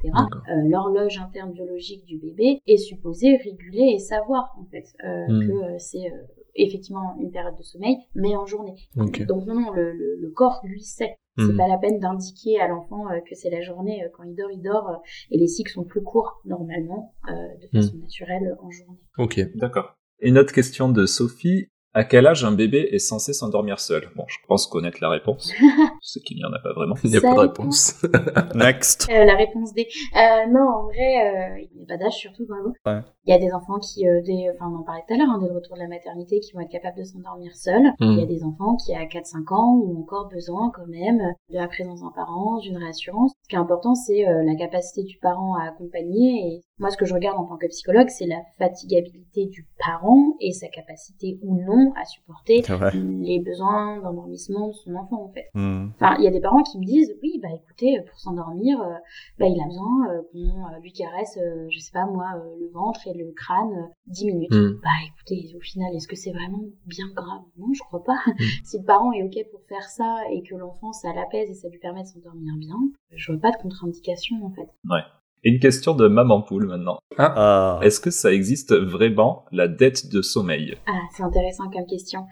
Euh, 0.50 0.68
L'horloge 0.68 1.18
interne 1.18 1.52
biologique 1.52 2.04
du 2.04 2.18
bébé 2.18 2.60
est 2.66 2.76
supposée 2.76 3.36
réguler 3.36 3.92
et 3.94 3.98
savoir 3.98 4.54
en 4.60 4.64
fait 4.64 4.84
Hmm. 5.28 5.46
que 5.46 5.78
c'est 5.78 6.10
effectivement 6.54 7.14
une 7.20 7.30
période 7.30 7.56
de 7.56 7.62
sommeil, 7.62 7.96
mais 8.14 8.34
en 8.36 8.46
journée. 8.46 8.74
Donc 8.96 9.20
non, 9.46 9.54
non, 9.54 9.70
le, 9.72 9.92
le, 9.92 10.16
le 10.20 10.30
corps 10.30 10.60
lui 10.64 10.82
sait. 10.82 11.16
C'est 11.38 11.44
Mhm. 11.52 11.56
pas 11.56 11.68
la 11.68 11.78
peine 11.78 11.98
d'indiquer 12.00 12.60
à 12.60 12.68
l'enfant 12.68 13.08
euh, 13.10 13.20
que 13.28 13.34
c'est 13.34 13.50
la 13.50 13.62
journée. 13.62 14.02
euh, 14.04 14.08
Quand 14.12 14.24
il 14.24 14.34
dort, 14.34 14.50
il 14.50 14.60
dort. 14.62 14.88
euh, 14.90 14.96
et 15.30 15.38
les 15.38 15.46
cycles 15.46 15.72
sont 15.72 15.84
plus 15.84 16.02
courts 16.02 16.40
normalement, 16.44 17.14
euh, 17.28 17.32
de 17.62 17.68
façon 17.78 17.96
naturelle 17.98 18.56
en 18.62 18.70
journée. 18.70 18.98
Ok. 19.18 19.40
D'accord. 19.56 19.94
Une 20.20 20.36
autre 20.38 20.52
question 20.52 20.88
de 20.90 21.06
Sophie. 21.06 21.68
À 21.94 22.04
quel 22.04 22.26
âge 22.26 22.44
un 22.44 22.52
bébé 22.52 22.86
est 22.92 22.98
censé 22.98 23.32
s'endormir 23.32 23.80
seul? 23.80 24.10
Bon, 24.14 24.24
je 24.28 24.36
pense 24.46 24.66
connaître 24.66 24.98
la 25.00 25.08
réponse. 25.08 25.52
C'est 26.02 26.20
qu'il 26.20 26.36
n'y 26.36 26.44
en 26.44 26.52
a 26.52 26.58
pas 26.62 26.72
vraiment. 26.74 26.94
Il 27.02 27.10
n'y 27.10 27.16
a 27.16 27.20
pas 27.20 27.32
de 27.34 27.38
réponse. 27.40 28.04
Next. 28.54 29.08
Euh, 29.10 29.24
la 29.24 29.34
réponse 29.34 29.72
D. 29.74 29.88
Euh, 30.14 30.46
non, 30.52 30.60
en 30.68 30.84
vrai, 30.84 31.56
euh, 31.56 31.66
il 31.72 31.76
n'y 31.78 31.84
a 31.84 31.86
pas 31.86 31.96
d'âge 31.96 32.12
surtout, 32.12 32.46
bravo. 32.46 32.72
Ouais. 32.86 33.00
Il 33.28 33.32
y 33.32 33.34
a 33.34 33.38
des 33.38 33.52
enfants 33.52 33.78
qui, 33.78 34.08
euh, 34.08 34.22
dès, 34.24 34.48
enfin, 34.54 34.72
on 34.72 34.80
en 34.80 34.82
parlait 34.82 35.02
tout 35.06 35.12
à 35.12 35.18
l'heure, 35.18 35.28
hein, 35.28 35.38
dès 35.38 35.48
le 35.48 35.54
retour 35.54 35.76
de 35.76 35.82
la 35.82 35.88
maternité, 35.88 36.40
qui 36.40 36.54
vont 36.54 36.60
être 36.60 36.70
capables 36.70 36.96
de 36.96 37.04
s'endormir 37.04 37.54
seuls. 37.54 37.92
Hmm. 38.00 38.12
Il 38.12 38.18
y 38.18 38.22
a 38.22 38.26
des 38.26 38.42
enfants 38.42 38.76
qui, 38.76 38.94
à 38.94 39.04
4-5 39.04 39.52
ans, 39.52 39.76
ont 39.76 40.00
encore 40.00 40.28
besoin 40.28 40.72
quand 40.74 40.86
même 40.86 41.18
de 41.50 41.54
la 41.54 41.68
présence 41.68 42.00
d'un 42.00 42.10
parent, 42.10 42.58
d'une 42.58 42.78
réassurance. 42.78 43.32
Ce 43.42 43.48
qui 43.50 43.56
est 43.56 43.58
important, 43.58 43.94
c'est 43.94 44.26
euh, 44.26 44.42
la 44.44 44.54
capacité 44.54 45.02
du 45.02 45.18
parent 45.18 45.56
à 45.56 45.68
accompagner. 45.68 46.54
Et 46.54 46.60
moi, 46.78 46.90
ce 46.90 46.96
que 46.96 47.04
je 47.04 47.12
regarde 47.12 47.38
en 47.38 47.44
tant 47.44 47.58
que 47.58 47.66
psychologue, 47.66 48.08
c'est 48.08 48.26
la 48.26 48.40
fatigabilité 48.56 49.44
du 49.46 49.66
parent 49.84 50.34
et 50.40 50.52
sa 50.52 50.68
capacité 50.68 51.38
ou 51.42 51.56
non 51.56 51.92
à 52.00 52.04
supporter 52.04 52.62
les 52.94 53.40
besoins 53.40 54.00
d'endormissement 54.00 54.68
de 54.68 54.72
son 54.72 54.94
enfant, 54.94 55.24
en 55.24 55.28
fait. 55.28 55.48
Mhm. 55.54 55.92
Enfin, 55.96 56.16
il 56.18 56.24
y 56.24 56.28
a 56.28 56.30
des 56.30 56.40
parents 56.40 56.62
qui 56.62 56.78
me 56.78 56.84
disent, 56.84 57.14
oui, 57.22 57.38
bah 57.42 57.48
écoutez, 57.54 58.00
pour 58.08 58.18
s'endormir, 58.18 58.80
euh, 58.80 58.94
bah 59.38 59.46
il 59.46 59.60
a 59.60 59.66
besoin 59.66 60.08
euh, 60.10 60.22
qu'on 60.32 60.38
euh, 60.38 60.78
lui 60.80 60.92
caresse, 60.92 61.38
je 61.68 61.78
sais 61.78 61.92
pas 61.92 62.06
moi, 62.06 62.26
le 62.60 62.68
ventre 62.70 63.06
et 63.06 63.12
le 63.18 63.32
crâne 63.32 63.72
euh, 63.72 63.92
10 64.06 64.26
minutes. 64.26 64.52
Hmm. 64.52 64.80
Bah 64.82 64.90
écoutez, 65.06 65.54
au 65.56 65.60
final, 65.60 65.94
est-ce 65.94 66.08
que 66.08 66.16
c'est 66.16 66.32
vraiment 66.32 66.62
bien 66.86 67.06
grave? 67.14 67.42
Non, 67.58 67.72
je 67.72 67.80
crois 67.80 68.04
pas. 68.04 68.18
si 68.64 68.78
le 68.78 68.84
parent 68.84 69.12
est 69.12 69.22
ok 69.22 69.50
pour 69.50 69.60
faire 69.68 69.88
ça 69.88 70.18
et 70.32 70.42
que 70.42 70.54
l'enfant 70.54 70.92
ça 70.92 71.12
l'apaise 71.12 71.50
et 71.50 71.54
ça 71.54 71.68
lui 71.68 71.78
permet 71.78 72.02
de 72.02 72.08
s'endormir 72.08 72.54
bien, 72.56 72.78
je 73.14 73.32
vois 73.32 73.40
pas 73.40 73.50
de 73.50 73.56
contre-indication 73.62 74.36
en 74.44 74.50
fait. 74.50 74.68
Une 75.44 75.60
question 75.60 75.94
de 75.94 76.08
Maman 76.08 76.42
Poule 76.42 76.66
maintenant. 76.66 76.98
Ah. 77.16 77.78
Est-ce 77.82 78.00
que 78.00 78.10
ça 78.10 78.32
existe 78.32 78.74
vraiment, 78.74 79.44
la 79.52 79.68
dette 79.68 80.10
de 80.10 80.20
sommeil? 80.20 80.76
Ah, 80.86 81.00
c'est 81.12 81.22
intéressant 81.22 81.70
comme 81.70 81.86
question. 81.86 82.26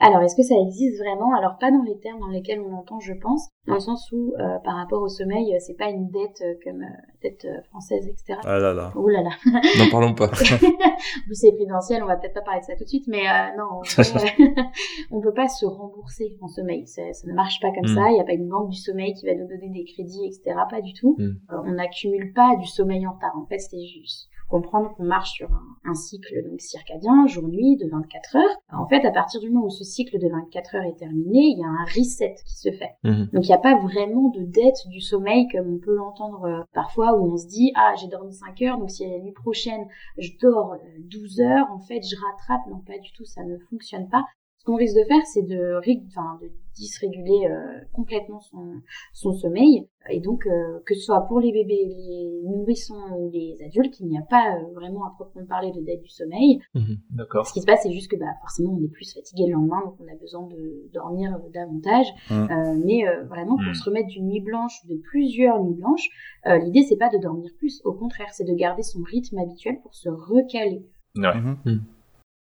Alors, 0.00 0.22
est-ce 0.22 0.36
que 0.36 0.42
ça 0.44 0.54
existe 0.54 0.98
vraiment? 1.02 1.34
Alors, 1.36 1.58
pas 1.58 1.72
dans 1.72 1.82
les 1.82 1.98
termes 1.98 2.20
dans 2.20 2.28
lesquels 2.28 2.60
on 2.60 2.68
l'entend, 2.68 3.00
je 3.00 3.12
pense, 3.14 3.48
dans 3.66 3.74
le 3.74 3.80
sens 3.80 4.08
où, 4.12 4.32
euh, 4.38 4.58
par 4.64 4.76
rapport 4.76 5.02
au 5.02 5.08
sommeil, 5.08 5.52
euh, 5.52 5.58
c'est 5.58 5.74
pas 5.76 5.90
une 5.90 6.08
dette 6.10 6.40
euh, 6.42 6.54
comme 6.64 6.82
euh, 6.82 6.86
dette 7.20 7.44
euh, 7.44 7.60
française, 7.70 8.06
etc. 8.06 8.38
Ah 8.44 8.60
là 8.60 8.72
là. 8.72 8.92
Ouh 8.94 9.08
là 9.08 9.22
là. 9.22 9.30
N'en 9.76 9.90
parlons 9.90 10.14
pas. 10.14 10.26
Vous 11.26 11.34
c'est 11.34 11.50
présidentiel, 11.50 12.02
on 12.04 12.06
va 12.06 12.16
peut-être 12.16 12.34
pas 12.34 12.42
parler 12.42 12.60
de 12.60 12.66
ça 12.66 12.76
tout 12.76 12.84
de 12.84 12.88
suite, 12.88 13.08
mais 13.08 13.26
euh, 13.28 13.56
non, 13.58 13.80
on 15.10 15.20
peut 15.20 15.34
pas 15.34 15.48
se 15.48 15.66
rembourser 15.66 16.36
en 16.40 16.48
sommeil. 16.48 16.86
Ça, 16.86 17.02
ça 17.12 17.26
ne 17.26 17.34
marche 17.34 17.60
pas 17.60 17.72
comme 17.72 17.90
Mm. 17.90 17.94
ça. 17.94 18.08
Il 18.10 18.14
n'y 18.14 18.20
a 18.20 18.24
pas 18.24 18.32
une 18.34 18.48
banque 18.48 18.70
du 18.70 18.76
sommeil 18.78 19.14
qui 19.14 19.26
va 19.26 19.34
nous 19.34 19.48
donner 19.48 19.70
des 19.70 19.84
crédits, 19.84 20.26
etc. 20.26 20.56
Pas 20.70 20.80
du 20.80 20.92
tout. 20.94 21.16
Mm. 21.18 21.22
Euh, 21.52 21.56
on 21.66 21.72
n'accumule 21.72 22.32
pas 22.32 22.54
du 22.56 22.66
sommeil 22.66 23.06
en 23.06 23.12
retard. 23.14 23.36
En 23.36 23.46
fait, 23.46 23.58
c'est 23.58 23.84
juste 23.84 24.28
comprendre 24.48 24.94
qu'on 24.94 25.04
marche 25.04 25.32
sur 25.32 25.50
un, 25.52 25.90
un 25.90 25.94
cycle 25.94 26.42
donc 26.48 26.60
circadien, 26.60 27.26
jour-nuit, 27.26 27.76
de 27.76 27.88
24 27.88 28.36
heures. 28.36 28.56
En 28.72 28.86
fait, 28.86 29.04
à 29.04 29.10
partir 29.10 29.40
du 29.40 29.50
moment 29.50 29.66
où 29.66 29.70
ce 29.70 29.84
cycle 29.84 30.18
de 30.18 30.28
24 30.28 30.76
heures 30.76 30.84
est 30.84 30.98
terminé, 30.98 31.38
il 31.38 31.58
y 31.58 31.64
a 31.64 31.68
un 31.68 31.84
reset 31.84 32.36
qui 32.46 32.56
se 32.56 32.70
fait. 32.70 32.92
Mhm. 33.04 33.28
Donc 33.32 33.44
il 33.44 33.48
n'y 33.48 33.54
a 33.54 33.58
pas 33.58 33.78
vraiment 33.78 34.28
de 34.30 34.42
dette 34.42 34.86
du 34.88 35.00
sommeil 35.00 35.48
comme 35.48 35.74
on 35.74 35.78
peut 35.78 35.94
l'entendre 35.94 36.44
euh, 36.44 36.62
parfois 36.72 37.14
où 37.18 37.32
on 37.32 37.36
se 37.36 37.46
dit 37.46 37.72
ah 37.74 37.94
j'ai 38.00 38.08
dormi 38.08 38.32
5 38.32 38.62
heures 38.62 38.78
donc 38.78 38.90
si 38.90 39.08
la 39.08 39.18
nuit 39.18 39.32
prochaine 39.32 39.86
je 40.18 40.30
dors 40.40 40.74
euh, 40.74 40.78
12 41.10 41.40
heures 41.40 41.66
en 41.72 41.78
fait 41.78 42.00
je 42.02 42.16
rattrape 42.16 42.66
non 42.70 42.80
pas 42.80 42.98
du 42.98 43.12
tout 43.12 43.24
ça 43.24 43.42
ne 43.44 43.56
fonctionne 43.70 44.08
pas 44.08 44.24
ce 44.58 44.64
qu'on 44.64 44.76
risque 44.76 44.96
de 44.96 45.04
faire 45.04 45.24
c'est 45.32 45.42
de, 45.42 45.78
enfin, 46.08 46.38
de 46.42 46.50
dysréguler 46.74 47.46
euh, 47.50 47.80
complètement 47.92 48.40
son, 48.40 48.74
son 49.12 49.32
sommeil 49.32 49.88
et 50.10 50.20
donc 50.20 50.46
euh, 50.46 50.78
que 50.86 50.94
ce 50.94 51.00
soit 51.00 51.22
pour 51.26 51.40
les 51.40 51.50
bébés 51.52 51.84
les 51.88 52.40
nourrissons 52.44 52.94
ou 53.18 53.30
les 53.32 53.56
adultes 53.64 53.98
il 54.00 54.06
n'y 54.06 54.18
a 54.18 54.22
pas 54.22 54.54
euh, 54.56 54.72
vraiment 54.74 55.04
à 55.04 55.10
proprement 55.10 55.44
parler 55.46 55.72
de 55.72 55.80
dette 55.84 56.02
du 56.02 56.08
sommeil 56.08 56.60
Mhm. 56.74 56.96
D'accord. 57.10 57.46
ce 57.46 57.52
qui 57.52 57.60
se 57.60 57.66
passe, 57.66 57.80
c'est 57.82 57.92
juste 57.92 58.10
que 58.10 58.16
bah, 58.16 58.26
forcément, 58.40 58.76
on 58.78 58.84
est 58.84 58.88
plus 58.88 59.12
fatigué 59.12 59.46
le 59.46 59.52
lendemain, 59.54 59.80
donc 59.84 59.96
on 60.00 60.06
a 60.12 60.16
besoin 60.16 60.46
de 60.46 60.88
dormir 60.92 61.38
davantage. 61.52 62.06
Mm. 62.30 62.32
Euh, 62.34 62.80
mais 62.84 63.08
euh, 63.08 63.24
vraiment, 63.24 63.56
pour 63.56 63.64
Mm. 63.70 63.74
se 63.74 63.84
remettre 63.88 64.08
d'une 64.08 64.26
nuit 64.26 64.40
blanche 64.40 64.72
ou 64.84 64.88
de 64.94 65.00
plusieurs 65.10 65.62
nuits 65.62 65.74
blanches, 65.74 66.08
euh, 66.46 66.58
l'idée, 66.58 66.82
c'est 66.82 66.96
pas 66.96 67.08
de 67.08 67.18
dormir 67.18 67.50
plus. 67.58 67.80
Au 67.84 67.92
contraire, 67.92 68.28
c'est 68.32 68.44
de 68.44 68.54
garder 68.54 68.82
son 68.82 69.02
rythme 69.02 69.38
habituel 69.38 69.80
pour 69.82 69.94
se 69.94 70.08
recaler. 70.08 70.84
Ouais. 71.16 71.32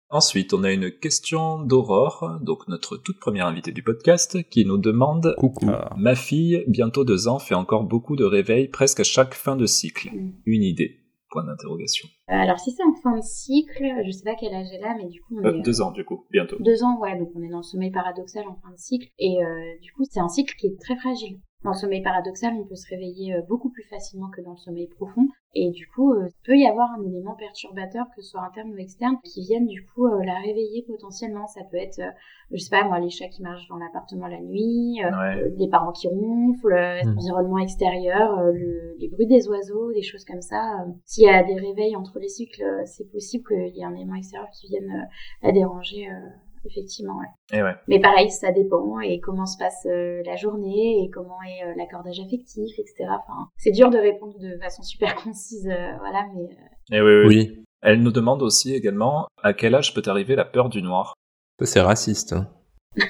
Ensuite, 0.09 0.55
on 0.55 0.63
a 0.63 0.71
une 0.73 0.91
question 0.93 1.59
d'Aurore, 1.63 2.39
donc 2.41 2.69
notre 2.69 2.97
toute 2.97 3.19
première 3.19 3.47
invitée 3.47 3.73
du 3.73 3.83
podcast, 3.83 4.49
qui 4.51 4.65
nous 4.65 4.79
demande 4.79 5.35
Coucou. 5.39 5.67
Ah. 5.69 5.91
Ma 5.97 6.15
fille, 6.15 6.63
bientôt 6.69 7.05
deux 7.05 7.27
ans, 7.27 7.41
fait 7.41 7.57
encore 7.57 7.83
beaucoup 7.83 8.15
de 8.15 8.25
réveils 8.25 8.69
presque 8.69 9.01
à 9.01 9.05
chaque 9.05 9.35
fin 9.35 9.57
de 9.57 9.67
cycle. 9.67 10.11
Mm. 10.15 10.33
Une 10.47 10.63
idée 10.63 11.01
Point 11.31 11.43
d'interrogation. 11.45 12.09
Euh, 12.31 12.35
alors, 12.35 12.61
si 12.61 12.71
c'est 12.71 12.85
en 12.85 12.95
fin 13.03 13.17
de 13.17 13.23
cycle, 13.23 13.85
je 14.07 14.11
sais 14.13 14.23
pas 14.23 14.37
quel 14.39 14.55
âge 14.55 14.69
elle 14.73 14.85
a, 14.85 14.95
mais 14.97 15.09
du 15.09 15.21
coup, 15.23 15.35
on 15.43 15.45
Euh, 15.45 15.59
est... 15.59 15.63
deux 15.63 15.81
ans, 15.83 15.91
du 15.91 16.05
coup, 16.05 16.25
bientôt. 16.31 16.57
Deux 16.61 16.85
ans, 16.85 17.01
ouais, 17.01 17.19
donc 17.19 17.31
on 17.35 17.43
est 17.43 17.49
dans 17.51 17.59
le 17.59 17.63
sommeil 17.65 17.91
paradoxal 17.91 18.45
en 18.47 18.55
fin 18.63 18.71
de 18.71 18.79
cycle. 18.79 19.09
Et 19.19 19.43
euh, 19.43 19.79
du 19.83 19.91
coup, 19.93 20.05
c'est 20.09 20.21
un 20.21 20.29
cycle 20.29 20.55
qui 20.57 20.69
est 20.69 20.81
très 20.81 20.97
fragile. 20.97 21.41
Dans 21.65 21.71
le 21.73 21.77
sommeil 21.77 22.03
paradoxal, 22.03 22.55
on 22.55 22.65
peut 22.65 22.77
se 22.77 22.89
réveiller 22.89 23.35
euh, 23.35 23.43
beaucoup 23.49 23.71
plus 23.71 23.83
facilement 23.85 24.31
que 24.31 24.41
dans 24.41 24.53
le 24.53 24.57
sommeil 24.57 24.89
profond. 24.89 25.27
Et 25.55 25.71
du 25.71 25.89
coup, 25.89 26.15
il 26.15 26.31
peut 26.45 26.57
y 26.57 26.67
avoir 26.67 26.91
un 26.93 27.03
élément 27.03 27.35
perturbateur, 27.35 28.07
que 28.15 28.23
ce 28.23 28.31
soit 28.31 28.43
interne 28.43 28.73
ou 28.73 28.77
externe, 28.77 29.17
qui 29.25 29.41
vienne 29.41 29.67
du 29.67 29.85
coup 29.87 30.07
la 30.07 30.35
réveiller 30.35 30.85
potentiellement. 30.87 31.47
Ça 31.47 31.63
peut 31.71 31.79
être, 31.79 32.03
je 32.51 32.59
sais 32.59 32.69
pas 32.69 32.85
moi, 32.85 33.01
les 33.01 33.09
chats 33.09 33.29
qui 33.29 33.43
marchent 33.43 33.67
dans 33.69 33.79
l'appartement 33.79 34.27
la 34.27 34.41
nuit, 34.41 35.01
les 35.57 35.69
parents 35.69 35.93
qui 35.93 36.09
ronflent, 36.09 36.69
mmh. 36.69 37.15
l'environnement 37.15 37.59
extérieur, 37.59 38.39
les 38.99 39.09
bruits 39.09 39.27
des 39.27 39.49
oiseaux, 39.49 39.93
des 39.93 40.03
choses 40.03 40.27
comme 40.27 40.43
ça. 40.43 40.85
S'il 41.07 41.25
y 41.25 41.31
a 41.31 41.43
des 41.43 41.55
réveils 41.55 41.97
entre 41.97 42.19
les 42.19 42.29
cycles, 42.29 42.63
c'est 42.85 43.11
possible 43.11 43.45
qu'il 43.49 43.75
y 43.75 43.81
ait 43.81 43.85
un 43.85 43.95
élément 43.95 44.17
extérieur 44.17 44.51
qui 44.51 44.69
vienne 44.69 45.09
à 45.43 45.53
déranger 45.53 46.07
effectivement. 46.67 47.21
Et 47.53 47.62
ouais. 47.62 47.75
Mais 47.89 48.01
pareil, 48.01 48.31
ça 48.31 48.53
dépend 48.53 49.01
et 49.01 49.21
comment 49.21 49.47
se 49.47 49.59
passe 49.59 49.87
euh, 49.87 50.23
la 50.25 50.37
journée 50.37 51.05
et 51.05 51.11
comment 51.11 51.39
est 51.43 51.64
euh, 51.64 51.75
l'accordage 51.77 52.21
affectif, 52.21 52.79
etc. 52.79 53.05
Enfin, 53.05 53.49
c'est 53.57 53.71
dur 53.71 53.91
de 53.91 53.99
répondre 53.99 54.39
de 54.39 54.59
façon 54.61 54.83
super 54.83 55.14
concise, 55.17 55.67
euh, 55.67 55.97
voilà, 55.99 56.27
mais. 56.35 56.97
Et 56.97 57.01
oui, 57.01 57.12
oui. 57.21 57.27
oui. 57.27 57.64
Elle 57.83 58.03
nous 58.03 58.11
demande 58.11 58.43
aussi 58.43 58.75
également 58.75 59.27
à 59.43 59.53
quel 59.53 59.75
âge 59.75 59.95
peut 59.95 60.03
arriver 60.07 60.35
la 60.35 60.45
peur 60.45 60.69
du 60.69 60.83
noir? 60.83 61.14
C'est 61.62 61.81
raciste. 61.81 62.33
Hein. 62.33 62.49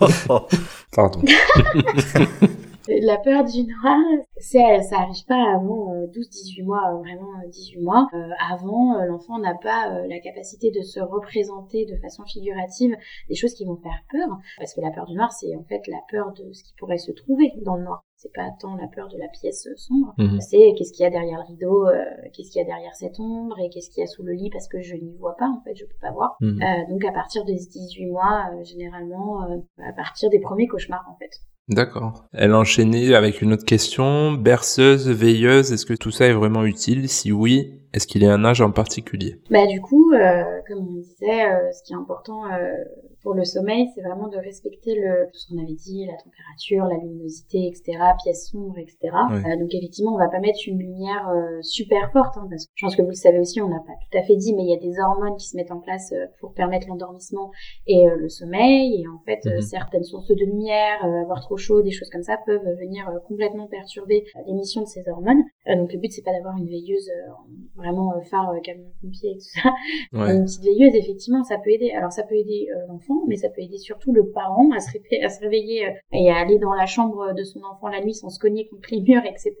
Pardon. 0.92 1.20
La 3.02 3.16
peur 3.16 3.44
du 3.44 3.62
noir, 3.62 3.98
ça, 4.36 4.82
ça 4.82 4.98
arrive 4.98 5.24
pas 5.26 5.54
avant 5.54 6.04
12-18 6.08 6.64
mois, 6.64 6.94
vraiment 6.98 7.32
18 7.48 7.80
mois. 7.80 8.08
avant, 8.50 9.02
l'enfant 9.04 9.38
n'a 9.38 9.54
pas 9.54 10.06
la 10.06 10.20
capacité 10.20 10.70
de 10.70 10.82
se 10.82 11.00
représenter 11.00 11.86
de 11.86 11.96
façon 11.96 12.24
figurative 12.24 12.94
des 13.28 13.34
choses 13.34 13.54
qui 13.54 13.64
vont 13.64 13.76
faire 13.76 14.04
peur, 14.10 14.28
parce 14.58 14.74
que 14.74 14.82
la 14.82 14.90
peur 14.90 15.06
du 15.06 15.14
noir, 15.14 15.32
c'est 15.32 15.56
en 15.56 15.64
fait 15.64 15.86
la 15.88 16.00
peur 16.10 16.32
de 16.32 16.52
ce 16.52 16.62
qui 16.62 16.74
pourrait 16.78 16.98
se 16.98 17.12
trouver 17.12 17.52
dans 17.62 17.76
le 17.76 17.84
noir. 17.84 18.04
C'est 18.16 18.32
pas 18.34 18.50
tant 18.60 18.76
la 18.76 18.86
peur 18.86 19.08
de 19.08 19.16
la 19.16 19.28
pièce 19.28 19.66
sombre, 19.76 20.12
mhm. 20.18 20.38
c'est 20.40 20.74
qu'est-ce 20.76 20.92
qu'il 20.92 21.04
y 21.04 21.06
a 21.06 21.10
derrière 21.10 21.38
le 21.38 21.46
rideau, 21.46 21.86
qu'est-ce 22.34 22.50
qu'il 22.50 22.60
y 22.60 22.64
a 22.64 22.66
derrière 22.66 22.94
cette 22.94 23.18
ombre 23.18 23.58
et 23.60 23.70
qu'est-ce 23.70 23.88
qu'il 23.88 24.02
y 24.02 24.04
a 24.04 24.06
sous 24.06 24.22
le 24.22 24.34
lit 24.34 24.50
parce 24.50 24.68
que 24.68 24.82
je 24.82 24.94
n'y 24.94 25.16
vois 25.16 25.36
pas 25.38 25.48
en 25.48 25.62
fait, 25.62 25.74
je 25.74 25.86
peux 25.86 25.98
pas 26.02 26.12
voir. 26.12 26.36
Mhm. 26.42 26.60
donc 26.90 27.02
à 27.06 27.12
partir 27.12 27.46
des 27.46 27.54
18 27.54 28.06
mois, 28.06 28.50
généralement, 28.62 29.40
à 29.78 29.92
partir 29.94 30.28
des 30.28 30.40
premiers 30.40 30.66
cauchemars 30.66 31.06
en 31.08 31.16
fait. 31.16 31.40
D'accord. 31.70 32.24
Elle 32.32 32.52
enchaînait 32.52 33.14
avec 33.14 33.42
une 33.42 33.52
autre 33.52 33.64
question. 33.64 34.32
Berceuse, 34.32 35.08
veilleuse, 35.08 35.72
est-ce 35.72 35.86
que 35.86 35.94
tout 35.94 36.10
ça 36.10 36.26
est 36.26 36.32
vraiment 36.32 36.64
utile? 36.64 37.08
Si 37.08 37.30
oui, 37.30 37.74
est-ce 37.92 38.06
qu'il 38.06 38.22
y 38.22 38.26
a 38.26 38.32
un 38.32 38.44
âge 38.44 38.60
en 38.60 38.70
particulier? 38.70 39.40
Bah 39.50 39.66
du 39.66 39.80
coup, 39.80 40.12
euh, 40.12 40.60
comme 40.68 40.86
on 40.88 41.00
disait, 41.00 41.46
euh, 41.46 41.72
ce 41.72 41.82
qui 41.82 41.92
est 41.92 41.96
important 41.96 42.50
euh, 42.52 42.72
pour 43.22 43.34
le 43.34 43.44
sommeil, 43.44 43.88
c'est 43.94 44.00
vraiment 44.00 44.28
de 44.28 44.38
respecter 44.38 44.94
le, 44.94 45.26
tout 45.26 45.38
ce 45.38 45.48
qu'on 45.48 45.58
avait 45.58 45.74
dit, 45.74 46.06
la 46.06 46.16
température, 46.16 46.84
la 46.86 46.96
luminosité, 47.02 47.66
etc., 47.66 47.98
pièces 48.22 48.50
sombres, 48.50 48.78
etc. 48.78 48.96
Euh, 49.04 49.56
donc 49.58 49.74
effectivement, 49.74 50.14
on 50.14 50.18
va 50.18 50.28
pas 50.28 50.40
mettre 50.40 50.60
une 50.66 50.78
lumière 50.78 51.28
euh, 51.28 51.60
super 51.60 52.10
forte, 52.12 52.36
hein, 52.38 52.46
parce 52.48 52.64
que 52.66 52.72
je 52.74 52.86
pense 52.86 52.96
que 52.96 53.02
vous 53.02 53.08
le 53.08 53.14
savez 53.14 53.38
aussi, 53.38 53.60
on 53.60 53.68
n'a 53.68 53.80
pas 53.80 53.92
tout 54.10 54.18
à 54.18 54.22
fait 54.22 54.36
dit, 54.36 54.54
mais 54.54 54.62
il 54.62 54.70
y 54.70 54.74
a 54.74 54.80
des 54.80 54.98
hormones 54.98 55.36
qui 55.36 55.48
se 55.48 55.56
mettent 55.56 55.72
en 55.72 55.80
place 55.80 56.12
euh, 56.12 56.26
pour 56.40 56.54
permettre 56.54 56.88
l'endormissement 56.88 57.50
et 57.86 58.06
le 58.06 58.28
sommeil. 58.28 59.02
Et 59.02 59.08
en 59.08 59.18
fait, 59.24 59.44
mhm. 59.44 59.60
certaines 59.60 60.04
sources 60.04 60.28
de 60.28 60.34
lumière, 60.34 61.04
avoir 61.04 61.40
trop 61.40 61.56
chaud, 61.56 61.82
des 61.82 61.90
choses 61.90 62.08
comme 62.10 62.22
ça, 62.22 62.38
peuvent 62.46 62.66
venir 62.78 63.10
complètement 63.26 63.66
perturber 63.66 64.24
l'émission 64.46 64.82
de 64.82 64.86
ces 64.86 65.06
hormones. 65.08 65.42
donc 65.66 65.92
le 65.92 65.98
but, 65.98 66.12
c'est 66.12 66.22
pas 66.22 66.32
d'avoir 66.32 66.56
une 66.56 66.66
veilleuse 66.66 67.10
vraiment 67.80 68.12
phare 68.30 68.52
camion 68.62 68.92
pompier 69.00 69.32
et 69.32 69.34
tout 69.34 69.62
ça. 69.62 69.70
Une 70.12 70.44
petite 70.44 70.62
veilleuse, 70.62 70.94
effectivement, 70.94 71.42
ça 71.42 71.58
peut 71.58 71.70
aider. 71.70 71.90
Alors 71.90 72.12
ça 72.12 72.22
peut 72.22 72.36
aider 72.36 72.68
l'enfant 72.88 73.20
mais 73.26 73.36
ça 73.36 73.48
peut 73.48 73.62
aider 73.62 73.78
surtout 73.78 74.12
le 74.12 74.30
parent 74.30 74.68
à 74.74 74.80
se, 74.80 74.90
à 75.24 75.28
se 75.28 75.40
réveiller 75.40 75.86
euh, 75.86 75.92
et 76.12 76.30
à 76.30 76.38
aller 76.38 76.58
dans 76.58 76.72
la 76.74 76.86
chambre 76.86 77.34
de 77.34 77.42
son 77.44 77.60
enfant 77.62 77.88
la 77.88 78.02
nuit 78.02 78.14
sans 78.14 78.28
se 78.28 78.38
cogner 78.38 78.68
contre 78.68 78.88
les 78.90 79.00
murs, 79.00 79.22
etc. 79.24 79.54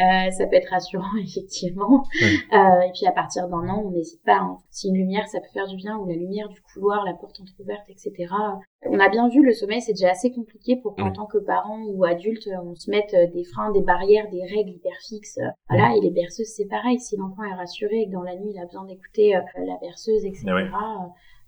euh, 0.00 0.30
ça 0.30 0.46
peut 0.46 0.56
être 0.56 0.70
rassurant, 0.70 1.04
effectivement. 1.22 2.04
Euh, 2.22 2.80
et 2.86 2.92
puis 2.94 3.06
à 3.06 3.12
partir 3.12 3.48
d'un 3.48 3.68
an, 3.68 3.82
on 3.86 3.90
n'hésite 3.90 4.22
pas. 4.24 4.38
Hein. 4.38 4.58
Si 4.70 4.88
une 4.88 4.96
lumière, 4.96 5.26
ça 5.28 5.40
peut 5.40 5.52
faire 5.52 5.66
du 5.66 5.76
bien, 5.76 5.96
ou 5.98 6.08
la 6.08 6.14
lumière 6.14 6.48
du 6.48 6.60
couloir, 6.60 7.04
la 7.04 7.14
porte 7.14 7.40
entrouverte, 7.40 7.88
etc. 7.88 8.32
On 8.86 8.98
a 8.98 9.08
bien 9.08 9.28
vu, 9.28 9.44
le 9.44 9.52
sommeil, 9.52 9.80
c'est 9.80 9.92
déjà 9.92 10.10
assez 10.10 10.30
compliqué 10.30 10.76
pour 10.76 10.94
qu'en 10.94 11.10
tant 11.10 11.26
que 11.26 11.38
parent 11.38 11.82
ou 11.88 12.04
adulte, 12.04 12.48
on 12.64 12.74
se 12.74 12.90
mette 12.90 13.14
euh, 13.14 13.26
des 13.32 13.44
freins, 13.44 13.72
des 13.72 13.82
barrières, 13.82 14.28
des 14.30 14.42
règles 14.42 14.70
hyper 14.70 14.96
fixes. 15.08 15.40
Voilà, 15.68 15.96
et 15.96 16.00
les 16.00 16.10
berceuses, 16.10 16.52
c'est 16.54 16.68
pareil. 16.68 16.98
Si 17.00 17.16
l'enfant 17.16 17.33
est 17.42 17.54
rassuré 17.54 18.02
et 18.02 18.06
que 18.06 18.12
dans 18.12 18.22
la 18.22 18.36
nuit, 18.36 18.52
il 18.54 18.58
a 18.58 18.66
besoin 18.66 18.84
d'écouter 18.84 19.32
la 19.32 19.76
berceuse, 19.80 20.24
etc., 20.24 20.44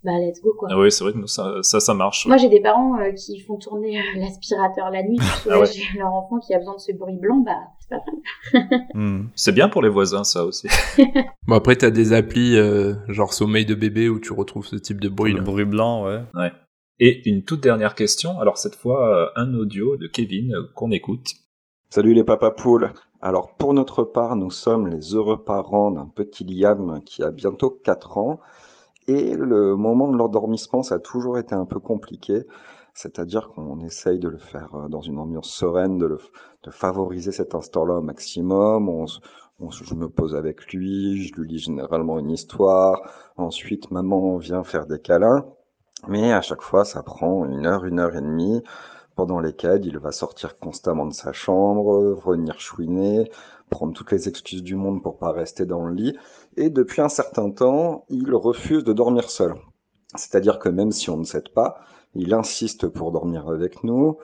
bah 0.07 0.13
let's 0.21 0.41
go 0.41 0.55
quoi. 0.57 0.69
Ah 0.71 0.79
oui, 0.79 0.93
c'est 0.93 1.03
vrai 1.03 1.13
que 1.13 1.27
ça, 1.27 1.57
ça, 1.63 1.81
ça 1.81 1.93
marche. 1.93 2.27
Moi 2.27 2.37
j'ai 2.37 2.49
des 2.49 2.61
parents 2.61 2.99
euh, 2.99 3.11
qui 3.13 3.41
font 3.41 3.57
tourner 3.57 3.99
euh, 3.99 4.03
l'aspirateur 4.17 4.91
la 4.91 5.03
nuit 5.03 5.17
pour 5.17 5.53
ah 5.53 5.67
soulager 5.67 5.83
leur 5.99 6.13
enfant 6.13 6.39
qui 6.39 6.55
a 6.55 6.59
besoin 6.59 6.77
de 6.77 6.81
ce 6.81 6.93
bruit 6.93 7.17
blanc, 7.17 7.39
bah 7.39 7.59
c'est 7.81 7.89
pas 7.89 7.97
mal. 7.97 8.81
Hmm. 8.95 9.27
C'est 9.35 9.53
bien 9.53 9.69
pour 9.69 9.83
les 9.83 9.89
voisins 9.89 10.25
ça 10.25 10.45
aussi. 10.45 10.69
bon 11.47 11.55
après 11.55 11.77
t'as 11.77 11.91
des 11.91 12.13
applis 12.13 12.57
euh, 12.57 12.95
genre 13.09 13.35
sommeil 13.35 13.67
de 13.67 13.75
bébé 13.75 14.09
où 14.09 14.21
tu 14.21 14.33
retrouves 14.33 14.67
ce 14.67 14.77
type 14.77 15.01
de 15.01 15.09
bruit. 15.09 15.33
Le 15.33 15.43
bruit 15.43 15.65
blanc, 15.65 16.07
ouais. 16.07 16.21
Ouais. 16.35 16.53
Et 16.99 17.29
une 17.29 17.43
toute 17.43 17.63
dernière 17.63 17.95
question, 17.95 18.39
alors 18.41 18.57
cette 18.57 18.77
fois 18.77 19.33
un 19.37 19.53
audio 19.55 19.97
de 19.97 20.07
Kevin 20.07 20.55
qu'on 20.75 20.93
écoute. 20.93 21.27
Salut 21.91 22.15
les 22.15 22.25
papas 22.25 22.53
poules. 22.53 22.93
Alors 23.27 23.49
pour 23.57 23.75
notre 23.75 24.05
part, 24.05 24.37
nous 24.37 24.53
sommes 24.53 24.87
les 24.87 25.17
heureux 25.17 25.43
parents 25.43 25.91
d'un 25.91 26.07
petit 26.07 26.45
Liam 26.45 27.01
qui 27.05 27.25
a 27.25 27.33
bientôt 27.33 27.71
4 27.71 28.19
ans 28.19 28.39
et 29.09 29.35
le 29.35 29.75
moment 29.75 30.07
de 30.07 30.17
l'endormissement, 30.17 30.85
ça 30.85 30.95
a 30.95 30.99
toujours 31.01 31.37
été 31.37 31.53
un 31.53 31.65
peu 31.65 31.81
compliqué. 31.81 32.45
C'est-à-dire 32.95 33.49
qu'on 33.49 33.81
essaye 33.81 34.21
de 34.21 34.29
le 34.29 34.39
faire 34.39 34.73
euh, 34.77 34.89
dans 34.89 35.01
une 35.01 35.19
ambiance 35.19 35.51
sereine, 35.51 35.99
de, 35.99 36.17
favoriser 36.71 37.33
cet 37.33 37.57
instant-là 37.57 37.95
au 37.95 38.01
maximum. 38.01 38.89
On, 38.89 39.07
je 39.71 39.95
me 39.97 40.09
pose 40.09 40.37
avec 40.37 40.73
lui, 40.73 41.27
je 41.27 41.35
lui 41.35 41.49
lis 41.49 41.59
généralement 41.59 42.21
une 42.21 42.31
histoire. 42.31 43.03
Ensuite, 43.37 43.91
maman 43.91 44.37
vient 44.37 44.63
faire 44.63 44.87
des 44.87 45.01
câlins. 45.01 45.47
Mais 46.07 46.33
à 46.33 46.43
chaque 46.43 46.63
fois, 46.63 46.85
ça 46.85 47.03
prend 47.03 47.45
une 47.45 47.67
heure, 47.67 47.87
une 47.87 47.99
heure 47.99 48.15
et 48.15 48.21
demie, 48.21 48.63
pendant 49.17 49.41
lesquelles 49.41 49.85
il 49.85 49.99
va 49.99 50.13
sortir 50.13 50.59
constamment 50.59 51.07
de 51.07 51.15
sa 51.15 51.33
chambre, 51.33 52.15
venir 52.25 52.61
chouiner, 52.61 53.31
prendre 53.71 53.95
toutes 53.95 54.13
les 54.13 54.29
excuses 54.29 54.63
du 54.63 54.77
monde 54.77 55.03
pour 55.03 55.19
pas 55.19 55.33
rester 55.33 55.67
dans 55.67 55.85
le 55.85 55.95
lit. 55.95 56.17
Et 56.57 56.71
depuis 56.71 57.01
un 57.01 57.09
certain 57.09 57.51
temps, 57.51 58.05
il 58.11 58.33
refuse 58.35 58.85
de 58.85 58.93
dormir 58.93 59.31
seul. 59.31 59.55
C'est-à-dire 60.15 60.59
que 60.59 60.69
même 60.69 60.93
si 60.93 61.11
on 61.11 61.17
ne 61.17 61.25
s'aide 61.25 61.49
pas, 61.49 61.81
il 62.15 62.33
insiste 62.35 62.87
pour 62.87 63.11
dormir 63.11 63.49
avec 63.49 63.83
nous 63.83 64.19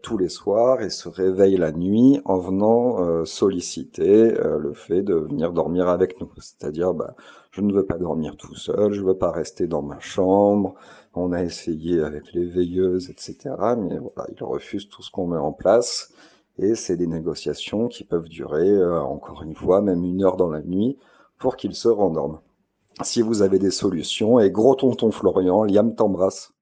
tous 0.00 0.16
les 0.16 0.30
soirs 0.30 0.80
et 0.80 0.88
se 0.88 1.08
réveille 1.08 1.56
la 1.56 1.72
nuit 1.72 2.20
en 2.24 2.38
venant 2.38 3.00
euh, 3.00 3.24
solliciter 3.24 4.38
euh, 4.38 4.58
le 4.58 4.72
fait 4.72 5.02
de 5.02 5.14
venir 5.14 5.52
dormir 5.52 5.88
avec 5.88 6.20
nous. 6.20 6.30
C'est-à-dire, 6.38 6.94
bah, 6.94 7.14
je 7.50 7.60
ne 7.60 7.72
veux 7.72 7.84
pas 7.84 7.98
dormir 7.98 8.36
tout 8.36 8.54
seul, 8.54 8.92
je 8.92 9.02
veux 9.02 9.16
pas 9.16 9.30
rester 9.30 9.66
dans 9.66 9.82
ma 9.82 10.00
chambre. 10.00 10.74
On 11.14 11.32
a 11.32 11.42
essayé 11.42 12.00
avec 12.00 12.32
les 12.32 12.46
veilleuses, 12.46 13.10
etc. 13.10 13.36
Mais 13.76 13.98
voilà, 13.98 14.26
il 14.34 14.42
refuse 14.42 14.88
tout 14.88 15.02
ce 15.02 15.10
qu'on 15.10 15.26
met 15.26 15.36
en 15.36 15.52
place. 15.52 16.12
Et 16.58 16.74
c'est 16.74 16.96
des 16.96 17.06
négociations 17.06 17.88
qui 17.88 18.04
peuvent 18.04 18.28
durer, 18.28 18.70
euh, 18.70 19.00
encore 19.02 19.42
une 19.42 19.54
fois, 19.54 19.82
même 19.82 20.04
une 20.04 20.24
heure 20.24 20.36
dans 20.36 20.50
la 20.50 20.62
nuit, 20.62 20.98
pour 21.38 21.56
qu'il 21.56 21.74
se 21.74 21.88
rendorme. 21.88 22.40
Si 23.02 23.20
vous 23.20 23.42
avez 23.42 23.58
des 23.58 23.70
solutions, 23.70 24.38
et 24.38 24.50
gros 24.50 24.74
tonton 24.74 25.10
Florian, 25.10 25.64
Liam 25.64 25.94
t'embrasse. 25.94 26.52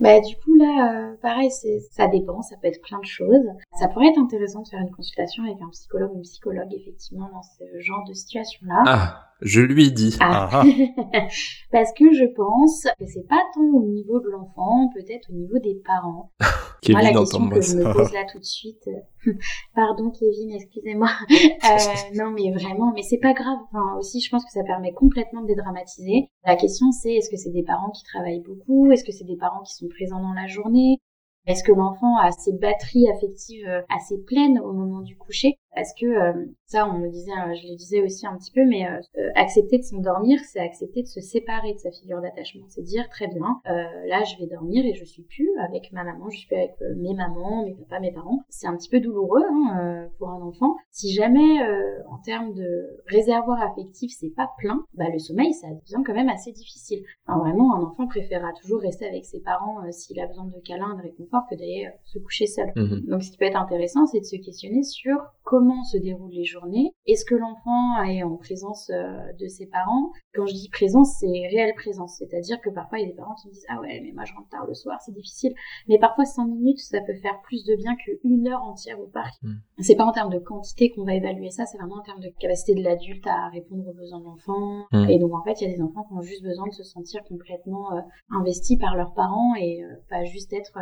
Bah 0.00 0.18
du 0.20 0.34
coup 0.36 0.54
là, 0.54 1.12
euh, 1.12 1.16
pareil, 1.20 1.50
ça 1.90 2.06
dépend, 2.08 2.40
ça 2.40 2.56
peut 2.56 2.68
être 2.68 2.80
plein 2.80 2.98
de 3.00 3.04
choses. 3.04 3.46
Ça 3.78 3.88
pourrait 3.88 4.08
être 4.08 4.18
intéressant 4.18 4.62
de 4.62 4.68
faire 4.68 4.80
une 4.80 4.90
consultation 4.90 5.44
avec 5.44 5.60
un 5.60 5.68
psychologue 5.68 6.12
ou 6.12 6.16
une 6.16 6.22
psychologue 6.22 6.72
effectivement 6.72 7.28
dans 7.32 7.42
ce 7.42 7.64
genre 7.80 8.04
de 8.08 8.14
situation-là. 8.14 8.82
Ah, 8.86 9.30
je 9.42 9.60
lui 9.60 9.88
ai 9.88 9.90
dit. 9.90 10.16
Ah. 10.20 10.48
ah, 10.52 10.62
ah. 10.62 11.18
Parce 11.72 11.92
que 11.92 12.12
je 12.12 12.24
pense 12.34 12.84
que 12.98 13.06
c'est 13.06 13.28
pas 13.28 13.42
tant 13.54 13.60
au 13.60 13.84
niveau 13.84 14.20
de 14.20 14.30
l'enfant, 14.30 14.90
peut-être 14.94 15.28
au 15.30 15.34
niveau 15.34 15.58
des 15.58 15.80
parents. 15.84 16.32
Kevin 16.82 17.02
la 17.02 17.12
question 17.12 17.48
que 17.48 17.60
je 17.60 17.76
me 17.76 17.92
pose 17.92 18.12
là 18.12 18.24
tout 18.30 18.38
de 18.38 18.44
suite. 18.44 18.88
Pardon 19.74 20.10
Kevin, 20.10 20.52
excusez-moi. 20.52 21.10
Euh, 21.62 22.14
non 22.14 22.30
mais 22.30 22.50
vraiment, 22.50 22.92
mais 22.94 23.02
c'est 23.02 23.18
pas 23.18 23.34
grave. 23.34 23.58
Enfin 23.68 23.96
aussi, 23.98 24.20
je 24.20 24.30
pense 24.30 24.44
que 24.44 24.50
ça 24.50 24.64
permet 24.64 24.92
complètement 24.92 25.42
de 25.42 25.46
dédramatiser. 25.46 26.28
La 26.44 26.56
question 26.56 26.90
c'est 26.90 27.14
est-ce 27.14 27.30
que 27.30 27.36
c'est 27.36 27.50
des 27.50 27.62
parents 27.62 27.90
qui 27.90 28.02
travaillent 28.04 28.40
beaucoup? 28.40 28.90
Est-ce 28.90 29.04
que 29.04 29.12
c'est 29.12 29.24
des 29.24 29.36
parents 29.36 29.62
qui 29.62 29.74
sont 29.74 29.88
présents 29.88 30.20
dans 30.20 30.32
la 30.32 30.46
journée? 30.46 30.98
Est-ce 31.46 31.64
que 31.64 31.72
l'enfant 31.72 32.16
a 32.18 32.30
ses 32.32 32.52
batteries 32.52 33.10
affectives 33.10 33.66
euh, 33.66 33.82
assez 33.88 34.18
pleines 34.18 34.58
au 34.58 34.72
moment 34.72 35.00
du 35.00 35.16
coucher? 35.16 35.58
Parce 35.74 35.94
que 35.94 36.06
euh, 36.06 36.46
ça, 36.66 36.88
on 36.88 36.98
me 36.98 37.08
disait, 37.08 37.30
euh, 37.30 37.54
je 37.54 37.68
le 37.68 37.76
disais 37.76 38.02
aussi 38.02 38.26
un 38.26 38.36
petit 38.36 38.50
peu, 38.50 38.64
mais 38.66 38.86
euh, 38.86 39.30
accepter 39.36 39.78
de 39.78 39.82
s'endormir, 39.82 40.40
c'est 40.44 40.58
accepter 40.58 41.02
de 41.02 41.06
se 41.06 41.20
séparer 41.20 41.74
de 41.74 41.78
sa 41.78 41.90
figure 41.90 42.20
d'attachement. 42.20 42.64
C'est 42.68 42.82
dire 42.82 43.08
très 43.08 43.28
bien, 43.28 43.60
là, 43.64 44.22
je 44.24 44.38
vais 44.38 44.46
dormir 44.46 44.84
et 44.84 44.94
je 44.94 45.04
suis 45.04 45.22
plus 45.22 45.48
avec 45.60 45.92
ma 45.92 46.04
maman, 46.04 46.28
je 46.30 46.38
suis 46.38 46.48
plus 46.48 46.56
avec 46.56 46.74
mes 46.96 47.14
mamans, 47.14 47.64
mes 47.64 47.74
papas, 47.74 48.00
mes 48.00 48.12
parents. 48.12 48.40
C'est 48.48 48.66
un 48.66 48.76
petit 48.76 48.88
peu 48.88 49.00
douloureux 49.00 49.42
hein, 49.48 50.08
pour 50.18 50.30
un 50.30 50.42
enfant. 50.42 50.76
Si 50.90 51.12
jamais, 51.12 51.60
en 52.08 52.18
termes 52.24 52.54
de 52.54 53.02
réservoir 53.06 53.62
affectif, 53.62 54.12
c'est 54.18 54.34
pas 54.34 54.50
plein, 54.58 54.84
bah 54.94 55.06
le 55.12 55.18
sommeil, 55.18 55.52
ça 55.54 55.68
devient 55.68 56.02
quand 56.04 56.14
même 56.14 56.28
assez 56.28 56.52
difficile. 56.52 57.02
Enfin, 57.26 57.38
vraiment, 57.38 57.76
un 57.76 57.82
enfant 57.82 58.06
préférera 58.06 58.52
toujours 58.60 58.80
rester 58.80 59.06
avec 59.06 59.24
ses 59.24 59.40
parents 59.40 59.90
s'il 59.92 60.18
a 60.20 60.26
besoin 60.26 60.46
de 60.46 60.60
câlins, 60.64 60.96
de 60.96 61.02
réconfort, 61.02 61.42
que 61.48 61.54
d'aller 61.54 61.88
se 62.04 62.18
coucher 62.18 62.46
seul. 62.46 62.72
Mhm. 62.74 63.06
Donc, 63.06 63.22
ce 63.22 63.30
qui 63.30 63.38
peut 63.38 63.44
être 63.44 63.60
intéressant, 63.60 64.06
c'est 64.06 64.20
de 64.20 64.24
se 64.24 64.36
questionner 64.36 64.82
sur 64.82 65.16
comment 65.44 65.59
se 65.84 65.96
déroulent 65.96 66.32
les 66.32 66.44
journées. 66.44 66.94
Est-ce 67.06 67.24
que 67.24 67.34
l'enfant 67.34 68.02
est 68.04 68.22
en 68.22 68.36
présence 68.36 68.90
euh, 68.90 69.32
de 69.38 69.46
ses 69.48 69.66
parents? 69.66 70.10
Quand 70.34 70.46
je 70.46 70.54
dis 70.54 70.68
présence, 70.70 71.16
c'est 71.20 71.26
réelle 71.26 71.74
présence. 71.74 72.16
C'est-à-dire 72.18 72.60
que 72.60 72.70
parfois, 72.70 72.98
il 72.98 73.02
y 73.02 73.04
a 73.04 73.08
des 73.08 73.16
parents 73.16 73.34
qui 73.34 73.48
me 73.48 73.52
disent 73.52 73.66
Ah 73.68 73.80
ouais, 73.80 74.00
mais 74.02 74.12
moi 74.12 74.24
je 74.24 74.34
rentre 74.34 74.48
tard 74.48 74.66
le 74.66 74.74
soir, 74.74 74.98
c'est 75.04 75.12
difficile. 75.12 75.52
Mais 75.88 75.98
parfois, 75.98 76.24
5 76.24 76.46
minutes, 76.46 76.78
ça 76.78 77.00
peut 77.00 77.14
faire 77.14 77.40
plus 77.42 77.64
de 77.64 77.76
bien 77.76 77.94
qu'une 77.96 78.48
heure 78.48 78.62
entière 78.62 79.00
au 79.00 79.06
parc. 79.06 79.34
Mm. 79.42 79.54
C'est 79.80 79.96
pas 79.96 80.04
en 80.04 80.12
termes 80.12 80.32
de 80.32 80.38
quantité 80.38 80.90
qu'on 80.90 81.04
va 81.04 81.14
évaluer 81.14 81.50
ça, 81.50 81.66
c'est 81.66 81.78
vraiment 81.78 81.96
en 81.96 82.02
termes 82.02 82.20
de 82.20 82.30
capacité 82.38 82.74
de 82.74 82.82
l'adulte 82.82 83.26
à 83.26 83.48
répondre 83.48 83.88
aux 83.88 83.94
besoins 83.94 84.20
de 84.20 84.24
l'enfant. 84.24 84.84
Mm. 84.92 85.10
Et 85.10 85.18
donc, 85.18 85.34
en 85.34 85.42
fait, 85.42 85.60
il 85.60 85.68
y 85.68 85.72
a 85.72 85.74
des 85.74 85.82
enfants 85.82 86.04
qui 86.04 86.14
ont 86.14 86.22
juste 86.22 86.42
besoin 86.42 86.66
de 86.66 86.72
se 86.72 86.84
sentir 86.84 87.22
complètement 87.24 87.96
euh, 87.96 88.00
investis 88.30 88.78
par 88.78 88.96
leurs 88.96 89.14
parents 89.14 89.54
et 89.56 89.82
euh, 89.82 89.88
pas 90.08 90.24
juste 90.24 90.52
être 90.52 90.78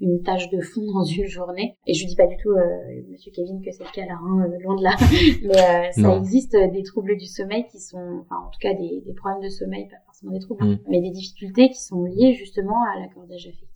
une 0.00 0.22
tâche 0.22 0.48
de 0.50 0.60
fond 0.60 0.84
dans 0.92 1.04
une 1.04 1.26
journée. 1.26 1.76
Et 1.86 1.94
je 1.94 2.06
dis 2.06 2.16
pas 2.16 2.26
du 2.26 2.36
tout, 2.36 2.50
Monsieur 3.10 3.32
Kevin, 3.32 3.60
que 3.62 3.70
c'est 3.70 3.84
le 3.84 3.90
cas 3.90 4.06
là, 4.06 4.18
hein, 4.22 4.46
loin 4.62 4.76
de 4.76 4.82
là. 4.82 4.96
Mais 5.42 5.88
euh, 5.88 5.92
ça 5.92 6.00
Non. 6.02 6.18
existe 6.20 6.54
euh, 6.54 6.68
des 6.70 6.82
troubles 6.82 7.16
du 7.16 7.26
sommeil 7.26 7.66
qui 7.70 7.80
sont, 7.80 8.22
enfin 8.22 8.36
en 8.46 8.50
tout 8.50 8.58
cas 8.60 8.74
des, 8.74 9.02
des 9.06 9.12
problèmes 9.14 9.42
de 9.42 9.48
sommeil, 9.48 9.88
pas 9.88 9.96
forcément 10.06 10.32
des 10.32 10.40
troubles, 10.40 10.64
Mm. 10.64 10.78
mais 10.88 11.00
des 11.00 11.10
difficultés 11.10 11.68
qui 11.70 11.80
sont 11.82 12.04
liées 12.04 12.34
justement 12.34 12.82
à 12.84 13.00
l'accordage 13.00 13.46
affectif, 13.46 13.69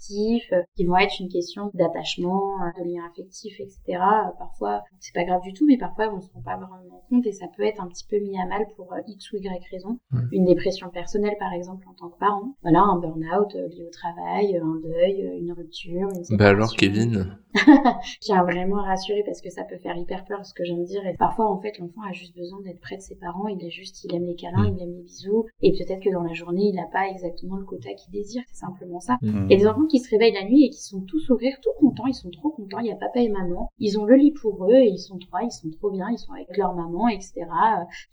euh, 0.53 0.63
qui 0.77 0.85
vont 0.85 0.97
être 0.97 1.15
une 1.21 1.29
question 1.29 1.71
d'attachement, 1.75 2.43
euh, 2.63 2.83
de 2.83 2.89
lien 2.89 3.03
affectif, 3.11 3.59
etc. 3.61 3.79
Euh, 3.89 4.31
parfois, 4.39 4.83
c'est 5.01 5.15
pas 5.15 5.25
grave 5.25 5.43
du 5.43 5.53
tout, 5.53 5.65
mais 5.67 5.79
parfois 5.79 6.13
on 6.15 6.21
se 6.21 6.31
rend 6.33 6.43
pas 6.43 6.57
vraiment 6.57 7.03
compte 7.09 7.27
et 7.27 7.33
ça 7.33 7.47
peut 7.57 7.65
être 7.65 7.83
un 7.83 7.89
petit 7.89 8.07
peu 8.09 8.19
mis 8.19 8.39
à 8.39 8.47
mal 8.47 8.67
pour 8.77 8.95
X 9.07 9.33
ou 9.33 9.37
Y 9.37 9.63
raison. 9.71 9.99
Une 10.33 10.45
dépression 10.45 10.89
personnelle 10.91 11.37
par 11.39 11.53
exemple 11.53 11.87
en 11.89 11.95
tant 11.95 12.09
que 12.09 12.19
parent, 12.19 12.55
voilà, 12.63 12.81
un 12.81 12.99
burn-out 12.99 13.55
lié 13.55 13.85
au 13.87 13.91
travail, 13.91 14.57
un 14.57 14.81
deuil, 14.83 15.39
une 15.41 15.53
rupture, 15.53 16.09
une 16.31 16.37
Bah 16.37 16.49
alors. 16.49 16.75
Kevin, 16.77 17.37
Je 17.55 18.19
tiens 18.21 18.43
vraiment 18.43 18.79
à 18.79 18.89
rassurer 18.89 19.23
parce 19.25 19.41
que 19.41 19.51
ça 19.51 19.63
peut 19.63 19.77
faire 19.79 19.97
hyper 19.97 20.25
peur 20.25 20.45
ce 20.45 20.53
que 20.55 20.65
je 20.65 20.73
viens 20.73 20.81
de 20.83 20.87
dire. 20.87 21.07
Et 21.07 21.15
parfois, 21.17 21.49
en 21.51 21.61
fait, 21.61 21.79
l'enfant 21.79 22.03
a 22.09 22.13
juste 22.13 22.37
besoin 22.37 22.61
d'être 22.63 22.81
près 22.81 22.97
de 22.97 23.03
ses 23.03 23.15
parents. 23.15 23.47
Il 23.47 23.65
est 23.65 23.71
juste, 23.71 24.03
il 24.05 24.15
aime 24.15 24.27
les 24.27 24.35
câlins, 24.35 24.71
Mm. 24.71 24.77
il 24.77 24.83
aime 24.83 24.95
les 24.97 25.03
bisous. 25.03 25.47
Et 25.61 25.73
peut-être 25.73 26.03
que 26.03 26.11
dans 26.11 26.23
la 26.23 26.33
journée, 26.33 26.65
il 26.65 26.75
n'a 26.75 26.87
pas 26.93 27.09
exactement 27.09 27.57
le 27.57 27.65
quota 27.65 27.91
qu'il 27.95 28.13
désire. 28.13 28.43
C'est 28.49 28.57
simplement 28.57 29.01
ça. 29.01 29.19
Mm. 29.23 29.45
A 29.45 29.57
des 29.57 29.67
enfants 29.67 29.87
qui 29.87 29.94
se 30.01 30.11
réveillent 30.11 30.35
la 30.35 30.45
nuit 30.45 30.65
et 30.67 30.71
qui 30.71 30.83
sont 30.83 31.01
tous 31.03 31.21
sourires, 31.21 31.57
tout 31.63 31.71
contents. 31.79 32.07
Ils 32.07 32.15
sont 32.15 32.31
trop 32.31 32.51
contents. 32.51 32.79
Il 32.81 32.87
y 32.87 32.93
a 32.93 32.97
papa 32.97 33.21
et 33.21 33.29
maman. 33.29 33.69
Ils 33.79 33.99
ont 33.99 34.05
le 34.05 34.17
lit 34.17 34.33
pour 34.33 34.65
eux 34.67 34.75
et 34.77 34.89
ils 34.89 34.99
sont 34.99 35.19
trois. 35.19 35.43
Ils 35.43 35.51
sont 35.51 35.71
trop 35.71 35.91
bien. 35.91 36.07
Ils 36.11 36.19
sont 36.19 36.33
avec 36.33 36.57
leur 36.57 36.75
maman, 36.75 37.09
etc. 37.09 37.33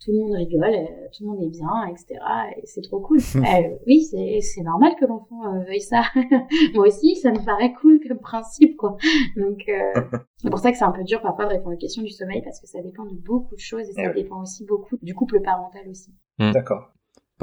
Tout 0.04 0.12
le 0.12 0.18
monde 0.18 0.32
rigole. 0.34 0.64
euh, 0.74 1.08
Tout 1.16 1.24
le 1.24 1.30
monde 1.30 1.42
est 1.42 1.50
bien, 1.50 1.86
etc. 1.90 2.20
Et 2.56 2.66
c'est 2.66 2.82
trop 2.82 3.00
cool. 3.00 3.18
Euh, 3.52 3.76
oui, 3.86 4.02
c'est 4.02 4.62
normal 4.62 4.92
que 4.98 5.04
l'enfant 5.04 5.44
euh, 5.46 5.64
veuille 5.64 5.80
ça. 5.80 6.02
Moi 6.74 6.86
aussi, 6.86 7.16
ça 7.16 7.30
me 7.32 7.44
paraît 7.44 7.72
cool 7.74 8.00
comme 8.06 8.18
principe, 8.18 8.76
quoi. 8.76 8.96
Donc, 9.36 9.62
euh, 9.68 10.00
c'est 10.36 10.48
pour 10.50 10.58
ça 10.58 10.70
que 10.72 10.78
c'est 10.78 10.84
un 10.84 10.92
peu 10.92 11.02
dur 11.04 11.20
parfois 11.20 11.44
de 11.46 11.50
répondre 11.50 11.74
aux 11.74 11.78
questions 11.78 12.02
du 12.02 12.10
sommeil 12.10 12.40
parce 12.42 12.60
que 12.60 12.66
ça 12.66 12.80
dépend 12.82 13.04
de 13.04 13.14
beaucoup 13.14 13.54
de 13.54 13.60
choses 13.60 13.88
et 13.88 13.92
ça 13.92 14.02
Eh 14.10 14.14
dépend 14.22 14.40
aussi 14.42 14.64
beaucoup 14.64 14.96
du 15.02 15.14
couple 15.14 15.40
parental 15.42 15.82
aussi. 15.88 16.12
D'accord. 16.38 16.92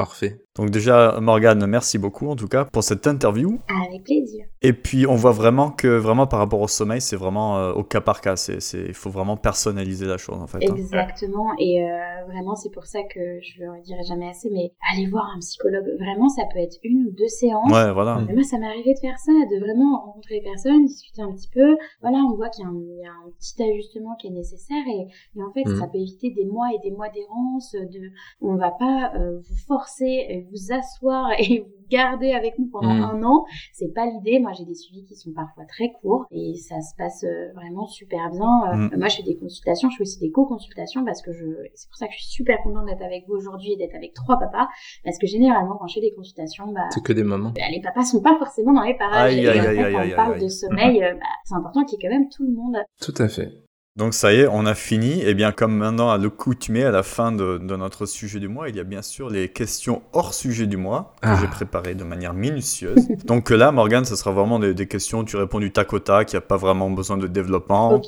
Parfait. 0.03 0.33
Donc 0.57 0.71
déjà, 0.71 1.19
Morgane, 1.21 1.65
merci 1.67 1.97
beaucoup 1.97 2.27
en 2.29 2.35
tout 2.35 2.47
cas 2.47 2.65
pour 2.65 2.83
cette 2.83 3.05
interview. 3.07 3.59
Avec 3.87 4.03
plaisir. 4.03 4.45
Et 4.61 4.73
puis 4.73 5.05
on 5.07 5.15
voit 5.15 5.31
vraiment 5.31 5.69
que 5.71 5.87
vraiment 5.87 6.27
par 6.27 6.39
rapport 6.39 6.59
au 6.61 6.67
sommeil, 6.67 6.99
c'est 7.01 7.15
vraiment 7.15 7.57
euh, 7.57 7.71
au 7.79 7.83
cas 7.83 8.01
par 8.01 8.19
cas. 8.21 8.35
C'est, 8.35 8.59
c'est, 8.67 8.83
il 8.93 8.93
faut 8.93 9.09
vraiment 9.09 9.37
personnaliser 9.37 10.05
la 10.05 10.17
chose 10.17 10.39
en 10.41 10.47
fait. 10.47 10.57
hein. 10.57 10.75
Exactement. 10.75 11.47
Et 11.59 11.73
euh, 11.83 11.85
vraiment, 12.31 12.55
c'est 12.55 12.71
pour 12.77 12.85
ça 12.85 12.99
que 13.13 13.19
je 13.41 13.61
le 13.61 13.71
redirai 13.71 14.03
jamais 14.11 14.27
assez, 14.29 14.49
mais 14.51 14.73
allez 14.91 15.07
voir 15.07 15.25
un 15.35 15.39
psychologue. 15.39 15.85
Vraiment, 15.99 16.27
ça 16.29 16.43
peut 16.51 16.59
être 16.59 16.77
une 16.83 17.07
ou 17.07 17.11
deux 17.11 17.27
séances. 17.41 17.71
Ouais, 17.71 17.91
voilà. 17.93 18.21
Mais 18.27 18.33
moi, 18.33 18.43
ça 18.43 18.57
m'est 18.57 18.67
arrivé 18.67 18.93
de 18.93 18.99
faire 18.99 19.17
ça, 19.19 19.31
de 19.31 19.59
vraiment 19.59 19.91
rencontrer 20.07 20.35
les 20.39 20.43
personnes, 20.51 20.85
discuter 20.85 21.21
un 21.21 21.31
petit 21.31 21.49
peu. 21.53 21.77
Voilà, 22.01 22.17
on 22.29 22.35
voit 22.35 22.49
qu'il 22.49 22.63
y 22.65 22.67
a 22.67 22.69
un, 22.69 22.73
il 22.75 23.01
y 23.03 23.05
a 23.05 23.11
un 23.11 23.29
petit 23.37 23.61
ajustement 23.63 24.15
qui 24.19 24.27
est 24.27 24.31
nécessaire 24.31 24.83
et, 24.87 25.07
et 25.37 25.43
en 25.43 25.51
fait, 25.53 25.63
Mhm. 25.69 25.79
ça 25.79 25.87
peut 25.87 25.99
éviter 25.99 26.31
des 26.31 26.45
mois 26.45 26.67
et 26.75 26.79
des 26.87 26.91
mois 26.95 27.09
d'errance. 27.09 27.71
De, 27.73 28.01
on 28.41 28.55
va 28.55 28.71
pas 28.71 29.11
euh, 29.15 29.37
vous 29.39 29.57
forcer, 29.67 29.88
euh, 30.01 30.41
vous 30.51 30.73
asseoir 30.73 31.29
et 31.39 31.59
vous 31.59 31.67
garder 31.89 32.33
avec 32.33 32.59
nous 32.59 32.67
pendant 32.67 32.93
Mhm. 32.93 33.03
un 33.03 33.23
an. 33.23 33.45
C'est 33.73 33.91
pas 33.95 34.05
l'idée. 34.05 34.39
Moi, 34.39 34.51
j'ai 34.57 34.63
des 34.65 34.75
suivis 34.75 35.05
qui 35.05 35.15
sont 35.15 35.31
parfois 35.33 35.65
très 35.65 35.91
courts 36.01 36.25
et 36.31 36.53
ça 36.55 36.79
se 36.81 36.95
passe 36.97 37.23
euh, 37.23 37.51
vraiment 37.55 37.87
super 37.87 38.29
bien. 38.29 38.71
Euh, 38.71 38.75
Mhm. 38.75 38.91
Moi, 38.99 39.07
je 39.07 39.15
fais 39.17 39.23
des 39.23 39.37
consultations, 39.37 39.89
je 39.89 39.97
fais 39.97 40.01
aussi 40.03 40.19
des 40.19 40.29
co-consultations 40.31 41.03
parce 41.03 41.21
que 41.23 41.31
je, 41.33 41.45
c'est 41.73 41.89
pour 41.89 41.97
ça 41.97 42.05
que 42.07 42.13
je 42.13 42.19
suis 42.19 42.31
super 42.31 42.61
contente 42.63 42.85
d'être 42.85 43.01
avec 43.01 43.25
vous 43.27 43.33
aujourd'hui 43.35 43.73
et 43.73 43.77
d'être 43.77 43.95
avec 43.95 44.13
trois 44.13 44.37
papas 44.37 44.67
parce 45.03 45.17
que 45.17 45.25
généralement, 45.25 45.77
quand 45.79 45.87
je 45.87 45.95
fais 45.95 46.01
des 46.01 46.13
consultations, 46.13 46.67
bah, 46.71 46.87
C'est 46.91 47.03
que 47.03 47.13
des 47.13 47.23
mamans. 47.23 47.51
bah, 47.55 47.61
les 47.71 47.81
papas 47.81 48.03
sont 48.05 48.21
pas 48.21 48.37
forcément 48.37 48.73
dans 48.73 48.83
les 48.83 48.95
parages. 48.95 49.33
Aïe, 49.33 49.39
Et 49.45 49.49
aïe, 49.49 49.59
aïe, 49.59 49.93
quand 49.93 50.05
on 50.05 50.15
parle 50.15 50.39
de 50.41 50.47
sommeil, 50.47 50.99
bah, 50.99 51.25
c'est 51.45 51.55
important 51.55 51.83
qu'il 51.85 51.99
y 51.99 52.05
ait 52.05 52.07
quand 52.09 52.13
même 52.15 52.29
tout 52.29 52.43
le 52.45 52.53
monde. 52.53 52.77
Tout 53.01 53.15
à 53.17 53.27
fait. 53.27 53.49
Donc 53.95 54.13
ça 54.13 54.31
y 54.31 54.37
est, 54.41 54.47
on 54.47 54.65
a 54.65 54.75
fini. 54.75 55.21
Et 55.23 55.33
bien 55.33 55.51
comme 55.51 55.75
maintenant 55.75 56.09
à 56.09 56.17
l'accoutumée, 56.17 56.83
à 56.85 56.91
la 56.91 57.03
fin 57.03 57.31
de, 57.33 57.57
de 57.57 57.75
notre 57.75 58.05
sujet 58.05 58.39
du 58.39 58.47
mois, 58.47 58.69
il 58.69 58.75
y 58.77 58.79
a 58.79 58.83
bien 58.85 59.01
sûr 59.01 59.29
les 59.29 59.49
questions 59.49 60.03
hors 60.13 60.33
sujet 60.33 60.67
du 60.67 60.77
mois 60.77 61.15
que 61.21 61.27
Ah. 61.27 61.37
j'ai 61.41 61.47
préparées 61.47 61.95
de 61.95 62.03
manière 62.05 62.33
minutieuse. 62.33 63.07
Donc 63.25 63.49
là, 63.49 63.71
Morgane, 63.73 64.05
ce 64.05 64.15
sera 64.15 64.31
vraiment 64.31 64.57
des, 64.59 64.73
des 64.73 64.87
questions, 64.87 65.25
tu 65.25 65.35
réponds 65.35 65.59
du 65.59 65.73
tac 65.73 65.91
au 65.91 65.99
tac, 65.99 66.31
il 66.31 66.35
n'y 66.35 66.37
a 66.37 66.41
pas 66.41 66.55
vraiment 66.57 66.89
besoin 66.89 67.17
de 67.17 67.27
développement. 67.27 67.99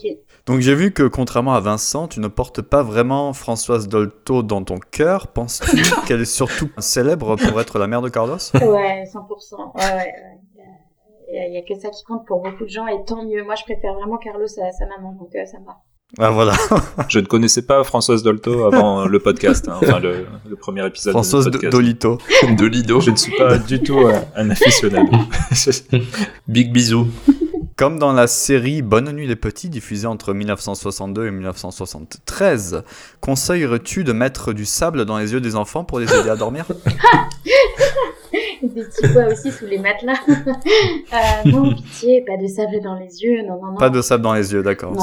Donc 0.46 0.60
j'ai 0.62 0.76
vu 0.76 0.92
que 0.94 1.04
contrairement 1.04 1.54
à 1.56 1.60
Vincent, 1.60 2.08
tu 2.08 2.20
ne 2.20 2.28
portes 2.28 2.62
pas 2.62 2.84
vraiment 2.84 3.34
Françoise 3.34 3.88
Dolto 3.90 4.44
dans 4.44 4.64
ton 4.64 4.78
cœur. 4.80 5.28
Penses-tu 5.28 5.84
qu'elle 6.08 6.22
est 6.22 6.26
surtout 6.26 6.70
célèbre 6.78 7.36
pour 7.36 7.60
être 7.60 7.80
la 7.80 7.88
mère 7.88 8.02
de 8.02 8.10
Carlos? 8.10 8.38
Ouais, 8.54 9.04
100%. 9.12 9.76
Ouais, 9.76 9.82
ouais, 9.82 9.96
ouais. 9.98 10.41
Il 11.34 11.54
y, 11.54 11.58
a 11.58 11.62
que 11.62 11.80
ça 11.80 11.90
qui 11.90 12.04
compte 12.04 12.26
pour 12.28 12.42
beaucoup 12.42 12.66
de 12.66 12.70
gens 12.70 12.88
et 12.88 13.04
tant 13.06 13.24
mieux. 13.24 13.44
Moi, 13.44 13.56
je 13.56 13.64
préfère 13.64 13.94
vraiment 13.94 14.18
Carlos 14.18 14.44
à 14.46 14.72
sa 14.72 14.86
maman, 14.86 15.14
donc 15.14 15.30
euh, 15.36 15.46
ça 15.46 15.60
me 15.60 15.66
va. 15.66 15.78
Ah 16.20 16.30
voilà, 16.30 16.54
Je 17.08 17.20
ne 17.20 17.26
connaissais 17.26 17.62
pas 17.62 17.82
Françoise 17.86 18.22
Dolto 18.22 18.66
avant 18.66 19.06
le 19.06 19.20
podcast, 19.20 19.70
hein, 19.70 19.80
enfin 19.82 20.00
le, 20.00 20.26
le 20.46 20.56
premier 20.58 20.86
épisode 20.86 21.14
Françoise 21.14 21.46
du 21.46 21.52
D- 21.52 21.58
podcast. 21.58 21.72
Dolito. 21.72 22.18
De 22.58 22.66
Lido. 22.66 23.00
Je 23.00 23.12
ne 23.12 23.16
suis 23.16 23.32
pas 23.38 23.58
du 23.58 23.82
tout 23.82 23.98
un, 24.00 24.22
un 24.36 24.50
aficionado. 24.50 25.10
Big 26.50 26.74
bisous. 26.74 27.08
Comme 27.78 27.98
dans 27.98 28.12
la 28.12 28.28
série 28.28 28.82
Bonne 28.82 29.10
nuit 29.14 29.26
les 29.26 29.38
petits, 29.38 29.70
diffusée 29.70 30.06
entre 30.06 30.34
1962 30.34 31.28
et 31.28 31.32
1973, 31.32 32.84
conseillerais-tu 33.22 34.04
de 34.04 34.12
mettre 34.12 34.52
du 34.52 34.66
sable 34.66 35.06
dans 35.06 35.18
les 35.18 35.32
yeux 35.32 35.40
des 35.42 35.56
enfants 35.56 35.86
pour 35.86 36.00
les 36.00 36.14
aider 36.14 36.30
à 36.30 36.36
dormir? 36.36 36.66
Des 38.76 38.84
petits 38.84 39.08
pois 39.14 39.26
aussi 39.26 39.52
sous 39.52 39.66
les 39.66 39.80
matelas. 39.80 40.20
euh, 40.28 41.50
non, 41.50 41.74
pitié, 41.74 42.24
pas 42.26 42.38
de 42.38 42.48
sable 42.48 42.82
dans 42.84 42.96
les 42.96 43.24
yeux. 43.24 43.42
Non, 43.42 43.60
non, 43.62 43.72
non. 43.72 43.78
Pas 43.78 43.90
de 43.90 44.02
sable 44.02 44.24
dans 44.24 44.34
les 44.34 44.54
yeux, 44.54 44.62
d'accord. 44.62 44.94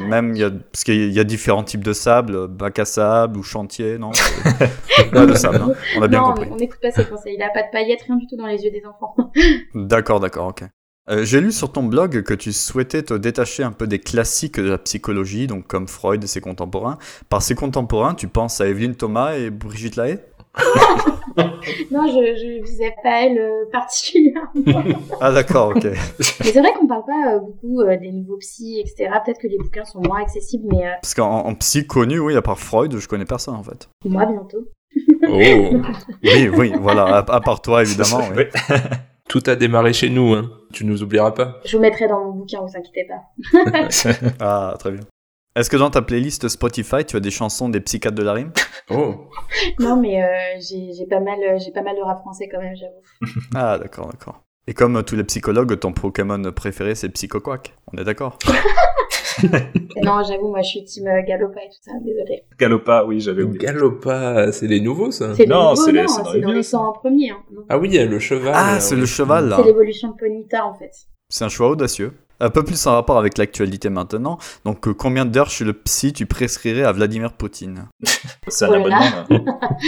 Même, 0.00 0.34
y 0.34 0.44
a, 0.44 0.50
parce 0.50 0.84
qu'il 0.84 1.12
y 1.12 1.18
a 1.20 1.24
différents 1.24 1.64
types 1.64 1.84
de 1.84 1.92
sable, 1.92 2.46
bac 2.48 2.78
à 2.78 2.84
sable 2.84 3.38
ou 3.38 3.42
chantier, 3.42 3.98
non? 3.98 4.10
Pas 5.12 5.26
de 5.26 5.34
sable, 5.34 5.60
hein. 5.62 5.72
on 5.96 6.02
a 6.02 6.08
bien 6.08 6.20
non, 6.20 6.28
compris. 6.28 6.48
on 6.52 6.56
n'écoute 6.56 6.80
pas 6.80 6.90
ces 6.90 7.04
conseils-là. 7.04 7.48
Pas 7.54 7.62
de 7.62 7.70
paillettes, 7.72 8.02
rien 8.06 8.16
du 8.16 8.26
tout 8.26 8.36
dans 8.36 8.46
les 8.46 8.62
yeux 8.62 8.70
des 8.70 8.82
enfants. 8.86 9.14
D'accord, 9.74 10.20
d'accord, 10.20 10.48
ok. 10.48 10.64
Euh, 11.10 11.24
J'ai 11.24 11.40
lu 11.40 11.52
sur 11.52 11.72
ton 11.72 11.82
blog 11.82 12.22
que 12.22 12.34
tu 12.34 12.52
souhaitais 12.52 13.02
te 13.02 13.14
détacher 13.14 13.62
un 13.62 13.72
peu 13.72 13.86
des 13.86 13.98
classiques 13.98 14.60
de 14.60 14.70
la 14.70 14.78
psychologie, 14.78 15.46
donc 15.46 15.66
comme 15.66 15.88
Freud 15.88 16.22
et 16.22 16.26
ses 16.26 16.40
contemporains. 16.40 16.98
Par 17.28 17.42
ses 17.42 17.54
contemporains, 17.54 18.14
tu 18.14 18.28
penses 18.28 18.60
à 18.60 18.68
Evelyne 18.68 18.94
Thomas 18.94 19.34
et 19.36 19.50
Brigitte 19.50 19.96
Lahaye? 19.96 20.18
non, 21.90 22.06
je, 22.08 22.36
je 22.36 22.62
visais 22.62 22.94
pas 23.02 23.22
elle 23.24 23.38
euh, 23.38 23.64
particulièrement. 23.70 24.50
Ah 25.20 25.32
d'accord, 25.32 25.68
ok. 25.76 25.84
mais 25.84 25.92
c'est 26.44 26.60
vrai 26.60 26.72
qu'on 26.78 26.86
parle 26.86 27.04
pas 27.04 27.34
euh, 27.34 27.38
beaucoup 27.40 27.80
euh, 27.82 27.96
des 27.96 28.10
nouveaux 28.12 28.38
psys, 28.38 28.80
etc. 28.80 29.10
Peut-être 29.24 29.40
que 29.40 29.46
les 29.46 29.58
bouquins 29.58 29.84
sont 29.84 30.00
moins 30.00 30.22
accessibles, 30.22 30.64
mais 30.70 30.86
euh, 30.86 30.90
Parce 31.00 31.14
qu'en 31.14 31.46
en 31.46 31.54
psy 31.54 31.86
connu, 31.86 32.18
oui, 32.18 32.36
à 32.36 32.42
part 32.42 32.58
Freud, 32.58 32.96
je 32.98 33.08
connais 33.08 33.24
personne 33.24 33.54
en 33.54 33.62
fait. 33.62 33.88
moi 34.04 34.26
bientôt. 34.26 34.66
Oh. 35.28 35.38
Oui, 36.22 36.48
oui, 36.48 36.72
voilà, 36.80 37.04
à, 37.04 37.18
à 37.18 37.40
part 37.40 37.60
toi 37.62 37.82
évidemment. 37.82 38.20
oui. 38.36 38.44
Tout 39.28 39.42
a 39.46 39.54
démarré 39.56 39.92
chez 39.92 40.08
nous, 40.08 40.32
hein. 40.32 40.50
Tu 40.72 40.84
nous 40.86 41.02
oublieras 41.02 41.32
pas. 41.32 41.60
Je 41.66 41.76
vous 41.76 41.82
mettrai 41.82 42.08
dans 42.08 42.24
mon 42.24 42.32
bouquin, 42.32 42.60
vous 42.62 42.76
inquiétez 42.76 43.06
pas. 43.06 43.88
Ah, 44.40 44.74
très 44.78 44.92
bien. 44.92 45.00
Est-ce 45.58 45.68
que 45.70 45.76
dans 45.76 45.90
ta 45.90 46.02
playlist 46.02 46.46
Spotify, 46.46 47.04
tu 47.04 47.16
as 47.16 47.20
des 47.20 47.32
chansons 47.32 47.68
des 47.68 47.80
psychiatres 47.80 48.16
de 48.16 48.22
la 48.22 48.32
rime? 48.32 48.52
Oh. 48.90 49.14
Non, 49.80 50.00
mais 50.00 50.22
euh, 50.22 50.28
j'ai 50.60 51.04
pas 51.10 51.18
mal, 51.18 51.38
euh, 51.42 51.58
j'ai 51.58 51.72
pas 51.72 51.82
mal 51.82 51.96
de 51.96 52.00
rap 52.02 52.20
français 52.20 52.48
quand 52.48 52.60
même, 52.60 52.76
j'avoue. 52.76 53.32
Ah, 53.56 53.76
d'accord, 53.76 54.08
d'accord. 54.12 54.44
Et 54.68 54.74
comme 54.74 55.02
tous 55.02 55.16
les 55.16 55.24
psychologues, 55.24 55.76
ton 55.80 55.92
Pokémon 55.92 56.40
préféré, 56.52 56.94
c'est 56.94 57.08
Psychoquack. 57.08 57.74
On 57.92 57.98
est 57.98 58.04
d'accord? 58.04 58.38
Non, 60.02 60.22
j'avoue, 60.28 60.48
moi 60.48 60.62
je 60.62 60.68
suis 60.68 60.84
team 60.84 61.06
euh, 61.06 61.22
Galopa 61.22 61.60
et 61.60 61.68
tout 61.68 61.78
ça, 61.82 61.92
désolé. 62.04 62.42
Galopa, 62.58 63.04
oui, 63.04 63.20
j'avais 63.20 63.42
oublié. 63.44 63.66
Galopa, 63.66 64.50
c'est 64.52 64.66
les 64.66 64.80
nouveaux 64.80 65.10
ça? 65.12 65.32
C'est 65.34 65.44
les 65.44 65.48
Non, 65.48 65.70
nouveaux, 65.70 65.76
c'est 65.76 65.92
les- 65.92 66.02
non, 66.02 66.08
c'est 66.08 66.22
dans 66.22 66.30
c'est 66.30 66.36
les 66.38 66.42
dans 66.42 66.52
les 66.52 66.62
ça. 66.64 66.70
100 66.78 66.88
en 66.88 66.92
premier. 66.92 67.30
Hein. 67.30 67.36
Ah 67.68 67.78
oui, 67.78 67.88
il 67.88 67.94
y 67.94 67.98
a 67.98 68.04
le 68.04 68.18
cheval. 68.18 68.52
Ah, 68.56 68.80
c'est 68.80 68.94
oui. 68.96 69.00
le 69.02 69.06
cheval 69.06 69.48
là. 69.48 69.56
C'est 69.58 69.64
l'évolution 69.66 70.08
de 70.10 70.16
Ponita 70.16 70.66
en 70.66 70.74
fait. 70.74 70.90
C'est 71.28 71.44
un 71.44 71.48
choix 71.48 71.68
audacieux. 71.70 72.12
Un 72.40 72.50
peu 72.50 72.62
plus 72.64 72.86
en 72.86 72.92
rapport 72.92 73.18
avec 73.18 73.36
l'actualité 73.36 73.88
maintenant. 73.90 74.38
Donc, 74.64 74.86
euh, 74.86 74.94
combien 74.94 75.24
d'heures 75.24 75.50
chez 75.50 75.64
le 75.64 75.72
psy 75.72 76.12
tu 76.12 76.24
prescrirais 76.26 76.84
à 76.84 76.92
Vladimir 76.92 77.32
Poutine 77.32 77.88
C'est 78.48 78.66
un 78.66 78.70
là 78.70 78.78
là. 78.78 78.96
abonnement. 78.96 79.48
là. 79.50 79.68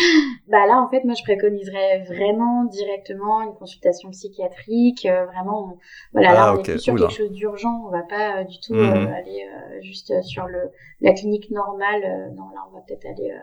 Bah 0.48 0.66
là, 0.66 0.82
en 0.82 0.90
fait, 0.90 1.04
moi, 1.04 1.14
je 1.16 1.22
préconiserais 1.22 2.04
vraiment 2.08 2.64
directement 2.64 3.42
une 3.42 3.54
consultation 3.54 4.10
psychiatrique. 4.10 5.06
euh, 5.06 5.26
vraiment, 5.26 5.74
on- 5.74 5.78
voilà, 6.12 6.32
là, 6.32 6.44
Ah, 6.48 6.54
on 6.54 6.58
ok. 6.58 6.68
est 6.68 6.72
plus 6.72 6.80
sur 6.80 6.94
Oula. 6.94 7.06
quelque 7.06 7.16
chose 7.16 7.30
d'urgent. 7.32 7.84
On 7.86 7.90
va 7.90 8.02
pas 8.02 8.40
euh, 8.40 8.44
du 8.44 8.58
tout 8.58 8.74
Mhm. 8.74 8.90
euh, 8.90 9.14
aller 9.14 9.46
euh, 9.46 9.80
juste 9.82 10.10
euh, 10.10 10.20
sur 10.22 10.46
le 10.46 10.70
la 11.00 11.12
clinique 11.14 11.50
normale. 11.50 12.02
euh, 12.04 12.28
non, 12.34 12.48
là, 12.54 12.64
on 12.70 12.74
va 12.74 12.80
peut-être 12.86 13.06
aller 13.06 13.30
euh, 13.30 13.38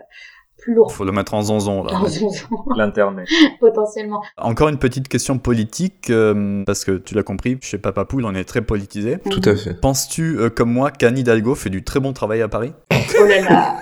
plus 0.58 0.74
lourd. 0.74 0.91
Faut 0.91 1.05
le 1.05 1.12
mettre 1.12 1.34
en 1.34 1.41
zonzon 1.41 1.84
là. 1.84 1.93
Son 2.10 2.30
sens, 2.30 2.47
L'internet. 2.76 3.28
potentiellement. 3.60 4.22
Encore 4.38 4.70
une 4.70 4.78
petite 4.80 5.08
question 5.08 5.38
politique, 5.38 6.10
euh, 6.10 6.64
parce 6.66 6.84
que 6.84 6.97
tu 6.97 7.16
l'as 7.16 7.24
compris, 7.24 7.58
chez 7.62 7.78
Papa 7.78 8.05
Poule, 8.05 8.26
on 8.26 8.36
est 8.36 8.43
très 8.43 8.62
politisé. 8.62 9.18
Tout 9.30 9.41
à 9.45 9.55
fait. 9.55 9.80
Penses-tu, 9.80 10.39
euh, 10.39 10.49
comme 10.49 10.72
moi, 10.72 10.91
qu'Anne 10.91 11.18
Hidalgo 11.18 11.55
fait 11.55 11.70
du 11.70 11.84
très 11.84 11.99
bon 11.99 12.14
travail 12.14 12.41
à 12.41 12.47
Paris? 12.47 12.74
Oh 12.91 13.26
là 13.26 13.41
là. 13.41 13.76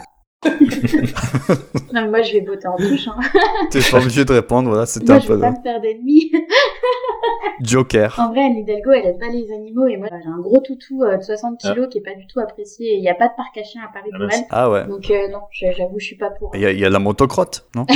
Non, 0.46 2.02
mais 2.02 2.08
moi, 2.10 2.22
je 2.22 2.34
vais 2.34 2.42
voter 2.42 2.68
en 2.68 2.76
touche. 2.78 3.08
Hein. 3.08 3.20
T'es 3.72 3.80
pas 3.92 3.98
obligé 4.00 4.26
de 4.26 4.34
répondre, 4.34 4.70
voilà, 4.70 4.86
c'était 4.86 5.08
Moi, 5.08 5.16
un 5.16 5.20
je 5.20 5.28
peu 5.28 5.34
veux 5.36 5.40
pas 5.42 5.52
me 5.52 5.62
faire 5.64 5.82
d'ennemis. 5.82 6.32
Joker. 7.62 8.16
En 8.20 8.30
vrai, 8.32 8.42
Anne 8.46 8.58
Hidalgo, 8.58 8.92
elle 8.92 9.06
aime 9.06 9.18
pas 9.20 9.30
les 9.30 9.52
animaux. 9.52 9.88
Et 9.88 9.98
moi, 9.98 10.08
j'ai 10.12 10.28
un 10.30 10.40
gros 10.40 10.60
toutou 10.60 11.04
euh, 11.04 11.18
de 11.18 11.22
60 11.24 11.58
kilos 11.60 11.88
qui 11.90 12.00
est 12.00 12.02
pas 12.02 12.14
du 12.16 12.28
tout 12.28 12.40
apprécié. 12.40 12.94
Et 12.94 12.98
il 12.98 13.04
y 13.04 13.10
a 13.10 13.16
pas 13.16 13.28
de 13.30 13.34
parc 13.36 13.58
à 13.58 13.64
chiens 13.64 13.82
à 13.88 13.92
Paris 13.94 14.10
Ah, 14.14 14.18
pour 14.18 14.26
merci. 14.28 14.40
elle. 14.42 14.48
Ah 14.52 14.70
ouais. 14.70 14.86
Donc 14.88 15.10
euh, 15.10 15.28
non, 15.30 15.40
je- 15.52 15.68
j'avoue, 15.76 16.00
je 16.00 16.06
suis 16.06 16.18
pas 16.18 16.30
pour. 16.32 16.52
Il 16.54 16.62
y, 16.62 16.66
a- 16.66 16.72
il 16.72 16.80
y 16.80 16.86
a 16.86 16.90
la 16.90 17.00
motocrotte, 17.00 17.68
non? 17.76 17.86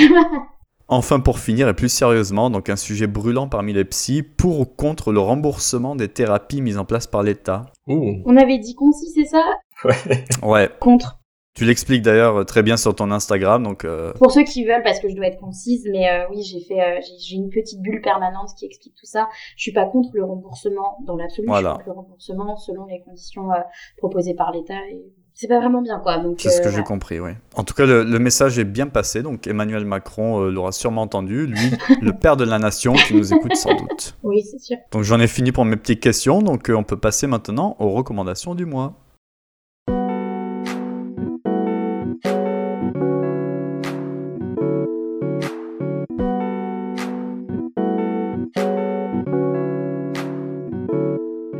Enfin, 0.91 1.19
pour 1.19 1.37
finir, 1.37 1.67
et 1.69 1.75
plus 1.75 1.87
sérieusement, 1.89 2.49
donc 2.49 2.67
un 2.67 2.75
sujet 2.75 3.05
brûlant 3.05 3.47
parmi 3.47 3.73
les 3.73 3.85
psys, 3.85 4.23
pour 4.23 4.59
ou 4.59 4.65
contre 4.65 5.11
le 5.11 5.19
remboursement 5.19 5.95
des 5.95 6.07
thérapies 6.07 6.61
mises 6.63 6.79
en 6.79 6.85
place 6.85 7.05
par 7.05 7.21
l'État? 7.21 7.67
Ouh. 7.85 8.23
On 8.25 8.35
avait 8.35 8.57
dit 8.57 8.73
concis, 8.73 9.11
c'est 9.13 9.25
ça? 9.25 9.43
Ouais. 9.85 10.25
Ouais, 10.41 10.69
Contre. 10.79 11.18
Tu 11.59 11.65
l'expliques 11.65 12.01
d'ailleurs 12.01 12.45
très 12.45 12.63
bien 12.63 12.77
sur 12.77 12.95
ton 12.95 13.11
Instagram, 13.11 13.63
donc 13.63 13.83
euh, 13.83 14.13
Pour 14.13 14.31
ceux 14.31 14.43
qui 14.43 14.65
veulent, 14.65 14.81
parce 14.83 14.99
que 14.99 15.09
je 15.09 15.15
dois 15.15 15.25
être 15.27 15.39
concise, 15.39 15.85
mais 15.91 16.09
euh, 16.09 16.25
oui, 16.31 16.41
j'ai 16.41 16.61
fait, 16.61 16.79
euh, 16.79 16.99
j'ai- 17.19 17.35
une 17.35 17.49
petite 17.49 17.81
bulle 17.81 18.01
permanente 18.01 18.49
qui 18.57 18.65
explique 18.65 18.95
tout 18.95 19.05
ça. 19.05 19.27
Je 19.57 19.63
suis 19.63 19.73
pas 19.73 19.85
contre 19.85 20.09
le 20.13 20.23
remboursement 20.23 20.97
dans 21.05 21.17
l'absolu. 21.17 21.47
Voilà. 21.47 21.71
Je 21.71 21.75
suis 21.75 21.83
contre 21.83 21.89
le 21.89 21.93
remboursement 22.01 22.55
selon 22.57 22.85
les 22.85 23.01
conditions 23.01 23.51
euh, 23.51 23.55
proposées 23.97 24.33
par 24.35 24.51
l'État. 24.53 24.79
Et 24.89 25.01
c'est 25.33 25.47
pas 25.47 25.59
vraiment 25.59 25.81
bien, 25.81 25.99
quoi. 25.99 26.21
C'est 26.37 26.49
ce 26.49 26.61
euh, 26.61 26.63
que 26.63 26.69
j'ai 26.71 26.83
compris, 26.83 27.19
oui. 27.19 27.31
En 27.55 27.63
tout 27.63 27.73
cas, 27.73 27.85
le, 27.85 28.03
le 28.03 28.19
message 28.19 28.57
est 28.57 28.63
bien 28.63 28.87
passé, 28.87 29.21
donc 29.21 29.45
Emmanuel 29.45 29.83
Macron 29.85 30.41
euh, 30.41 30.49
l'aura 30.51 30.71
sûrement 30.71 31.01
entendu, 31.01 31.45
lui, 31.45 31.71
le 32.01 32.13
père 32.13 32.37
de 32.37 32.43
la 32.45 32.57
nation, 32.59 32.93
qui 32.93 33.15
nous 33.15 33.33
écoute 33.33 33.55
sans 33.55 33.73
doute. 33.75 34.15
Oui, 34.23 34.41
c'est 34.43 34.59
sûr. 34.59 34.77
Donc 34.91 35.03
j'en 35.03 35.19
ai 35.19 35.27
fini 35.27 35.51
pour 35.51 35.65
mes 35.65 35.75
petites 35.75 36.01
questions, 36.01 36.41
donc 36.41 36.69
euh, 36.69 36.75
on 36.75 36.83
peut 36.83 36.97
passer 36.99 37.27
maintenant 37.27 37.75
aux 37.79 37.91
recommandations 37.91 38.55
du 38.55 38.65
mois. 38.65 38.93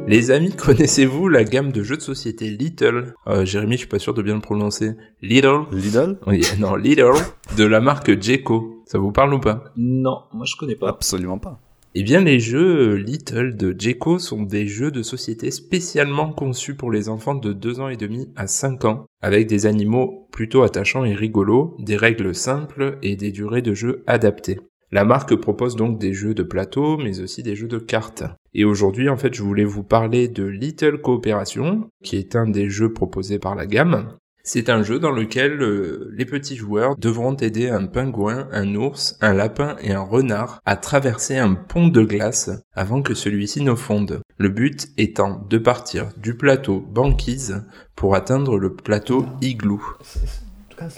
Les 0.10 0.32
amis, 0.32 0.51
connaissez-vous 0.57 1.28
la 1.28 1.43
gamme 1.43 1.72
de 1.72 1.84
jeux 1.84 1.95
de 1.95 2.01
société 2.01 2.49
Little? 2.49 3.14
Euh, 3.28 3.45
Jérémy, 3.45 3.74
je 3.74 3.82
suis 3.82 3.88
pas 3.88 3.99
sûr 3.99 4.16
de 4.16 4.24
bien 4.24 4.34
le 4.34 4.41
prononcer. 4.41 4.93
Little? 5.22 5.66
Lidl? 5.72 6.18
Oui, 6.26 6.41
non, 6.60 6.76
Little, 6.76 7.14
de 7.55 7.64
la 7.64 7.80
marque 7.80 8.20
Jeco. 8.20 8.82
Ça 8.88 8.97
vous 8.97 9.12
parle 9.12 9.36
ou 9.36 9.39
pas? 9.39 9.66
Non, 9.78 10.24
moi 10.34 10.47
je 10.47 10.55
connais 10.55 10.74
pas. 10.74 10.89
Absolument 10.89 11.38
pas. 11.38 11.60
Eh 11.93 12.01
bien, 12.01 12.22
les 12.22 12.39
jeux 12.39 12.93
euh, 12.93 12.95
Little 12.95 13.55
de 13.55 13.76
Jeco 13.78 14.18
sont 14.18 14.41
des 14.41 14.66
jeux 14.66 14.89
de 14.89 15.03
société 15.03 15.51
spécialement 15.51 16.32
conçus 16.34 16.74
pour 16.74 16.91
les 16.91 17.07
enfants 17.07 17.36
de 17.36 17.53
2 17.53 17.80
ans 17.80 17.89
et 17.89 17.97
demi 17.97 18.30
à 18.36 18.47
5 18.47 18.86
ans, 18.86 19.05
avec 19.22 19.45
des 19.45 19.68
animaux 19.68 20.28
plutôt 20.32 20.64
attachants 20.64 21.05
et 21.05 21.14
rigolos, 21.14 21.76
des 21.78 21.97
règles 21.97 22.34
simples 22.34 22.97
et 23.03 23.16
des 23.16 23.32
durées 23.32 23.62
de 23.62 23.76
jeu 23.76 24.03
adaptées. 24.07 24.60
La 24.92 25.06
marque 25.06 25.36
propose 25.36 25.76
donc 25.76 26.00
des 26.00 26.14
jeux 26.14 26.34
de 26.34 26.42
plateau, 26.42 26.98
mais 26.98 27.20
aussi 27.22 27.44
des 27.44 27.56
jeux 27.56 27.68
de 27.68 27.78
cartes. 27.78 28.24
Et 28.56 28.66
aujourd'hui, 28.66 29.08
en 29.08 29.18
fait, 29.18 29.36
je 29.36 29.44
voulais 29.44 29.64
vous 29.64 29.84
parler 29.84 30.28
de 30.28 30.44
Little 30.44 31.00
Coopération, 31.00 31.90
qui 32.04 32.18
est 32.18 32.36
un 32.36 32.48
des 32.48 32.70
jeux 32.70 32.92
proposés 32.92 33.38
par 33.38 33.54
la 33.54 33.68
gamme. 33.68 34.16
C'est 34.42 34.70
un 34.70 34.82
jeu 34.82 34.98
dans 35.00 35.12
lequel 35.12 35.62
euh, 35.62 36.12
les 36.18 36.26
petits 36.26 36.56
joueurs 36.56 36.96
devront 36.98 37.36
aider 37.36 37.70
un 37.70 37.86
pingouin, 37.86 38.48
un 38.52 38.74
ours, 38.74 39.16
un 39.22 39.34
lapin 39.34 39.76
et 39.84 39.92
un 39.92 40.02
renard 40.02 40.60
à 40.66 40.76
traverser 40.76 41.38
un 41.38 41.54
pont 41.54 41.88
de 41.88 42.02
glace 42.02 42.50
avant 42.74 43.04
que 43.04 43.14
celui-ci 43.14 43.62
ne 43.62 43.76
fonde. 43.76 44.22
Le 44.40 44.50
but 44.50 44.88
étant 44.98 45.46
de 45.48 45.60
partir 45.60 46.10
du 46.18 46.36
plateau 46.36 46.80
banquise 46.80 47.64
pour 47.96 48.16
atteindre 48.16 48.58
le 48.58 48.74
plateau 48.74 49.28
igloo. 49.42 49.84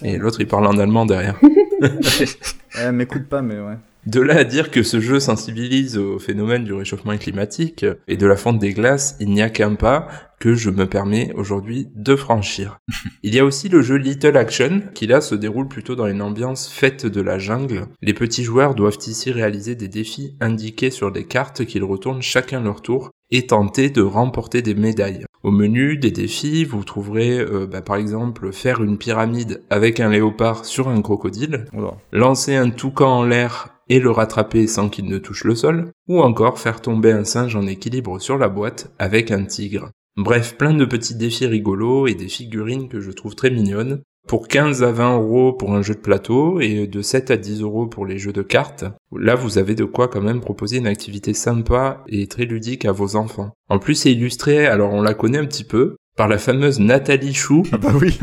Et 0.01 0.17
l'autre 0.17 0.39
il 0.39 0.47
parle 0.47 0.67
en 0.67 0.77
allemand 0.77 1.05
derrière. 1.05 1.37
Eh, 2.79 2.91
m'écoute 2.91 3.27
pas, 3.27 3.41
mais 3.41 3.59
ouais. 3.59 3.77
De 4.07 4.19
là 4.19 4.37
à 4.37 4.43
dire 4.43 4.71
que 4.71 4.81
ce 4.81 4.99
jeu 4.99 5.19
sensibilise 5.19 5.97
au 5.97 6.17
phénomène 6.17 6.63
du 6.63 6.73
réchauffement 6.73 7.17
climatique 7.17 7.85
et 8.07 8.17
de 8.17 8.25
la 8.25 8.35
fonte 8.35 8.57
des 8.57 8.73
glaces, 8.73 9.15
il 9.19 9.29
n'y 9.29 9.43
a 9.43 9.49
qu'un 9.49 9.75
pas 9.75 10.07
que 10.39 10.55
je 10.55 10.71
me 10.71 10.87
permets 10.87 11.31
aujourd'hui 11.35 11.87
de 11.93 12.15
franchir. 12.15 12.79
Il 13.23 13.35
y 13.35 13.39
a 13.39 13.45
aussi 13.45 13.69
le 13.69 13.83
jeu 13.83 13.97
Little 13.97 14.37
Action, 14.37 14.81
qui 14.95 15.05
là 15.05 15.21
se 15.21 15.35
déroule 15.35 15.67
plutôt 15.67 15.93
dans 15.93 16.07
une 16.07 16.23
ambiance 16.23 16.67
faite 16.67 17.05
de 17.05 17.21
la 17.21 17.37
jungle. 17.37 17.85
Les 18.01 18.15
petits 18.15 18.43
joueurs 18.43 18.73
doivent 18.73 18.97
ici 19.05 19.31
réaliser 19.31 19.75
des 19.75 19.87
défis 19.87 20.35
indiqués 20.41 20.89
sur 20.89 21.11
des 21.11 21.25
cartes 21.25 21.63
qu'ils 21.65 21.83
retournent 21.83 22.23
chacun 22.23 22.59
leur 22.59 22.81
tour 22.81 23.11
et 23.29 23.45
tenter 23.45 23.91
de 23.91 24.01
remporter 24.01 24.63
des 24.63 24.73
médailles. 24.73 25.25
Au 25.43 25.51
menu 25.51 25.97
des 25.97 26.11
défis, 26.11 26.65
vous 26.65 26.83
trouverez 26.83 27.39
euh, 27.39 27.67
bah, 27.67 27.81
par 27.81 27.95
exemple 27.95 28.51
faire 28.51 28.83
une 28.83 28.97
pyramide 28.97 29.61
avec 29.69 29.99
un 29.99 30.09
léopard 30.09 30.65
sur 30.65 30.89
un 30.89 31.01
crocodile, 31.01 31.65
lancer 32.11 32.55
un 32.55 32.71
toucan 32.71 33.19
en 33.19 33.23
l'air 33.23 33.80
et 33.91 33.99
le 33.99 34.09
rattraper 34.09 34.67
sans 34.67 34.87
qu'il 34.87 35.05
ne 35.07 35.17
touche 35.17 35.43
le 35.43 35.53
sol, 35.53 35.91
ou 36.07 36.21
encore 36.21 36.59
faire 36.59 36.79
tomber 36.79 37.11
un 37.11 37.25
singe 37.25 37.57
en 37.57 37.67
équilibre 37.67 38.19
sur 38.19 38.37
la 38.37 38.47
boîte 38.47 38.89
avec 38.97 39.31
un 39.31 39.43
tigre. 39.43 39.89
Bref, 40.15 40.55
plein 40.57 40.73
de 40.73 40.85
petits 40.85 41.15
défis 41.15 41.45
rigolos 41.45 42.07
et 42.07 42.15
des 42.15 42.29
figurines 42.29 42.87
que 42.87 43.01
je 43.01 43.11
trouve 43.11 43.35
très 43.35 43.49
mignonnes. 43.49 44.01
Pour 44.29 44.47
15 44.47 44.83
à 44.83 44.93
20 44.93 45.17
euros 45.17 45.51
pour 45.51 45.73
un 45.73 45.81
jeu 45.81 45.93
de 45.95 45.99
plateau 45.99 46.61
et 46.61 46.87
de 46.87 47.01
7 47.01 47.31
à 47.31 47.37
10 47.37 47.63
euros 47.63 47.87
pour 47.87 48.05
les 48.05 48.17
jeux 48.17 48.31
de 48.31 48.43
cartes, 48.43 48.85
là 49.13 49.35
vous 49.35 49.57
avez 49.57 49.75
de 49.75 49.83
quoi 49.83 50.07
quand 50.07 50.21
même 50.21 50.39
proposer 50.39 50.77
une 50.77 50.87
activité 50.87 51.33
sympa 51.33 52.01
et 52.07 52.27
très 52.27 52.45
ludique 52.45 52.85
à 52.85 52.93
vos 52.93 53.17
enfants. 53.17 53.51
En 53.67 53.79
plus 53.79 53.95
c'est 53.95 54.13
illustré, 54.13 54.67
alors 54.67 54.93
on 54.93 55.01
la 55.01 55.15
connaît 55.15 55.39
un 55.39 55.45
petit 55.45 55.65
peu, 55.65 55.97
par 56.15 56.27
la 56.27 56.37
fameuse 56.37 56.79
Nathalie 56.79 57.33
Chou, 57.33 57.63
Ah 57.71 57.77
bah 57.77 57.93
oui. 57.99 58.19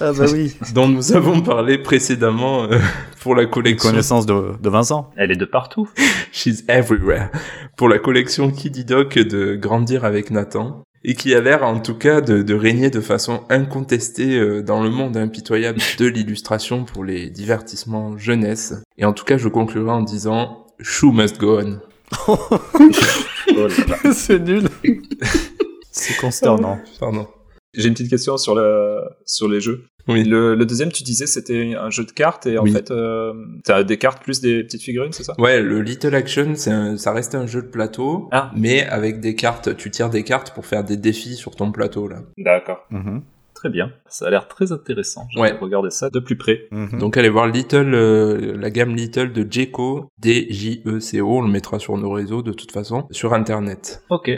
ah 0.00 0.12
bah 0.12 0.26
oui. 0.32 0.56
dont 0.74 0.88
nous 0.88 1.12
avons 1.12 1.40
parlé 1.40 1.78
précédemment 1.78 2.64
euh, 2.64 2.78
pour 3.20 3.34
la 3.34 3.46
collection 3.46 3.90
Connaissance 3.90 4.26
de, 4.26 4.52
de 4.62 4.68
Vincent. 4.70 5.10
Elle 5.16 5.32
est 5.32 5.36
de 5.36 5.44
partout. 5.44 5.88
She's 6.32 6.64
Everywhere, 6.68 7.30
pour 7.76 7.88
la 7.88 7.98
collection 7.98 8.50
Kiddy 8.50 8.84
Doc 8.84 9.14
de 9.18 9.56
Grandir 9.56 10.04
avec 10.04 10.30
Nathan, 10.30 10.82
et 11.04 11.14
qui 11.14 11.34
a 11.34 11.40
l'air 11.40 11.64
en 11.64 11.80
tout 11.80 11.96
cas 11.96 12.20
de, 12.20 12.42
de 12.42 12.54
régner 12.54 12.88
de 12.88 13.00
façon 13.00 13.42
incontestée 13.50 14.38
euh, 14.38 14.62
dans 14.62 14.82
le 14.82 14.88
monde 14.90 15.16
impitoyable 15.16 15.80
de 15.98 16.06
l'illustration 16.06 16.84
pour 16.84 17.02
les 17.04 17.28
divertissements 17.28 18.16
jeunesse. 18.16 18.74
Et 18.98 19.04
en 19.04 19.12
tout 19.12 19.24
cas, 19.24 19.36
je 19.36 19.48
conclurai 19.48 19.90
en 19.90 20.02
disant 20.02 20.66
Shoe 20.80 21.12
must 21.12 21.38
go 21.40 21.58
on. 21.60 21.80
Oh. 22.28 23.66
C'est 24.12 24.38
nul. 24.38 24.68
C'est 26.02 26.16
consternant. 26.20 26.78
Pardon. 27.00 27.26
J'ai 27.74 27.88
une 27.88 27.94
petite 27.94 28.10
question 28.10 28.36
sur 28.36 28.54
le 28.54 29.00
sur 29.24 29.48
les 29.48 29.60
jeux. 29.60 29.84
Oui. 30.08 30.24
Le, 30.24 30.56
le 30.56 30.66
deuxième, 30.66 30.90
tu 30.90 31.04
disais, 31.04 31.26
c'était 31.28 31.74
un 31.78 31.88
jeu 31.88 32.04
de 32.04 32.10
cartes 32.10 32.46
et 32.46 32.58
en 32.58 32.64
Oui. 32.64 32.72
fait, 32.72 32.90
euh, 32.90 33.32
t'as 33.64 33.84
des 33.84 33.98
cartes 33.98 34.20
plus 34.22 34.40
des 34.40 34.64
petites 34.64 34.82
figurines, 34.82 35.12
c'est 35.12 35.22
ça? 35.22 35.32
Ouais, 35.38 35.62
le 35.62 35.80
Little 35.80 36.14
Action, 36.16 36.54
c'est 36.56 36.96
ça 36.96 37.12
reste 37.12 37.36
un 37.36 37.46
jeu 37.46 37.62
de 37.62 37.68
plateau, 37.68 38.28
Ah. 38.32 38.50
mais 38.56 38.84
avec 38.84 39.20
des 39.20 39.36
cartes. 39.36 39.76
Tu 39.76 39.90
tires 39.92 40.10
des 40.10 40.24
cartes 40.24 40.52
pour 40.54 40.66
faire 40.66 40.82
des 40.82 40.96
défis 40.96 41.36
sur 41.36 41.54
ton 41.54 41.70
plateau 41.70 42.08
là. 42.08 42.18
D'accord. 42.36 42.84
Mhm. 42.90 43.22
Très 43.54 43.70
bien. 43.70 43.92
Ça 44.08 44.26
a 44.26 44.30
l'air 44.30 44.48
très 44.48 44.72
intéressant. 44.72 45.28
Je 45.32 45.38
Ouais. 45.38 45.52
vais 45.52 45.58
regarder 45.58 45.90
ça 45.90 46.10
de 46.10 46.18
plus 46.18 46.36
près. 46.36 46.62
Mhm. 46.72 46.98
Donc 46.98 47.16
allez 47.16 47.28
voir 47.28 47.46
Little, 47.46 47.94
euh, 47.94 48.56
la 48.58 48.70
gamme 48.70 48.96
Little 48.96 49.32
de 49.32 49.46
Jeco, 49.48 50.08
D-J-E-C-O, 50.18 51.38
on 51.38 51.42
le 51.42 51.48
mettra 51.50 51.78
sur 51.78 51.96
nos 51.96 52.10
réseaux 52.10 52.42
de 52.42 52.52
toute 52.52 52.72
façon, 52.72 53.06
sur 53.12 53.34
internet. 53.34 54.02
Ok. 54.10 54.32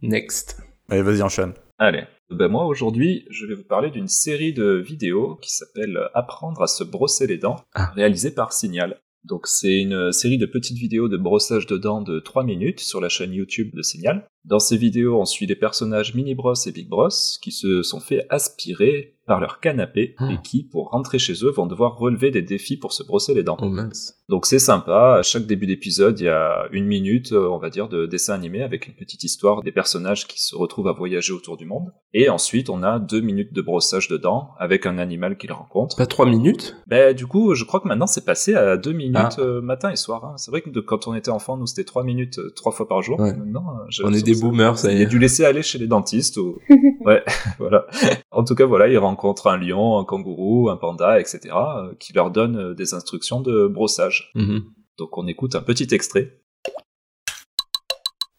Next. 0.00 0.62
Allez, 0.90 1.02
vas-y, 1.02 1.22
enchaîne. 1.22 1.54
Allez. 1.78 2.04
Ben 2.30 2.48
moi 2.48 2.64
aujourd'hui, 2.66 3.26
je 3.30 3.46
vais 3.46 3.54
vous 3.54 3.64
parler 3.64 3.90
d'une 3.90 4.08
série 4.08 4.52
de 4.52 4.74
vidéos 4.74 5.36
qui 5.42 5.50
s'appelle 5.50 5.98
Apprendre 6.14 6.62
à 6.62 6.66
se 6.66 6.84
brosser 6.84 7.26
les 7.26 7.38
dents, 7.38 7.56
Ah. 7.74 7.90
réalisée 7.94 8.30
par 8.32 8.52
Signal. 8.52 9.00
Donc 9.24 9.46
c'est 9.46 9.80
une 9.80 10.12
série 10.12 10.38
de 10.38 10.46
petites 10.46 10.76
vidéos 10.78 11.08
de 11.08 11.16
brossage 11.16 11.66
de 11.66 11.76
dents 11.78 12.02
de 12.02 12.20
3 12.20 12.44
minutes 12.44 12.80
sur 12.80 13.00
la 13.00 13.08
chaîne 13.08 13.32
YouTube 13.32 13.70
de 13.74 13.82
Signal. 13.82 14.26
Dans 14.44 14.58
ces 14.58 14.76
vidéos, 14.76 15.18
on 15.18 15.24
suit 15.24 15.46
les 15.46 15.56
personnages 15.56 16.14
Mini 16.14 16.34
Bros 16.34 16.52
et 16.54 16.72
Big 16.72 16.88
Bros 16.88 17.08
qui 17.40 17.50
se 17.50 17.82
sont 17.82 18.00
fait 18.00 18.26
aspirer 18.30 19.12
par 19.26 19.40
leur 19.40 19.58
canapé 19.60 20.14
Ah. 20.18 20.28
et 20.32 20.36
qui, 20.44 20.64
pour 20.64 20.90
rentrer 20.90 21.18
chez 21.18 21.32
eux, 21.44 21.50
vont 21.50 21.64
devoir 21.64 21.96
relever 21.96 22.30
des 22.30 22.42
défis 22.42 22.76
pour 22.76 22.92
se 22.92 23.02
brosser 23.02 23.32
les 23.32 23.42
dents. 23.42 23.56
Oh 23.62 23.70
mince. 23.70 24.18
Donc 24.28 24.44
c'est 24.44 24.58
sympa, 24.58 25.16
à 25.18 25.22
chaque 25.22 25.46
début 25.46 25.66
d'épisode, 25.66 26.20
il 26.20 26.24
y 26.24 26.28
a 26.28 26.66
une 26.72 26.84
minute, 26.84 27.32
euh, 27.32 27.48
on 27.48 27.56
va 27.56 27.70
dire, 27.70 27.88
de 27.88 28.04
dessin 28.04 28.34
animé 28.34 28.60
avec 28.62 28.86
une 28.86 28.92
petite 28.94 29.24
histoire 29.24 29.62
des 29.62 29.72
personnages 29.72 30.26
qui 30.26 30.42
se 30.42 30.54
retrouvent 30.54 30.88
à 30.88 30.92
voyager 30.92 31.32
autour 31.32 31.56
du 31.56 31.64
monde. 31.64 31.90
Et 32.12 32.28
ensuite, 32.28 32.68
on 32.68 32.82
a 32.82 32.98
deux 32.98 33.22
minutes 33.22 33.54
de 33.54 33.62
brossage 33.62 34.08
de 34.08 34.18
dents 34.18 34.50
avec 34.58 34.84
un 34.84 34.98
animal 34.98 35.38
qu'ils 35.38 35.52
rencontrent. 35.52 35.96
Pas 35.96 36.04
trois 36.06 36.26
minutes? 36.26 36.76
Ben, 36.86 37.14
du 37.16 37.26
coup, 37.26 37.54
je 37.54 37.64
crois 37.64 37.80
que 37.80 37.88
maintenant 37.88 38.06
c'est 38.06 38.26
passé 38.26 38.54
à 38.54 38.76
deux 38.76 38.92
minutes 38.92 39.16
Ah. 39.16 39.40
euh, 39.40 39.62
matin 39.62 39.88
et 39.90 39.96
soir. 39.96 40.22
hein. 40.26 40.34
C'est 40.36 40.50
vrai 40.50 40.60
que 40.60 40.68
de- 40.68 40.80
quand 40.80 41.06
on 41.08 41.14
était 41.14 41.30
enfant, 41.30 41.56
nous 41.56 41.66
c'était 41.66 41.84
trois 41.84 42.04
minutes 42.04 42.38
euh, 42.38 42.52
trois 42.54 42.72
fois 42.72 42.86
par 42.88 43.00
jour. 43.00 43.18
Ouais. 43.18 43.32
Maintenant, 43.34 43.64
euh, 43.80 44.04
On 44.04 44.12
est 44.12 44.22
des 44.34 44.40
ça- 44.40 44.46
boomers, 44.46 44.78
ça 44.78 44.92
y 44.92 44.96
Il 44.96 44.98
a 45.00 45.02
est. 45.02 45.06
dû 45.06 45.18
laisser 45.18 45.44
aller 45.44 45.62
chez 45.62 45.78
les 45.78 45.86
dentistes. 45.86 46.36
Ou... 46.36 46.58
ouais, 47.04 47.24
voilà. 47.58 47.86
En 48.30 48.44
tout 48.44 48.54
cas, 48.54 48.66
voilà, 48.66 48.88
ils 48.88 48.98
rencontrent 48.98 49.46
un 49.48 49.56
lion, 49.56 49.98
un 49.98 50.04
kangourou, 50.04 50.68
un 50.70 50.76
panda, 50.76 51.18
etc., 51.20 51.40
euh, 51.54 51.94
qui 51.98 52.12
leur 52.12 52.30
donnent 52.30 52.56
euh, 52.58 52.74
des 52.74 52.94
instructions 52.94 53.40
de 53.40 53.66
brossage. 53.66 54.30
Mhm. 54.34 54.62
Donc 54.98 55.16
on 55.18 55.26
écoute 55.26 55.54
un 55.56 55.62
petit 55.62 55.88
extrait. 55.92 56.38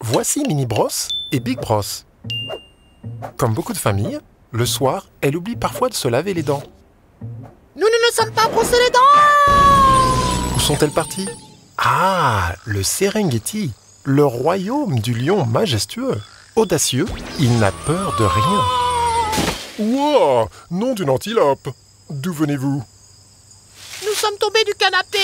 Voici 0.02 0.44
Mini 0.48 0.66
Bros 0.66 0.88
et 1.32 1.40
Big 1.40 1.60
Bros. 1.60 1.82
Comme 3.38 3.54
beaucoup 3.54 3.74
de 3.74 3.78
familles, 3.78 4.20
le 4.52 4.66
soir, 4.66 5.08
elle 5.22 5.36
oublie 5.36 5.56
parfois 5.56 5.90
de 5.90 5.94
se 5.94 6.08
laver 6.08 6.34
les 6.34 6.44
dents. 6.44 6.64
Nous 7.76 7.82
ne 7.82 7.86
nous 7.86 8.14
sommes 8.14 8.32
pas 8.34 8.48
brossés 8.48 8.78
les 8.86 8.92
dents 8.92 10.56
Où 10.56 10.60
sont-elles 10.60 10.92
parties? 10.92 11.28
Ah, 11.78 12.54
le 12.66 12.84
Serengeti, 12.84 13.72
le 14.06 14.26
royaume 14.26 15.00
du 15.00 15.14
lion 15.14 15.46
majestueux. 15.46 16.22
Audacieux, 16.56 17.08
il 17.40 17.60
n'a 17.60 17.72
peur 17.72 18.16
de 18.18 18.24
rien. 18.24 18.64
Ouah, 19.80 20.48
nom 20.72 20.94
d'une 20.94 21.10
antilope. 21.10 21.70
D'où 22.10 22.32
venez-vous? 22.32 22.84
Nous 24.06 24.14
sommes 24.14 24.38
tombés 24.40 24.64
du 24.64 24.74
canapé 24.76 25.18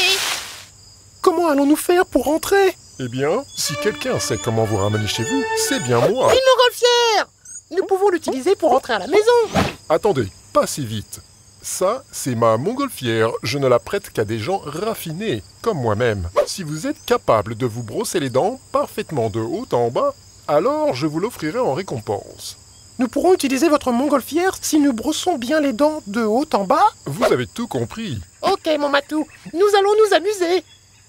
Comment 1.21 1.47
allons-nous 1.49 1.75
faire 1.75 2.05
pour 2.07 2.25
rentrer? 2.25 2.75
Eh 2.99 3.07
bien, 3.07 3.43
si 3.55 3.75
quelqu'un 3.75 4.19
sait 4.19 4.37
comment 4.37 4.65
vous 4.65 4.77
ramener 4.77 5.07
chez 5.07 5.23
vous, 5.23 5.43
c'est 5.57 5.79
bien 5.83 5.99
moi. 5.99 6.33
Une 6.33 6.39
montgolfière 6.49 7.27
Nous 7.71 7.85
pouvons 7.85 8.09
l'utiliser 8.09 8.55
pour 8.55 8.71
rentrer 8.71 8.93
à 8.93 8.99
la 8.99 9.07
maison 9.07 9.69
Attendez, 9.89 10.27
pas 10.53 10.65
si 10.65 10.85
vite. 10.85 11.21
Ça, 11.61 12.03
c'est 12.11 12.33
ma 12.35 12.57
montgolfière. 12.57 13.29
Je 13.43 13.59
ne 13.59 13.67
la 13.67 13.77
prête 13.77 14.09
qu'à 14.09 14.25
des 14.25 14.39
gens 14.39 14.61
raffinés, 14.65 15.43
comme 15.61 15.79
moi-même. 15.79 16.27
Si 16.47 16.63
vous 16.63 16.87
êtes 16.87 17.05
capable 17.05 17.55
de 17.55 17.67
vous 17.67 17.83
brosser 17.83 18.19
les 18.19 18.31
dents 18.31 18.59
parfaitement 18.71 19.29
de 19.29 19.39
haut 19.39 19.67
en 19.71 19.91
bas, 19.91 20.15
alors 20.47 20.95
je 20.95 21.05
vous 21.05 21.19
l'offrirai 21.19 21.59
en 21.59 21.73
récompense. 21.73 22.57
Nous 22.97 23.07
pourrons 23.07 23.33
utiliser 23.33 23.69
votre 23.69 23.91
montgolfière 23.91 24.57
si 24.61 24.79
nous 24.79 24.93
brossons 24.93 25.37
bien 25.37 25.59
les 25.59 25.73
dents 25.73 26.01
de 26.07 26.23
haut 26.23 26.47
en 26.53 26.65
bas 26.65 26.85
Vous 27.05 27.23
avez 27.25 27.47
tout 27.47 27.67
compris. 27.67 28.19
Ok, 28.41 28.67
mon 28.79 28.89
matou, 28.89 29.27
nous 29.53 29.75
allons 29.77 29.93
nous 30.07 30.15
amuser 30.15 30.63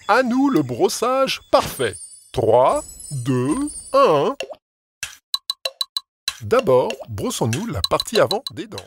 À 0.09 0.23
nous 0.23 0.51
le 0.51 0.63
brossage 0.63 1.41
parfait. 1.51 1.97
3, 2.33 2.85
2, 3.11 3.49
1. 3.95 4.37
D'abord, 6.43 6.93
brossons-nous 7.09 7.67
la 7.67 7.81
partie 7.89 8.21
avant 8.21 8.43
des 8.53 8.67
dents. 8.67 8.79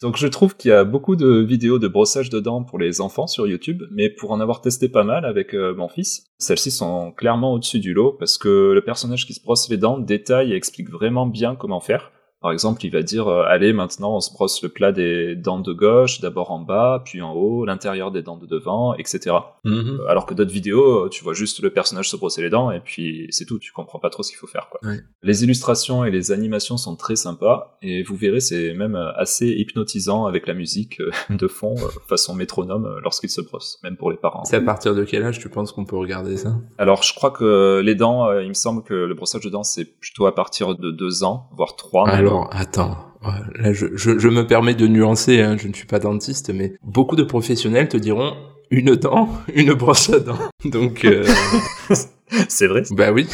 Donc 0.00 0.16
je 0.16 0.28
trouve 0.28 0.56
qu'il 0.56 0.68
y 0.70 0.74
a 0.74 0.84
beaucoup 0.84 1.16
de 1.16 1.40
vidéos 1.40 1.80
de 1.80 1.88
brossage 1.88 2.30
de 2.30 2.38
dents 2.38 2.62
pour 2.62 2.78
les 2.78 3.00
enfants 3.00 3.26
sur 3.26 3.48
YouTube, 3.48 3.82
mais 3.90 4.08
pour 4.08 4.30
en 4.30 4.38
avoir 4.38 4.60
testé 4.60 4.88
pas 4.88 5.02
mal 5.02 5.24
avec 5.24 5.54
euh, 5.54 5.74
mon 5.74 5.88
fils, 5.88 6.26
celles-ci 6.38 6.70
sont 6.70 7.10
clairement 7.10 7.52
au-dessus 7.54 7.80
du 7.80 7.94
lot 7.94 8.12
parce 8.12 8.38
que 8.38 8.72
le 8.72 8.80
personnage 8.80 9.26
qui 9.26 9.34
se 9.34 9.42
brosse 9.42 9.68
les 9.68 9.76
dents 9.76 9.98
détaille 9.98 10.52
et 10.52 10.56
explique 10.56 10.90
vraiment 10.90 11.26
bien 11.26 11.56
comment 11.56 11.80
faire. 11.80 12.12
Par 12.40 12.52
exemple, 12.52 12.84
il 12.84 12.90
va 12.90 13.02
dire 13.02 13.26
euh, 13.28 13.44
allez 13.46 13.72
maintenant 13.72 14.14
on 14.16 14.20
se 14.20 14.32
brosse 14.32 14.62
le 14.62 14.68
plat 14.68 14.92
des 14.92 15.34
dents 15.34 15.58
de 15.60 15.72
gauche, 15.72 16.20
d'abord 16.20 16.50
en 16.50 16.60
bas, 16.60 17.02
puis 17.04 17.20
en 17.20 17.32
haut, 17.32 17.64
l'intérieur 17.64 18.10
des 18.10 18.22
dents 18.22 18.36
de 18.36 18.46
devant, 18.46 18.94
etc. 18.94 19.34
Mhm. 19.64 20.00
Alors 20.08 20.24
que 20.26 20.34
d'autres 20.34 20.52
vidéos, 20.52 21.06
euh, 21.06 21.08
tu 21.08 21.24
vois 21.24 21.34
juste 21.34 21.60
le 21.62 21.70
personnage 21.70 22.08
se 22.10 22.16
brosser 22.16 22.42
les 22.42 22.50
dents 22.50 22.70
et 22.70 22.80
puis 22.80 23.26
c'est 23.30 23.44
tout, 23.44 23.58
tu 23.58 23.72
comprends 23.72 23.98
pas 23.98 24.10
trop 24.10 24.22
ce 24.22 24.30
qu'il 24.30 24.38
faut 24.38 24.46
faire 24.46 24.68
quoi. 24.70 24.80
Ouais. 24.88 25.00
Les 25.22 25.42
illustrations 25.44 26.04
et 26.04 26.10
les 26.10 26.30
animations 26.32 26.76
sont 26.76 26.96
très 26.96 27.16
sympas 27.16 27.76
et 27.82 28.02
vous 28.02 28.14
verrez 28.16 28.40
c'est 28.40 28.72
même 28.74 28.94
euh, 28.94 29.10
assez 29.16 29.48
hypnotisant 29.48 30.26
avec 30.26 30.46
la 30.46 30.54
musique 30.54 31.00
euh, 31.00 31.10
de 31.30 31.48
fond 31.48 31.74
euh, 31.78 31.88
façon 32.08 32.34
métronome 32.34 32.86
euh, 32.86 33.00
lorsqu'il 33.02 33.30
se 33.30 33.40
brosse, 33.40 33.78
même 33.82 33.96
pour 33.96 34.10
les 34.10 34.16
parents. 34.16 34.44
C'est 34.44 34.56
à 34.56 34.60
partir 34.60 34.94
de 34.94 35.04
quel 35.04 35.22
âge 35.24 35.38
tu 35.38 35.48
penses 35.48 35.72
qu'on 35.72 35.84
peut 35.84 35.96
regarder 35.96 36.36
ça? 36.36 36.54
Alors 36.78 37.02
je 37.02 37.12
crois 37.14 37.30
que 37.30 37.80
les 37.84 37.94
dents, 37.94 38.28
euh, 38.28 38.42
il 38.42 38.48
me 38.48 38.54
semble 38.54 38.82
que 38.82 38.94
le 38.94 39.14
brossage 39.14 39.42
de 39.42 39.50
dents 39.50 39.64
c'est 39.64 39.84
plutôt 39.84 40.26
à 40.26 40.34
partir 40.34 40.76
de 40.76 40.90
deux 40.90 41.24
ans, 41.24 41.48
voire 41.56 41.74
trois. 41.76 42.06
même. 42.06 42.27
Alors, 42.28 42.50
attends. 42.52 42.96
Là, 43.58 43.72
je, 43.72 43.86
je, 43.94 44.18
je 44.18 44.28
me 44.28 44.46
permets 44.46 44.74
de 44.74 44.86
nuancer, 44.86 45.40
hein, 45.40 45.56
je 45.58 45.66
ne 45.68 45.72
suis 45.74 45.86
pas 45.86 45.98
dentiste, 45.98 46.50
mais 46.54 46.74
beaucoup 46.82 47.16
de 47.16 47.24
professionnels 47.24 47.88
te 47.88 47.96
diront 47.96 48.34
une 48.70 48.94
dent, 48.96 49.28
une 49.54 49.72
brosse 49.74 50.10
à 50.10 50.20
dents. 50.20 50.38
Donc, 50.64 51.04
euh, 51.04 51.26
c'est 52.48 52.66
vrai. 52.66 52.82
bah 52.90 53.10
oui. 53.12 53.26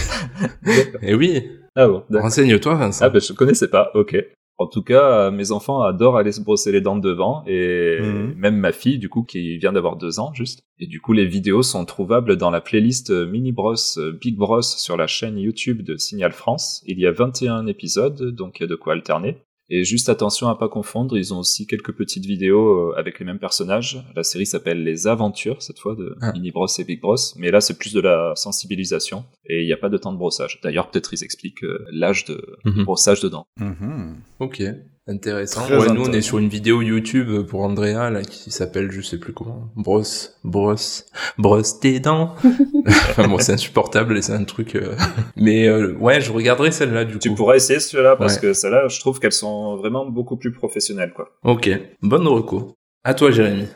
Et 1.02 1.14
oui. 1.14 1.50
Ah 1.76 1.88
bon. 1.88 2.04
Renseigne-toi, 2.10 2.74
Vincent. 2.76 3.04
Ah 3.04 3.10
ben 3.10 3.20
je 3.20 3.32
connaissais 3.32 3.68
pas. 3.68 3.90
Ok. 3.94 4.16
En 4.56 4.66
tout 4.68 4.82
cas, 4.82 5.26
euh, 5.26 5.30
mes 5.32 5.50
enfants 5.50 5.82
adorent 5.82 6.16
aller 6.16 6.30
se 6.30 6.40
brosser 6.40 6.70
les 6.70 6.80
dents 6.80 6.96
devant 6.96 7.42
et 7.46 7.98
Mhm. 8.00 8.34
même 8.36 8.56
ma 8.56 8.70
fille, 8.70 8.98
du 8.98 9.08
coup, 9.08 9.24
qui 9.24 9.58
vient 9.58 9.72
d'avoir 9.72 9.96
deux 9.96 10.20
ans 10.20 10.32
juste. 10.32 10.60
Et 10.78 10.86
du 10.86 11.00
coup, 11.00 11.12
les 11.12 11.26
vidéos 11.26 11.62
sont 11.62 11.84
trouvables 11.84 12.36
dans 12.36 12.50
la 12.50 12.60
playlist 12.60 13.10
euh, 13.10 13.26
Mini 13.26 13.50
Bros 13.50 13.74
euh, 13.96 14.12
Big 14.12 14.36
Bros 14.36 14.62
sur 14.62 14.96
la 14.96 15.06
chaîne 15.08 15.38
YouTube 15.38 15.82
de 15.82 15.96
Signal 15.96 16.32
France. 16.32 16.82
Il 16.86 17.00
y 17.00 17.06
a 17.06 17.10
21 17.10 17.66
épisodes, 17.66 18.30
donc 18.34 18.60
il 18.60 18.62
y 18.62 18.66
a 18.66 18.68
de 18.68 18.76
quoi 18.76 18.92
alterner. 18.92 19.38
Et 19.70 19.82
juste 19.84 20.08
attention 20.10 20.48
à 20.48 20.56
pas 20.58 20.68
confondre, 20.68 21.16
ils 21.16 21.32
ont 21.32 21.38
aussi 21.38 21.66
quelques 21.66 21.92
petites 21.96 22.26
vidéos 22.26 22.90
euh, 22.90 22.94
avec 22.98 23.18
les 23.18 23.24
mêmes 23.24 23.38
personnages. 23.38 24.04
La 24.14 24.22
série 24.22 24.44
s'appelle 24.46 24.84
Les 24.84 25.06
Aventures, 25.06 25.62
cette 25.62 25.78
fois, 25.78 25.94
de 25.94 26.16
Ah. 26.20 26.32
Mini 26.32 26.50
Bros 26.50 26.66
et 26.78 26.84
Big 26.84 27.00
Bros. 27.00 27.16
Mais 27.36 27.50
là, 27.50 27.60
c'est 27.62 27.78
plus 27.78 27.92
de 27.94 28.00
la 28.00 28.32
sensibilisation. 28.36 29.24
Et 29.46 29.62
il 29.62 29.66
n'y 29.66 29.72
a 29.72 29.76
pas 29.78 29.88
de 29.88 29.96
temps 29.96 30.12
de 30.12 30.18
brossage. 30.18 30.60
D'ailleurs, 30.62 30.90
peut-être 30.90 31.14
ils 31.14 31.24
expliquent 31.24 31.64
euh, 31.64 31.84
l'âge 31.90 32.24
de 32.26 32.56
Mhm. 32.64 32.84
brossage 32.84 33.20
de 33.20 33.28
dents. 33.28 33.46
Mhm. 33.58 34.16
Ok, 34.40 34.62
intéressant. 35.06 35.66
Ouais, 35.68 35.88
nous 35.92 36.04
on 36.06 36.12
est 36.12 36.22
sur 36.22 36.38
une 36.38 36.48
vidéo 36.48 36.80
YouTube 36.82 37.46
pour 37.46 37.62
Andrea 37.62 38.10
là 38.10 38.22
qui 38.22 38.50
s'appelle 38.50 38.90
je 38.90 39.00
sais 39.00 39.18
plus 39.18 39.32
comment. 39.32 39.68
Brosse, 39.76 40.36
brosse, 40.44 41.06
brosse 41.38 41.80
tes 41.80 42.00
dents. 42.00 42.34
enfin 42.86 43.28
bon, 43.28 43.38
c'est 43.38 43.52
insupportable 43.52 44.16
et 44.16 44.22
c'est 44.22 44.32
un 44.32 44.44
truc. 44.44 44.74
euh, 44.76 44.94
Mais 45.36 45.66
euh, 45.68 45.92
ouais, 45.94 46.20
je 46.20 46.32
regarderai 46.32 46.70
celle-là 46.72 47.04
du 47.04 47.18
Tu 47.18 47.28
coup. 47.30 47.34
pourras 47.36 47.56
essayer 47.56 47.80
ceux-là 47.80 48.16
parce 48.16 48.34
Ouais. 48.36 48.40
que 48.40 48.52
celles-là, 48.54 48.88
je 48.88 49.00
trouve 49.00 49.20
qu'elles 49.20 49.32
sont 49.32 49.76
vraiment 49.76 50.06
beaucoup 50.06 50.36
plus 50.36 50.52
professionnelles, 50.52 51.12
quoi. 51.14 51.30
Ok, 51.44 51.68
bonne 52.02 52.26
reco. 52.26 52.74
À 53.04 53.14
toi, 53.14 53.30
Jérémy. 53.30 53.66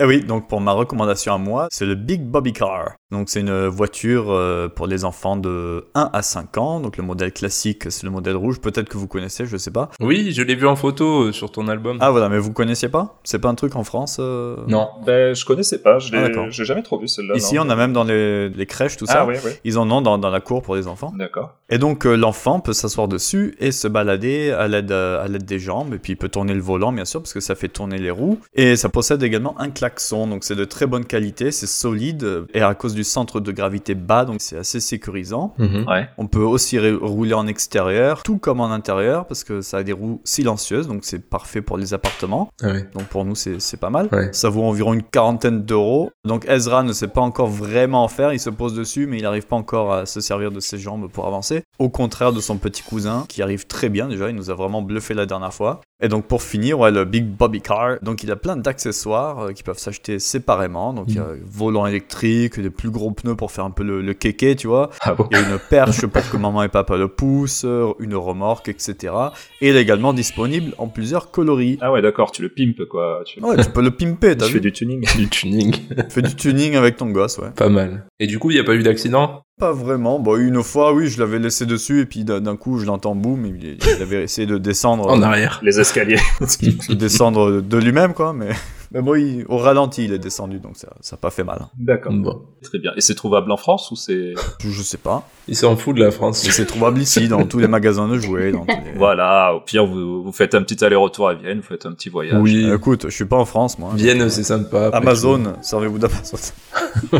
Eh 0.00 0.04
oui, 0.04 0.22
donc 0.22 0.48
pour 0.48 0.60
ma 0.60 0.70
recommandation 0.72 1.34
à 1.34 1.38
moi, 1.38 1.66
c'est 1.72 1.84
le 1.84 1.96
Big 1.96 2.22
Bobby 2.22 2.52
Car. 2.52 2.94
Donc 3.10 3.30
c'est 3.30 3.40
une 3.40 3.66
voiture 3.68 4.30
euh, 4.30 4.68
pour 4.68 4.86
les 4.86 5.06
enfants 5.06 5.36
de 5.36 5.86
1 5.94 6.10
à 6.12 6.20
5 6.22 6.58
ans. 6.58 6.80
Donc 6.80 6.98
le 6.98 7.02
modèle 7.02 7.32
classique, 7.32 7.90
c'est 7.90 8.04
le 8.04 8.10
modèle 8.10 8.36
rouge. 8.36 8.60
Peut-être 8.60 8.88
que 8.88 8.98
vous 8.98 9.06
connaissez, 9.06 9.46
je 9.46 9.56
sais 9.56 9.70
pas. 9.70 9.90
Oui, 10.00 10.32
je 10.32 10.42
l'ai 10.42 10.54
vu 10.54 10.66
en 10.66 10.76
photo 10.76 11.22
euh, 11.22 11.32
sur 11.32 11.50
ton 11.50 11.68
album. 11.68 11.96
Ah 12.00 12.10
voilà, 12.10 12.28
mais 12.28 12.38
vous 12.38 12.52
connaissiez 12.52 12.90
pas? 12.90 13.18
C'est 13.24 13.38
pas 13.38 13.48
un 13.48 13.54
truc 13.54 13.76
en 13.76 13.84
France 13.84 14.18
euh? 14.20 14.56
Non. 14.66 14.88
Ben, 15.06 15.34
je 15.34 15.44
connaissais 15.46 15.78
pas, 15.80 15.98
je 15.98 16.14
Ah, 16.14 16.28
l'ai, 16.28 16.50
jamais 16.50 16.82
trop 16.82 16.98
vu 17.00 17.08
celle-là. 17.08 17.34
Ici, 17.36 17.54
non. 17.54 17.62
on 17.66 17.70
a 17.70 17.76
même 17.76 17.94
dans 17.94 18.04
les, 18.04 18.50
les 18.50 18.66
crèches, 18.66 18.98
tout 18.98 19.06
ça. 19.06 19.22
Ah 19.22 19.26
oui, 19.26 19.36
oui. 19.42 19.52
Ils 19.64 19.78
en 19.78 19.90
ont 19.90 20.02
dans, 20.02 20.18
dans 20.18 20.30
la 20.30 20.40
cour 20.40 20.60
pour 20.62 20.76
les 20.76 20.86
enfants. 20.86 21.12
D'accord. 21.16 21.54
Et 21.70 21.78
donc 21.78 22.04
euh, 22.06 22.14
l'enfant 22.14 22.60
peut 22.60 22.72
s'asseoir 22.74 23.08
dessus 23.08 23.54
et 23.58 23.72
se 23.72 23.88
balader 23.88 24.50
à 24.50 24.68
l'aide 24.68 24.92
à 24.92 25.26
l'aide 25.28 25.44
des 25.44 25.58
jambes 25.58 25.94
et 25.94 25.98
puis 25.98 26.12
il 26.12 26.16
peut 26.16 26.28
tourner 26.28 26.54
le 26.54 26.60
volant 26.60 26.92
bien 26.92 27.04
sûr 27.04 27.20
parce 27.20 27.32
que 27.34 27.40
ça 27.40 27.54
fait 27.54 27.68
tourner 27.68 27.98
les 27.98 28.10
roues 28.10 28.38
et 28.54 28.76
ça 28.76 28.88
possède 28.88 29.22
également 29.22 29.58
un 29.60 29.68
klaxon 29.70 30.26
donc 30.26 30.44
c'est 30.44 30.56
de 30.56 30.64
très 30.64 30.86
bonne 30.86 31.04
qualité, 31.04 31.52
c'est 31.52 31.66
solide 31.66 32.44
et 32.54 32.62
à 32.62 32.74
cause 32.74 32.94
du 32.94 32.97
centre 33.04 33.40
de 33.40 33.52
gravité 33.52 33.94
bas 33.94 34.24
donc 34.24 34.36
c'est 34.40 34.58
assez 34.58 34.80
sécurisant. 34.80 35.54
Mhm. 35.58 35.86
Ouais. 35.88 36.08
On 36.18 36.26
peut 36.26 36.42
aussi 36.42 36.78
rouler 36.78 37.34
en 37.34 37.46
extérieur, 37.46 38.22
tout 38.22 38.38
comme 38.38 38.60
en 38.60 38.70
intérieur 38.70 39.26
parce 39.26 39.44
que 39.44 39.60
ça 39.60 39.78
a 39.78 39.82
des 39.82 39.92
roues 39.92 40.20
silencieuses 40.24 40.88
donc 40.88 41.00
c'est 41.04 41.28
parfait 41.28 41.62
pour 41.62 41.78
les 41.78 41.94
appartements. 41.94 42.48
Ah 42.62 42.68
ouais. 42.68 42.88
Donc 42.94 43.04
pour 43.04 43.24
nous, 43.24 43.34
c'est 43.34 43.60
c'est 43.60 43.76
pas 43.76 43.90
mal. 43.90 44.08
Ouais. 44.12 44.30
Ça 44.32 44.48
vaut 44.48 44.64
environ 44.64 44.94
une 44.94 45.02
quarantaine 45.02 45.62
d'euros. 45.62 46.10
Donc 46.24 46.46
Ezra 46.48 46.82
ne 46.82 46.92
sait 46.92 47.08
pas 47.08 47.20
encore 47.20 47.48
vraiment 47.48 48.04
en 48.04 48.08
faire. 48.08 48.32
Il 48.32 48.40
se 48.40 48.50
pose 48.50 48.74
dessus, 48.74 49.06
mais 49.06 49.18
il 49.18 49.22
n'arrive 49.22 49.46
pas 49.46 49.56
encore 49.56 49.92
à 49.92 50.06
se 50.06 50.20
servir 50.20 50.50
de 50.50 50.60
ses 50.60 50.78
jambes 50.78 51.08
pour 51.10 51.26
avancer. 51.26 51.62
Au 51.78 51.88
contraire 51.88 52.32
de 52.32 52.40
son 52.40 52.58
petit 52.58 52.82
cousin, 52.82 53.24
qui 53.28 53.42
arrive 53.42 53.66
très 53.66 53.88
bien 53.88 54.08
déjà. 54.08 54.28
Il 54.28 54.36
nous 54.36 54.50
a 54.50 54.54
vraiment 54.54 54.82
bluffé 54.82 55.14
la 55.14 55.26
dernière 55.26 55.54
fois. 55.54 55.80
Et 56.00 56.06
donc 56.06 56.26
pour 56.26 56.42
finir, 56.42 56.78
ouais, 56.78 56.92
le 56.92 57.04
Big 57.04 57.24
Bobby 57.24 57.60
Car. 57.60 57.98
Donc 58.02 58.22
il 58.22 58.30
a 58.30 58.36
plein 58.36 58.56
d'accessoires 58.56 59.40
euh, 59.40 59.52
qui 59.52 59.64
peuvent 59.64 59.78
s'acheter 59.78 60.20
séparément. 60.20 60.92
Donc 60.92 61.06
il 61.08 61.16
y 61.16 61.18
a 61.18 61.26
volant 61.44 61.86
électrique, 61.86 62.60
des 62.60 62.70
plus 62.70 62.90
gros 62.90 63.10
pneus 63.10 63.34
pour 63.34 63.50
faire 63.50 63.64
un 63.64 63.72
peu 63.72 63.82
le, 63.82 64.00
le 64.00 64.14
kéké, 64.14 64.54
tu 64.54 64.68
vois. 64.68 64.90
Ah 65.00 65.14
bon. 65.14 65.26
Il 65.32 65.36
y 65.36 65.40
a 65.40 65.48
une 65.48 65.58
perche 65.58 66.06
pour 66.06 66.30
que 66.30 66.36
maman 66.38 66.62
et 66.62 66.68
papa 66.68 66.96
le 66.96 67.08
poussent, 67.08 67.66
une 67.98 68.14
remorque, 68.14 68.68
etc. 68.68 69.12
Et 69.60 69.70
il 69.70 69.76
est 69.76 69.82
également 69.82 70.12
disponible 70.12 70.72
en 70.78 70.86
plusieurs 70.86 71.32
coloris. 71.32 71.78
Ah 71.80 71.90
ouais, 71.90 72.00
d'accord, 72.00 72.30
tu 72.30 72.42
le 72.42 72.48
pimpes, 72.48 72.86
quoi. 72.88 73.22
Tu, 73.26 73.42
Ouais, 73.42 73.56
tu 73.56 73.70
peux 73.70 73.82
le 73.82 73.90
pimper, 73.90 74.36
t'as 74.36 74.46
tu 74.46 74.52
vu 74.52 74.58
fais 74.58 74.60
du 74.60 74.72
tuning. 74.72 75.04
Du 75.16 75.28
tuning. 75.28 75.74
Fais 76.10 76.22
du 76.22 76.34
tuning 76.36 76.76
avec 76.76 76.96
ton 76.96 77.10
gosse, 77.10 77.38
ouais. 77.38 77.50
Pas 77.56 77.68
mal. 77.68 78.06
Et 78.20 78.28
du 78.28 78.38
coup, 78.38 78.52
il 78.52 78.54
n'y 78.54 78.60
a 78.60 78.64
pas 78.64 78.74
eu 78.74 78.84
d'accident? 78.84 79.42
Pas 79.58 79.72
vraiment. 79.72 80.20
Bon, 80.20 80.36
une 80.36 80.62
fois, 80.62 80.92
oui, 80.92 81.08
je 81.08 81.18
l'avais 81.18 81.38
laissé 81.40 81.66
dessus 81.66 82.00
et 82.00 82.06
puis 82.06 82.22
d'un 82.24 82.56
coup, 82.56 82.78
je 82.78 82.86
l'entends 82.86 83.14
boum. 83.16 83.44
Il, 83.46 83.76
il 83.96 84.02
avait 84.02 84.22
essayé 84.22 84.46
de 84.46 84.56
descendre, 84.58 85.08
En 85.08 85.20
arrière. 85.22 85.58
Les 85.64 85.80
escaliers. 85.80 86.20
de 86.40 86.94
descendre 86.94 87.60
de 87.60 87.76
lui-même, 87.78 88.14
quoi. 88.14 88.32
Mais, 88.32 88.50
mais 88.92 89.02
bon, 89.02 89.16
il- 89.16 89.44
au 89.48 89.56
ralenti, 89.56 90.04
il 90.04 90.12
est 90.12 90.18
descendu, 90.20 90.60
donc 90.60 90.76
ça, 90.76 90.88
ça 91.00 91.14
a 91.14 91.18
pas 91.18 91.30
fait 91.30 91.42
mal. 91.42 91.66
D'accord. 91.76 92.12
Bon. 92.12 92.42
Très 92.62 92.78
bien. 92.78 92.92
Et 92.96 93.00
c'est 93.00 93.16
trouvable 93.16 93.50
en 93.50 93.56
France 93.56 93.90
ou 93.90 93.96
c'est... 93.96 94.34
Je, 94.60 94.68
je 94.70 94.82
sais 94.82 94.96
pas. 94.98 95.28
Il 95.48 95.56
s'en 95.56 95.76
fout 95.76 95.96
de 95.96 96.00
la 96.04 96.10
France. 96.12 96.46
Et 96.46 96.50
c'est 96.52 96.66
trouvable 96.66 97.00
ici, 97.00 97.26
dans 97.26 97.44
tous 97.44 97.58
les 97.58 97.68
magasins 97.68 98.06
de 98.08 98.18
jouets. 98.18 98.52
Dans 98.52 98.64
tous 98.64 98.76
les- 98.84 98.96
Voilà, 98.96 99.54
au 99.54 99.60
pire, 99.60 99.86
vous, 99.86 100.22
vous 100.22 100.32
faites 100.32 100.54
un 100.54 100.62
petit 100.62 100.84
aller-retour 100.84 101.28
à 101.28 101.34
Vienne, 101.34 101.58
vous 101.58 101.66
faites 101.66 101.84
un 101.84 101.92
petit 101.92 102.10
voyage. 102.10 102.40
Oui. 102.40 102.64
Euh, 102.64 102.76
Écoute, 102.76 103.06
je 103.08 103.14
suis 103.14 103.24
pas 103.24 103.36
en 103.36 103.44
France, 103.44 103.76
moi. 103.78 103.90
Vienne, 103.94 104.28
c'est 104.28 104.44
sympa. 104.44 104.90
Amazon, 104.92 105.54
servez-vous 105.62 105.98
d'Amazon. 105.98 106.38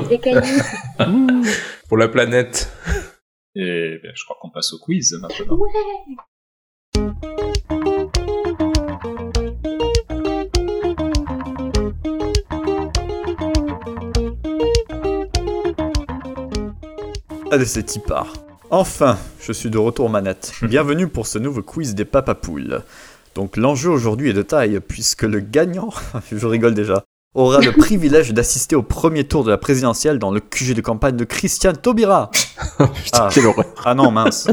Des 0.08 0.18
cailloux. 0.18 0.40
Pour 1.88 1.96
la 1.96 2.08
planète. 2.08 2.70
Et 3.54 3.98
ben, 4.02 4.12
je 4.14 4.24
crois 4.24 4.36
qu'on 4.42 4.50
passe 4.50 4.74
au 4.74 4.78
quiz 4.78 5.18
maintenant. 5.22 5.56
Ouais. 5.56 5.70
Allez, 17.50 17.64
c'est 17.64 17.96
y 17.96 17.98
part. 18.00 18.34
Enfin, 18.70 19.18
je 19.40 19.52
suis 19.52 19.70
de 19.70 19.78
retour 19.78 20.04
aux 20.06 20.10
manettes. 20.10 20.52
Bienvenue 20.62 21.08
pour 21.08 21.26
ce 21.26 21.38
nouveau 21.38 21.62
quiz 21.62 21.94
des 21.94 22.04
papapoules. 22.04 22.82
Donc 23.34 23.56
l'enjeu 23.56 23.88
aujourd'hui 23.88 24.28
est 24.28 24.34
de 24.34 24.42
taille, 24.42 24.78
puisque 24.86 25.22
le 25.22 25.40
gagnant, 25.40 25.88
je 26.30 26.46
rigole 26.46 26.74
déjà, 26.74 27.04
aura 27.34 27.60
le 27.60 27.72
privilège 27.72 28.32
d'assister 28.32 28.74
au 28.74 28.82
premier 28.82 29.24
tour 29.24 29.44
de 29.44 29.50
la 29.50 29.58
présidentielle 29.58 30.18
dans 30.18 30.30
le 30.30 30.40
QG 30.40 30.74
de 30.74 30.80
campagne 30.80 31.16
de 31.16 31.24
Christian 31.24 31.72
Taubira. 31.72 32.30
Putain, 32.78 32.88
Ah. 33.12 33.28
quelle 33.32 33.46
horreur. 33.46 33.66
Ah 33.84 33.94
non, 33.94 34.10
mince. 34.10 34.48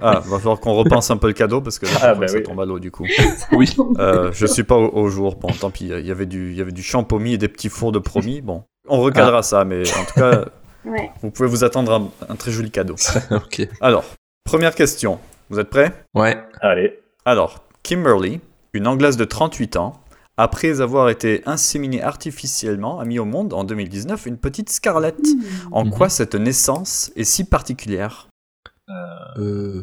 Ah, 0.00 0.20
va 0.24 0.38
falloir 0.38 0.60
qu'on 0.60 0.74
repense 0.74 1.10
un 1.10 1.16
peu 1.16 1.26
le 1.26 1.32
cadeau, 1.32 1.60
parce 1.60 1.78
que 1.78 1.86
là, 1.86 1.92
Ah, 2.02 2.14
bah 2.14 2.28
ça 2.28 2.36
oui. 2.36 2.42
tombe 2.42 2.60
à 2.60 2.64
l'eau 2.64 2.78
du 2.78 2.90
coup. 2.90 3.04
Oui. 3.52 3.74
Euh, 3.98 4.30
je 4.32 4.46
suis 4.46 4.62
pas 4.62 4.76
au, 4.76 4.88
au 4.94 5.08
jour. 5.08 5.36
Bon, 5.36 5.48
tant 5.48 5.70
pis. 5.70 5.88
Il 5.88 6.06
y 6.06 6.10
avait 6.10 6.26
du, 6.26 6.50
il 6.52 6.56
y 6.56 6.60
avait 6.60 6.72
du 6.72 6.82
champomis 6.82 7.34
et 7.34 7.38
des 7.38 7.48
petits 7.48 7.68
fours 7.68 7.92
de 7.92 7.98
promis. 7.98 8.40
Bon, 8.40 8.64
on 8.88 9.00
recadrera 9.00 9.42
ça, 9.42 9.64
mais 9.64 9.82
en 9.98 10.04
tout 10.04 10.14
cas, 10.20 10.44
Ouais. 10.84 11.10
vous 11.22 11.30
pouvez 11.30 11.48
vous 11.48 11.62
attendre 11.64 11.92
à 11.92 11.96
un- 11.96 12.32
un 12.32 12.34
très 12.36 12.50
joli 12.50 12.70
cadeau. 12.70 12.96
ok. 13.30 13.68
Alors, 13.80 14.04
première 14.44 14.74
question. 14.74 15.18
Vous 15.50 15.58
êtes 15.60 15.70
prêts? 15.70 15.92
Ouais. 16.14 16.36
Allez. 16.60 16.98
Alors, 17.24 17.62
Kimberly, 17.82 18.40
une 18.72 18.86
Anglaise 18.86 19.16
de 19.16 19.24
38 19.24 19.76
ans, 19.76 20.00
après 20.36 20.80
avoir 20.80 21.08
été 21.10 21.42
inséminée 21.46 22.02
artificiellement, 22.02 22.98
a 23.00 23.04
mis 23.04 23.18
au 23.18 23.24
monde 23.24 23.52
en 23.52 23.64
2019 23.64 24.26
une 24.26 24.38
petite 24.38 24.70
Scarlett. 24.70 25.18
En 25.70 25.84
Mhm. 25.84 25.90
quoi 25.90 26.08
cette 26.08 26.34
naissance 26.34 27.12
est 27.16 27.24
si 27.24 27.44
particulière? 27.44 28.28
Euh, 29.38 29.82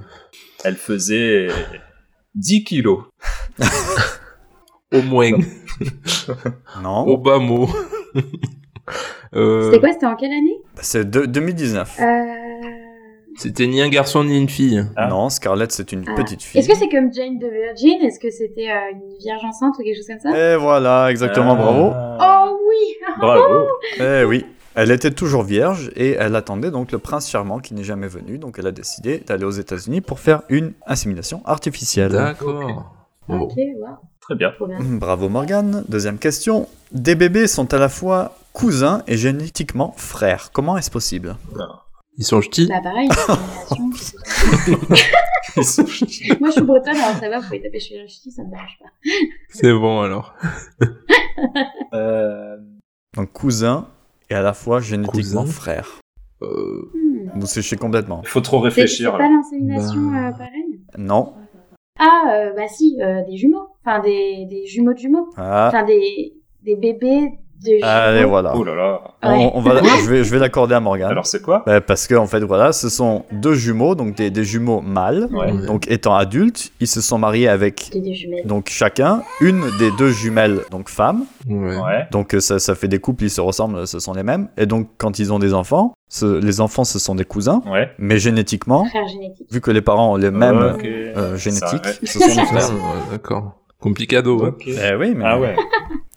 Elle 0.63 0.75
faisait 0.75 1.47
10 2.35 2.63
kilos. 2.63 3.03
au 4.93 5.01
moins. 5.03 5.31
Non 6.83 7.05
Au 7.07 7.17
bas 7.17 7.39
mot. 7.39 7.69
Euh, 9.35 9.65
C'était 9.65 9.79
quoi 9.79 9.93
C'était 9.93 10.05
en 10.07 10.15
quelle 10.15 10.31
année? 10.31 10.57
C'est 10.81 11.09
de- 11.09 11.25
2019. 11.25 11.97
euh... 11.99 12.48
C'était 13.39 13.67
ni 13.67 13.81
un 13.81 13.87
garçon 13.87 14.25
ni 14.25 14.37
une 14.37 14.49
fille. 14.49 14.85
Ah. 14.97 15.07
Non, 15.07 15.29
Scarlett, 15.29 15.71
c'est 15.71 15.93
une 15.93 16.03
ah. 16.07 16.13
petite 16.13 16.43
fille. 16.43 16.59
Est-ce 16.59 16.67
que 16.67 16.75
c'est 16.75 16.89
comme 16.89 17.13
Jane 17.13 17.39
de 17.39 17.47
Virgin? 17.47 18.01
Est-ce 18.01 18.19
que 18.19 18.29
c'était 18.29 18.69
euh, 18.69 18.91
une 18.91 19.17
vierge 19.17 19.41
enceinte 19.45 19.75
ou 19.79 19.83
quelque 19.83 19.95
chose 19.95 20.07
comme 20.07 20.19
ça? 20.19 20.37
Et 20.37 20.57
voilà, 20.57 21.09
exactement, 21.09 21.55
bravo. 21.55 21.91
Ah. 21.93 22.49
Oh 22.49 22.59
oui 22.67 22.95
Bravo. 23.19 23.67
Eh 23.97 24.25
oui. 24.25 24.45
Elle 24.75 24.91
était 24.91 25.11
toujours 25.11 25.43
vierge 25.43 25.89
et 25.95 26.11
elle 26.11 26.35
attendait 26.35 26.69
donc 26.69 26.91
le 26.91 26.99
prince 26.99 27.29
charmant 27.29 27.59
qui 27.59 27.73
n'est 27.73 27.83
jamais 27.83 28.09
venu. 28.09 28.39
Donc 28.39 28.57
elle 28.59 28.67
a 28.67 28.73
décidé 28.73 29.19
d'aller 29.19 29.45
aux 29.45 29.51
États-Unis 29.51 30.01
pour 30.01 30.19
faire 30.19 30.41
une 30.49 30.73
insémination 30.85 31.41
artificielle. 31.45 32.11
D'accord. 32.11 32.93
Ok, 33.29 33.53
wow. 33.55 33.87
Très 34.19 34.35
bien. 34.35 34.51
Bien. 34.59 34.77
Bravo 34.81 35.29
Morgane. 35.29 35.85
Deuxième 35.87 36.19
question. 36.19 36.67
Des 36.91 37.15
bébés 37.15 37.47
sont 37.47 37.73
à 37.73 37.77
la 37.77 37.89
fois 37.89 38.35
cousins 38.51 39.01
et 39.07 39.15
génétiquement 39.15 39.93
frères. 39.95 40.49
Comment 40.51 40.77
est-ce 40.77 40.91
possible? 40.91 41.37
Ils 42.19 42.25
sont 42.25 42.41
ch'tis. 42.41 42.67
Bah 42.67 42.81
pareil, 42.83 43.07
discrimination, 43.09 43.89
tout 43.89 43.97
ça. 43.97 45.83
Moi 46.39 46.49
je 46.49 46.51
suis 46.51 46.61
bretonne, 46.61 46.95
alors 46.97 47.15
ça 47.17 47.29
va, 47.29 47.39
vous 47.39 47.45
pouvez 47.45 47.61
taper 47.61 47.79
chez 47.79 47.97
les 47.97 48.07
ch'tis, 48.07 48.29
ça 48.31 48.43
me 48.43 48.49
dérange 48.51 48.77
pas. 48.79 48.89
C'est 49.49 49.71
bon 49.73 50.01
alors. 50.01 50.35
Euh, 51.93 52.57
Donc 53.15 53.31
cousin 53.31 53.87
et 54.29 54.33
à 54.35 54.41
la 54.41 54.53
fois 54.53 54.81
génétiquement 54.81 55.43
Cousin. 55.43 55.45
frère. 55.45 55.99
Euh, 56.41 56.91
Hmm. 56.93 57.39
Vous 57.39 57.47
séchez 57.47 57.75
complètement. 57.77 58.21
Il 58.23 58.27
faut 58.27 58.41
trop 58.41 58.57
C'est 58.65 58.69
c'est 58.75 58.81
réfléchir. 58.81 59.17
pas 59.17 59.27
l'insémination 59.29 60.11
Bah. 60.11 60.27
euh, 60.27 60.31
pareil 60.31 60.81
Non. 60.97 61.33
Ah, 61.99 62.33
euh, 62.33 62.53
bah 62.55 62.67
si, 62.67 62.97
euh, 63.01 63.23
des 63.25 63.37
jumeaux. 63.37 63.67
Enfin, 63.85 63.99
des, 64.01 64.45
des 64.49 64.65
jumeaux 64.65 64.93
de 64.93 64.99
jumeaux. 64.99 65.29
Ah. 65.37 65.67
Enfin, 65.69 65.83
des, 65.85 66.33
des 66.63 66.75
bébés 66.75 67.29
Allez 67.83 68.23
voilà. 68.23 68.53
Oh 68.55 68.63
là 68.63 68.73
là. 68.75 69.01
On, 69.21 69.51
on 69.55 69.61
va, 69.61 69.81
je 69.83 70.09
vais, 70.09 70.23
je 70.23 70.31
vais 70.31 70.39
l'accorder 70.39 70.75
à 70.75 70.79
Morgane. 70.79 71.09
Alors 71.11 71.25
c'est 71.25 71.41
quoi? 71.41 71.63
Bah, 71.65 71.81
parce 71.81 72.07
que 72.07 72.15
en 72.15 72.25
fait 72.25 72.39
voilà, 72.39 72.71
ce 72.71 72.87
sont 72.89 73.25
deux 73.31 73.53
jumeaux, 73.53 73.95
donc 73.95 74.15
des, 74.15 74.29
des 74.31 74.43
jumeaux 74.45 74.79
mâles. 74.81 75.27
Ouais. 75.31 75.51
Donc 75.67 75.89
étant 75.91 76.15
adultes, 76.15 76.71
ils 76.79 76.87
se 76.87 77.01
sont 77.01 77.17
mariés 77.17 77.47
avec 77.49 77.89
Des, 77.91 78.13
jumelles. 78.13 78.45
donc 78.45 78.69
chacun 78.69 79.23
une 79.41 79.61
des 79.77 79.91
deux 79.97 80.09
jumelles 80.11 80.61
donc 80.71 80.89
femmes. 80.89 81.25
ouais. 81.47 82.07
Donc 82.11 82.33
euh, 82.33 82.39
ça, 82.39 82.59
ça 82.59 82.75
fait 82.75 82.87
des 82.87 82.99
couples, 82.99 83.25
ils 83.25 83.29
se 83.29 83.41
ressemblent, 83.41 83.85
ce 83.87 83.99
sont 83.99 84.13
les 84.13 84.23
mêmes. 84.23 84.47
Et 84.57 84.65
donc 84.65 84.87
quand 84.97 85.19
ils 85.19 85.33
ont 85.33 85.39
des 85.39 85.53
enfants, 85.53 85.93
ce- 86.07 86.39
les 86.39 86.61
enfants 86.61 86.85
ce 86.85 86.97
sont 86.97 87.15
des 87.15 87.25
cousins, 87.25 87.61
Ouais. 87.69 87.89
mais 87.99 88.19
génétiquement, 88.19 88.85
Frère 88.85 89.07
génétique. 89.07 89.47
vu 89.51 89.59
que 89.59 89.71
les 89.71 89.81
parents 89.81 90.13
ont 90.13 90.17
les 90.17 90.31
mêmes 90.31 90.75
euh, 91.17 91.35
génétiques, 91.35 91.85
ce 92.03 92.19
sont 92.19 92.25
des 92.27 92.35
Ah, 92.39 92.45
frères. 92.45 92.69
ouais, 92.71 92.77
D'accord. 93.11 93.55
Complicado. 93.81 94.43
hein. 94.45 94.55
Eh 94.65 94.95
oui, 94.95 95.13
mais 95.15 95.25
Ah 95.27 95.39
ouais. 95.39 95.55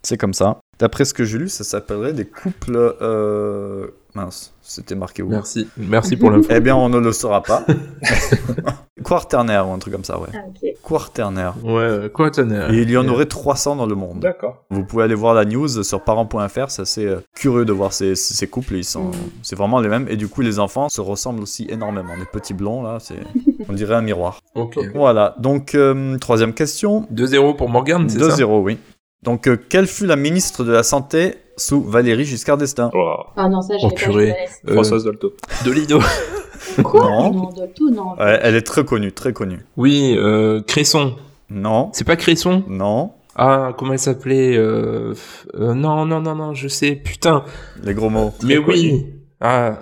c'est 0.02 0.16
comme 0.16 0.34
ça. 0.34 0.60
D'après 0.78 1.04
ce 1.04 1.14
que 1.14 1.24
j'ai 1.24 1.38
lu, 1.38 1.48
ça 1.48 1.64
s'appellerait 1.64 2.12
des 2.12 2.24
couples. 2.26 2.96
Euh... 3.02 3.88
Mince, 4.14 4.52
c'était 4.60 4.94
marqué 4.94 5.22
où 5.22 5.28
Merci. 5.30 5.68
Merci 5.78 6.16
pour 6.18 6.30
l'info. 6.30 6.48
Eh 6.50 6.60
bien, 6.60 6.76
on 6.76 6.88
ne 6.90 6.98
le 6.98 7.12
saura 7.12 7.42
pas. 7.42 7.64
Quaternaire 9.02 9.68
ou 9.68 9.72
un 9.72 9.78
truc 9.78 9.92
comme 9.94 10.04
ça, 10.04 10.18
ouais. 10.18 10.28
Ah, 10.34 10.38
ok. 10.48 10.70
Quaternaire. 10.82 11.54
Ouais, 11.64 12.10
quoi, 12.12 12.30
Tanner 12.30 12.66
Et 12.70 12.82
il 12.82 12.90
y 12.90 12.96
en 12.96 13.08
aurait 13.08 13.26
300 13.26 13.76
dans 13.76 13.86
le 13.86 13.94
monde. 13.94 14.20
D'accord. 14.20 14.64
Vous 14.70 14.84
pouvez 14.84 15.04
aller 15.04 15.14
voir 15.14 15.34
la 15.34 15.44
news 15.44 15.82
sur 15.82 16.02
parents.fr, 16.02 16.68
c'est 16.70 16.82
assez 16.82 17.06
euh, 17.06 17.20
curieux 17.34 17.64
de 17.64 17.72
voir 17.72 17.92
ces, 17.92 18.14
ces 18.14 18.46
couples, 18.46 18.74
ils 18.76 18.84
sont, 18.84 19.04
Mm. 19.04 19.12
c'est 19.42 19.56
vraiment 19.56 19.80
les 19.80 19.88
mêmes. 19.88 20.06
Et 20.08 20.16
du 20.16 20.28
coup, 20.28 20.42
les 20.42 20.58
enfants 20.58 20.88
se 20.88 21.00
ressemblent 21.00 21.42
aussi 21.42 21.66
énormément. 21.68 22.14
Les 22.18 22.26
petits 22.26 22.54
blonds, 22.54 22.82
là, 22.82 22.98
c'est, 23.00 23.16
on 23.68 23.72
dirait 23.72 23.94
un 23.94 24.02
miroir. 24.02 24.40
Ok. 24.54 24.78
Voilà, 24.94 25.34
donc 25.38 25.74
euh, 25.74 26.16
troisième 26.18 26.52
question. 26.54 27.06
2-0 27.12 27.56
pour 27.56 27.68
Morgane, 27.68 28.08
c'est 28.08 28.18
ça? 28.18 28.28
2-0, 28.36 28.60
oui. 28.62 28.78
Donc, 29.22 29.46
euh, 29.46 29.56
quelle 29.68 29.86
fut 29.86 30.06
la 30.06 30.16
ministre 30.16 30.64
de 30.64 30.72
la 30.72 30.82
Santé 30.82 31.36
sous 31.56 31.80
Valérie 31.82 32.24
Giscard 32.24 32.56
d'Estaing? 32.58 32.90
Oh, 32.94 33.14
Ah 33.36 33.48
non, 33.48 33.62
ça, 33.62 33.74
je 33.78 33.86
Oh, 33.86 33.88
pas, 33.90 33.94
purée. 33.94 34.34
Euh, 34.68 34.72
Françoise 34.74 35.04
Dolto. 35.04 35.34
Dolido. 35.64 36.00
Quoi? 36.82 37.00
Non. 37.08 37.32
Non, 37.32 37.52
non. 37.92 38.12
Ouais, 38.18 38.38
Elle 38.42 38.56
est 38.56 38.62
très 38.66 38.84
connue, 38.84 39.12
très 39.12 39.32
connue. 39.32 39.64
Oui, 39.76 40.14
euh, 40.18 40.60
Cresson. 40.62 41.14
Non, 41.50 41.90
C'est 41.92 42.04
pas 42.06 42.16
Cresson? 42.16 42.64
Non, 42.66 43.12
Ah, 43.36 43.72
comment 43.78 43.92
elle 43.92 43.98
s'appelait 43.98 44.56
euh, 44.56 45.14
euh, 45.54 45.74
Non, 45.74 46.04
non, 46.06 46.20
non, 46.20 46.34
non, 46.34 46.54
je 46.54 46.66
sais. 46.68 46.92
Putain. 46.96 47.44
les 47.82 47.94
gros 47.94 48.08
mots. 48.10 48.32
Mais 48.42 48.58
oui. 48.58 49.06
Ah, 49.40 49.78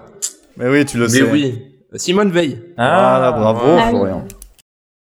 Mais 0.57 0.69
oui, 0.69 0.85
tu 0.85 0.99
le 0.99 1.05
mais 1.05 1.09
sais. 1.11 1.23
oui. 1.31 1.63
Simone 1.95 2.31
Veil. 2.31 2.61
Voilà, 2.77 3.33
bravo, 3.33 3.61
Ah 3.65 3.91
oui. 3.93 4.11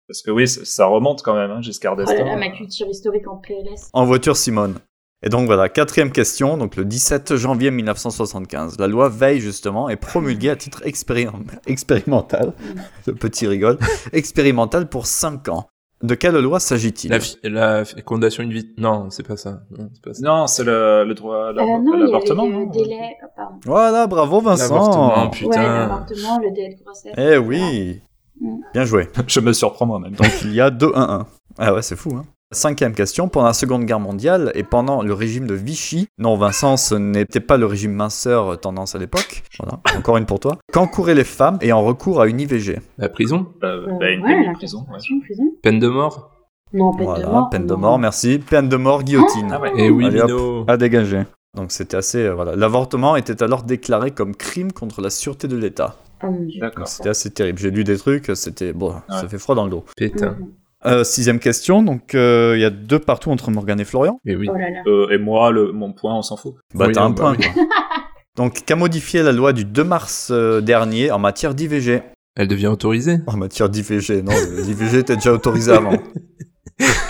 Parce 0.08 0.22
que 0.22 0.30
oui, 0.30 0.48
ça, 0.48 0.86
remonte 0.86 1.22
quand 1.22 1.34
même, 1.34 1.50
hein, 1.50 1.60
Giscard 1.60 1.92
Oh 1.94 1.96
d'Estaing. 2.00 2.24
là, 2.24 2.36
ma 2.36 2.48
culture 2.50 2.86
historique 2.88 3.28
en 3.28 3.36
PLS. 3.36 3.90
En 3.92 4.04
voiture, 4.06 4.36
Simone. 4.36 4.76
Et 5.22 5.28
donc 5.28 5.46
voilà, 5.46 5.68
quatrième 5.68 6.12
question, 6.12 6.56
donc 6.56 6.76
le 6.76 6.84
17 6.84 7.34
janvier 7.36 7.70
1975. 7.72 8.78
La 8.78 8.86
loi 8.86 9.08
Veil, 9.08 9.40
justement, 9.40 9.88
est 9.88 9.96
promulguée 9.96 10.50
à 10.50 10.56
titre 10.56 10.82
expérim- 10.86 11.44
expérimental, 11.66 12.52
le 13.06 13.14
petit 13.14 13.46
rigole, 13.46 13.78
expérimental 14.12 14.88
pour 14.88 15.06
5 15.06 15.48
ans. 15.48 15.66
De 16.04 16.14
quelle 16.14 16.38
loi 16.38 16.60
s'agit-il? 16.60 17.10
La, 17.10 17.18
la 17.42 17.84
fécondation 17.84 18.44
in 18.44 18.48
vitro. 18.50 18.72
Non, 18.78 19.10
c'est 19.10 19.26
pas 19.26 19.36
ça. 19.36 19.62
Non, 20.22 20.46
c'est 20.46 20.62
le, 20.62 21.02
le 21.04 21.14
droit 21.14 21.46
à 21.46 21.48
Euh, 21.48 21.52
l'avortement. 21.52 22.46
le 22.46 22.70
délai. 22.72 23.16
pardon. 23.36 23.56
Voilà, 23.66 24.06
bravo 24.06 24.36
L'avortement, 24.40 25.08
Vincent 25.08 25.24
Ouais, 25.24 25.30
putain. 25.32 25.62
l'avortement, 25.62 26.38
le 26.38 26.50
délai 26.52 26.76
de 26.76 26.84
grossesse. 26.84 27.12
Eh 27.16 27.36
oui 27.38 28.00
Mm. 28.00 28.07
Bien 28.74 28.84
joué. 28.84 29.08
Je 29.26 29.40
me 29.40 29.52
surprends 29.52 29.86
moi-même. 29.86 30.12
Donc 30.12 30.30
il 30.44 30.52
y 30.54 30.60
a 30.60 30.70
2-1-1. 30.70 31.24
Ah 31.58 31.74
ouais, 31.74 31.82
c'est 31.82 31.96
fou, 31.96 32.10
hein 32.16 32.24
Cinquième 32.50 32.94
question. 32.94 33.28
Pendant 33.28 33.48
la 33.48 33.52
Seconde 33.52 33.84
Guerre 33.84 34.00
mondiale 34.00 34.52
et 34.54 34.62
pendant 34.62 35.02
le 35.02 35.12
régime 35.12 35.46
de 35.46 35.52
Vichy, 35.54 36.06
non 36.18 36.34
Vincent, 36.36 36.78
ce 36.78 36.94
n'était 36.94 37.40
pas 37.40 37.58
le 37.58 37.66
régime 37.66 37.92
minceur 37.92 38.52
euh, 38.52 38.56
tendance 38.56 38.94
à 38.94 38.98
l'époque, 38.98 39.42
voilà, 39.58 39.80
encore 39.98 40.16
une 40.16 40.24
pour 40.24 40.40
toi, 40.40 40.56
qu'encouraient 40.72 41.14
les 41.14 41.24
femmes 41.24 41.58
ayant 41.60 41.82
recours 41.82 42.22
à 42.22 42.26
une 42.26 42.40
IVG 42.40 42.80
La 42.96 43.10
prison? 43.10 43.48
Euh, 43.64 43.86
Euh, 43.86 43.98
bah, 44.00 44.10
une 44.10 44.22
ouais, 44.22 44.28
peine 44.28 44.40
de 44.42 44.46
la 44.46 44.52
prison. 44.54 44.78
ouais. 44.78 44.86
constitution, 44.92 45.20
prison. 45.20 45.42
Peine 45.62 45.78
de 45.78 45.88
mort? 45.88 46.30
Non, 46.72 46.92
peine 46.92 47.00
de 47.00 47.04
Voilà, 47.12 47.26
mort. 47.28 47.50
peine 47.50 47.66
de 47.66 47.74
mort, 47.74 47.98
merci. 47.98 48.38
Peine 48.38 48.68
de 48.70 48.76
mort, 48.76 49.02
guillotine. 49.02 49.50
Ah 49.52 49.60
ouais. 49.60 49.72
Eh 49.76 49.90
oui, 49.90 50.06
Allez, 50.06 50.20
hop. 50.22 50.30
Mino. 50.30 50.64
À 50.68 50.78
dégager. 50.78 51.24
Donc 51.54 51.70
c'était 51.70 51.96
assez... 51.98 52.24
euh, 52.24 52.34
voilà. 52.34 52.56
L'avortement 52.56 53.16
était 53.16 53.42
alors 53.42 53.62
déclaré 53.62 54.10
comme 54.12 54.34
crime 54.34 54.72
contre 54.72 55.02
la 55.02 55.10
sûreté 55.10 55.48
de 55.48 55.56
l'État. 55.58 55.96
Oh 56.22 56.30
mon 56.30 56.44
dieu. 56.44 56.60
D'accord. 56.60 56.88
C'était 56.88 57.08
assez 57.10 57.30
terrible. 57.30 57.58
J'ai 57.58 57.70
lu 57.70 57.84
des 57.84 57.96
trucs, 57.96 58.30
c'était 58.34 58.72
bon, 58.72 58.94
ça 59.08 59.28
fait 59.28 59.38
froid 59.38 59.54
dans 59.54 59.64
le 59.64 59.70
dos. 59.70 59.84
Pétain. 59.96 60.36
Mhm. 60.38 60.48
Euh, 60.86 61.02
sixième 61.02 61.40
question, 61.40 61.82
donc 61.82 62.14
euh, 62.14 62.52
il 62.54 62.60
y 62.60 62.64
a 62.64 62.70
deux 62.70 63.00
partout 63.00 63.32
entre 63.32 63.50
Morgane 63.50 63.80
et 63.80 63.84
Florian. 63.84 64.20
Mais 64.24 64.36
oui. 64.36 64.48
Oh 64.48 64.56
là 64.56 64.70
là. 64.70 64.82
Euh, 64.86 65.10
et 65.10 65.18
moi, 65.18 65.50
le, 65.50 65.72
mon 65.72 65.92
point, 65.92 66.14
on 66.14 66.22
s'en 66.22 66.36
fout. 66.36 66.54
Bah 66.72 66.86
Oui, 66.86 66.92
t'as 66.92 67.02
un 67.02 67.10
bah 67.10 67.16
point. 67.16 67.36
oui. 67.36 67.44
quoi. 67.52 67.64
donc 68.36 68.64
qu'a 68.64 68.76
modifié 68.76 69.24
la 69.24 69.32
loi 69.32 69.52
du 69.52 69.64
2 69.64 69.82
mars 69.82 70.28
euh, 70.30 70.60
dernier 70.60 71.10
en 71.10 71.18
matière 71.18 71.54
d'IVG 71.54 72.02
Elle 72.36 72.46
devient 72.46 72.68
autorisée. 72.68 73.16
En 73.26 73.36
matière 73.36 73.68
d'IVG, 73.68 74.22
non, 74.22 74.32
l'IVG 74.64 74.98
était 74.98 75.16
déjà 75.16 75.32
autorisé 75.32 75.72
avant. 75.72 75.94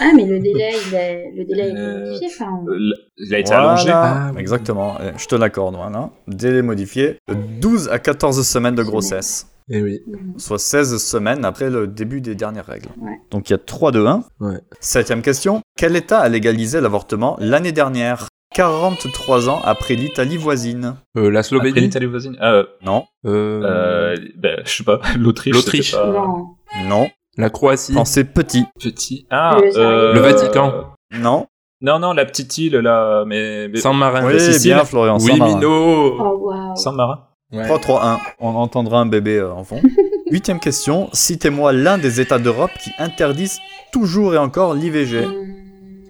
Ah, 0.01 0.12
mais 0.15 0.24
le 0.24 0.39
délai, 0.39 0.70
il 0.89 0.95
est, 0.95 1.32
le 1.36 1.45
délai 1.45 1.69
est 1.69 1.77
Euh, 1.77 2.07
modifié. 2.07 2.28
Enfin, 2.35 2.62
Euh, 2.69 2.78
Il 3.19 3.35
a 3.35 3.39
été 3.39 3.49
Voilà, 3.51 3.70
allongé. 3.73 3.90
Ah, 3.93 4.31
oui. 4.35 4.40
exactement. 4.40 4.97
Eh, 5.01 5.19
Je 5.19 5.27
te 5.27 5.35
l'accorde, 5.35 5.74
voilà. 5.77 6.11
Délai 6.27 6.62
modifié, 6.62 7.16
de 7.28 7.35
12 7.61 7.89
à 7.90 7.99
14 7.99 8.40
semaines 8.47 8.74
de 8.77 8.82
grossesse. 8.82 9.47
Eh 9.70 9.82
oui. 9.82 10.01
soit 10.39 10.59
16 10.59 10.97
semaines 10.97 11.45
après 11.45 11.69
le 11.69 11.86
début 11.86 12.23
des 12.23 12.35
dernières 12.35 12.65
règles. 12.65 12.89
Ouais. 13.03 13.20
Donc 13.31 13.51
il 13.51 13.53
y 13.53 13.55
a 13.55 13.59
3 13.59 13.93
de 13.93 14.03
1. 14.03 14.24
Ouais. 14.40 14.61
Septième 14.81 15.20
question. 15.20 15.61
Quel 15.77 15.95
État 15.95 16.20
a 16.20 16.28
légalisé 16.31 16.81
l'avortement 16.81 17.36
l'année 17.39 17.73
dernière 17.73 18.28
43 18.55 19.51
ans 19.51 19.61
après 19.65 19.95
l'Italie 19.95 20.39
voisine? 20.39 20.95
Euh, 21.19 21.31
la 21.31 21.40
Après 21.40 21.49
Slovénie. 21.51 21.81
l'Italie 21.81 22.07
voisine. 22.07 22.36
Ah, 22.40 22.53
euh, 22.55 22.65
Non, 22.82 23.05
Euh, 23.27 23.61
euh, 23.62 24.16
ben, 24.39 24.61
je 24.65 24.70
sais 24.73 24.85
pas. 24.85 25.01
L'Autriche. 25.19 25.55
L'Autriche. 25.55 25.90
c'était 25.90 26.03
pas- 26.03 26.12
non. 26.12 26.47
non. 26.89 27.09
La 27.39 27.48
Croatie. 27.51 27.94
Pensez 27.94 28.24
petit. 28.24 28.66
Petit. 28.78 29.27
Ah, 29.31 29.56
Le- 29.62 29.77
euh, 29.78 30.12
Le 30.12 30.20
Vatican. 30.20 30.73
Non. 31.12 31.47
Non, 31.81 31.98
non, 32.01 32.12
la 32.12 32.24
petite 32.27 32.59
île 32.59 32.77
là, 32.77 33.24
mais. 33.24 33.69
mais- 33.69 33.78
San 33.78 33.97
Marin. 33.97 34.27
Oui, 34.27 34.35
bien 34.62 34.85
Florian. 34.85 35.16
Oui, 35.20 35.28
San 35.31 35.39
Marin. 35.39 35.55
Mino. 35.55 36.16
Oh 36.19 36.39
waouh. 36.43 36.77
San 36.77 36.94
Marin. 36.97 37.20
Ouais. 37.52 37.65
3-3-1. 37.66 38.19
On 38.40 38.48
entendra 38.56 38.98
un 39.01 39.06
bébé 39.06 39.36
euh, 39.39 39.52
en 39.52 39.62
fond. 39.65 39.81
Huitième 40.31 40.59
question. 40.60 41.09
Citez-moi 41.12 41.73
l'un 41.73 41.97
des 41.97 42.20
États 42.20 42.39
d'Europe 42.39 42.73
qui 42.82 42.90
interdisent 42.98 43.60
toujours 43.93 44.35
et 44.35 44.39
encore 44.39 44.74
l'IVG. 44.74 45.24
Mhm. 45.24 45.55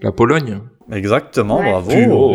La 0.01 0.11
Pologne. 0.11 0.59
Exactement, 0.91 1.59
Ouais. 1.59 1.69
bravo. 1.71 1.91
Tu- 1.91 2.09
Oh. 2.11 2.33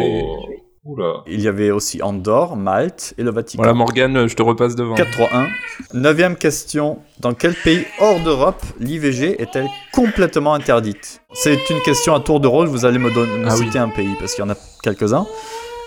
Oula. 0.84 1.22
Il 1.26 1.40
y 1.40 1.48
avait 1.48 1.70
aussi 1.70 2.02
Andorre, 2.02 2.56
Malte 2.56 3.14
et 3.16 3.22
le 3.22 3.30
Vatican. 3.30 3.62
Voilà, 3.62 3.74
Morgane, 3.74 4.26
je 4.28 4.36
te 4.36 4.42
repasse 4.42 4.74
devant. 4.76 4.94
4-3-1. 4.94 5.48
Neuvième 5.94 6.36
question. 6.36 6.98
Dans 7.20 7.32
quel 7.32 7.54
pays 7.54 7.84
hors 8.00 8.20
d'Europe 8.20 8.62
l'IVG 8.78 9.40
est-elle 9.40 9.68
complètement 9.92 10.52
interdite? 10.52 11.22
C'est 11.32 11.70
une 11.70 11.80
question 11.80 12.14
à 12.14 12.20
tour 12.20 12.38
de 12.40 12.48
rôle. 12.48 12.66
Vous 12.66 12.84
allez 12.84 12.98
me, 12.98 13.10
donner, 13.10 13.38
me 13.38 13.48
Ah 13.48 13.54
oui. 13.58 13.64
citer 13.64 13.78
un 13.78 13.88
pays 13.88 14.14
parce 14.18 14.34
qu'il 14.34 14.44
y 14.44 14.46
en 14.46 14.50
a 14.50 14.56
quelques-uns. 14.82 15.26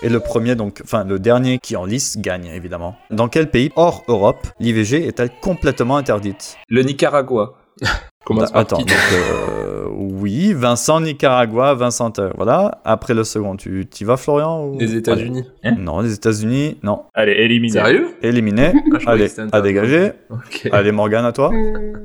Et 0.02 0.08
le 0.08 0.20
premier, 0.20 0.54
donc, 0.56 0.80
enfin, 0.84 1.04
le 1.04 1.18
dernier 1.18 1.58
qui 1.58 1.76
en 1.76 1.84
liste 1.84 2.20
gagne, 2.20 2.46
évidemment. 2.46 2.96
Dans 3.10 3.28
quel 3.28 3.50
pays 3.50 3.70
hors 3.76 4.04
Europe 4.08 4.46
l'IVG 4.60 5.06
est-elle 5.06 5.30
complètement 5.40 5.96
interdite? 5.96 6.56
Le 6.68 6.82
Nicaragua. 6.82 7.54
Commence 8.28 8.44
Bah, 8.44 8.50
par 8.52 8.60
Attends, 8.60 8.76
qui 8.76 8.84
donc, 8.84 8.98
euh, 9.14 9.86
oui, 9.90 10.52
Vincent 10.52 11.00
Nicaragua, 11.00 11.72
Vincent, 11.72 12.12
euh, 12.18 12.30
voilà. 12.36 12.80
Après 12.84 13.14
le 13.14 13.24
second, 13.24 13.56
tu 13.56 13.88
y 14.00 14.04
vas, 14.04 14.18
Florian 14.18 14.66
ou... 14.66 14.78
Les 14.78 14.94
États-Unis. 14.96 15.44
Hein 15.64 15.76
Non, 15.78 16.00
les 16.00 16.12
États-Unis, 16.12 16.76
non. 16.82 17.04
Allez, 17.14 17.32
éliminé. 17.32 17.72
Sérieux? 17.72 18.08
Éliminé. 18.22 18.72
Ah, 19.06 19.12
Allez, 19.12 19.28
à 19.50 19.60
dégager. 19.62 20.12
Ok. 20.28 20.68
Allez, 20.72 20.92
Morgane, 20.92 21.24
à 21.24 21.32
toi. 21.32 21.48
Hum, 21.48 21.98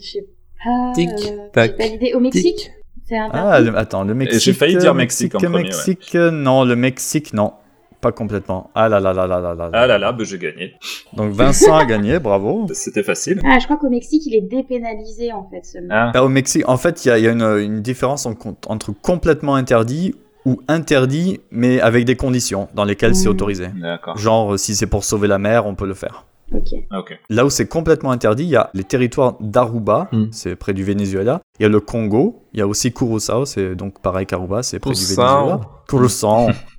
Je 0.00 0.06
sais 0.06 0.20
pas. 0.64 0.92
Tic, 0.94 1.10
euh, 1.10 1.48
tac, 1.52 1.72
j'ai 1.72 1.76
pas 1.76 1.92
l'idée. 1.92 2.14
Au 2.14 2.20
Mexique 2.20 2.56
Tic. 2.56 2.70
C'est 3.06 3.18
un 3.18 3.28
Ah, 3.30 3.60
le- 3.60 3.76
attends, 3.76 4.02
le 4.04 4.14
Mexique. 4.14 4.40
j'ai 4.42 4.52
failli 4.54 4.76
dire 4.78 4.92
euh, 4.92 4.94
Mexique 4.94 5.34
en 5.34 5.38
premier. 5.38 5.64
Mexique, 5.64 6.14
euh, 6.14 6.30
non, 6.30 6.64
le 6.64 6.74
Mexique, 6.76 7.34
non. 7.34 7.52
Pas 8.04 8.12
complètement. 8.12 8.70
Ah 8.74 8.90
là 8.90 9.00
là 9.00 9.14
là 9.14 9.26
là 9.26 9.40
là 9.40 9.54
là. 9.54 9.70
Ah 9.72 9.86
là 9.86 9.96
là, 9.96 10.12
bah, 10.12 10.24
j'ai 10.24 10.36
gagné. 10.38 10.74
Donc 11.14 11.32
Vincent 11.32 11.74
a 11.74 11.86
gagné, 11.86 12.18
bravo. 12.18 12.66
C'était 12.74 13.02
facile. 13.02 13.40
Ah, 13.46 13.58
je 13.58 13.64
crois 13.64 13.78
qu'au 13.78 13.88
Mexique, 13.88 14.24
il 14.26 14.34
est 14.34 14.42
dépénalisé 14.42 15.32
en 15.32 15.48
fait 15.48 15.64
seulement. 15.64 16.10
Ah, 16.14 16.22
au 16.22 16.28
Mexique, 16.28 16.68
en 16.68 16.76
fait, 16.76 17.04
il 17.04 17.08
y 17.08 17.10
a, 17.10 17.16
il 17.18 17.24
y 17.24 17.28
a 17.28 17.30
une, 17.32 17.40
une 17.64 17.80
différence 17.80 18.26
en- 18.26 18.34
entre 18.66 18.92
complètement 18.92 19.54
interdit 19.54 20.14
ou 20.44 20.60
interdit, 20.68 21.40
mais 21.50 21.80
avec 21.80 22.04
des 22.04 22.16
conditions 22.16 22.68
dans 22.74 22.84
lesquelles 22.84 23.14
c'est 23.16 23.28
Mm. 23.28 23.32
autorisé. 23.32 23.68
d'accord. 23.80 24.18
Genre, 24.18 24.58
si 24.58 24.74
c'est 24.74 24.86
pour 24.86 25.02
sauver 25.04 25.26
la 25.28 25.38
mer, 25.38 25.64
on 25.66 25.74
peut 25.74 25.86
le 25.86 25.94
faire. 25.94 26.26
Ok. 26.52 26.74
Ok. 26.94 27.18
Là 27.30 27.46
où 27.46 27.48
c'est 27.50 27.66
complètement 27.66 28.10
interdit, 28.10 28.42
il 28.44 28.50
y 28.50 28.56
a 28.56 28.68
les 28.74 28.84
territoires 28.84 29.36
d'Aruba, 29.40 30.08
Mm. 30.12 30.24
c'est 30.30 30.56
près 30.56 30.74
du 30.74 30.84
Venezuela. 30.84 31.40
Il 31.58 31.62
y 31.62 31.66
a 31.66 31.70
le 31.70 31.80
Congo, 31.80 32.42
il 32.52 32.58
y 32.58 32.62
a 32.62 32.66
aussi 32.66 32.92
Curaçao, 32.92 33.46
c'est 33.46 33.74
donc 33.74 34.02
pareil 34.02 34.26
qu'Aruba, 34.26 34.62
c'est 34.62 34.78
près 34.78 34.90
du 34.92 34.96
Venezuela. 35.02 35.60
Curaçao. 35.88 36.48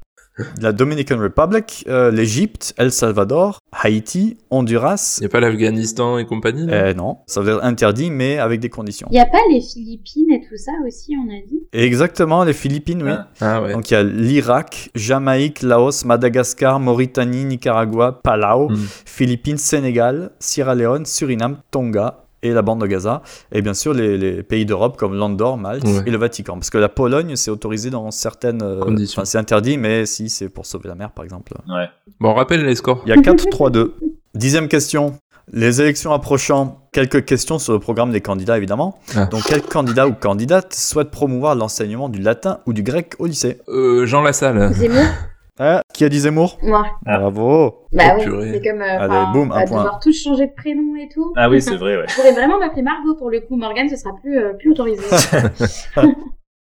la 0.62 0.72
Dominican 0.74 1.18
Republic, 1.18 1.86
euh, 1.88 2.12
l'Égypte, 2.12 2.74
El 2.78 2.92
Salvador, 2.92 3.60
Haïti, 3.72 4.38
Honduras. 4.50 5.18
Il 5.20 5.24
n'y 5.24 5.26
a 5.28 5.30
pas 5.30 5.40
l'Afghanistan 5.40 6.18
et 6.18 6.26
compagnie 6.26 6.68
Euh, 6.70 6.94
non, 6.94 7.20
ça 7.28 7.42
veut 7.42 7.54
dire 7.54 7.64
interdit, 7.64 8.12
mais 8.12 8.38
avec 8.38 8.60
des 8.60 8.70
conditions. 8.70 9.08
Il 9.12 9.16
y 9.16 9.20
a 9.20 9.26
pas 9.26 9.40
les 9.52 9.62
Philippines 9.62 10.32
et 10.32 10.42
tout 10.42 10.58
ça 10.58 10.72
aussi, 10.86 11.16
on 11.18 11.30
a 11.30 11.40
dit? 11.48 11.62
Exactement, 11.74 12.44
les 12.44 12.54
Philippines, 12.54 13.02
oui. 13.04 13.12
Ah. 13.12 13.28
Ah 13.42 13.62
ouais. 13.62 13.74
Donc 13.74 13.92
il 13.92 13.94
y 13.94 13.98
a 13.98 14.04
l'Irak, 14.04 14.90
Jamaïque, 14.96 15.62
Laos, 15.62 16.04
Madagascar, 16.06 16.80
Mauritanie, 16.80 17.46
Nicaragua, 17.46 18.20
Palau, 18.24 18.70
Mm. 18.70 18.76
Philippines, 19.06 19.58
Sénégal, 19.58 20.32
Sierra 20.40 20.76
Leone, 20.76 21.06
Suriname, 21.06 21.58
Tonga 21.72 22.25
et 22.50 22.54
la 22.54 22.62
bande 22.62 22.82
de 22.82 22.88
Gaza. 22.88 23.22
Et 23.52 23.62
bien 23.62 23.74
sûr 23.74 23.94
les, 23.94 24.18
les 24.18 24.44
pays 24.44 24.66
d'Europe 24.66 24.98
comme 24.98 25.14
l'Andorre, 25.16 25.58
Malte 25.58 25.84
Ouais. 25.86 26.04
et 26.06 26.12
le 26.12 26.18
Vatican. 26.18 26.54
Parce 26.56 26.70
que 26.70 26.78
la 26.78 26.90
Pologne, 26.90 27.36
c'est 27.36 27.52
autorisé 27.52 27.90
dans 27.90 28.12
certaines... 28.12 28.62
euh, 28.64 28.82
Conditions. 28.82 29.22
Enfin, 29.22 29.26
c'est 29.26 29.38
interdit, 29.38 29.78
mais 29.78 30.06
si 30.06 30.30
c'est 30.30 30.50
pour 30.50 30.66
sauver 30.66 30.88
la 30.90 30.96
mer, 30.96 31.12
par 31.12 31.24
exemple. 31.24 31.54
Ouais. 31.68 31.88
Bon, 32.20 32.30
on 32.30 32.34
rappelle 32.34 32.64
les 32.66 32.76
scores. 32.76 33.02
Il 33.06 33.10
y 33.10 33.14
a 33.14 33.18
4-3-2. 33.18 33.92
Dixième 34.34 34.68
question. 34.68 35.18
Les 35.54 35.80
élections 35.80 36.12
approchant, 36.12 36.88
quelques 36.92 37.24
questions 37.24 37.60
sur 37.60 37.74
le 37.74 37.80
programme 37.80 38.12
des 38.12 38.20
candidats, 38.22 38.58
évidemment. 38.58 38.98
Ah. 39.16 39.26
Donc, 39.28 39.44
quel 39.48 39.62
candidat 39.62 40.08
ou 40.08 40.14
candidate 40.14 40.74
souhaite 40.74 41.12
promouvoir 41.12 41.54
l'enseignement 41.54 42.10
du 42.10 42.20
latin 42.20 42.60
ou 42.66 42.74
du 42.74 42.82
grec 42.82 43.14
au 43.20 43.28
lycée? 43.28 43.60
Euh, 43.70 44.08
Jean 44.08 44.24
Lassalle. 44.24 44.74
Zemmour 44.74 45.04
Ah, 45.60 45.82
Qui 45.94 46.04
a 46.04 46.10
dit 46.10 46.20
Zemmour 46.20 46.58
Moi. 46.64 46.86
Ah. 47.06 47.18
Bravo 47.20 47.86
Bah 47.94 48.04
Oh, 48.18 48.22
oui, 48.30 48.50
c'est 48.54 48.62
comme. 48.70 48.82
euh, 48.82 49.00
Allez, 49.00 49.32
boum, 49.34 49.52
un 49.52 49.56
on 49.56 49.60
va 49.60 49.66
point. 49.66 49.78
devoir 49.84 50.00
tous 50.02 50.14
changer 50.22 50.48
de 50.48 50.54
prénom 50.54 50.96
et 50.98 51.08
tout. 51.14 51.32
Ah 51.38 51.50
oui, 51.50 51.62
c'est 51.62 51.78
vrai, 51.78 51.96
ouais. 51.98 52.06
Je 52.10 52.16
pourrais 52.16 52.34
vraiment 52.34 52.60
m'appeler 52.60 52.82
Margot 52.82 53.16
pour 53.16 53.30
le 53.30 53.40
coup. 53.40 53.56
Morgane, 53.56 53.88
ce 53.90 53.96
sera 53.96 54.14
plus, 54.22 54.38
euh, 54.38 54.54
plus 54.54 54.72
autorisé. 54.72 55.02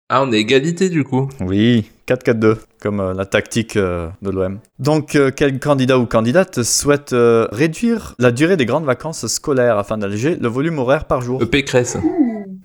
Ah, 0.10 0.22
on 0.22 0.32
est 0.32 0.38
égalité 0.42 0.90
du 0.90 1.04
coup. 1.04 1.28
Oui, 1.40 1.90
4-4-2, 2.08 2.58
comme 2.82 3.00
euh, 3.00 3.14
la 3.16 3.26
tactique 3.26 3.78
euh, 3.78 4.10
de 4.22 4.30
l'OM. 4.30 4.60
Donc, 4.78 5.16
euh, 5.16 5.32
quel 5.36 5.58
candidat 5.60 5.98
ou 5.98 6.06
candidate 6.06 6.62
souhaite 6.62 7.14
euh, 7.14 7.48
réduire 7.52 8.14
la 8.20 8.32
durée 8.32 8.56
des 8.58 8.66
grandes 8.66 8.84
vacances 8.86 9.26
scolaires 9.26 9.78
afin 9.80 9.98
d'alléger 9.98 10.36
le 10.36 10.48
volume 10.50 10.78
horaire 10.78 11.06
par 11.06 11.22
jour? 11.22 11.42
Pécresse. 11.50 11.98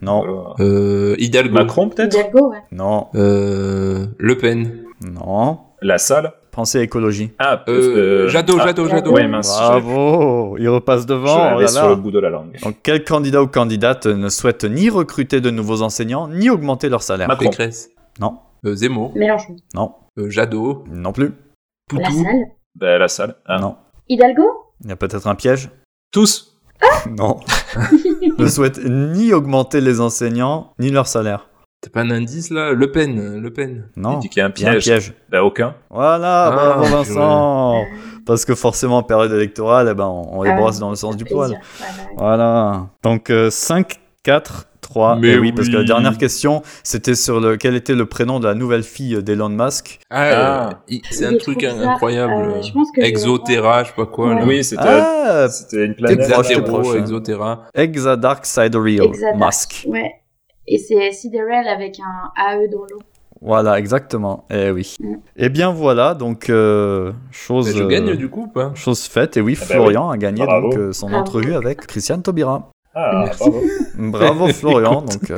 Non. 0.03 0.55
Euh, 0.61 1.15
Hidalgo. 1.19 1.55
Macron, 1.55 1.89
peut-être? 1.89 2.15
Hidalgo, 2.19 2.51
ouais. 2.51 2.59
non, 2.73 3.07
Euh, 3.15 4.07
Le 4.19 4.37
Pen. 4.37 4.83
Non. 5.03 5.59
La 5.83 5.99
salle 5.99 6.33
Pensez 6.51 6.79
à 6.79 6.83
écologie. 6.83 7.31
Ah, 7.39 7.63
Euh, 7.69 8.27
Jadot, 8.29 8.57
ah, 8.61 8.67
Jadot, 8.67 8.89
Jadot. 8.89 9.13
Ouais, 9.13 9.29
mince. 9.29 9.57
j'avais- 9.57 9.81
Bravo 9.81 10.57
Il 10.59 10.69
repasse 10.69 11.03
Je 11.03 11.07
devant. 11.07 11.35
oh 11.37 11.51
l'avais 11.51 11.63
là 11.63 11.69
sur 11.69 11.83
là. 11.85 11.89
le 11.91 11.97
bout 11.97 12.11
de 12.11 12.19
la 12.19 12.31
langue. 12.31 12.59
Donc, 12.65 12.77
quel 12.83 13.05
candidat 13.05 13.43
ou 13.43 13.47
candidate 13.47 14.07
ne 14.07 14.29
souhaite 14.29 14.65
ni 14.65 14.91
recruter 14.91 15.41
de 15.41 15.51
nouveaux 15.51 15.83
enseignants, 15.83 16.27
ni 16.27 16.51
augmenter 16.51 16.89
leur 16.89 17.03
salaire? 17.05 17.29
Macron. 17.29 17.45
Pécresse. 17.51 17.91
Non, 18.21 18.39
Euh, 18.67 18.75
Zemmour. 18.75 19.13
Mélenchon. 19.15 19.55
non, 19.75 19.93
Euh, 20.19 20.31
Jadot. 20.31 20.83
non 20.91 21.13
plus. 21.13 21.33
Poutou. 21.89 22.03
La 22.03 22.11
salle. 22.11 22.45
Ben, 22.75 22.99
la 22.99 23.09
salle. 23.09 23.37
Ah. 23.47 23.59
Non. 23.61 23.77
Hidalgo 24.09 24.43
Il 24.83 24.89
y 24.89 24.93
a 24.93 24.97
peut-être 24.97 25.29
un 25.29 25.37
piège? 25.37 25.71
Tous 26.11 26.57
Non. 27.09 27.39
ne 28.39 28.47
souhaite 28.49 28.79
ni 28.85 29.33
augmenter 29.33 29.81
les 29.81 30.01
enseignants, 30.01 30.73
ni 30.81 30.91
leur 30.91 31.07
salaire. 31.07 31.48
T'as 31.81 31.91
pas 31.91 32.01
un 32.01 32.11
indice 32.11 32.51
là? 32.51 32.73
Le 32.73 32.91
Pen. 32.91 33.41
Le 33.41 33.53
Pen. 33.53 33.85
Non. 33.97 34.19
Il 34.19 34.23
dit 34.23 34.29
qu'il 34.29 34.41
y 34.41 34.43
a 34.43 34.47
un 34.47 34.53
Il 34.57 34.63
y 34.63 34.67
a 34.67 34.69
un 34.69 34.73
piège. 34.73 34.85
piège. 34.85 35.15
Ben, 35.31 35.41
aucun. 35.43 35.75
Voilà, 35.91 36.47
Ah, 36.47 36.51
bravo. 36.51 36.85
Vincent. 36.97 37.85
Parce 38.27 38.45
que 38.45 38.55
forcément, 38.57 38.99
en 38.99 39.03
période 39.05 39.33
électorale, 39.33 39.89
eh 39.93 39.95
ben, 39.95 40.05
on, 40.07 40.41
on 40.41 40.43
les 40.43 40.51
Ah, 40.51 40.57
brosse 40.57 40.81
dans 40.81 40.91
le 40.91 40.97
sens 40.97 41.17
du 41.17 41.25
poil. 41.25 41.53
Bah. 41.53 41.87
Voilà. 42.17 42.87
Donc 43.05 43.31
euh, 43.31 43.49
5, 43.49 43.95
4, 44.25 44.67
3. 44.81 45.17
Mais 45.17 45.29
et 45.29 45.39
oui, 45.39 45.53
parce 45.53 45.69
que 45.69 45.77
la 45.77 45.85
dernière 45.85 46.19
question, 46.19 46.63
c'était 46.83 47.15
sur 47.15 47.39
le 47.39 47.57
quel 47.57 47.77
était 47.77 47.95
le 47.95 48.07
prénom 48.07 48.41
de 48.41 48.49
la 48.49 48.55
nouvelle 48.55 48.83
fille 48.83 49.23
d'Elon 49.23 49.49
Musk? 49.49 50.01
Ah, 50.11 50.23
Ah. 50.33 50.71
euh, 50.91 50.97
c'est 51.13 51.27
un 51.27 51.37
truc 51.37 51.63
incroyable. 51.63 52.33
Euh, 52.33 52.61
je 52.63 52.73
pense 52.73 52.89
que 52.91 53.03
je 53.03 53.07
Exoterra, 53.07 53.85
sais 53.85 53.93
pas 53.95 54.07
quoi. 54.07 54.35
Ouais. 54.35 54.43
Oui, 54.45 54.65
c'était 54.65 54.83
Ah, 54.85 55.47
c'était 55.49 55.85
une 55.87 55.95
planète. 55.95 56.65
Proche. 56.65 56.97
Exoterra. 56.97 57.67
Exa 57.73 58.17
Dark 58.17 58.45
Sidereal 58.47 59.07
Exadark. 59.07 59.37
Musk. 59.39 59.85
Ouais. 59.87 60.11
Et 60.71 60.79
c'est 60.79 61.13
Siderel 61.13 61.67
avec 61.67 61.99
un 62.01 62.31
AE 62.37 62.69
dans 62.69 62.83
l'eau. 62.83 63.01
Voilà, 63.41 63.79
exactement. 63.79 64.45
Eh 64.51 64.71
oui. 64.71 64.97
Mm. 65.01 65.15
Eh 65.37 65.49
bien 65.49 65.71
voilà, 65.73 66.15
donc 66.15 66.51
euh, 66.51 67.13
chose, 67.31 67.75
je 67.77 67.85
euh, 67.85 67.87
gagne 67.87 68.17
du 68.17 68.29
coup 68.29 68.43
ou 68.43 68.49
pas? 68.49 68.73
chose 68.75 69.03
faite. 69.05 69.37
Et 69.37 69.41
oui, 69.41 69.57
Ah 69.57 69.65
bah 69.69 69.75
Florian 69.75 70.11
a 70.11 70.17
gagné 70.19 70.45
Bravo. 70.45 70.71
donc 70.71 70.79
euh, 70.79 70.93
son 70.93 71.07
Bravo. 71.09 71.23
entrevue 71.23 71.55
avec 71.55 71.87
Christiane 71.87 72.23
Taubira. 72.23 72.69
Ah, 72.95 73.27
bravo. 73.39 73.61
Bravo 73.99 74.49
Florian. 74.49 75.03
donc, 75.03 75.31
euh, 75.31 75.37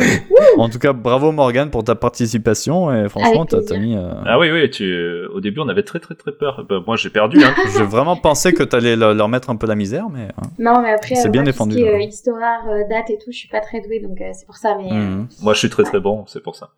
en 0.56 0.68
tout 0.68 0.78
cas, 0.78 0.92
bravo 0.92 1.32
Morgane 1.32 1.70
pour 1.70 1.82
ta 1.84 1.94
participation. 1.94 2.92
Et 2.94 3.08
franchement, 3.08 3.44
t'as 3.44 3.60
mis. 3.78 3.96
euh, 3.96 4.12
Ah 4.24 4.38
oui, 4.38 4.50
oui, 4.50 4.70
tu... 4.70 5.24
au 5.34 5.40
début 5.40 5.60
on 5.60 5.68
avait 5.68 5.82
très 5.82 5.98
très 5.98 6.14
très 6.14 6.32
peur. 6.32 6.64
Bah, 6.68 6.76
moi 6.86 6.96
j'ai 6.96 7.10
perdu. 7.10 7.38
Hein. 7.42 7.54
J'ai 7.76 7.84
vraiment 7.84 8.16
pensé 8.16 8.52
que 8.52 8.62
t'allais 8.62 8.96
le- 8.96 9.12
leur 9.14 9.28
mettre 9.28 9.50
un 9.50 9.56
peu 9.56 9.66
la 9.66 9.74
misère, 9.74 10.08
mais. 10.10 10.24
euh, 10.28 10.46
Non, 10.58 10.80
mais 10.82 10.90
après, 10.92 11.14
C'est 11.16 11.28
euh, 11.28 11.30
bien 11.30 11.42
moi, 11.42 11.50
défendu, 11.52 11.76
qui 11.76 11.86
euh, 11.88 11.98
histoire, 12.00 12.66
euh, 12.68 12.88
date 12.88 13.10
et 13.10 13.18
tout, 13.18 13.30
je 13.32 13.36
suis 13.38 13.48
pas 13.48 13.60
très 13.60 13.80
douée, 13.80 14.00
donc 14.00 14.20
euh, 14.20 14.30
c'est 14.32 14.46
pour 14.46 14.56
ça. 14.56 14.76
Mais 14.78 14.90
euh, 14.90 14.94
mhm. 14.94 15.28
moi 15.42 15.52
je 15.54 15.58
suis 15.58 15.70
très 15.70 15.82
très 15.82 16.00
bon, 16.00 16.24
c'est 16.28 16.42
pour 16.42 16.54
ça. 16.56 16.70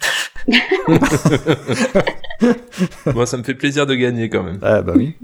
Moi, 3.15 3.27
ça 3.27 3.37
me 3.37 3.43
fait 3.43 3.55
plaisir 3.55 3.87
de 3.87 3.95
gagner 3.95 4.29
quand 4.29 4.43
même. 4.43 4.59
Ah 4.63 4.83
bah 4.83 4.95
oui. 4.97 5.15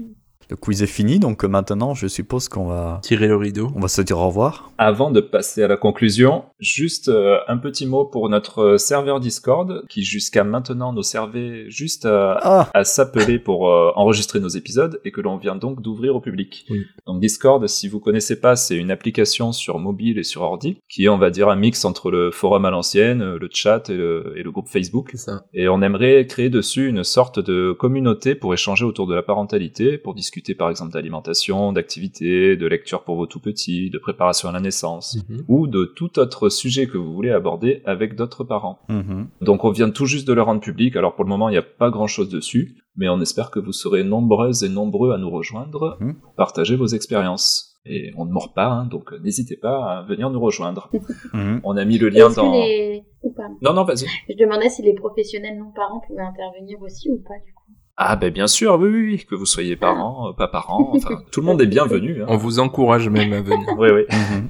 Le 0.49 0.55
quiz 0.55 0.81
est 0.81 0.87
fini, 0.87 1.19
donc 1.19 1.43
maintenant, 1.43 1.93
je 1.93 2.07
suppose 2.07 2.49
qu'on 2.49 2.65
va, 2.65 3.01
Tirer 3.03 3.27
le 3.27 3.35
rideau. 3.35 3.71
on 3.75 3.79
va 3.79 3.87
se 3.87 4.01
dire 4.01 4.17
au 4.17 4.25
revoir. 4.25 4.71
Avant 4.79 5.11
de 5.11 5.21
passer 5.21 5.61
à 5.61 5.67
la 5.67 5.77
conclusion, 5.77 6.43
juste 6.59 7.07
euh, 7.07 7.37
un 7.47 7.57
petit 7.57 7.85
mot 7.85 8.03
pour 8.05 8.27
notre 8.29 8.61
euh, 8.61 8.77
serveur 8.79 9.19
Discord 9.19 9.85
qui 9.89 10.01
jusqu'à 10.03 10.43
maintenant 10.43 10.91
nous 10.91 11.03
servait 11.03 11.69
juste 11.69 12.07
à, 12.07 12.39
Ah, 12.41 12.69
à 12.73 12.83
s'appeler 12.83 13.37
pour 13.37 13.69
euh, 13.69 13.91
enregistrer 13.95 14.39
nos 14.39 14.47
épisodes 14.47 14.99
et 15.05 15.11
que 15.11 15.21
l'on 15.21 15.37
vient 15.37 15.55
donc 15.55 15.83
d'ouvrir 15.83 16.15
au 16.15 16.19
public. 16.19 16.65
Oui. 16.71 16.83
Donc 17.05 17.19
Discord, 17.19 17.67
si 17.67 17.87
vous 17.87 17.99
connaissez 17.99 18.39
pas, 18.41 18.55
c'est 18.55 18.75
une 18.75 18.89
application 18.89 19.51
sur 19.51 19.77
mobile 19.77 20.17
et 20.17 20.23
sur 20.23 20.41
ordi 20.41 20.77
qui 20.89 21.05
est, 21.05 21.09
on 21.09 21.19
va 21.19 21.29
dire, 21.29 21.49
un 21.49 21.57
mix 21.57 21.85
entre 21.85 22.09
le 22.09 22.31
forum 22.31 22.65
à 22.65 22.71
l'ancienne, 22.71 23.35
le 23.35 23.49
chat 23.51 23.87
et 23.91 23.95
le, 23.95 24.33
et 24.35 24.41
le 24.41 24.51
groupe 24.51 24.67
Facebook. 24.67 25.11
Ça. 25.13 25.43
Et 25.53 25.69
on 25.69 25.83
aimerait 25.83 26.25
créer 26.25 26.49
dessus 26.49 26.87
une 26.87 27.03
sorte 27.03 27.39
de 27.39 27.71
communauté 27.71 28.33
pour 28.33 28.51
échanger 28.55 28.85
autour 28.85 29.05
de 29.05 29.13
la 29.13 29.21
parentalité, 29.21 29.99
pour 29.99 30.15
discuter 30.15 30.38
par 30.57 30.69
exemple 30.69 30.91
d'alimentation, 30.93 31.71
d'activité, 31.73 32.55
de 32.55 32.67
lecture 32.67 33.03
pour 33.03 33.15
vos 33.15 33.25
tout 33.27 33.39
petits, 33.39 33.89
de 33.89 33.97
préparation 33.99 34.49
à 34.49 34.51
la 34.51 34.59
naissance, 34.59 35.17
Mhm. 35.29 35.43
ou 35.47 35.67
de 35.67 35.85
tout 35.85 36.17
autre 36.19 36.49
sujet 36.49 36.87
que 36.87 36.97
vous 36.97 37.13
voulez 37.13 37.31
aborder 37.31 37.81
avec 37.85 38.15
d'autres 38.15 38.43
parents. 38.43 38.79
mhm. 38.89 39.27
Donc 39.41 39.63
on 39.63 39.71
vient 39.71 39.89
tout 39.89 40.05
juste 40.05 40.27
de 40.27 40.33
le 40.33 40.41
rendre 40.41 40.61
public, 40.61 40.95
alors 40.95 41.15
pour 41.15 41.23
le 41.25 41.29
moment 41.29 41.49
il 41.49 41.53
n'y 41.53 41.57
a 41.57 41.61
pas 41.63 41.89
grand 41.89 42.07
chose 42.07 42.29
dessus, 42.29 42.75
mais 42.95 43.09
on 43.09 43.21
espère 43.21 43.51
que 43.51 43.59
vous 43.59 43.71
serez 43.73 44.03
nombreuses 44.03 44.63
et 44.63 44.69
nombreux 44.69 45.11
à 45.13 45.17
nous 45.17 45.29
rejoindre 45.29 45.97
Mhm. 45.99 46.15
pour 46.15 46.33
partager 46.33 46.75
vos 46.75 46.87
expériences. 46.87 47.65
Et 47.85 48.11
on 48.17 48.25
ne 48.25 48.31
mord 48.31 48.53
pas, 48.53 48.67
hein, 48.67 48.85
donc 48.85 49.13
n'hésitez 49.23 49.55
pas 49.55 49.99
à 49.99 50.01
venir 50.03 50.29
nous 50.29 50.39
rejoindre. 50.39 50.89
On 51.63 51.77
a 51.77 51.85
mis 51.85 51.97
le 51.97 52.09
lien 52.09 52.29
dans... 52.29 52.51
les... 52.51 53.03
Ou 53.23 53.31
pas? 53.31 53.47
Non, 53.61 53.73
non, 53.73 53.83
vas-y. 53.85 54.05
Je 54.29 54.35
demandais 54.37 54.69
si 54.69 54.81
les 54.83 54.93
professionnels 54.93 55.57
non-parents 55.57 56.01
pouvaient 56.05 56.21
intervenir 56.21 56.77
aussi 56.81 57.09
ou 57.09 57.17
pas, 57.17 57.35
du 57.45 57.53
coup. 57.53 57.58
Ah 58.01 58.15
ben 58.15 58.31
bien 58.31 58.47
sûr, 58.47 58.79
oui, 58.79 58.87
oui, 58.87 59.01
oui, 59.03 59.25
que 59.29 59.35
vous 59.35 59.45
soyez 59.45 59.75
parents, 59.75 60.29
euh, 60.29 60.31
pas 60.33 60.47
parents, 60.47 60.91
enfin 60.95 61.19
tout 61.33 61.41
le 61.41 61.45
monde 61.47 61.61
est 61.61 61.65
bienvenu. 61.67 62.21
Hein. 62.23 62.27
On 62.29 62.37
vous 62.37 62.59
encourage 62.59 63.09
même 63.09 63.33
à 63.33 63.41
venir. 63.41 63.67
Oui, 63.77 63.89
oui. 63.93 64.03
Mhm. 64.09 64.47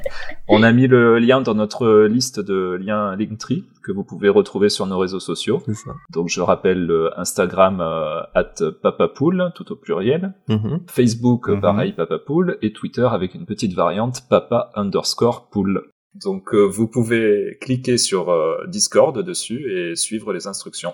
On 0.50 0.62
a 0.62 0.72
mis 0.72 0.86
le 0.86 1.18
lien 1.18 1.42
dans 1.42 1.56
notre 1.56 2.04
liste 2.06 2.40
de 2.40 2.78
liens 2.80 3.16
Linktree 3.16 3.64
que 3.84 3.92
vous 3.92 4.04
pouvez 4.04 4.30
retrouver 4.30 4.70
sur 4.70 4.86
nos 4.86 5.00
réseaux 5.00 5.20
sociaux. 5.20 5.64
C'est 5.66 5.74
ça. 5.74 5.92
Donc 6.14 6.30
je 6.30 6.42
rappelle 6.42 6.86
le 6.86 7.10
Instagram 7.20 7.82
euh, 7.82 8.22
at 8.36 8.54
papapool, 8.84 9.52
tout 9.56 9.72
au 9.72 9.76
pluriel. 9.76 10.34
Mhm. 10.48 10.82
Facebook, 10.88 11.48
Mhm. 11.50 11.62
pareil, 11.62 11.94
papapool. 11.94 12.60
Et 12.62 12.72
Twitter 12.72 13.08
avec 13.12 13.34
une 13.34 13.48
petite 13.48 13.74
variante 13.74 14.22
papa 14.30 14.72
underscore 14.76 15.50
pool. 15.50 15.82
Donc 16.24 16.54
euh, 16.54 16.64
vous 16.66 16.88
pouvez 16.88 17.58
cliquer 17.62 17.98
sur 17.98 18.30
euh, 18.30 18.58
Discord 18.68 19.18
dessus 19.24 19.72
et 19.72 19.96
suivre 19.96 20.34
les 20.34 20.46
instructions. 20.46 20.94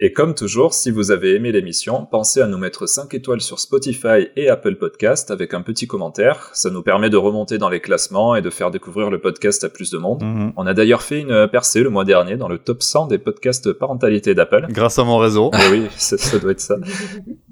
Et 0.00 0.12
comme 0.12 0.34
toujours, 0.34 0.74
si 0.74 0.90
vous 0.90 1.12
avez 1.12 1.36
aimé 1.36 1.52
l'émission, 1.52 2.04
pensez 2.10 2.40
à 2.40 2.48
nous 2.48 2.58
mettre 2.58 2.86
5 2.86 3.14
étoiles 3.14 3.40
sur 3.40 3.60
Spotify 3.60 4.28
et 4.34 4.48
Apple 4.48 4.74
Podcast 4.74 5.30
avec 5.30 5.54
un 5.54 5.62
petit 5.62 5.86
commentaire. 5.86 6.50
Ça 6.52 6.68
nous 6.70 6.82
permet 6.82 7.10
de 7.10 7.16
remonter 7.16 7.58
dans 7.58 7.68
les 7.68 7.78
classements 7.78 8.34
et 8.34 8.42
de 8.42 8.50
faire 8.50 8.72
découvrir 8.72 9.08
le 9.08 9.20
podcast 9.20 9.62
à 9.62 9.68
plus 9.68 9.92
de 9.92 9.98
monde. 9.98 10.22
Mhm. 10.22 10.52
On 10.56 10.66
a 10.66 10.74
d'ailleurs 10.74 11.02
fait 11.02 11.20
une 11.20 11.46
percée 11.46 11.82
le 11.82 11.90
mois 11.90 12.04
dernier 12.04 12.36
dans 12.36 12.48
le 12.48 12.58
top 12.58 12.82
100 12.82 13.06
des 13.06 13.18
podcasts 13.18 13.72
parentalité 13.72 14.34
d'Apple. 14.34 14.66
Grâce 14.70 14.98
à 14.98 15.04
mon 15.04 15.18
réseau. 15.18 15.50
Eh 15.54 15.70
oui, 15.70 15.86
ça, 15.96 16.18
ça 16.18 16.38
doit 16.40 16.50
être 16.50 16.60
ça. 16.60 16.76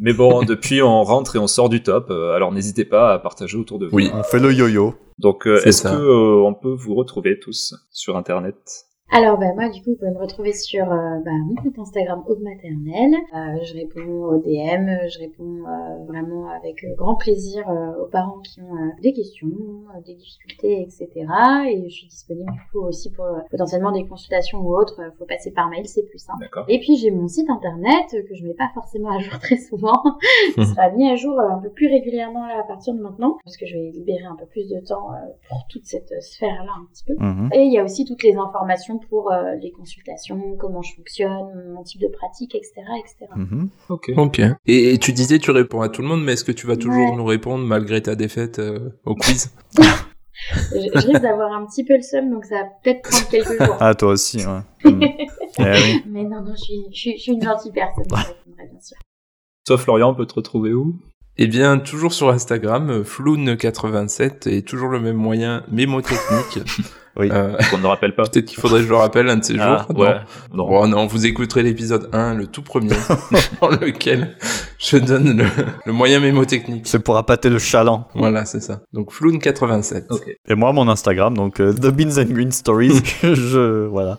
Mais 0.00 0.12
bon, 0.12 0.42
depuis 0.44 0.82
on 0.82 1.04
rentre 1.04 1.36
et 1.36 1.38
on 1.38 1.46
sort 1.46 1.68
du 1.68 1.82
top, 1.82 2.10
euh, 2.10 2.34
alors 2.34 2.50
n'hésitez 2.50 2.84
pas 2.84 3.12
à 3.12 3.18
partager 3.20 3.56
autour 3.56 3.78
de 3.78 3.86
vous. 3.86 3.94
Oui. 3.94 4.10
On 4.12 4.24
fait 4.24 4.40
le 4.40 4.52
yo-yo. 4.52 4.94
Donc 5.18 5.46
euh, 5.46 5.62
est-ce 5.64 5.82
que 5.82 5.88
euh, 5.88 6.44
on 6.44 6.54
peut 6.54 6.74
vous 6.74 6.94
retrouver 6.94 7.38
tous 7.38 7.74
sur 7.90 8.16
internet? 8.16 8.56
Alors, 9.14 9.36
bah, 9.36 9.52
moi, 9.54 9.68
du 9.68 9.82
coup, 9.82 9.90
vous 9.90 9.96
pouvez 9.96 10.10
me 10.10 10.18
retrouver 10.18 10.54
sur 10.54 10.90
euh, 10.90 11.18
bah, 11.22 11.32
mon 11.44 11.54
compte 11.54 11.78
Instagram 11.78 12.24
Aube 12.28 12.40
Maternelle. 12.40 13.14
Euh, 13.34 13.62
je 13.62 13.74
réponds 13.74 14.24
aux 14.24 14.38
DM, 14.38 14.88
je 15.10 15.18
réponds 15.18 15.66
euh, 15.66 16.04
vraiment 16.06 16.48
avec 16.48 16.82
euh, 16.82 16.94
grand 16.96 17.16
plaisir 17.16 17.68
euh, 17.68 18.02
aux 18.02 18.06
parents 18.06 18.38
qui 18.38 18.62
ont 18.62 18.74
euh, 18.74 18.88
des 19.02 19.12
questions, 19.12 19.50
euh, 19.50 20.00
des 20.06 20.14
difficultés, 20.14 20.80
etc. 20.80 21.26
Et 21.68 21.90
je 21.90 21.94
suis 21.94 22.06
disponible, 22.06 22.50
du 22.52 22.60
coup, 22.72 22.86
aussi 22.86 23.12
pour 23.12 23.26
euh, 23.26 23.40
potentiellement 23.50 23.92
des 23.92 24.06
consultations 24.06 24.60
ou 24.60 24.74
autres. 24.74 24.98
Faut 25.18 25.26
passer 25.26 25.50
par 25.50 25.68
mail, 25.68 25.86
c'est 25.86 26.04
plus 26.04 26.18
simple. 26.18 26.40
D'accord. 26.40 26.64
Et 26.68 26.78
puis 26.80 26.96
j'ai 26.96 27.10
mon 27.10 27.28
site 27.28 27.50
internet 27.50 28.14
euh, 28.14 28.22
que 28.26 28.34
je 28.34 28.46
mets 28.46 28.54
pas 28.54 28.70
forcément 28.72 29.10
à 29.10 29.18
jour 29.18 29.38
très 29.40 29.58
souvent. 29.58 30.02
Il 30.56 30.64
sera 30.64 30.88
mis 30.88 31.10
à 31.10 31.16
jour 31.16 31.38
euh, 31.38 31.50
un 31.50 31.58
peu 31.58 31.68
plus 31.68 31.88
régulièrement 31.88 32.46
là, 32.46 32.60
à 32.60 32.66
partir 32.66 32.94
de 32.94 33.00
maintenant, 33.00 33.36
parce 33.44 33.58
que 33.58 33.66
je 33.66 33.74
vais 33.74 33.90
libérer 33.90 34.24
un 34.24 34.36
peu 34.36 34.46
plus 34.46 34.70
de 34.70 34.80
temps 34.80 35.12
euh, 35.12 35.16
pour 35.50 35.66
toute 35.68 35.84
cette 35.84 36.12
euh, 36.12 36.20
sphère-là 36.22 36.72
un 36.80 36.86
petit 36.90 37.04
peu. 37.04 37.14
Mhm. 37.18 37.50
Et 37.52 37.64
il 37.64 37.72
y 37.74 37.78
a 37.78 37.84
aussi 37.84 38.06
toutes 38.06 38.22
les 38.22 38.36
informations 38.36 39.01
pour 39.08 39.32
euh, 39.32 39.54
les 39.60 39.70
consultations, 39.72 40.56
comment 40.58 40.82
je 40.82 40.94
fonctionne, 40.96 41.72
mon 41.74 41.82
type 41.82 42.00
de 42.00 42.08
pratique, 42.08 42.54
etc., 42.54 42.72
etc. 42.98 43.30
Mhm. 43.36 43.68
Ok. 43.88 44.10
Ok. 44.16 44.40
Et, 44.66 44.94
et 44.94 44.98
tu 44.98 45.12
disais 45.12 45.38
tu 45.38 45.50
réponds 45.50 45.80
à 45.80 45.88
tout 45.88 46.02
le 46.02 46.08
monde, 46.08 46.22
mais 46.24 46.32
est-ce 46.32 46.44
que 46.44 46.52
tu 46.52 46.66
vas 46.66 46.76
toujours 46.76 47.10
Ouais. 47.10 47.16
nous 47.16 47.24
répondre 47.24 47.64
malgré 47.64 48.00
ta 48.02 48.14
défaite 48.14 48.58
euh, 48.58 48.90
au 49.04 49.14
quiz 49.14 49.52
Je, 50.72 50.76
je 51.00 51.06
risque 51.06 51.20
d'avoir 51.22 51.52
un 51.52 51.64
petit 51.66 51.84
peu 51.84 51.94
le 51.94 52.02
seum, 52.02 52.30
donc 52.30 52.44
ça 52.46 52.56
va 52.56 52.64
peut-être 52.82 53.02
prendre 53.02 53.28
quelques 53.28 53.62
jours. 53.64 53.76
Ah, 53.78 53.94
toi 53.94 54.12
aussi, 54.12 54.38
ouais. 54.38 54.90
Mhm. 54.90 55.02
Eh 55.58 55.62
oui. 55.62 56.02
Mais 56.06 56.24
non, 56.24 56.40
non, 56.42 56.54
je 56.56 56.62
suis, 56.62 56.74
je 56.90 56.98
suis, 56.98 57.16
je 57.18 57.22
suis 57.22 57.32
une 57.32 57.42
gentille 57.42 57.70
personne, 57.72 58.04
je 58.08 58.14
répondrai 58.14 58.66
bien 58.70 58.80
sûr. 58.80 58.96
Toi 59.66 59.76
Florian, 59.78 60.10
on 60.10 60.14
peut 60.14 60.26
te 60.26 60.34
retrouver 60.34 60.72
où? 60.72 60.96
Eh 61.36 61.46
bien, 61.46 61.78
toujours 61.78 62.12
sur 62.12 62.30
Instagram, 62.30 62.90
euh, 62.90 63.02
Floun87 63.04 64.48
et 64.48 64.62
toujours 64.62 64.88
le 64.88 64.98
même 65.00 65.16
moyen 65.16 65.62
mémotechnique. 65.70 66.60
Oui. 67.16 67.28
Euh, 67.30 67.56
Qu'on 67.70 67.78
ne 67.78 67.86
rappelle 67.86 68.14
pas. 68.14 68.22
Peut-être 68.24 68.46
qu'il 68.46 68.58
faudrait 68.58 68.80
que 68.80 68.86
je 68.86 68.90
le 68.90 68.96
rappelle 68.96 69.28
un 69.28 69.36
de 69.36 69.44
ces 69.44 69.58
Ah, 69.58 69.84
jours. 69.88 69.98
ouais. 69.98 70.14
Non. 70.52 70.64
Non. 70.64 70.68
Bon, 70.68 70.88
non, 70.88 71.06
vous 71.06 71.26
écouterez 71.26 71.62
l'épisode 71.62 72.08
1, 72.12 72.34
le 72.34 72.46
tout 72.46 72.62
premier, 72.62 72.90
dans 73.60 73.68
lequel 73.68 74.36
je 74.78 74.96
donne 74.96 75.36
le, 75.36 75.44
le 75.84 75.92
moyen 75.92 76.20
mémotechnique. 76.20 76.86
C'est 76.86 77.02
pour 77.02 77.16
appâter 77.16 77.50
le 77.50 77.58
chaland. 77.58 78.08
Voilà, 78.14 78.44
c'est 78.44 78.60
ça. 78.60 78.80
Donc 78.92 79.12
Floun87. 79.12 80.06
Ok. 80.10 80.24
Et 80.48 80.54
moi, 80.54 80.72
mon 80.72 80.88
Instagram, 80.88 81.36
donc 81.36 81.60
euh, 81.60 81.72
The 81.72 81.88
Beans 81.88 82.18
and 82.18 82.32
Green 82.32 82.52
Stories, 82.52 83.02
que 83.22 83.34
je. 83.34 83.86
Voilà. 83.86 84.18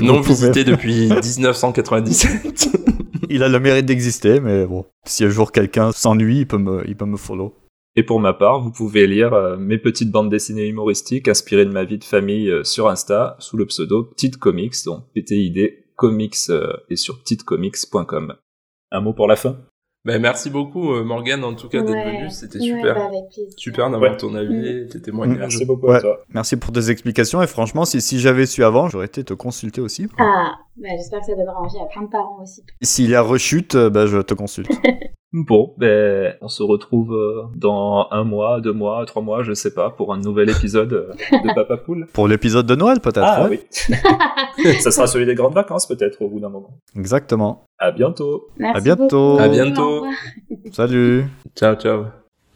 Non 0.00 0.20
visité 0.20 0.64
depuis 0.64 1.08
1997. 1.08 2.68
Il 3.30 3.42
a 3.42 3.48
le 3.48 3.58
mérite 3.60 3.86
d'exister, 3.86 4.40
mais 4.40 4.66
bon. 4.66 4.84
Si 5.06 5.24
un 5.24 5.28
jour 5.30 5.50
quelqu'un 5.52 5.92
s'ennuie, 5.92 6.40
il 6.40 6.46
peut 6.46 6.58
me, 6.58 6.82
il 6.86 6.96
peut 6.96 7.06
me 7.06 7.16
follow. 7.16 7.54
Et 7.96 8.02
pour 8.02 8.18
ma 8.20 8.32
part, 8.32 8.60
vous 8.60 8.72
pouvez 8.72 9.06
lire 9.06 9.32
euh, 9.34 9.56
mes 9.56 9.78
petites 9.78 10.10
bandes 10.10 10.28
dessinées 10.28 10.66
humoristiques 10.66 11.28
inspirées 11.28 11.64
de 11.64 11.70
ma 11.70 11.84
vie 11.84 11.98
de 11.98 12.04
famille 12.04 12.50
euh, 12.50 12.64
sur 12.64 12.88
Insta 12.88 13.36
sous 13.38 13.56
le 13.56 13.66
pseudo 13.66 14.02
Petite 14.04 14.36
Comics, 14.36 14.74
donc 14.84 15.04
PTID 15.14 15.84
Comics 15.96 16.34
euh, 16.50 16.72
et 16.90 16.96
sur 16.96 17.20
petitecomics.com. 17.20 18.34
Un 18.90 19.00
mot 19.00 19.12
pour 19.12 19.28
la 19.28 19.36
fin? 19.36 19.56
Ben, 20.04 20.20
merci 20.20 20.50
beaucoup, 20.50 20.92
euh, 20.92 21.02
Morgane, 21.04 21.44
en 21.44 21.54
tout 21.54 21.68
cas, 21.68 21.80
d'être 21.80 22.04
venue. 22.04 22.28
C'était 22.30 22.58
Ouais, 22.58 22.64
super. 22.64 22.94
bah, 22.96 23.06
avec 23.06 23.28
plaisir. 23.32 23.52
Super 23.56 23.90
d'avoir 23.90 24.10
Ouais. 24.10 24.16
ton 24.18 24.34
avis 24.34 24.68
et 24.68 24.86
tes 24.88 25.00
témoignages. 25.00 25.38
Merci 25.38 25.64
beaucoup 25.64 25.86
Ouais. 25.86 25.96
à 25.96 26.00
toi. 26.00 26.20
Merci 26.34 26.56
pour 26.56 26.72
tes 26.72 26.90
explications, 26.90 27.40
et 27.42 27.46
franchement, 27.46 27.84
si, 27.86 28.00
si 28.02 28.18
j'avais 28.18 28.44
su 28.44 28.62
avant, 28.64 28.88
j'aurais 28.88 29.06
été 29.06 29.24
te 29.24 29.32
consulter 29.34 29.80
aussi. 29.80 30.08
Ah, 30.18 30.52
bah, 30.76 30.88
j'espère 30.96 31.20
que 31.20 31.26
ça 31.26 31.34
donnera 31.36 31.58
envie 31.58 31.78
à 31.78 31.86
plein 31.86 32.02
de 32.02 32.10
parents 32.10 32.42
aussi. 32.42 32.62
S'il 32.82 33.08
y 33.08 33.14
a 33.14 33.22
rechute, 33.22 33.76
ben, 33.76 34.04
je 34.06 34.18
te 34.18 34.34
consulte. 34.34 34.68
Bon, 35.36 35.74
ben, 35.78 36.34
on 36.42 36.46
se 36.48 36.62
retrouve 36.62 37.12
euh, 37.12 37.42
dans 37.56 38.06
un 38.12 38.22
mois, 38.22 38.60
deux 38.60 38.72
mois, 38.72 39.04
trois 39.04 39.20
mois, 39.20 39.42
je 39.42 39.52
sais 39.52 39.74
pas, 39.74 39.90
pour 39.90 40.14
un 40.14 40.18
nouvel 40.20 40.48
épisode 40.48 40.92
euh, 40.92 41.12
de 41.38 41.52
Papa 41.56 41.76
Poule. 41.76 42.06
Pour 42.12 42.28
l'épisode 42.28 42.66
de 42.66 42.76
Noël, 42.76 43.00
peut-être. 43.00 43.26
Ah 43.26 43.48
ouais. 43.48 43.66
oui. 44.58 44.74
Ça 44.80 44.92
sera 44.92 45.08
celui 45.08 45.26
des 45.26 45.34
grandes 45.34 45.54
vacances 45.54 45.88
peut-être 45.88 46.22
au 46.22 46.28
bout 46.28 46.38
d'un 46.38 46.50
moment. 46.50 46.78
Exactement. 46.96 47.64
À 47.80 47.90
bientôt. 47.90 48.46
Merci 48.58 48.78
À 48.78 48.80
bientôt. 48.80 49.30
beaucoup. 49.32 49.42
À 49.42 49.48
bientôt. 49.48 50.06
Salut. 50.72 51.24
Ciao, 51.56 51.74
ciao. 51.74 52.04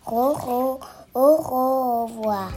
Au, 0.07 0.37
au, 0.47 0.79
au 1.17 2.07
revoir. 2.07 2.53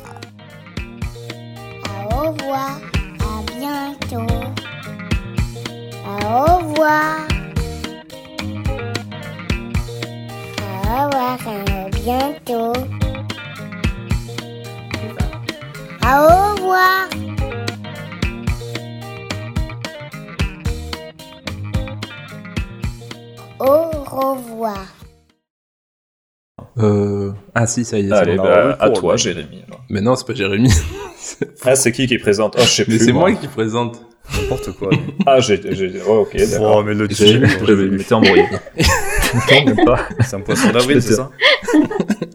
Au 2.11 2.30
revoir. 2.31 2.80
À 3.22 3.57
bientôt. 3.57 4.34
Au 6.06 6.57
revoir. 6.57 7.40
Revoir. 10.91 11.39
À 11.47 11.89
bientôt. 11.89 12.73
Au 16.03 16.55
revoir. 16.55 17.07
Au 23.59 23.89
revoir. 24.03 24.85
Euh... 26.77 27.31
Ah 27.53 27.68
si, 27.68 27.85
ça 27.85 27.99
y 27.99 28.05
est. 28.05 28.09
c'est 28.09 28.13
Allez, 28.13 28.35
bon. 28.38 28.43
on 28.43 28.45
a 28.47 28.49
bah, 28.49 28.77
à 28.80 28.89
toi. 28.89 29.15
Jérémy. 29.18 29.63
alors. 29.68 29.84
Mais 29.89 30.01
non, 30.01 30.15
c'est 30.15 30.27
pas 30.27 30.34
Jérémy. 30.34 30.72
Ah, 31.63 31.76
c'est 31.76 31.91
qui 31.91 32.07
qui 32.07 32.18
présente 32.18 32.55
Oh, 32.57 32.61
je 32.63 32.68
sais 32.68 32.85
Mais 32.88 32.97
plus. 32.97 33.05
c'est 33.05 33.11
moi 33.13 33.31
qui 33.31 33.47
présente. 33.47 34.01
N'importe 34.35 34.72
quoi. 34.72 34.89
Ah, 35.26 35.39
j'ai, 35.39 35.61
j'ai, 35.73 36.01
oh, 36.07 36.22
ok, 36.22 36.35
d'accord. 36.35 36.77
Oh, 36.77 36.84
mais 36.84 36.93
le 36.93 37.07
m'étais 37.89 38.13
embrouillé. 38.13 38.45
non, 39.34 39.66
même 39.76 39.86
pas. 39.86 40.08
c'est 40.22 40.36
un 40.36 40.41
poisson 40.41 40.72
d'avril, 40.72 41.02
c'est 41.02 41.14
ça 41.14 41.30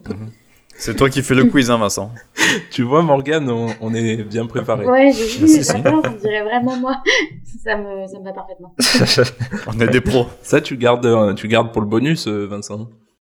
Mhm. 0.08 0.30
C'est 0.78 0.94
toi 0.94 1.08
qui 1.08 1.22
fais 1.22 1.34
le 1.34 1.44
quiz, 1.44 1.70
hein, 1.70 1.78
Vincent 1.78 2.12
Tu 2.70 2.82
vois, 2.82 3.02
Morgane, 3.02 3.48
on, 3.50 3.68
on 3.80 3.94
est 3.94 4.22
bien 4.22 4.46
préparé. 4.46 4.84
Ouais, 4.86 5.10
j'ai 5.12 5.24
vu 5.40 5.48
Si, 5.48 5.70
on 5.74 6.00
dirait 6.20 6.42
vraiment 6.44 6.76
moi. 6.76 7.02
Ça 7.64 7.76
me, 7.76 8.06
ça 8.06 8.20
me 8.20 8.24
va 8.24 8.32
parfaitement. 8.32 8.72
On 9.66 9.80
est 9.80 9.88
des 9.88 10.00
pros. 10.00 10.26
Ça, 10.42 10.60
tu 10.60 10.76
gardes, 10.76 11.04
euh, 11.06 11.34
tu 11.34 11.48
gardes 11.48 11.72
pour 11.72 11.82
le 11.82 11.88
bonus, 11.88 12.28
euh, 12.28 12.46
Vincent. 12.46 12.88